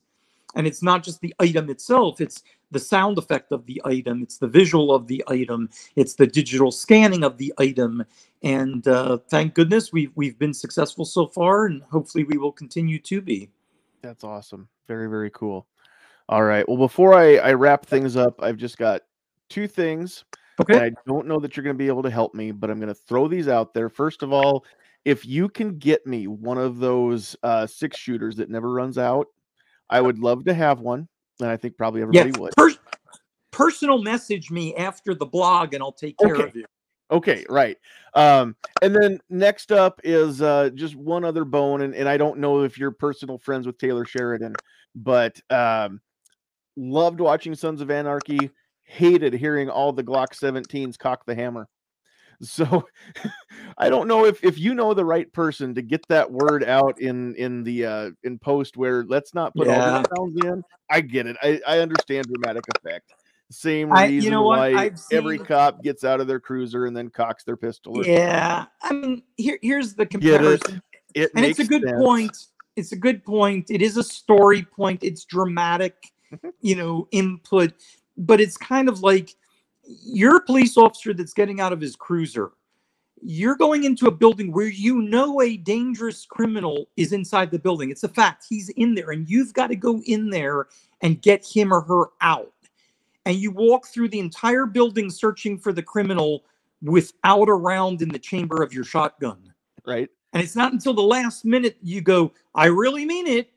and 0.55 0.67
it's 0.67 0.83
not 0.83 1.03
just 1.03 1.21
the 1.21 1.35
item 1.39 1.71
itself; 1.71 2.21
it's 2.21 2.43
the 2.71 2.79
sound 2.79 3.19
effect 3.19 3.53
of 3.53 3.65
the 3.67 3.81
item, 3.85 4.23
it's 4.23 4.39
the 4.39 4.49
visual 4.49 4.95
of 4.95 5.07
the 5.07 5.23
item, 5.29 5.69
it's 5.95 6.15
the 6.15 6.27
digital 6.27 6.73
scanning 6.73 7.23
of 7.25 7.39
the 7.39 7.53
item. 7.59 8.05
And 8.43 8.87
uh, 8.87 9.19
thank 9.29 9.55
goodness 9.55 9.93
we've 9.93 10.13
we've 10.15 10.39
been 10.39 10.55
successful 10.55 11.05
so 11.05 11.27
far, 11.27 11.67
and 11.67 11.83
hopefully 11.85 12.25
we 12.25 12.39
will 12.39 12.53
continue 12.53 12.99
to 13.01 13.21
be. 13.21 13.51
That's 14.03 14.25
awesome. 14.25 14.69
Very, 14.87 15.09
very 15.09 15.31
cool. 15.31 15.67
All 16.29 16.43
right. 16.43 16.69
Well, 16.69 16.79
before 16.79 17.15
I, 17.15 17.37
I 17.37 17.53
wrap 17.53 17.87
things 17.87 18.17
up, 18.17 18.43
I've 18.43 18.57
just 18.57 18.79
got 18.79 19.03
two 19.49 19.67
things. 19.67 20.25
Okay. 20.61 20.75
And 20.75 20.83
I 20.83 20.91
don't 21.07 21.27
know 21.27 21.39
that 21.39 21.57
you're 21.57 21.65
going 21.65 21.77
to 21.77 21.79
be 21.79 21.89
able 21.89 22.03
to 22.03 22.11
help 22.11 22.35
me, 22.35 22.51
but 22.51 22.71
I'm 22.71 22.79
going 22.79 22.89
to 22.89 22.95
throw 22.95 23.29
these 23.29 23.49
out 23.49 23.75
there. 23.75 23.89
First 23.89 24.23
of 24.23 24.33
all, 24.33 24.65
if 25.07 25.25
you 25.25 25.49
can 25.49 25.79
get 25.79 26.05
me 26.05 26.27
one 26.27 26.59
of 26.59 26.79
those 26.79 27.37
uh, 27.45 27.65
six 27.65 27.97
shooters 27.97 28.35
that 28.37 28.51
never 28.51 28.73
runs 28.73 28.99
out, 28.99 29.29
I 29.89 30.01
would 30.01 30.19
love 30.19 30.45
to 30.47 30.53
have 30.53 30.81
one. 30.81 31.09
And 31.41 31.49
I 31.49 31.57
think 31.57 31.77
probably 31.77 32.03
everybody 32.03 32.33
yeah, 32.33 32.41
would. 32.41 32.57
per- 32.57 32.75
personal 33.53 34.03
message 34.03 34.51
me 34.51 34.75
after 34.75 35.15
the 35.15 35.25
blog, 35.25 35.75
and 35.75 35.83
I'll 35.83 35.93
take 35.93 36.19
care 36.19 36.35
Okay. 36.35 36.43
of 36.43 36.57
you. 36.57 36.65
Okay, 37.13 37.47
right. 37.49 37.77
Um, 38.15 38.57
and 38.83 38.97
then 38.97 39.21
next 39.31 39.71
up 39.71 40.01
is 40.03 40.43
uh, 40.43 40.71
just 40.75 40.97
one 40.97 41.25
other 41.25 41.45
bone, 41.45 41.83
and, 41.83 41.95
and 41.95 42.09
I 42.09 42.17
don't 42.17 42.41
know 42.41 42.65
if 42.65 42.77
you're 42.77 42.91
personal 42.91 43.39
friends 43.39 43.65
with 43.65 43.79
Taylor 43.79 44.05
Sheridan, 44.05 44.55
but 44.97 45.41
um, 45.51 46.01
loved 46.77 47.21
watching 47.21 47.55
Sons 47.55 47.81
of 47.81 47.93
Anarchy. 47.93 48.51
Hated 48.83 49.35
hearing 49.35 49.69
all 49.69 49.93
the 49.93 50.03
Glock 50.03 50.29
17s 50.29 50.99
cock 50.99 51.27
the 51.27 51.35
hammer. 51.35 51.69
So 52.43 52.87
I 53.79 53.89
don't 53.89 54.09
know 54.09 54.25
if 54.27 54.43
if 54.45 54.59
you 54.59 54.75
know 54.75 54.95
the 54.95 55.05
right 55.05 55.31
person 55.33 55.75
to 55.75 55.83
get 55.83 56.07
that 56.09 56.31
word 56.31 56.65
out 56.65 57.01
in 57.01 57.35
in 57.37 57.63
the 57.65 57.87
uh 57.87 58.11
in 58.25 58.39
post 58.39 58.77
where 58.77 59.05
let's 59.05 59.35
not 59.35 59.55
put 59.55 59.69
all 59.69 59.75
the 59.75 60.09
sounds 60.17 60.45
in. 60.45 60.63
I 60.91 61.01
get 61.01 61.27
it. 61.27 61.37
I, 61.43 61.61
I 61.67 61.79
understand 61.81 62.27
dramatic 62.27 62.65
effect. 62.77 63.13
Same 63.51 63.93
I- 63.93 64.07
reason 64.07 64.25
you 64.25 64.31
know 64.31 64.43
why 64.43 64.73
I've 64.73 65.01
every 65.13 65.39
cop 65.39 65.83
gets 65.83 66.05
out 66.05 66.21
of 66.21 66.27
their 66.27 66.41
cruiser 66.41 66.87
and 66.87 66.97
then 66.97 67.09
cocks 67.11 67.45
their 67.45 67.57
pistol. 67.57 68.05
Yeah, 68.07 68.67
I 68.83 68.93
mean, 68.93 69.23
here 69.37 69.59
here's 69.63 69.95
the 69.95 70.05
Get 70.07 70.25
it. 70.25 70.31
comparison. 70.61 70.83
It 71.15 71.31
and 71.35 71.45
it's 71.45 71.59
a 71.61 71.65
good 71.65 71.83
sense. 71.83 72.03
point. 72.03 72.37
It's 72.77 72.93
a 72.93 72.97
good 72.97 73.25
point. 73.25 73.71
It 73.71 73.81
is 73.83 73.97
a 73.97 74.03
story 74.03 74.63
point. 74.63 75.03
It's 75.03 75.25
dramatic, 75.25 75.95
Mhm. 76.33 76.53
you 76.61 76.75
know, 76.75 77.09
input, 77.13 77.73
but 78.19 78.41
it's 78.41 78.57
kind 78.59 78.89
of 78.89 79.01
like 79.01 79.35
you're 79.87 80.37
a 80.37 80.43
police 80.43 80.77
officer 80.77 81.15
that's 81.15 81.33
getting 81.33 81.61
out 81.61 81.73
of 81.73 81.81
his 81.81 81.97
cruiser. 81.97 82.53
You're 83.23 83.57
going 83.57 83.85
into 83.85 84.07
a 84.07 84.11
building 84.11 84.53
where 84.53 84.67
you 84.67 85.01
know 85.03 85.41
a 85.41 85.57
dangerous 85.57 86.27
criminal 86.27 86.89
is 86.97 87.13
inside 87.13 87.51
the 87.51 87.59
building. 87.59 87.91
It's 87.91 88.05
a 88.05 88.09
fact. 88.09 88.45
He's 88.49 88.69
in 88.71 88.95
there, 88.95 89.11
and 89.11 89.29
you've 89.29 89.55
got 89.55 89.69
to 89.69 89.77
go 89.77 90.03
in 90.07 90.29
there 90.29 90.67
and 91.01 91.23
get 91.23 91.47
him 91.47 91.73
or 91.73 91.81
her 91.83 92.11
out. 92.21 92.53
And 93.25 93.37
you 93.37 93.51
walk 93.51 93.87
through 93.87 94.11
the 94.11 94.21
entire 94.21 94.67
building 94.67 95.11
searching 95.11 95.59
for 95.59 95.73
the 95.73 95.83
criminal 95.83 96.45
without 96.83 97.49
a 97.49 97.55
round 97.55 98.03
in 98.03 98.09
the 98.09 98.19
chamber 98.19 98.63
of 98.63 98.73
your 98.73 98.85
shotgun. 98.85 99.53
right? 99.87 100.09
And 100.33 100.43
it's 100.43 100.57
not 100.57 100.73
until 100.73 100.93
the 100.93 101.03
last 101.03 101.45
minute 101.45 101.79
you 101.81 102.03
go, 102.03 102.33
I 102.55 102.67
really 102.67 103.07
mean 103.07 103.27
it. 103.27 103.51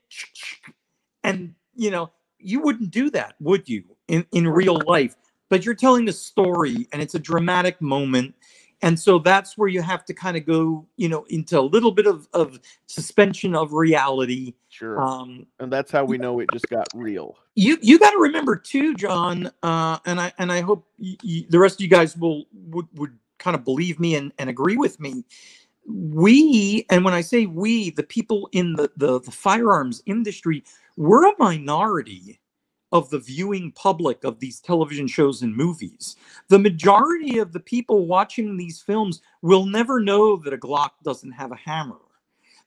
And, 1.24 1.54
you 1.76 1.92
know, 1.92 2.12
you 2.40 2.62
wouldn't 2.62 2.92
do 2.92 3.10
that, 3.12 3.36
would 3.42 3.68
you, 3.68 3.84
in, 4.08 4.26
in 4.32 4.48
real 4.48 4.82
life? 4.88 5.16
But 5.50 5.66
you're 5.66 5.76
telling 5.76 6.10
a 6.10 6.14
story 6.14 6.88
and 6.94 7.02
it's 7.02 7.16
a 7.16 7.20
dramatic 7.20 7.82
moment. 7.82 8.36
And 8.82 9.00
so 9.00 9.20
that's 9.20 9.58
where 9.58 9.68
you 9.70 9.82
have 9.82 10.06
to 10.06 10.14
kind 10.14 10.38
of 10.38 10.46
go, 10.46 10.88
you 10.98 11.10
know, 11.10 11.26
into 11.30 11.60
a 11.60 11.62
little 11.62 11.92
bit 11.92 12.08
of, 12.08 12.28
of 12.34 12.60
suspension 12.88 13.56
of 13.56 13.74
reality. 13.74 14.54
Sure. 14.70 15.00
Um, 15.02 15.48
and 15.60 15.72
that's 15.72 15.92
how 15.92 16.06
we 16.06 16.18
know 16.18 16.40
it 16.40 16.50
just 16.52 16.70
got 16.70 16.88
real. 16.94 17.38
you 17.56 17.78
you 17.82 18.00
got 18.00 18.12
to 18.12 18.18
remember 18.20 18.56
too, 18.56 18.96
John, 18.96 19.52
uh, 19.64 20.00
and 20.06 20.20
I 20.22 20.32
and 20.38 20.52
I 20.52 20.62
hope 20.62 20.88
y- 21.00 21.18
y- 21.24 21.46
the 21.50 21.60
rest 21.60 21.78
of 21.78 21.82
you 21.82 21.90
guys 21.90 22.16
will 22.18 22.46
would, 22.54 22.88
would 22.96 23.18
kind 23.40 23.56
of 23.56 23.66
believe 23.66 24.00
me 24.00 24.16
and, 24.16 24.32
and 24.40 24.50
agree 24.50 24.78
with 24.78 25.00
me. 25.00 25.26
We 25.88 26.86
and 26.90 27.06
when 27.06 27.14
I 27.14 27.22
say 27.22 27.46
we, 27.48 27.92
the 27.92 28.04
people 28.04 28.50
in 28.54 28.74
the, 28.74 28.92
the 28.98 29.20
the 29.22 29.32
firearms 29.32 30.02
industry, 30.06 30.64
we're 30.98 31.28
a 31.28 31.34
minority 31.40 32.40
of 32.92 33.10
the 33.10 33.20
viewing 33.20 33.72
public 33.74 34.24
of 34.24 34.40
these 34.40 34.60
television 34.60 35.08
shows 35.08 35.42
and 35.44 35.56
movies. 35.56 36.16
The 36.50 36.60
majority 36.60 37.40
of 37.40 37.54
the 37.54 37.60
people 37.60 38.08
watching 38.08 38.58
these 38.58 38.82
films 38.82 39.22
will 39.42 39.66
never 39.66 40.00
know 40.00 40.38
that 40.38 40.54
a 40.54 40.58
Glock 40.58 40.92
doesn't 41.04 41.34
have 41.34 41.52
a 41.52 41.56
hammer. 41.58 41.98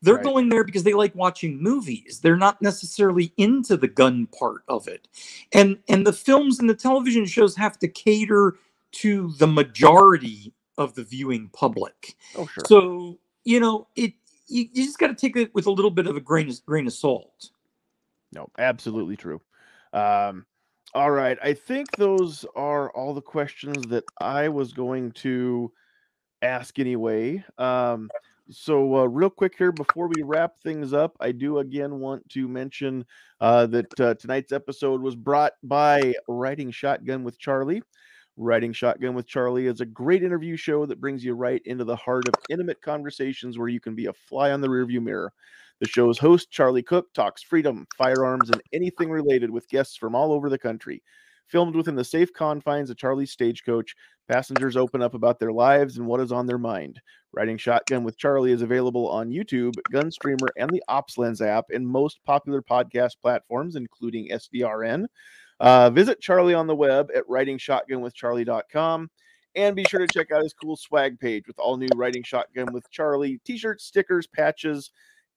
They're 0.03 0.17
Right. 0.17 0.25
going 0.25 0.49
there 0.49 0.65
because 0.65 0.85
they 0.85 0.95
like 0.95 1.15
watching 1.15 1.63
movies. 1.63 2.21
They're 2.23 2.37
not 2.37 2.63
necessarily 2.63 3.33
into 3.37 3.77
the 3.77 3.89
gun 3.89 4.27
part 4.29 4.63
of 4.69 4.89
it. 4.89 5.09
And 5.53 5.79
and 5.89 6.07
the 6.07 6.13
films 6.13 6.61
and 6.61 6.71
the 6.71 6.75
television 6.75 7.27
shows 7.27 7.57
have 7.57 7.79
to 7.81 7.89
cater 7.89 8.57
to 8.93 9.33
the 9.39 9.47
majority 9.47 10.53
of 10.79 10.95
the 10.95 11.05
viewing 11.05 11.51
public. 11.53 12.17
Oh, 12.35 12.47
sure. 12.47 12.65
So, 12.67 13.19
you 13.45 13.61
know, 13.61 13.89
it 13.97 14.15
you, 14.49 14.69
you 14.73 14.85
just 14.87 14.99
got 14.99 15.09
to 15.09 15.15
take 15.15 15.37
it 15.37 15.55
with 15.55 15.67
a 15.67 15.71
little 15.73 15.91
bit 15.91 16.07
of 16.07 16.17
a 16.17 16.21
grain 16.21 16.49
of, 16.49 16.65
grain 16.67 16.87
of 16.87 16.93
salt. 16.93 17.51
No, 18.33 18.49
absolutely 18.59 19.17
true. 19.17 19.41
Um, 19.93 20.47
all 20.95 21.11
right. 21.11 21.39
I 21.43 21.55
think 21.55 21.97
those 21.97 22.45
are 22.55 22.91
all 22.93 23.15
the 23.15 23.23
questions 23.23 23.87
that 23.89 24.05
I 24.21 24.49
was 24.49 24.73
going 24.73 25.13
to 25.13 25.73
ask 26.43 26.79
anyway. 26.79 27.45
Um, 27.59 28.11
so, 28.51 28.97
uh, 28.97 29.05
real 29.07 29.31
quick 29.31 29.55
here 29.57 29.73
before 29.73 30.09
we 30.09 30.23
wrap 30.23 30.59
things 30.61 30.93
up, 30.93 31.17
I 31.21 31.33
do 31.33 31.59
again 31.59 32.01
want 32.01 32.29
to 32.31 32.49
mention 32.49 33.07
uh, 33.41 33.67
that 33.67 34.01
uh, 34.01 34.15
tonight's 34.15 34.53
episode 34.53 35.01
was 35.01 35.15
brought 35.15 35.53
by 35.63 36.15
Riding 36.29 36.71
Shotgun 36.71 37.25
with 37.25 37.39
Charlie. 37.39 37.83
Riding 38.37 38.73
Shotgun 38.73 39.15
with 39.15 39.27
Charlie 39.27 39.67
is 39.67 39.81
a 39.81 39.87
great 39.87 40.23
interview 40.23 40.57
show 40.57 40.87
that 40.87 41.01
brings 41.01 41.25
you 41.25 41.35
right 41.35 41.63
into 41.65 41.85
the 41.85 41.97
heart 41.97 42.29
of 42.29 42.35
intimate 42.51 42.83
conversations 42.83 43.59
where 43.59 43.69
you 43.69 43.81
can 43.81 43.95
be 43.95 44.07
a 44.07 44.13
fly 44.13 44.51
on 44.51 44.61
the 44.61 44.69
rearview 44.69 45.03
mirror. 45.03 45.33
The 45.83 45.89
show's 45.89 46.17
host, 46.17 46.53
Charlie 46.53 46.85
Cook, 46.85 47.13
talks 47.13 47.43
freedom, 47.43 47.89
firearms, 47.99 48.51
and 48.51 48.63
anything 48.73 49.11
related 49.11 49.51
with 49.51 49.69
guests 49.69 49.97
from 49.97 50.15
all 50.15 50.31
over 50.31 50.49
the 50.49 50.57
country. 50.57 51.03
Filmed 51.49 51.75
within 51.75 51.97
the 51.97 52.05
safe 52.05 52.33
confines 52.33 52.89
of 52.89 52.97
Charlie's 52.97 53.33
stagecoach, 53.33 53.97
passengers 54.29 54.77
open 54.77 55.03
up 55.03 55.15
about 55.15 55.41
their 55.41 55.51
lives 55.51 55.99
and 55.99 56.07
what 56.07 56.21
is 56.21 56.31
on 56.31 56.47
their 56.47 56.57
mind. 56.57 57.01
Riding 57.33 57.57
Shotgun 57.57 58.05
with 58.05 58.17
Charlie 58.17 58.53
is 58.53 58.63
available 58.63 59.09
on 59.09 59.33
YouTube, 59.33 59.73
Gunstreamer, 59.93 60.51
and 60.57 60.71
the 60.71 60.85
OpsLens 60.89 61.45
app, 61.45 61.65
and 61.75 61.85
most 61.85 62.21
popular 62.25 62.63
podcast 62.63 63.15
platforms, 63.21 63.75
including 63.75 64.29
SDRN. 64.29 65.07
Uh, 65.59 65.91
visit 65.91 66.21
Charlie 66.21 66.55
on 66.55 66.69
the 66.69 66.77
web 66.77 67.11
at 67.13 67.27
ridingshotgunwithcharlie.com. 67.27 69.11
And 69.57 69.75
be 69.75 69.85
sure 69.89 70.07
to 70.07 70.07
check 70.07 70.31
out 70.31 70.45
his 70.45 70.55
cool 70.55 70.77
swag 70.77 71.19
page 71.19 71.49
with 71.49 71.59
all 71.59 71.77
new 71.77 71.89
Riding 71.97 72.23
Shotgun 72.23 72.73
with 72.73 72.89
Charlie 72.93 73.41
t 73.45 73.59
shirts, 73.59 73.85
stickers, 73.85 74.29
patches, 74.29 74.93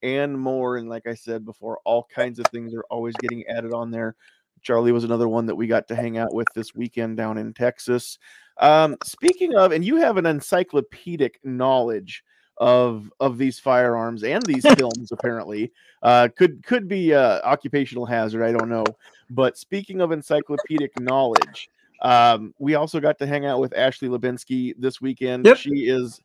and 0.06 0.40
more. 0.40 0.78
And 0.78 0.88
like 0.88 1.08
I 1.08 1.16
said 1.16 1.44
before, 1.44 1.80
all 1.84 2.08
kinds 2.14 2.38
of 2.40 2.46
things 2.48 2.74
are 2.74 2.86
always 2.90 3.16
getting 3.16 3.44
added 3.48 3.74
on 3.74 3.90
there. 3.92 4.16
Charlie 4.62 4.92
was 4.92 5.04
another 5.04 5.28
one 5.28 5.48
that 5.48 5.56
we 5.56 5.68
got 5.68 5.88
to 5.88 5.96
hang 5.96 6.18
out 6.18 6.34
with 6.34 6.48
this 6.56 6.74
weekend 6.76 7.18
down 7.18 7.38
in 7.38 7.54
Texas. 7.54 8.20
Um, 8.58 8.96
speaking 9.04 9.56
of, 9.56 9.72
and 9.72 9.84
you 9.84 9.98
have 9.98 10.18
an 10.18 10.26
encyclopedic 10.26 11.40
knowledge 11.44 12.24
of 12.58 13.12
of 13.20 13.38
these 13.38 13.60
firearms 13.60 14.24
and 14.24 14.42
these 14.46 14.64
films 14.78 15.12
apparently 15.12 15.74
uh 16.04 16.30
could 16.38 16.64
could 16.64 16.88
be 16.88 17.14
uh 17.14 17.42
occupational 17.44 18.06
hazard 18.06 18.42
i 18.42 18.50
don't 18.50 18.70
know 18.70 18.86
but 19.30 19.58
speaking 19.58 20.00
of 20.00 20.14
encyclopedic 20.14 20.98
knowledge 21.02 21.70
um 22.02 22.54
we 22.58 22.76
also 22.76 23.02
got 23.02 23.18
to 23.18 23.28
hang 23.28 23.46
out 23.46 23.60
with 23.60 23.76
ashley 23.76 24.08
hlebinsky 24.08 24.74
this 24.78 25.02
weekend 25.02 25.46
Yep. 25.46 25.58
she 25.58 25.90
is 25.90 26.22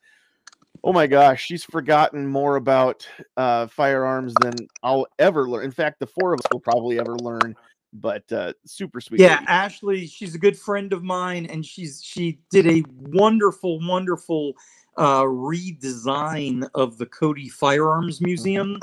oh 0.85 0.93
my 0.93 1.07
gosh 1.07 1.45
she's 1.45 1.65
forgotten 1.65 2.27
more 2.27 2.57
about 2.57 3.07
uh 3.37 3.67
firearms 3.67 4.35
than 4.41 4.55
i'll 4.83 5.07
ever 5.19 5.49
learn 5.49 5.65
in 5.65 5.71
fact 5.71 5.99
the 6.01 6.07
four 6.07 6.33
of 6.33 6.41
us 6.41 6.47
will 6.53 6.61
probably 6.61 6.99
ever 6.99 7.17
learn 7.17 7.55
but 7.93 8.31
uh 8.33 8.53
super 8.65 9.01
sweet 9.01 9.21
Yeah, 9.21 9.35
lady. 9.35 9.47
Ashley, 9.49 10.07
she's 10.07 10.35
a 10.35 10.39
good 10.39 10.59
friend 10.59 10.93
of 10.93 11.03
mine, 11.03 11.47
and 11.47 11.65
she's 11.67 12.03
she 12.05 12.39
did 12.51 12.67
a 12.67 12.85
wonderful, 12.89 13.81
wonderful 13.81 14.55
uh, 14.97 15.23
redesign 15.23 16.69
of 16.75 16.99
the 16.99 17.07
Cody 17.07 17.49
Firearms 17.49 18.21
Museum. 18.21 18.79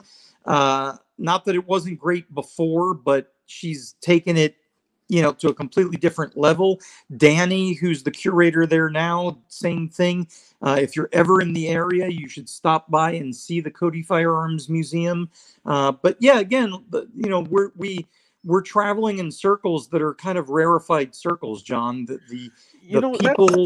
Uh, 0.46 0.98
not 1.18 1.46
that 1.46 1.56
it 1.56 1.66
wasn't 1.68 2.00
great 2.00 2.34
before, 2.34 2.94
but 2.94 3.34
she's 3.46 3.96
taken 4.02 4.36
it, 4.38 4.56
you 5.10 5.22
know, 5.22 5.34
to 5.34 5.50
a 5.50 5.54
completely 5.54 5.98
different 5.98 6.38
level. 6.38 6.80
Danny, 7.16 7.74
who's 7.74 8.04
the 8.04 8.12
curator 8.12 8.66
there 8.66 8.90
now, 8.90 9.38
same 9.48 9.90
thing. 9.90 10.28
Uh, 10.62 10.78
if 10.80 10.96
you're 10.96 11.10
ever 11.14 11.42
in 11.42 11.54
the 11.54 11.68
area, 11.68 12.08
you 12.08 12.28
should 12.28 12.50
stop 12.50 12.90
by 12.90 13.12
and 13.12 13.36
see 13.36 13.60
the 13.62 13.72
Cody 13.72 14.02
Firearms 14.02 14.70
Museum. 14.70 15.30
Uh, 15.66 15.92
but 15.92 16.18
yeah, 16.20 16.40
again, 16.40 16.74
you 17.16 17.30
know, 17.30 17.42
we're 17.42 17.72
we 17.76 18.06
we're 18.44 18.62
traveling 18.62 19.20
in 19.20 19.32
circles 19.32 19.88
that 19.90 20.02
are 20.02 20.14
kind 20.14 20.38
of 20.38 20.50
rarefied 20.50 21.14
circles, 21.14 21.62
John. 21.64 22.06
The 22.06 22.20
the, 22.30 22.52
know 23.02 23.12
people, 23.12 23.66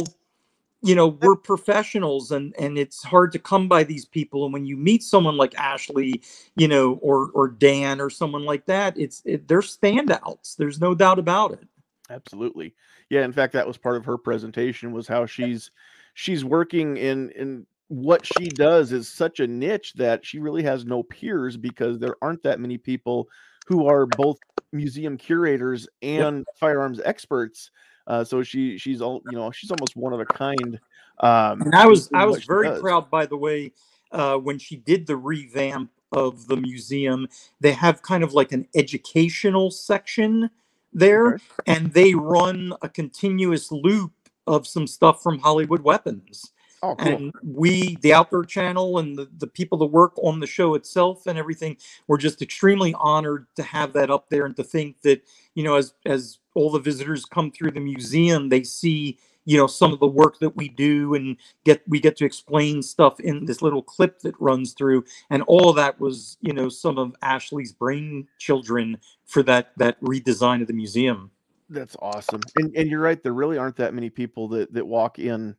you 0.82 0.96
know, 0.96 1.08
we're 1.08 1.36
professionals, 1.36 2.32
and 2.32 2.56
and 2.58 2.78
it's 2.78 3.04
hard 3.04 3.32
to 3.34 3.40
come 3.40 3.68
by 3.68 3.84
these 3.84 4.06
people. 4.06 4.46
And 4.46 4.54
when 4.54 4.66
you 4.66 4.76
meet 4.78 5.04
someone 5.04 5.38
like 5.38 5.56
Ashley, 5.56 6.22
you 6.56 6.68
know, 6.68 6.94
or 7.02 7.30
or 7.34 7.48
Dan 7.48 8.02
or 8.02 8.10
someone 8.10 8.44
like 8.44 8.66
that, 8.66 8.98
it's 8.98 9.22
it, 9.26 9.48
they're 9.48 9.60
standouts. 9.60 10.56
There's 10.56 10.82
no 10.82 10.96
doubt 10.96 11.20
about 11.20 11.54
it. 11.54 11.68
Absolutely. 12.10 12.74
Yeah, 13.10 13.24
in 13.24 13.32
fact 13.32 13.54
that 13.54 13.68
was 13.68 13.78
part 13.78 13.96
of 13.96 14.06
her 14.06 14.18
presentation 14.18 14.92
was 14.92 15.08
how 15.08 15.26
she's 15.26 15.72
she's 16.14 16.44
working 16.44 16.98
in 16.98 17.30
in 17.32 17.66
what 17.88 18.26
she 18.26 18.48
does 18.48 18.94
is 18.94 19.10
such 19.10 19.42
a 19.42 19.48
niche 19.48 19.94
that 19.96 20.26
she 20.26 20.40
really 20.40 20.64
has 20.64 20.86
no 20.86 21.04
peers 21.04 21.58
because 21.58 22.00
there 22.00 22.16
aren't 22.22 22.42
that 22.44 22.60
many 22.60 22.78
people 22.78 23.28
who 23.68 23.86
are 23.86 24.06
both 24.06 24.38
museum 24.72 25.18
curators 25.18 25.88
and 26.02 26.46
firearms 26.56 27.02
experts. 27.04 27.70
Uh, 28.12 28.24
so 28.26 28.44
she 28.44 28.78
she's 28.78 29.02
all 29.02 29.22
you 29.32 29.38
know 29.38 29.50
she's 29.52 29.72
almost 29.72 29.96
one 29.96 30.14
of 30.14 30.20
a 30.20 30.26
kind. 30.26 30.80
Um, 31.20 31.62
And 31.62 31.76
I 31.76 31.86
was 31.88 32.10
I 32.14 32.26
was 32.26 32.44
very 32.44 32.68
does. 32.68 32.82
proud, 32.82 33.10
by 33.10 33.26
the 33.26 33.38
way, 33.38 33.72
uh, 34.12 34.36
when 34.38 34.58
she 34.60 34.76
did 34.76 35.08
the 35.08 35.16
revamp 35.16 35.90
of 36.12 36.48
the 36.48 36.58
museum. 36.58 37.28
They 37.62 37.72
have 37.72 38.02
kind 38.02 38.24
of 38.24 38.34
like 38.34 38.52
an 38.52 38.68
educational 38.76 39.72
section 39.72 40.50
there, 40.94 41.36
Okay. 41.36 41.44
and 41.68 41.94
they 41.94 42.14
run 42.14 42.74
a 42.82 42.90
continuous 42.90 43.72
loop 43.72 44.12
of 44.46 44.68
some 44.68 44.88
stuff 44.88 45.24
from 45.24 45.40
Hollywood 45.40 45.82
Weapons. 45.82 46.52
Oh, 46.84 46.96
cool. 46.96 47.08
And 47.08 47.34
we, 47.44 47.96
the 48.02 48.14
Outdoor 48.14 48.44
Channel, 48.44 48.98
and 49.00 49.16
the, 49.18 49.30
the 49.38 49.48
people 49.48 49.78
that 49.78 49.86
work 49.86 50.14
on 50.18 50.40
the 50.40 50.48
show 50.48 50.74
itself 50.74 51.28
and 51.28 51.38
everything, 51.38 51.78
we're 52.08 52.18
just 52.18 52.42
extremely 52.42 52.94
honored 53.00 53.46
to 53.56 53.64
have 53.64 53.94
that 53.94 54.10
up 54.10 54.30
there 54.30 54.46
and 54.46 54.56
to 54.58 54.64
think 54.64 55.00
that, 55.04 55.22
you 55.54 55.64
know, 55.64 55.76
as 55.76 55.94
as 56.06 56.40
all 56.56 56.72
the 56.72 56.80
visitors 56.80 57.26
come 57.26 57.52
through 57.52 57.72
the 57.72 57.80
museum, 57.80 58.50
they 58.50 58.64
see, 58.64 59.18
you 59.46 59.58
know, 59.58 59.68
some 59.68 59.94
of 59.94 60.00
the 60.00 60.08
work 60.08 60.40
that 60.40 60.56
we 60.56 60.70
do 60.70 61.16
and 61.16 61.38
get 61.64 61.82
we 61.88 62.00
get 62.00 62.16
to 62.18 62.26
explain 62.26 62.82
stuff 62.82 63.20
in 63.20 63.46
this 63.46 63.62
little 63.62 63.82
clip 63.82 64.20
that 64.20 64.40
runs 64.40 64.74
through. 64.74 65.04
And 65.30 65.44
all 65.44 65.74
that 65.74 66.00
was, 66.00 66.38
you 66.42 66.54
know, 66.54 66.70
some 66.70 66.98
of 66.98 67.16
Ashley's 67.22 67.72
brain 67.72 68.28
children 68.38 68.98
for 69.26 69.44
that 69.44 69.72
that 69.78 70.00
redesign 70.02 70.62
of 70.62 70.68
the 70.68 70.74
museum. 70.74 71.32
That's 71.70 71.96
awesome. 72.02 72.42
And 72.58 72.76
and 72.76 72.90
you're 72.90 73.02
right, 73.02 73.22
there 73.22 73.34
really 73.34 73.58
aren't 73.58 73.78
that 73.78 73.94
many 73.94 74.10
people 74.10 74.48
that 74.50 74.74
that 74.74 74.86
walk 74.86 75.20
in 75.20 75.56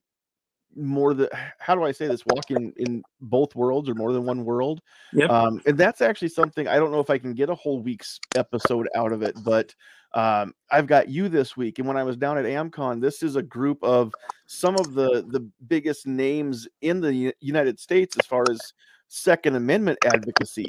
more 0.77 1.14
than 1.14 1.28
how 1.59 1.74
do 1.74 1.85
I 1.85 1.93
say 1.93 2.06
this? 2.06 2.24
Walk 2.27 2.51
in 2.51 2.73
in 2.77 3.02
both 3.20 3.55
worlds 3.55 3.89
or 3.89 3.94
more 3.94 4.12
than 4.12 4.24
one 4.24 4.44
world. 4.44 4.81
Yep. 5.12 5.31
Um, 5.31 5.60
and 5.66 5.77
that's 5.77 6.01
actually 6.01 6.28
something 6.28 6.69
I 6.69 6.77
don't 6.77 6.93
know 6.93 7.01
if 7.01 7.10
I 7.10 7.19
can 7.19 7.35
get 7.35 7.51
a 7.51 7.55
whole 7.55 7.81
week's 7.81 8.19
episode 8.36 8.89
out 8.94 9.12
of 9.12 9.23
it, 9.23 9.36
but 9.44 9.74
um, 10.14 10.55
I've 10.70 10.86
got 10.86 11.09
you 11.09 11.28
this 11.28 11.56
week. 11.56 11.78
And 11.78 11.89
when 11.89 11.97
I 11.97 12.05
was 12.05 12.16
down 12.16 12.39
at 12.39 12.44
AmCon, 12.44 13.01
this 13.01 13.22
is 13.22 13.36
a 13.36 13.43
group 13.43 13.82
of 13.82 14.12
some 14.47 14.76
of 14.76 14.94
the 14.94 15.24
the 15.28 15.48
biggest 15.66 16.06
names 16.06 16.68
in 16.82 17.01
the 17.01 17.34
United 17.40 17.80
States 17.80 18.16
as 18.18 18.26
far 18.26 18.44
as 18.51 18.60
Second 19.09 19.56
Amendment 19.56 19.98
advocacy. 20.05 20.66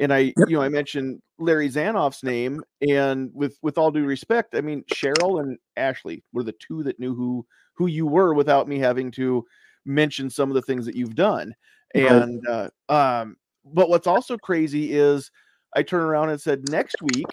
And 0.00 0.12
I, 0.12 0.32
you 0.46 0.56
know, 0.56 0.62
I 0.62 0.68
mentioned 0.68 1.20
Larry 1.40 1.68
Zanoff's 1.68 2.22
name, 2.22 2.62
and 2.88 3.30
with 3.34 3.58
with 3.62 3.78
all 3.78 3.90
due 3.90 4.04
respect, 4.04 4.54
I 4.54 4.60
mean 4.60 4.84
Cheryl 4.94 5.42
and 5.42 5.58
Ashley 5.76 6.22
were 6.32 6.44
the 6.44 6.54
two 6.60 6.84
that 6.84 7.00
knew 7.00 7.14
who 7.14 7.44
who 7.74 7.86
you 7.86 8.06
were 8.06 8.34
without 8.34 8.68
me 8.68 8.78
having 8.78 9.10
to 9.12 9.44
mention 9.84 10.30
some 10.30 10.50
of 10.50 10.54
the 10.54 10.62
things 10.62 10.86
that 10.86 10.94
you've 10.94 11.16
done. 11.16 11.54
And 11.94 12.46
uh, 12.46 12.68
um, 12.88 13.36
but 13.64 13.88
what's 13.88 14.06
also 14.06 14.36
crazy 14.36 14.92
is 14.92 15.30
I 15.74 15.82
turn 15.82 16.02
around 16.02 16.30
and 16.30 16.40
said 16.40 16.68
next 16.68 16.96
week 17.02 17.26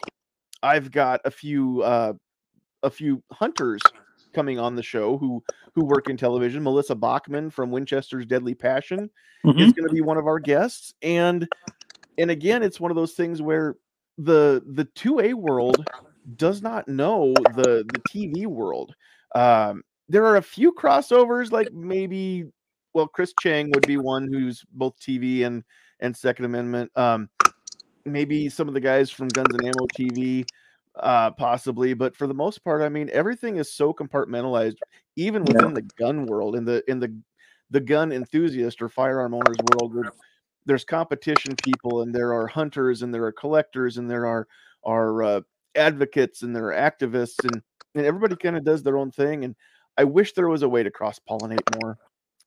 I've 0.65 0.89
got 0.91 1.21
a 1.25 1.31
few 1.31 1.83
uh, 1.83 2.13
a 2.81 2.89
few 2.89 3.21
hunters 3.31 3.81
coming 4.33 4.59
on 4.59 4.75
the 4.75 4.83
show 4.83 5.17
who 5.17 5.43
who 5.75 5.85
work 5.85 6.09
in 6.09 6.17
television. 6.17 6.63
Melissa 6.63 6.95
Bachman 6.95 7.51
from 7.51 7.69
Winchester's 7.69 8.25
Deadly 8.25 8.55
Passion 8.55 9.09
Mhm. 9.45 9.61
is 9.61 9.73
going 9.73 9.87
to 9.87 9.93
be 9.93 10.01
one 10.01 10.17
of 10.17 10.25
our 10.25 10.39
guests 10.39 10.93
and 11.03 11.47
and 12.17 12.31
again 12.31 12.63
it's 12.63 12.79
one 12.79 12.89
of 12.89 12.95
those 12.95 13.13
things 13.13 13.41
where 13.43 13.75
the 14.17 14.63
the 14.65 14.85
2a 14.95 15.33
world 15.35 15.85
does 16.35 16.63
not 16.63 16.87
know 16.87 17.33
the 17.55 17.85
the 17.91 17.99
tv 18.09 18.47
world 18.47 18.95
um 19.35 19.83
there 20.09 20.25
are 20.25 20.37
a 20.37 20.41
few 20.41 20.71
crossovers 20.73 21.51
like 21.51 21.71
maybe 21.73 22.45
well 22.95 23.07
chris 23.07 23.33
cheng 23.39 23.69
would 23.71 23.85
be 23.85 23.97
one 23.97 24.27
who's 24.27 24.63
both 24.71 24.97
tv 24.99 25.45
and 25.45 25.63
and 25.99 26.15
second 26.17 26.45
amendment 26.45 26.89
um 26.95 27.29
maybe 28.05 28.49
some 28.49 28.67
of 28.67 28.73
the 28.73 28.79
guys 28.79 29.09
from 29.09 29.27
guns 29.29 29.53
and 29.53 29.65
ammo 29.65 29.87
tv 29.97 30.45
uh 30.99 31.31
possibly 31.31 31.93
but 31.93 32.15
for 32.15 32.27
the 32.27 32.33
most 32.33 32.63
part 32.63 32.81
i 32.81 32.89
mean 32.89 33.09
everything 33.11 33.57
is 33.57 33.73
so 33.73 33.93
compartmentalized 33.93 34.75
even 35.15 35.45
Yeah. 35.45 35.53
within 35.53 35.73
the 35.73 35.81
gun 35.97 36.25
world 36.25 36.55
in 36.55 36.65
the 36.65 36.83
in 36.89 36.99
the 36.99 37.13
the 37.71 37.79
gun 37.81 38.11
enthusiast 38.11 38.81
or 38.81 38.89
firearm 38.89 39.33
owners 39.33 39.57
world 39.73 39.93
where 39.95 40.11
there's 40.65 40.85
competition 40.85 41.53
people 41.63 42.01
and 42.03 42.13
there 42.13 42.33
are 42.33 42.47
hunters 42.47 43.01
and 43.01 43.13
there 43.13 43.25
are 43.25 43.31
collectors 43.31 43.97
and 43.97 44.09
there 44.09 44.25
are 44.25 44.47
are 44.83 45.23
uh, 45.23 45.41
advocates 45.75 46.43
and 46.43 46.55
there 46.55 46.67
are 46.67 46.91
activists 46.91 47.43
and 47.43 47.61
and 47.95 48.05
everybody 48.05 48.35
kind 48.35 48.55
of 48.55 48.63
does 48.63 48.83
their 48.83 48.97
own 48.97 49.11
thing 49.11 49.43
and 49.45 49.55
i 49.97 50.03
wish 50.03 50.33
there 50.33 50.47
was 50.49 50.61
a 50.61 50.69
way 50.69 50.83
to 50.83 50.91
cross 50.91 51.19
pollinate 51.29 51.59
more. 51.81 51.97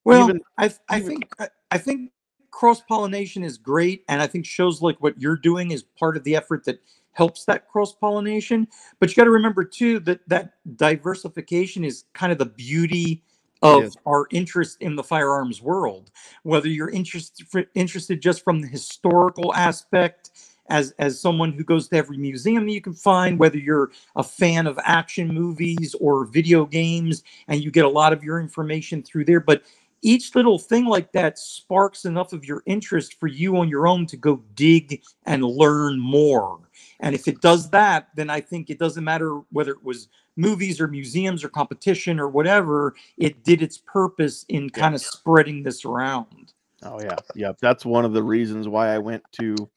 Well, 0.05 0.25
even- 0.29 0.41
I 0.57 0.73
I 0.89 0.99
even- 0.99 1.09
think 1.09 1.29
I, 1.39 1.49
I 1.73 1.79
think 1.79 2.13
cross 2.51 2.81
pollination 2.81 3.43
is 3.43 3.59
great, 3.59 4.05
and 4.09 4.21
I 4.21 4.27
think 4.27 4.47
shows 4.47 4.83
like 4.83 4.97
what 5.01 5.21
you're 5.21 5.37
doing 5.37 5.71
is 5.71 5.83
part 5.83 6.17
of 6.17 6.25
the 6.25 6.37
effort 6.37 6.65
that 6.65 6.81
helps 7.13 7.45
that 7.45 7.69
cross 7.69 7.95
pollination. 7.95 8.69
But 9.01 9.11
you 9.11 9.17
got 9.17 9.25
to 9.25 9.31
remember 9.31 9.65
too 9.65 10.01
that 10.01 10.21
that 10.29 10.55
diversification 10.77 11.85
is 11.85 12.05
kind 12.13 12.33
of 12.33 12.39
the 12.39 12.47
beauty 12.47 13.23
of 13.63 13.97
our 14.07 14.27
interest 14.31 14.77
in 14.81 14.95
the 14.95 15.03
firearms 15.03 15.61
world. 15.61 16.11
Whether 16.45 16.69
you're 16.69 16.91
interested 16.91 17.67
interested 17.75 18.23
just 18.23 18.45
from 18.45 18.61
the 18.61 18.69
historical 18.69 19.55
aspect. 19.55 20.31
As, 20.71 20.93
as 20.99 21.19
someone 21.19 21.53
who 21.53 21.65
goes 21.65 21.89
to 21.89 21.97
every 21.97 22.19
museum 22.19 22.67
that 22.67 22.73
you 22.73 22.83
can 22.83 22.93
find, 22.93 23.39
whether 23.39 23.57
you're 23.57 23.91
a 24.17 24.23
fan 24.23 24.67
of 24.67 24.79
action 24.85 25.33
movies 25.33 25.95
or 25.99 26.27
video 26.27 26.67
games, 26.67 27.23
and 27.49 27.65
you 27.65 27.71
get 27.71 27.87
a 27.87 27.89
lot 27.89 28.13
of 28.13 28.23
your 28.23 28.39
information 28.39 29.03
through 29.03 29.25
there. 29.25 29.41
But 29.41 29.63
each 30.03 30.35
little 30.35 30.59
thing 30.59 30.87
like 30.87 31.13
that 31.13 31.39
sparks 31.39 32.05
enough 32.05 32.33
of 32.33 32.45
your 32.45 32.63
interest 32.67 33.15
for 33.19 33.27
you 33.27 33.57
on 33.57 33.69
your 33.69 33.87
own 33.89 34.07
to 34.07 34.17
go 34.17 34.43
dig 34.55 35.03
and 35.27 35.43
learn 35.45 35.99
more. 35.99 36.61
And 37.01 37.15
if 37.15 37.29
it 37.29 37.41
does 37.41 37.71
that, 37.71 38.09
then 38.15 38.31
I 38.31 38.41
think 38.41 38.71
it 38.71 38.79
doesn't 38.79 39.05
matter 39.05 39.41
whether 39.51 39.73
it 39.73 39.83
was 39.83 40.09
movies 40.37 40.81
or 40.81 40.89
museums 40.89 41.43
or 41.43 41.49
competition 41.49 42.21
or 42.21 42.29
whatever, 42.29 42.95
it 43.17 43.43
did 43.43 43.61
its 43.63 43.79
purpose 43.79 44.45
in 44.49 44.71
kind 44.71 44.95
of 44.95 45.01
spreading 45.01 45.63
this 45.63 45.85
around. 45.85 46.53
oh 46.85 47.01
yeah 47.01 47.17
yep 47.35 47.57
that's 47.61 47.85
one 47.85 48.05
of 48.05 48.13
the 48.13 48.23
reasons 48.23 48.69
why 48.69 48.95
i 48.95 48.99
went 48.99 49.21
to 49.33 49.69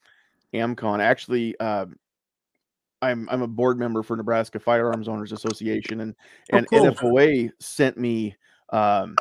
amcon 0.54 1.00
actually 1.00 1.58
um 1.58 1.96
i'm 3.02 3.28
i'm 3.28 3.42
a 3.42 3.46
board 3.48 3.76
member 3.76 4.04
for 4.04 4.16
nebraska 4.16 4.60
firearms 4.60 5.08
owners 5.08 5.32
association 5.32 6.00
and 6.00 6.14
Oh, 6.52 6.58
and 6.58 6.66
cool. 6.68 6.82
nfoa 6.92 7.50
sent 7.58 7.98
me 7.98 8.36
um 8.72 9.16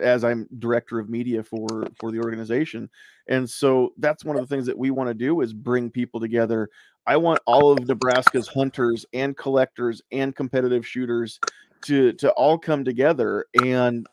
as 0.00 0.24
i'm 0.24 0.48
director 0.58 0.98
of 0.98 1.08
media 1.08 1.42
for 1.42 1.86
for 1.98 2.10
the 2.10 2.18
organization. 2.18 2.88
And 3.28 3.48
so 3.48 3.92
that's 3.98 4.24
one 4.24 4.36
of 4.36 4.48
the 4.48 4.54
things 4.54 4.66
that 4.66 4.78
we 4.78 4.90
want 4.90 5.08
to 5.08 5.14
do 5.14 5.40
is 5.40 5.52
bring 5.52 5.90
people 5.90 6.20
together. 6.20 6.68
I 7.06 7.16
want 7.16 7.40
all 7.46 7.72
of 7.72 7.86
nebraska's 7.86 8.48
hunters 8.48 9.04
and 9.12 9.36
collectors 9.36 10.02
and 10.12 10.34
competitive 10.34 10.86
shooters 10.86 11.38
to 11.82 12.12
to 12.14 12.30
all 12.32 12.58
come 12.58 12.84
together. 12.84 13.46
And 13.62 14.06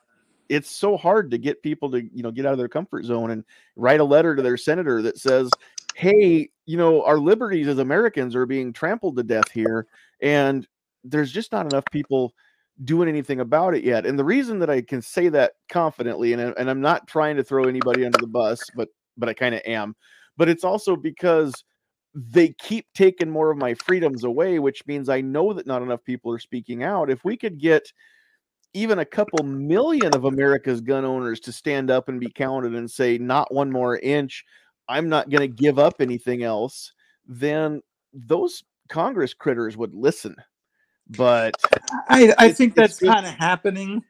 it's 0.49 0.69
so 0.69 0.97
hard 0.97 1.31
to 1.31 1.37
get 1.37 1.63
people 1.63 1.89
to 1.91 2.01
you 2.01 2.23
know 2.23 2.31
get 2.31 2.45
out 2.45 2.51
of 2.51 2.57
their 2.57 2.67
comfort 2.67 3.05
zone 3.05 3.31
and 3.31 3.43
write 3.75 3.99
a 3.99 4.03
letter 4.03 4.35
to 4.35 4.41
their 4.41 4.57
senator 4.57 5.01
that 5.01 5.17
says 5.17 5.49
hey 5.95 6.49
you 6.65 6.77
know 6.77 7.03
our 7.03 7.17
liberties 7.17 7.67
as 7.67 7.77
americans 7.77 8.35
are 8.35 8.45
being 8.45 8.73
trampled 8.73 9.15
to 9.15 9.23
death 9.23 9.49
here 9.51 9.87
and 10.21 10.67
there's 11.03 11.31
just 11.31 11.51
not 11.51 11.65
enough 11.65 11.85
people 11.91 12.33
doing 12.83 13.07
anything 13.07 13.39
about 13.39 13.75
it 13.75 13.83
yet 13.83 14.05
and 14.05 14.17
the 14.17 14.23
reason 14.23 14.59
that 14.59 14.69
i 14.69 14.81
can 14.81 15.01
say 15.01 15.29
that 15.29 15.53
confidently 15.69 16.33
and, 16.33 16.41
I- 16.41 16.53
and 16.57 16.69
i'm 16.69 16.81
not 16.81 17.07
trying 17.07 17.35
to 17.37 17.43
throw 17.43 17.65
anybody 17.65 18.05
under 18.05 18.17
the 18.19 18.27
bus 18.27 18.59
but 18.75 18.89
but 19.17 19.29
i 19.29 19.33
kind 19.33 19.53
of 19.55 19.61
am 19.65 19.95
but 20.37 20.49
it's 20.49 20.63
also 20.63 20.95
because 20.95 21.53
they 22.15 22.49
keep 22.59 22.87
taking 22.93 23.29
more 23.29 23.51
of 23.51 23.57
my 23.57 23.73
freedoms 23.75 24.23
away 24.23 24.57
which 24.59 24.85
means 24.87 25.07
i 25.07 25.21
know 25.21 25.53
that 25.53 25.67
not 25.67 25.81
enough 25.83 26.03
people 26.03 26.31
are 26.31 26.39
speaking 26.39 26.83
out 26.83 27.09
if 27.11 27.23
we 27.23 27.37
could 27.37 27.59
get 27.59 27.91
even 28.73 28.99
a 28.99 29.05
couple 29.05 29.43
million 29.45 30.15
of 30.15 30.25
America's 30.25 30.81
gun 30.81 31.05
owners 31.05 31.39
to 31.41 31.51
stand 31.51 31.91
up 31.91 32.09
and 32.09 32.19
be 32.19 32.29
counted 32.29 32.73
and 32.75 32.89
say, 32.89 33.17
not 33.17 33.53
one 33.53 33.71
more 33.71 33.97
inch, 33.99 34.43
I'm 34.89 35.09
not 35.09 35.29
going 35.29 35.41
to 35.41 35.47
give 35.47 35.77
up 35.77 35.95
anything 35.99 36.43
else, 36.43 36.91
then 37.27 37.81
those 38.13 38.63
Congress 38.89 39.33
critters 39.33 39.77
would 39.77 39.93
listen. 39.93 40.35
But 41.09 41.55
I, 42.09 42.33
I 42.37 42.51
think 42.51 42.75
that's 42.75 42.99
kind 42.99 43.25
of 43.25 43.33
happening. 43.33 44.03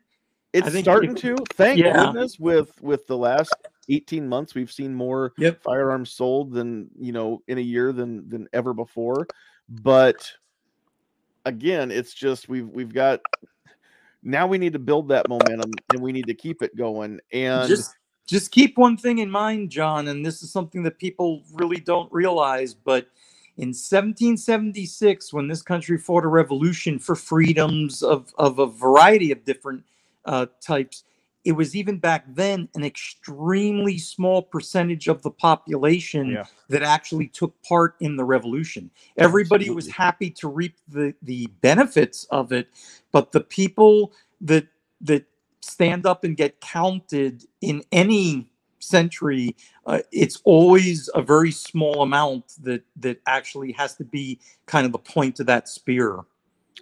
it's 0.54 0.78
starting 0.80 1.12
if- 1.12 1.22
to. 1.22 1.36
Thank 1.54 1.80
Yeah. 1.80 2.06
goodness 2.06 2.40
with 2.40 2.72
with 2.82 3.08
the 3.08 3.18
last 3.18 3.54
18 3.90 4.28
months 4.28 4.56
we've 4.56 4.72
seen 4.72 4.94
more 4.94 5.34
Yep. 5.38 5.62
firearms 5.64 6.12
sold 6.12 6.52
than 6.52 6.90
you 6.98 7.12
know 7.12 7.42
in 7.48 7.58
a 7.58 7.62
year 7.62 7.92
than 7.92 8.30
than 8.30 8.48
ever 8.54 8.74
before. 8.74 9.28
But 9.68 10.32
again, 11.46 11.92
it's 11.92 12.14
just 12.14 12.48
we've 12.48 12.68
we've 12.70 12.94
got 12.94 13.22
now 14.22 14.48
we 14.48 14.58
need 14.58 14.74
to 14.74 14.80
build 14.80 15.10
that 15.10 15.28
momentum 15.28 15.72
and 15.94 16.02
we 16.02 16.12
need 16.14 16.28
to 16.28 16.34
keep 16.34 16.62
it 16.62 16.76
going. 16.78 17.20
And 17.34 17.68
just 17.68 17.96
just 18.26 18.52
keep 18.52 18.78
one 18.78 18.96
thing 18.96 19.18
in 19.18 19.30
mind 19.30 19.70
john 19.70 20.08
and 20.08 20.26
this 20.26 20.42
is 20.44 20.50
something 20.50 20.82
that 20.84 20.98
people 20.98 21.44
really 21.56 21.82
don't 21.82 22.10
realize 22.14 22.74
but 22.74 23.08
in 23.58 23.70
1776, 23.70 25.32
when 25.32 25.48
this 25.48 25.62
country 25.62 25.98
fought 25.98 26.24
a 26.26 26.28
revolution 26.28 26.98
for 26.98 27.16
freedoms 27.16 28.02
of, 28.02 28.34
of 28.38 28.58
a 28.60 28.66
variety 28.66 29.32
of 29.32 29.46
different 29.46 29.84
uh, 30.26 30.48
types, 30.60 31.04
it 31.44 31.52
was 31.52 31.76
even 31.76 31.98
back 32.00 32.24
then 32.34 32.68
an 32.74 32.84
extremely 32.84 33.98
small 33.98 34.42
percentage 34.42 35.08
of 35.08 35.22
the 35.22 35.30
population 35.30 36.32
Yeah. 36.32 36.46
that 36.70 36.84
actually 36.84 37.28
took 37.28 37.54
part 37.64 37.96
in 38.00 38.16
the 38.16 38.24
revolution. 38.24 38.90
Everybody 39.18 39.70
was 39.70 39.88
happy 39.88 40.30
to 40.32 40.48
reap 40.48 40.78
the, 40.88 41.14
the 41.22 41.48
benefits 41.62 42.24
of 42.32 42.52
it, 42.54 42.70
but 43.12 43.32
the 43.32 43.42
people 43.42 44.14
that 44.42 44.68
that 45.02 45.26
stand 45.62 46.06
up 46.06 46.24
and 46.24 46.36
get 46.38 46.60
counted 46.62 47.46
in 47.62 47.84
any 47.92 48.50
century, 48.84 49.56
uh, 49.86 50.00
it's 50.12 50.42
always 50.44 51.10
a 51.16 51.22
very 51.22 51.52
small 51.52 52.02
amount 52.02 52.54
that 52.64 52.84
that 52.98 53.20
actually 53.28 53.72
has 53.74 53.96
to 53.96 54.04
be 54.04 54.40
kind 54.66 54.86
of 54.86 54.92
the 54.92 55.00
point 55.00 55.40
of 55.40 55.46
that 55.48 55.68
spear. 55.68 56.20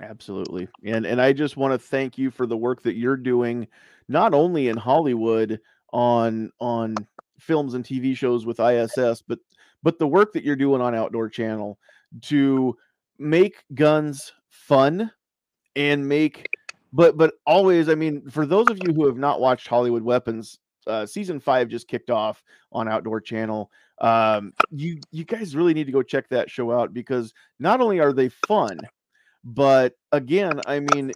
Absolutely. 0.01 0.67
And 0.85 1.05
and 1.05 1.21
I 1.21 1.33
just 1.33 1.57
want 1.57 1.73
to 1.73 1.79
thank 1.79 2.17
you 2.17 2.31
for 2.31 2.45
the 2.45 2.57
work 2.57 2.81
that 2.83 2.95
you're 2.95 3.17
doing 3.17 3.67
not 4.07 4.33
only 4.33 4.69
in 4.69 4.77
Hollywood 4.77 5.59
on 5.93 6.51
on 6.59 6.95
films 7.39 7.73
and 7.73 7.83
TV 7.83 8.15
shows 8.15 8.45
with 8.45 8.59
ISS 8.59 9.21
but 9.27 9.39
but 9.83 9.99
the 9.99 10.07
work 10.07 10.31
that 10.33 10.43
you're 10.43 10.55
doing 10.55 10.81
on 10.81 10.95
Outdoor 10.95 11.27
Channel 11.27 11.77
to 12.21 12.77
make 13.17 13.63
guns 13.73 14.31
fun 14.49 15.11
and 15.75 16.07
make 16.07 16.47
but 16.93 17.17
but 17.17 17.33
always 17.45 17.89
I 17.89 17.95
mean 17.95 18.29
for 18.29 18.45
those 18.45 18.69
of 18.69 18.79
you 18.85 18.93
who 18.93 19.05
have 19.07 19.17
not 19.17 19.39
watched 19.39 19.67
Hollywood 19.67 20.03
Weapons 20.03 20.59
uh, 20.87 21.05
season 21.05 21.39
5 21.39 21.67
just 21.67 21.87
kicked 21.87 22.09
off 22.09 22.43
on 22.71 22.87
Outdoor 22.87 23.21
Channel. 23.21 23.69
Um 23.99 24.53
you 24.71 24.99
you 25.11 25.25
guys 25.25 25.55
really 25.55 25.75
need 25.75 25.85
to 25.85 25.91
go 25.91 26.01
check 26.01 26.27
that 26.29 26.49
show 26.49 26.71
out 26.71 26.91
because 26.93 27.33
not 27.59 27.81
only 27.81 27.99
are 27.99 28.13
they 28.13 28.29
fun 28.29 28.79
but 29.43 29.95
again 30.11 30.59
i 30.65 30.79
mean 30.79 31.11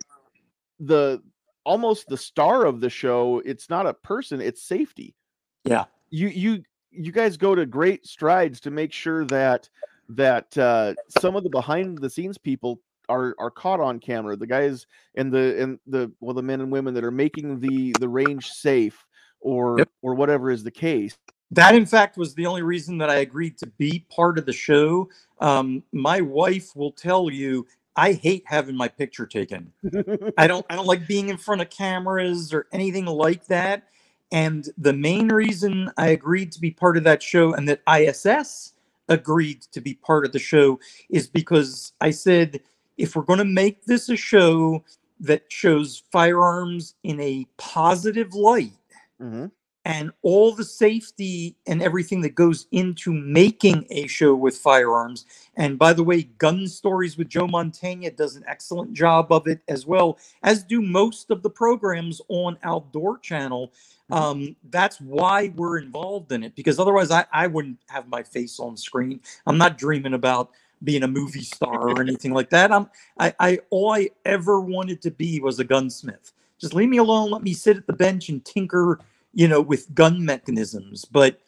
the 0.79 1.21
almost 1.63 2.07
the 2.07 2.17
star 2.17 2.65
of 2.65 2.79
the 2.79 2.89
show 2.89 3.41
it's 3.45 3.69
not 3.69 3.87
a 3.87 3.93
person 3.93 4.39
it's 4.39 4.61
safety. 4.61 5.15
Yeah. 5.63 5.85
you 6.09 6.27
you 6.27 6.63
you 6.91 7.11
guys 7.11 7.37
go 7.37 7.55
to 7.55 7.65
great 7.65 8.05
strides 8.05 8.59
to 8.61 8.71
make 8.71 8.93
sure 8.93 9.25
that 9.25 9.69
that 10.09 10.55
uh 10.57 10.93
some 11.19 11.35
of 11.35 11.43
the 11.43 11.49
behind 11.49 11.97
the 11.97 12.09
scenes 12.09 12.37
people 12.37 12.81
are 13.09 13.35
are 13.39 13.51
caught 13.51 13.79
on 13.79 13.99
camera. 13.99 14.35
The 14.35 14.47
guys 14.47 14.85
and 15.15 15.31
the 15.31 15.61
and 15.61 15.79
the 15.87 16.11
well 16.19 16.35
the 16.35 16.43
men 16.43 16.61
and 16.61 16.71
women 16.71 16.93
that 16.93 17.03
are 17.03 17.11
making 17.11 17.59
the 17.59 17.95
the 17.99 18.09
range 18.09 18.49
safe 18.49 19.04
or 19.45 19.79
Yep. 19.79 19.89
or 20.03 20.15
whatever 20.15 20.51
is 20.51 20.63
the 20.65 20.71
case 20.71 21.15
That, 21.51 21.75
in 21.75 21.85
fact, 21.85 22.17
was 22.17 22.35
the 22.35 22.45
only 22.45 22.61
reason 22.61 22.97
that 22.99 23.09
I 23.09 23.17
agreed 23.17 23.57
to 23.59 23.67
be 23.67 24.05
part 24.11 24.37
of 24.37 24.45
the 24.45 24.53
show. 24.53 25.09
Um, 25.39 25.83
my 25.93 26.21
wife 26.21 26.75
will 26.75 26.91
tell 26.91 27.29
you 27.31 27.67
I 27.95 28.13
hate 28.13 28.43
having 28.47 28.75
my 28.75 28.87
picture 28.89 29.25
taken. 29.25 29.71
I 30.37 30.47
don't 30.47 30.65
I 30.69 30.75
don't 30.75 30.87
like 30.87 31.07
being 31.07 31.29
in 31.29 31.37
front 31.37 31.61
of 31.61 31.69
cameras 31.69 32.53
or 32.53 32.67
anything 32.73 33.05
like 33.05 33.47
that. 33.47 33.83
And 34.31 34.67
the 34.77 34.93
main 34.93 35.29
reason 35.29 35.89
I 35.97 36.09
agreed 36.09 36.51
to 36.53 36.59
be 36.61 36.71
part 36.71 36.97
of 36.97 37.05
that 37.05 37.23
show 37.23 37.53
and 37.53 37.67
that 37.69 37.81
ISS 37.89 38.73
agreed 39.09 39.61
to 39.71 39.79
be 39.81 39.93
part 39.95 40.25
of 40.25 40.33
the 40.33 40.39
show 40.39 40.79
is 41.09 41.27
because 41.27 41.93
I 42.01 42.11
said 42.11 42.59
if 42.97 43.15
we're 43.15 43.23
going 43.23 43.39
to 43.39 43.45
make 43.45 43.85
this 43.85 44.09
a 44.09 44.17
show 44.17 44.83
that 45.21 45.43
shows 45.49 46.03
firearms 46.11 46.95
in 47.03 47.19
a 47.21 47.47
positive 47.57 48.33
light 48.35 48.73
Mhm. 49.21 49.51
and 49.87 50.11
all 50.23 50.51
the 50.51 50.63
safety 50.63 51.55
and 51.67 51.79
everything 51.81 52.21
that 52.21 52.33
goes 52.33 52.65
into 52.71 53.13
making 53.13 53.85
a 53.91 54.07
show 54.07 54.33
with 54.33 54.57
firearms. 54.57 55.25
And 55.57 55.77
by 55.77 55.93
the 55.93 56.03
way, 56.03 56.23
Gun 56.23 56.67
Stories 56.67 57.17
with 57.17 57.29
Joe 57.29 57.45
Mantegna 57.45 58.15
does 58.15 58.35
an 58.35 58.43
excellent 58.47 58.93
job 58.93 59.31
of 59.31 59.47
it 59.47 59.61
as 59.67 59.85
well, 59.85 60.17
as 60.41 60.63
do 60.63 60.81
most 60.81 61.29
of 61.29 61.43
the 61.43 61.51
programs 61.51 62.19
on 62.29 62.57
Outdoor 62.63 63.19
Channel. 63.19 63.71
Mhm. 64.11 64.15
Um, 64.17 64.55
that's 64.71 64.99
why 64.99 65.53
we're 65.55 65.77
involved 65.77 66.31
in 66.31 66.43
it 66.43 66.55
because 66.55 66.79
otherwise 66.79 67.11
I, 67.11 67.25
I 67.31 67.45
wouldn't 67.45 67.77
have 67.89 68.07
my 68.07 68.23
face 68.23 68.59
on 68.59 68.75
screen. 68.77 69.19
I'm 69.45 69.57
not 69.59 69.77
dreaming 69.77 70.15
about 70.15 70.49
being 70.83 71.03
a 71.03 71.07
movie 71.07 71.43
star 71.43 71.89
or 71.89 72.01
anything 72.01 72.33
like 72.33 72.49
that. 72.49 72.71
I'm 72.71 72.89
I, 73.19 73.33
I 73.39 73.59
all 73.69 73.91
I 73.93 74.09
ever 74.25 74.61
wanted 74.61 75.01
to 75.03 75.11
be 75.11 75.39
was 75.39 75.59
a 75.59 75.63
gunsmith. 75.63 76.33
Just 76.59 76.73
leave 76.73 76.89
me 76.89 76.97
alone, 76.97 77.31
let 77.31 77.43
me 77.43 77.53
sit 77.53 77.77
at 77.77 77.87
the 77.87 77.93
bench 77.93 78.29
and 78.29 78.43
tinker 78.43 78.99
you 79.35 79.47
know, 79.47 79.61
with 79.61 79.93
gun 79.93 80.25
mechanisms. 80.25 81.05
But 81.05 81.39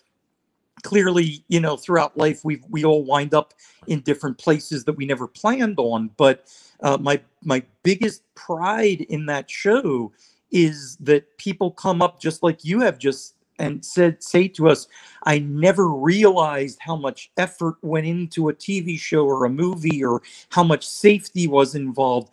clearly, 0.83 1.43
you 1.47 1.59
know, 1.59 1.77
throughout 1.77 2.15
life, 2.17 2.41
we 2.43 2.61
we 2.69 2.85
all 2.85 3.03
wind 3.03 3.33
up 3.33 3.53
in 3.87 4.01
different 4.01 4.37
places 4.37 4.83
that 4.83 4.93
we 4.93 5.05
never 5.05 5.27
planned 5.27 5.79
on. 5.79 6.11
But 6.17 6.45
uh, 6.81 6.97
my 6.97 7.19
my 7.43 7.63
biggest 7.81 8.21
pride 8.35 9.01
in 9.09 9.25
that 9.27 9.49
show 9.49 10.11
is 10.51 10.97
that 10.97 11.37
people 11.37 11.71
come 11.71 12.01
up 12.01 12.21
just 12.21 12.43
like 12.43 12.63
you 12.63 12.81
have 12.81 12.99
just 12.99 13.33
and 13.59 13.83
said 13.83 14.21
say 14.21 14.47
to 14.47 14.69
us 14.69 14.87
i 15.23 15.39
never 15.39 15.89
realized 15.89 16.77
how 16.79 16.95
much 16.95 17.31
effort 17.37 17.75
went 17.81 18.05
into 18.05 18.47
a 18.47 18.53
tv 18.53 18.97
show 18.97 19.25
or 19.25 19.43
a 19.45 19.49
movie 19.49 20.05
or 20.05 20.21
how 20.49 20.63
much 20.63 20.87
safety 20.87 21.47
was 21.47 21.75
involved 21.75 22.31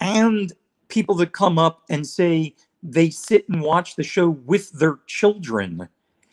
and 0.00 0.52
people 0.94 1.14
that 1.16 1.32
come 1.32 1.58
up 1.58 1.82
and 1.90 2.06
say 2.06 2.54
they 2.82 3.10
sit 3.10 3.48
and 3.48 3.60
watch 3.62 3.96
the 3.96 4.02
show 4.02 4.28
with 4.52 4.70
their 4.72 4.98
children 5.06 5.70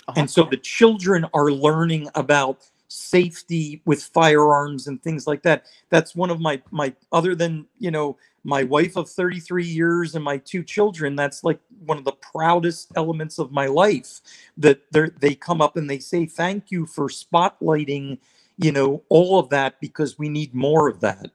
Uh-huh. 0.08 0.14
and 0.20 0.30
so 0.30 0.44
the 0.44 0.58
children 0.58 1.26
are 1.34 1.52
learning 1.52 2.04
about 2.16 2.56
safety 2.88 3.82
with 3.86 4.04
firearms 4.04 4.88
and 4.88 5.02
things 5.02 5.26
like 5.26 5.42
that 5.44 5.60
that's 5.90 6.14
one 6.14 6.30
of 6.30 6.40
my 6.42 6.62
my 6.72 6.94
other 7.12 7.34
than 7.42 7.66
you 7.80 7.90
know 7.90 8.18
my 8.44 8.64
wife 8.64 8.98
of 8.98 9.10
33 9.10 9.64
years 9.64 10.16
and 10.16 10.24
my 10.32 10.38
two 10.52 10.64
children 10.64 11.16
that's 11.16 11.44
like 11.44 11.60
one 11.86 11.98
of 11.98 12.04
the 12.04 12.18
proudest 12.34 12.92
elements 12.98 13.40
of 13.40 13.52
my 13.52 13.68
life 13.68 14.20
that 14.58 14.80
they 14.92 15.08
they 15.24 15.34
come 15.36 15.62
up 15.62 15.78
and 15.78 15.90
they 15.90 16.00
say 16.00 16.26
thank 16.26 16.70
you 16.74 16.86
for 16.86 17.08
spotlighting 17.08 18.18
you 18.58 18.72
know 18.74 19.02
all 19.10 19.40
of 19.40 19.48
that 19.50 19.80
because 19.80 20.20
we 20.20 20.28
need 20.30 20.54
more 20.54 20.90
of 20.90 21.00
that 21.00 21.28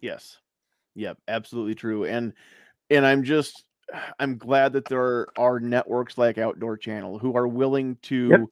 Yes. 0.00 0.38
Yep, 0.94 1.18
absolutely 1.28 1.74
true. 1.74 2.04
And 2.04 2.32
and 2.92 3.06
I'm 3.06 3.22
just 3.22 3.64
I'm 4.18 4.38
glad 4.38 4.72
that 4.74 4.88
there 4.88 5.28
are 5.36 5.60
networks 5.60 6.16
like 6.16 6.38
Outdoor 6.38 6.76
Channel 6.76 7.18
who 7.18 7.36
are 7.36 7.48
willing 7.48 7.96
to 8.02 8.50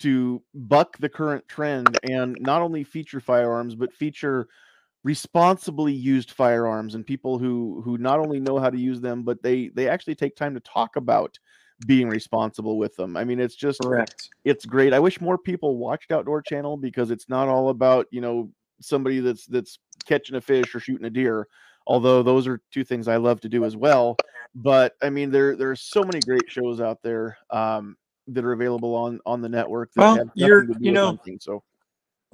to 0.00 0.42
buck 0.54 0.98
the 0.98 1.08
current 1.08 1.46
trend 1.48 1.98
and 2.02 2.36
not 2.40 2.62
only 2.62 2.82
feature 2.84 3.20
firearms 3.20 3.74
but 3.74 3.92
feature 3.92 4.48
responsibly 5.04 5.92
used 5.92 6.32
firearms 6.32 6.94
and 6.94 7.06
people 7.06 7.38
who 7.38 7.80
who 7.84 7.98
not 7.98 8.18
only 8.18 8.40
know 8.40 8.58
how 8.58 8.70
to 8.70 8.78
use 8.78 9.00
them 9.00 9.22
but 9.22 9.42
they 9.42 9.68
they 9.68 9.88
actually 9.88 10.14
take 10.14 10.36
time 10.36 10.54
to 10.54 10.60
talk 10.60 10.96
about 10.96 11.38
being 11.86 12.08
responsible 12.08 12.78
with 12.78 12.94
them. 12.96 13.16
I 13.16 13.24
mean 13.24 13.40
it's 13.40 13.56
just 13.56 13.80
correct 13.82 14.28
it's 14.44 14.64
great. 14.64 14.92
I 14.92 14.98
wish 14.98 15.20
more 15.20 15.38
people 15.38 15.76
watched 15.76 16.10
Outdoor 16.10 16.42
Channel 16.42 16.76
because 16.76 17.10
it's 17.10 17.28
not 17.28 17.48
all 17.48 17.68
about 17.68 18.06
you 18.10 18.20
know 18.20 18.50
somebody 18.80 19.20
that's 19.20 19.46
that's 19.46 19.78
catching 20.04 20.36
a 20.36 20.40
fish 20.40 20.74
or 20.74 20.80
shooting 20.80 21.06
a 21.06 21.10
deer. 21.10 21.46
Although 21.86 22.22
those 22.22 22.46
are 22.46 22.60
two 22.70 22.84
things 22.84 23.08
I 23.08 23.16
love 23.16 23.40
to 23.42 23.48
do 23.48 23.64
as 23.64 23.76
well. 23.76 24.16
But 24.54 24.96
I 25.02 25.10
mean, 25.10 25.30
there 25.30 25.56
there 25.56 25.70
are 25.70 25.76
so 25.76 26.04
many 26.04 26.20
great 26.20 26.48
shows 26.48 26.80
out 26.80 27.02
there 27.02 27.38
um, 27.50 27.96
that 28.28 28.44
are 28.44 28.52
available 28.52 28.94
on 28.94 29.20
on 29.26 29.40
the 29.40 29.48
network. 29.48 29.92
That 29.94 30.02
Well, 30.02 30.30
you're- 30.34 30.66
you 30.80 30.92
know, 30.92 31.18
so 31.40 31.62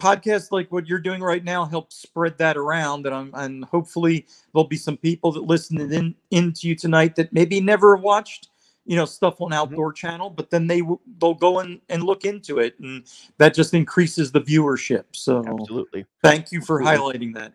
podcasts 0.00 0.52
like 0.52 0.70
what 0.70 0.86
you're 0.86 0.98
doing 1.00 1.20
right 1.20 1.44
now 1.44 1.64
help 1.64 1.92
spread 1.92 2.38
that 2.38 2.56
around 2.56 3.06
and 3.06 3.14
I'm, 3.14 3.30
and 3.34 3.64
hopefully 3.64 4.26
there'll 4.52 4.66
be 4.68 4.76
some 4.76 4.96
people 4.96 5.32
that 5.32 5.42
listen 5.42 5.80
in 5.92 6.14
into 6.30 6.68
you 6.68 6.76
tonight 6.76 7.16
that 7.16 7.32
maybe 7.32 7.60
never 7.60 7.96
watched 7.96 8.48
you 8.86 8.94
know 8.94 9.04
stuff 9.04 9.40
on 9.40 9.52
outdoor 9.52 9.92
channel 9.92 10.30
but 10.30 10.50
then 10.50 10.68
they 10.68 10.78
w- 10.78 11.00
they'll 11.20 11.34
go 11.34 11.58
in 11.60 11.80
and 11.88 12.04
look 12.04 12.24
into 12.24 12.58
it 12.60 12.78
and 12.78 13.04
that 13.38 13.54
just 13.54 13.74
increases 13.74 14.30
the 14.30 14.40
viewership 14.40 15.02
so 15.12 15.44
absolutely. 15.44 16.06
thank 16.22 16.52
you 16.52 16.60
for 16.60 16.80
Absolutely. 16.80 17.26
highlighting 17.28 17.34
that 17.34 17.52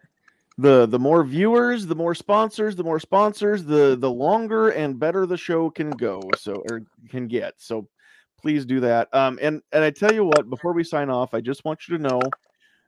the 0.57 0.85
the 0.85 0.99
more 0.99 1.23
viewers 1.23 1.85
the 1.87 1.95
more 1.95 2.13
sponsors 2.13 2.75
the 2.75 2.83
more 2.83 2.99
sponsors 2.99 3.63
the 3.63 3.97
the 3.99 4.09
longer 4.11 4.69
and 4.69 4.99
better 4.99 5.25
the 5.25 5.37
show 5.37 5.69
can 5.69 5.89
go 5.89 6.21
so 6.37 6.63
or 6.69 6.81
can 7.09 7.27
get 7.27 7.53
so 7.57 7.87
please 8.39 8.65
do 8.65 8.79
that. 8.81 9.07
Um 9.13 9.39
and 9.41 9.61
and 9.71 9.83
i 9.83 9.89
tell 9.89 10.13
you 10.13 10.25
what 10.25 10.49
before 10.49 10.73
we 10.73 10.83
sign 10.83 11.09
off 11.09 11.33
i 11.33 11.41
just 11.41 11.63
want 11.65 11.87
you 11.87 11.97
to 11.97 12.03
know 12.03 12.21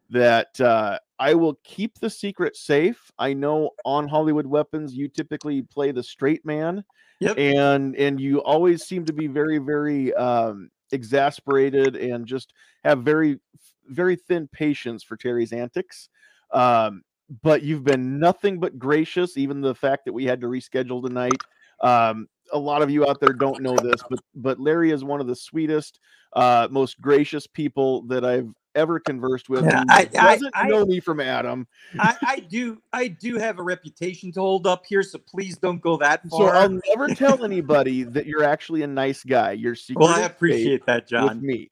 that 0.09 0.59
uh 0.61 0.99
i 1.17 1.33
will 1.33 1.57
keep 1.63 1.97
the 1.99 2.09
secret 2.09 2.55
safe. 2.55 3.11
I 3.17 3.33
know 3.33 3.71
on 3.83 4.07
hollywood 4.07 4.45
weapons 4.45 4.93
you 4.93 5.07
typically 5.07 5.61
play 5.63 5.91
the 5.91 6.03
straight 6.03 6.45
man 6.45 6.83
Yep. 7.21 7.39
and 7.39 7.95
and 7.95 8.19
you 8.19 8.43
always 8.43 8.83
seem 8.83 9.05
to 9.05 9.13
be 9.13 9.27
very 9.27 9.57
very 9.57 10.13
um 10.15 10.69
exasperated 10.91 11.95
and 11.95 12.27
just 12.27 12.53
have 12.83 13.03
very 13.03 13.39
very 13.87 14.17
thin 14.17 14.47
patience 14.49 15.01
for 15.03 15.15
terry's 15.15 15.53
antics. 15.53 16.09
Um 16.51 17.03
but 17.41 17.61
you've 17.61 17.84
been 17.84 18.19
nothing 18.19 18.60
but 18.60 18.77
gracious 18.77 19.38
even 19.38 19.61
the 19.61 19.76
fact 19.76 20.06
that 20.06 20.14
we 20.14 20.26
had 20.26 20.41
to 20.41 20.47
reschedule 20.47 21.06
tonight 21.06 21.38
um 21.81 22.27
a 22.53 22.57
lot 22.60 22.81
of 22.81 22.89
you 22.91 23.07
out 23.07 23.19
there 23.19 23.34
don't 23.34 23.61
know 23.61 23.76
this 23.76 24.02
but 24.10 24.19
but 24.35 24.60
larry 24.60 24.91
is 24.91 25.03
one 25.03 25.19
of 25.19 25.27
the 25.27 25.35
sweetest 25.35 25.99
uh 26.34 26.68
most 26.69 27.02
gracious 27.02 27.47
people 27.47 28.03
that 28.03 28.23
i've 28.23 28.49
ever 28.76 28.99
conversed 28.99 29.49
with. 29.49 29.64
Yeah, 29.64 29.84
I- 29.89 30.10
I- 30.19 30.34
doesn't 30.35 30.52
I- 30.53 30.68
know 30.68 30.85
me 30.85 30.99
from 30.99 31.19
Adam. 31.19 31.68
I, 31.97 32.15
I 32.22 32.39
do 32.39 32.81
I 32.93 33.07
do 33.07 33.38
have 33.38 33.57
a 33.57 33.64
reputation 33.64 34.31
to 34.34 34.41
hold 34.41 34.68
up 34.68 34.85
here, 34.85 35.02
so 35.02 35.18
please 35.18 35.57
don't 35.57 35.81
go 35.81 35.97
that 35.97 36.27
far. 36.30 36.53
So. 36.53 36.60
I'll 36.60 36.80
never 36.89 37.15
tell 37.15 37.43
anybody 37.43 38.03
that 38.03 38.26
you're 38.26 38.43
actually 38.43 38.84
a 38.84 38.88
nice 38.88 39.23
guy. 39.23 39.53
You're 39.53 39.76
secret 39.76 40.03
well, 40.03 40.14
I 40.14 40.22
appreciate 40.26 40.85
that, 40.85 41.10
fate 41.10 41.22
with 41.23 41.30
John. 41.31 41.41
me. 41.41 41.72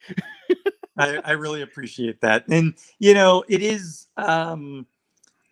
I, 0.97 1.17
I 1.25 1.31
really 1.31 1.61
appreciate 1.61 2.21
that. 2.21 2.47
And 2.47 2.75
you 2.99 3.13
know, 3.13 3.43
it 3.47 3.61
is 3.61 4.07
um 4.17 4.85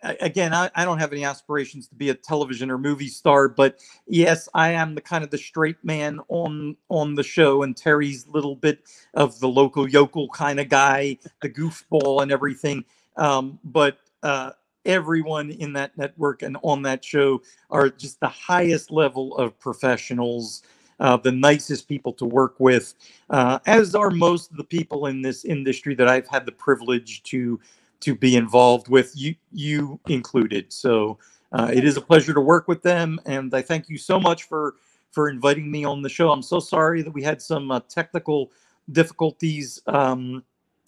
again, 0.04 0.54
I, 0.54 0.70
I 0.76 0.86
don't 0.86 1.00
have 1.00 1.12
any 1.12 1.26
aspirations 1.26 1.88
to 1.88 1.96
be 1.96 2.10
a 2.10 2.14
television 2.16 2.72
or 2.72 2.78
movie 2.78 3.08
star, 3.08 3.48
but 3.48 3.80
yes, 4.08 4.50
I 4.54 4.72
am 4.72 4.96
the 4.96 5.02
kind 5.02 5.24
of 5.24 5.30
the 5.30 5.38
straight 5.38 5.84
man 5.84 6.20
on 6.30 6.76
on 6.90 7.16
the 7.16 7.24
show, 7.24 7.64
and 7.64 7.76
Terry's 7.76 8.28
little 8.28 8.56
bit 8.56 8.84
of 9.14 9.40
the 9.40 9.48
local 9.48 9.88
yokel 9.88 10.30
kind 10.30 10.60
of 10.60 10.70
guy, 10.70 11.18
the 11.42 11.50
goofball 11.50 12.22
and 12.22 12.32
everything. 12.32 12.86
Um, 13.18 13.60
but 13.64 13.98
uh 14.24 14.52
everyone 14.86 15.52
in 15.52 15.74
that 15.74 15.96
network 15.98 16.42
and 16.42 16.58
on 16.64 16.82
that 16.82 17.06
show 17.06 17.42
are 17.70 17.90
just 17.90 18.20
the 18.20 18.28
highest 18.28 18.90
level 18.90 19.38
of 19.38 19.58
professionals, 19.60 20.64
uh, 21.00 21.16
the 21.18 21.32
nicest 21.32 21.88
people 21.88 22.12
to 22.14 22.26
work 22.26 22.56
with 22.60 22.96
uh, 23.30 23.60
as 23.66 23.96
are 23.96 24.12
most 24.12 24.52
of 24.52 24.58
the 24.58 24.64
people 24.64 25.08
in 25.08 25.22
this 25.22 25.46
industry 25.46 25.96
that 25.96 26.08
I've 26.08 26.28
had 26.28 26.46
the 26.46 26.52
privilege 26.52 27.24
to 27.24 27.60
to 28.02 28.16
be 28.16 28.36
involved 28.36 28.88
with, 28.88 29.12
you 29.16 29.36
you 29.52 30.00
included. 30.08 30.72
So 30.72 31.18
uh, 31.52 31.72
it 31.74 31.84
is 31.84 31.98
a 31.98 32.02
pleasure 32.02 32.34
to 32.34 32.42
work 32.42 32.68
with 32.68 32.82
them, 32.82 33.20
and 33.26 33.54
I 33.54 33.62
thank 33.62 33.90
you 33.90 33.98
so 33.98 34.20
much 34.20 34.44
for 34.44 34.76
for 35.12 35.30
inviting 35.30 35.70
me 35.70 35.84
on 35.84 36.02
the 36.02 36.10
show. 36.10 36.32
I'm 36.32 36.42
so 36.42 36.60
sorry 36.60 37.02
that 37.02 37.12
we 37.12 37.24
had 37.24 37.42
some 37.42 37.72
uh, 37.72 37.82
technical 37.90 38.52
difficulties 38.92 39.82
um, 39.88 40.44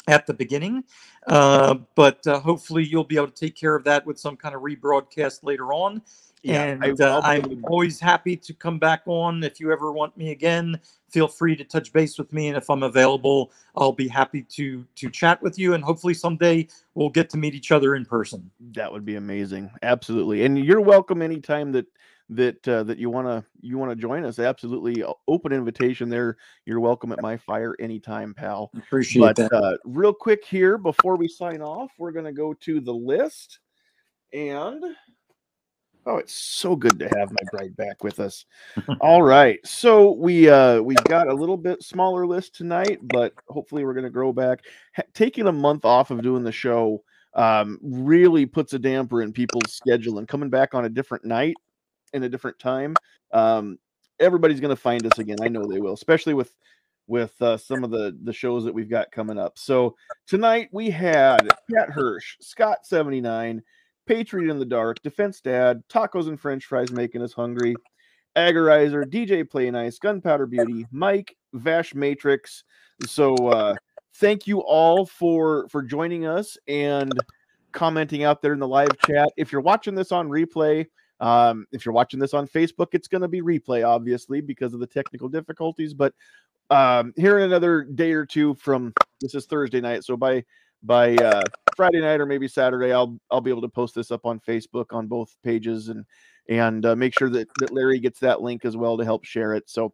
at 0.07 0.25
the 0.25 0.33
beginning, 0.33 0.83
uh, 1.27 1.75
but 1.95 2.25
uh, 2.27 2.39
hopefully 2.39 2.85
you'll 2.85 3.03
be 3.03 3.15
able 3.15 3.27
to 3.27 3.33
take 3.33 3.55
care 3.55 3.75
of 3.75 3.83
that 3.85 4.05
with 4.05 4.19
some 4.19 4.35
kind 4.35 4.55
of 4.55 4.61
rebroadcast 4.61 5.43
later 5.43 5.73
on 5.73 6.01
and 6.45 6.83
I- 6.83 7.03
uh, 7.03 7.21
I'm 7.23 7.63
always 7.65 7.99
happy 7.99 8.35
to 8.37 8.53
come 8.53 8.79
back 8.79 9.03
on. 9.05 9.43
If 9.43 9.59
you 9.59 9.71
ever 9.71 9.91
want 9.91 10.15
me 10.17 10.31
again, 10.31 10.79
feel 11.09 11.27
free 11.27 11.55
to 11.55 11.63
touch 11.63 11.93
base 11.93 12.17
with 12.17 12.31
me, 12.33 12.47
and 12.47 12.57
if 12.57 12.69
I'm 12.69 12.83
available, 12.83 13.51
I'll 13.75 13.91
be 13.91 14.07
happy 14.07 14.43
to 14.43 14.85
to 14.95 15.09
chat 15.09 15.41
with 15.41 15.57
you. 15.57 15.73
And 15.73 15.83
hopefully 15.83 16.13
someday 16.13 16.67
we'll 16.95 17.09
get 17.09 17.29
to 17.31 17.37
meet 17.37 17.55
each 17.55 17.71
other 17.71 17.95
in 17.95 18.05
person. 18.05 18.49
That 18.71 18.91
would 18.91 19.05
be 19.05 19.15
amazing. 19.15 19.71
Absolutely. 19.81 20.45
And 20.45 20.57
you're 20.57 20.81
welcome 20.81 21.21
anytime 21.21 21.71
that 21.73 21.85
that 22.29 22.67
uh, 22.67 22.83
that 22.83 22.97
you 22.97 23.09
want 23.09 23.27
to 23.27 23.43
you 23.61 23.77
want 23.77 23.91
to 23.91 23.95
join 23.95 24.25
us. 24.25 24.39
Absolutely 24.39 25.03
open 25.27 25.51
invitation 25.51 26.09
there. 26.09 26.37
You're 26.65 26.79
welcome 26.79 27.11
at 27.11 27.21
my 27.21 27.37
fire 27.37 27.75
anytime, 27.79 28.33
pal. 28.33 28.71
Appreciate 28.75 29.21
But 29.21 29.35
that. 29.35 29.53
uh, 29.53 29.77
real 29.85 30.13
quick 30.13 30.43
here 30.45 30.77
before 30.77 31.15
we 31.15 31.27
sign 31.27 31.61
off, 31.61 31.91
we're 31.97 32.11
going 32.11 32.25
to 32.25 32.33
go 32.33 32.53
to 32.53 32.79
the 32.79 32.93
list 32.93 33.59
and 34.33 34.83
oh, 36.05 36.17
it's 36.17 36.35
so 36.35 36.75
good 36.75 36.99
to 36.99 37.09
have 37.17 37.31
my 37.31 37.49
bride 37.51 37.75
back 37.75 38.03
with 38.03 38.19
us. 38.19 38.45
All 39.01 39.23
right. 39.23 39.59
So 39.65 40.11
we 40.11 40.49
uh 40.49 40.81
we've 40.81 41.03
got 41.05 41.27
a 41.27 41.33
little 41.33 41.57
bit 41.57 41.83
smaller 41.83 42.25
list 42.25 42.55
tonight, 42.55 42.99
but 43.01 43.33
hopefully 43.47 43.85
we're 43.85 43.93
going 43.93 44.03
to 44.03 44.09
grow 44.09 44.33
back. 44.33 44.61
Ha- 44.95 45.03
taking 45.13 45.47
a 45.47 45.51
month 45.51 45.85
off 45.85 46.11
of 46.11 46.21
doing 46.21 46.43
the 46.43 46.51
show 46.51 47.03
um 47.35 47.79
really 47.81 48.45
puts 48.45 48.73
a 48.73 48.79
damper 48.79 49.21
in 49.23 49.33
people's 49.33 49.73
schedule 49.73 50.19
and 50.19 50.27
coming 50.27 50.49
back 50.49 50.75
on 50.75 50.85
a 50.85 50.89
different 50.89 51.25
night 51.25 51.55
in 52.13 52.23
a 52.23 52.29
different 52.29 52.59
time. 52.59 52.95
Um 53.31 53.79
everybody's 54.19 54.59
going 54.59 54.69
to 54.69 54.75
find 54.75 55.05
us 55.05 55.17
again. 55.17 55.37
I 55.41 55.47
know 55.47 55.65
they 55.65 55.79
will, 55.79 55.93
especially 55.93 56.33
with 56.33 56.53
with 57.07 57.39
uh, 57.41 57.57
some 57.57 57.83
of 57.83 57.91
the 57.91 58.17
the 58.23 58.33
shows 58.33 58.63
that 58.63 58.73
we've 58.73 58.89
got 58.89 59.11
coming 59.11 59.37
up. 59.37 59.57
So 59.57 59.95
tonight 60.27 60.69
we 60.71 60.89
had 60.89 61.47
Pat 61.73 61.89
Hirsch, 61.89 62.37
Scott 62.39 62.79
seventy 62.85 63.21
nine, 63.21 63.61
Patriot 64.05 64.51
in 64.51 64.59
the 64.59 64.65
Dark, 64.65 65.01
Defense 65.01 65.41
Dad, 65.41 65.83
Tacos 65.89 66.27
and 66.27 66.39
French 66.39 66.65
Fries 66.65 66.91
making 66.91 67.21
us 67.21 67.33
hungry, 67.33 67.75
Agorizer, 68.35 69.03
DJ 69.05 69.49
Play 69.49 69.69
Nice, 69.71 69.99
Gunpowder 69.99 70.45
Beauty, 70.45 70.85
Mike, 70.91 71.35
Vash 71.53 71.93
Matrix. 71.93 72.63
So 73.05 73.35
uh, 73.35 73.75
thank 74.15 74.47
you 74.47 74.59
all 74.59 75.05
for 75.05 75.67
for 75.69 75.81
joining 75.81 76.25
us 76.25 76.57
and 76.67 77.13
commenting 77.71 78.23
out 78.23 78.41
there 78.41 78.53
in 78.53 78.59
the 78.59 78.67
live 78.67 78.97
chat. 79.05 79.29
If 79.37 79.51
you're 79.51 79.61
watching 79.61 79.95
this 79.95 80.11
on 80.11 80.29
replay, 80.29 80.85
um, 81.19 81.65
if 81.71 81.85
you're 81.85 81.93
watching 81.93 82.19
this 82.19 82.33
on 82.33 82.47
Facebook, 82.47 82.87
it's 82.93 83.07
going 83.07 83.21
to 83.21 83.27
be 83.27 83.41
replay, 83.41 83.87
obviously, 83.87 84.41
because 84.41 84.73
of 84.73 84.79
the 84.79 84.87
technical 84.87 85.29
difficulties. 85.29 85.93
But 85.93 86.13
um, 86.69 87.13
here 87.15 87.37
in 87.39 87.45
another 87.45 87.83
day 87.83 88.13
or 88.13 88.25
two 88.25 88.55
from 88.55 88.93
this 89.21 89.35
is 89.35 89.45
Thursday 89.45 89.81
night, 89.81 90.03
so 90.03 90.17
by 90.17 90.43
by 90.83 91.15
uh, 91.15 91.43
Friday 91.75 92.01
night 92.01 92.19
or 92.19 92.25
maybe 92.25 92.47
Saturday, 92.47 92.91
I'll 92.91 93.17
I'll 93.31 93.41
be 93.41 93.49
able 93.49 93.61
to 93.61 93.69
post 93.69 93.95
this 93.95 94.11
up 94.11 94.25
on 94.25 94.39
Facebook 94.39 94.87
on 94.91 95.07
both 95.07 95.35
pages 95.43 95.89
and 95.89 96.05
and 96.49 96.85
uh, 96.85 96.95
make 96.95 97.17
sure 97.17 97.29
that, 97.29 97.47
that 97.59 97.71
Larry 97.71 97.99
gets 97.99 98.19
that 98.19 98.41
link 98.41 98.65
as 98.65 98.75
well 98.75 98.97
to 98.97 99.05
help 99.05 99.23
share 99.23 99.53
it. 99.53 99.69
So 99.69 99.93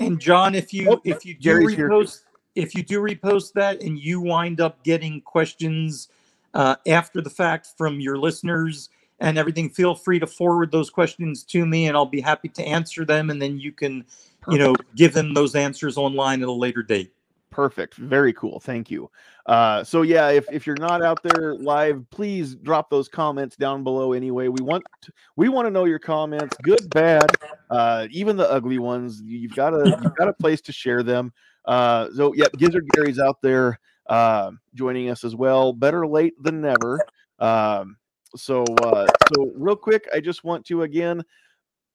And 0.00 0.18
John, 0.18 0.54
if 0.54 0.72
you 0.72 0.92
Oh, 0.92 1.00
if 1.04 1.24
you 1.24 1.34
do 1.34 1.66
here. 1.66 1.88
repost 1.88 2.22
if 2.54 2.74
you 2.74 2.82
do 2.82 3.00
repost 3.00 3.52
that 3.54 3.82
and 3.82 3.98
you 3.98 4.20
wind 4.20 4.60
up 4.60 4.82
getting 4.84 5.20
questions 5.22 6.08
uh, 6.54 6.76
after 6.86 7.22
the 7.22 7.30
fact 7.30 7.68
from 7.78 7.98
your 8.00 8.18
listeners 8.18 8.90
and 9.20 9.38
everything, 9.38 9.70
feel 9.70 9.94
free 9.94 10.18
to 10.18 10.26
forward 10.26 10.70
those 10.70 10.90
questions 10.90 11.44
to 11.44 11.64
me, 11.64 11.86
and 11.86 11.96
I'll 11.96 12.04
be 12.04 12.20
happy 12.20 12.48
to 12.50 12.62
answer 12.62 13.04
them. 13.04 13.30
And 13.30 13.40
then 13.40 13.58
you 13.58 13.72
can, 13.72 14.04
you 14.48 14.58
know, 14.58 14.74
give 14.96 15.14
them 15.14 15.32
those 15.32 15.54
answers 15.54 15.96
online 15.96 16.42
at 16.42 16.48
a 16.48 16.52
later 16.52 16.82
date. 16.82 17.12
Perfect. 17.52 17.94
Very 17.96 18.32
cool. 18.32 18.58
Thank 18.58 18.90
you. 18.90 19.10
Uh, 19.44 19.84
so 19.84 20.02
yeah, 20.02 20.30
if, 20.30 20.46
if 20.50 20.66
you're 20.66 20.76
not 20.76 21.02
out 21.02 21.22
there 21.22 21.54
live, 21.54 22.04
please 22.10 22.54
drop 22.56 22.88
those 22.88 23.08
comments 23.08 23.56
down 23.56 23.84
below 23.84 24.14
anyway. 24.14 24.48
We 24.48 24.62
want 24.62 24.84
to, 25.02 25.12
we 25.36 25.50
want 25.50 25.66
to 25.66 25.70
know 25.70 25.84
your 25.84 25.98
comments, 25.98 26.56
good, 26.62 26.88
bad, 26.90 27.30
uh, 27.70 28.08
even 28.10 28.36
the 28.36 28.50
ugly 28.50 28.78
ones. 28.78 29.20
You've 29.22 29.54
got 29.54 29.74
a 29.74 29.98
you've 30.02 30.14
got 30.16 30.28
a 30.28 30.32
place 30.32 30.62
to 30.62 30.72
share 30.72 31.02
them. 31.02 31.32
Uh, 31.66 32.08
so 32.14 32.32
yeah, 32.34 32.46
Gizzard 32.56 32.88
Gary's 32.94 33.18
out 33.18 33.36
there 33.42 33.78
uh, 34.06 34.50
joining 34.74 35.10
us 35.10 35.22
as 35.22 35.36
well. 35.36 35.74
Better 35.74 36.06
late 36.06 36.34
than 36.42 36.62
never. 36.62 36.98
Um, 37.38 37.98
so 38.34 38.64
uh, 38.82 39.06
so 39.34 39.52
real 39.54 39.76
quick, 39.76 40.08
I 40.14 40.20
just 40.20 40.42
want 40.42 40.64
to 40.66 40.82
again 40.82 41.22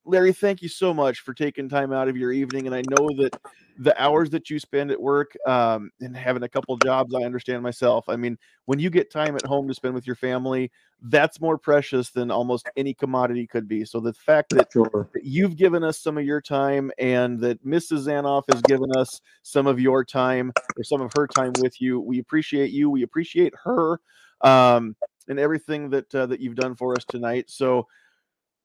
Larry, 0.07 0.31
thank 0.31 0.61
you 0.61 0.69
so 0.69 0.93
much 0.93 1.19
for 1.19 1.34
taking 1.34 1.67
time 1.67 1.91
out 1.91 2.07
of 2.07 2.15
your 2.15 2.31
evening. 2.31 2.65
And 2.65 2.73
I 2.73 2.81
know 2.89 3.09
that 3.17 3.38
the 3.77 4.01
hours 4.01 4.29
that 4.31 4.49
you 4.49 4.57
spend 4.57 4.89
at 4.89 4.99
work 4.99 5.35
um, 5.45 5.91
and 5.99 6.15
having 6.15 6.43
a 6.43 6.49
couple 6.49 6.75
jobs, 6.77 7.13
I 7.13 7.23
understand 7.23 7.61
myself. 7.61 8.05
I 8.07 8.15
mean, 8.15 8.38
when 8.65 8.79
you 8.79 8.89
get 8.89 9.11
time 9.11 9.35
at 9.35 9.45
home 9.45 9.67
to 9.67 9.73
spend 9.73 9.93
with 9.93 10.07
your 10.07 10.15
family, 10.15 10.71
that's 11.03 11.41
more 11.41 11.57
precious 11.57 12.09
than 12.09 12.31
almost 12.31 12.69
any 12.77 12.93
commodity 12.93 13.45
could 13.45 13.67
be. 13.67 13.85
So 13.85 13.99
the 13.99 14.13
fact 14.13 14.49
that 14.51 14.71
Sure. 14.71 15.09
that 15.13 15.25
you've 15.25 15.57
given 15.57 15.84
us 15.84 15.99
some 15.99 16.17
of 16.17 16.23
your 16.23 16.41
time 16.41 16.91
and 16.97 17.39
that 17.41 17.63
Mrs. 17.65 18.07
Zanoff 18.07 18.43
has 18.51 18.61
given 18.63 18.89
us 18.95 19.21
some 19.43 19.67
of 19.67 19.79
your 19.79 20.03
time 20.03 20.53
or 20.77 20.84
some 20.84 21.01
of 21.01 21.11
her 21.15 21.27
time 21.27 21.53
with 21.61 21.79
you. 21.81 21.99
We 21.99 22.19
appreciate 22.19 22.71
you. 22.71 22.89
We 22.89 23.03
appreciate 23.03 23.53
her 23.63 23.99
um, 24.41 24.95
and 25.27 25.39
everything 25.39 25.89
that 25.89 26.13
uh, 26.15 26.25
that 26.27 26.39
you've 26.39 26.55
done 26.55 26.75
for 26.75 26.95
us 26.95 27.05
tonight. 27.05 27.49
So, 27.49 27.88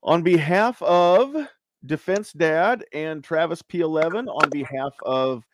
on 0.02 0.22
behalf 0.22 0.80
of 0.82 1.34
Defense 1.84 2.32
Dad 2.32 2.84
and 2.92 3.22
Travis 3.22 3.62
P11, 3.62 4.28
on 4.28 4.50
behalf 4.50 4.92
of 5.02 5.44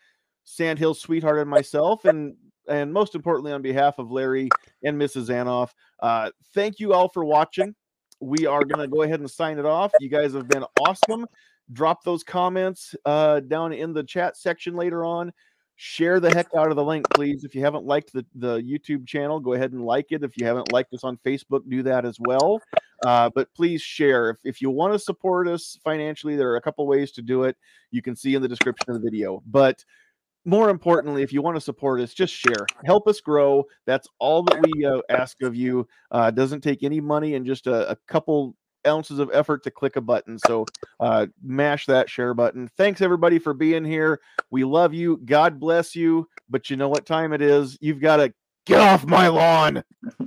Sandhill 0.45 0.95
Sweetheart 0.95 1.39
and 1.39 1.51
myself, 1.51 2.05
and 2.05 2.37
and 2.69 2.93
most 2.93 3.15
importantly, 3.15 3.53
on 3.53 3.63
behalf 3.63 3.99
of 3.99 4.11
Larry 4.11 4.51
and 4.83 5.01
Mrs. 5.01 5.29
Zanoff, 5.29 5.71
uh, 6.01 6.31
thank 6.55 6.79
you 6.79 6.93
all 6.93 7.09
for 7.09 7.25
watching 7.25 7.75
we 8.21 8.47
are 8.47 8.65
going 8.65 8.81
to 8.81 8.89
go 8.89 9.03
ahead 9.03 9.21
and 9.21 9.31
sign 9.31 9.59
it 9.59 9.67
off. 9.67 9.93
You 10.01 10.09
guys 10.09 10.33
have 10.35 10.49
been 10.49 10.65
awesome. 10.81 11.27
Drop 11.73 12.03
those 12.03 12.25
comments 12.25 12.95
uh, 13.05 13.41
down 13.41 13.73
in 13.73 13.93
the 13.93 14.03
chat 14.03 14.37
section 14.37 14.75
later 14.75 15.05
on. 15.05 15.33
Share 15.81 16.19
the 16.19 16.35
heck 16.35 16.49
out 16.57 16.71
of 16.71 16.77
the 16.77 16.83
link, 16.83 17.07
please. 17.15 17.45
If 17.45 17.55
you 17.55 17.61
haven't 17.63 17.85
liked 17.85 18.13
the, 18.13 18.27
the 18.35 18.57
YouTube 18.57 19.07
channel, 19.07 19.39
go 19.39 19.53
ahead 19.53 19.71
and 19.71 19.85
like 19.85 20.07
it. 20.11 20.25
If 20.25 20.37
you 20.37 20.45
haven't 20.45 20.73
liked 20.73 20.93
us 20.93 21.05
on 21.05 21.19
Facebook, 21.25 21.61
do 21.69 21.85
that 21.85 22.05
as 22.05 22.19
well. 22.19 22.61
Uh, 23.07 23.31
but 23.33 23.47
please 23.55 23.81
share. 23.81 24.31
If, 24.31 24.39
if 24.43 24.61
you 24.61 24.71
want 24.71 24.93
to 24.93 24.99
support 24.99 25.47
us 25.47 25.79
financially, 25.85 26.35
there 26.35 26.51
are 26.51 26.57
a 26.57 26.61
couple 26.61 26.85
ways 26.89 27.13
to 27.13 27.23
do 27.23 27.45
it. 27.45 27.57
You 27.93 28.03
can 28.03 28.17
see 28.17 28.35
in 28.35 28.43
the 28.43 28.49
description 28.49 28.91
of 28.91 29.01
the 29.01 29.09
video. 29.09 29.41
But 29.47 29.85
more 30.45 30.69
importantly, 30.69 31.23
if 31.23 31.33
you 31.33 31.43
want 31.43 31.57
to 31.57 31.61
support 31.61 32.01
us, 32.01 32.13
just 32.13 32.35
share. 32.35 32.67
Help 32.85 33.07
us 33.07 33.21
grow. 33.21 33.63
That's 33.87 34.09
all 34.19 34.43
that 34.43 34.61
we 34.61 34.85
uh, 34.85 35.01
ask 35.11 35.41
of 35.43 35.55
you. 35.55 35.87
Uh, 36.11 36.33
doesn't 36.33 36.63
take 36.63 36.83
any 36.83 37.01
money 37.01 37.37
and 37.37 37.47
just 37.47 37.69
a, 37.69 37.89
a 37.93 37.97
couple 38.09 38.57
ounces 38.87 39.19
of 39.19 39.31
effort 39.33 39.63
to 39.65 39.71
click 39.71 39.97
a 39.97 40.01
button. 40.01 40.39
So 40.39 40.67
uh, 41.01 41.27
mash 41.43 41.87
that 41.87 42.09
share 42.09 42.35
button. 42.35 42.69
Thanks 42.77 43.01
everybody 43.01 43.39
for 43.39 43.55
being 43.55 43.85
here. 43.85 44.21
We 44.51 44.65
love 44.65 44.95
you. 44.95 45.21
God 45.25 45.61
bless 45.61 45.95
you. 45.95 46.29
But 46.49 46.71
you 46.71 46.77
know 46.77 46.89
what 46.89 47.07
time 47.07 47.33
it 47.33 47.43
is? 47.43 47.77
You've 47.81 48.01
got 48.01 48.17
to 48.17 48.33
get 48.67 48.81
off 48.81 49.05
my 49.07 49.29
lawn. 49.29 49.83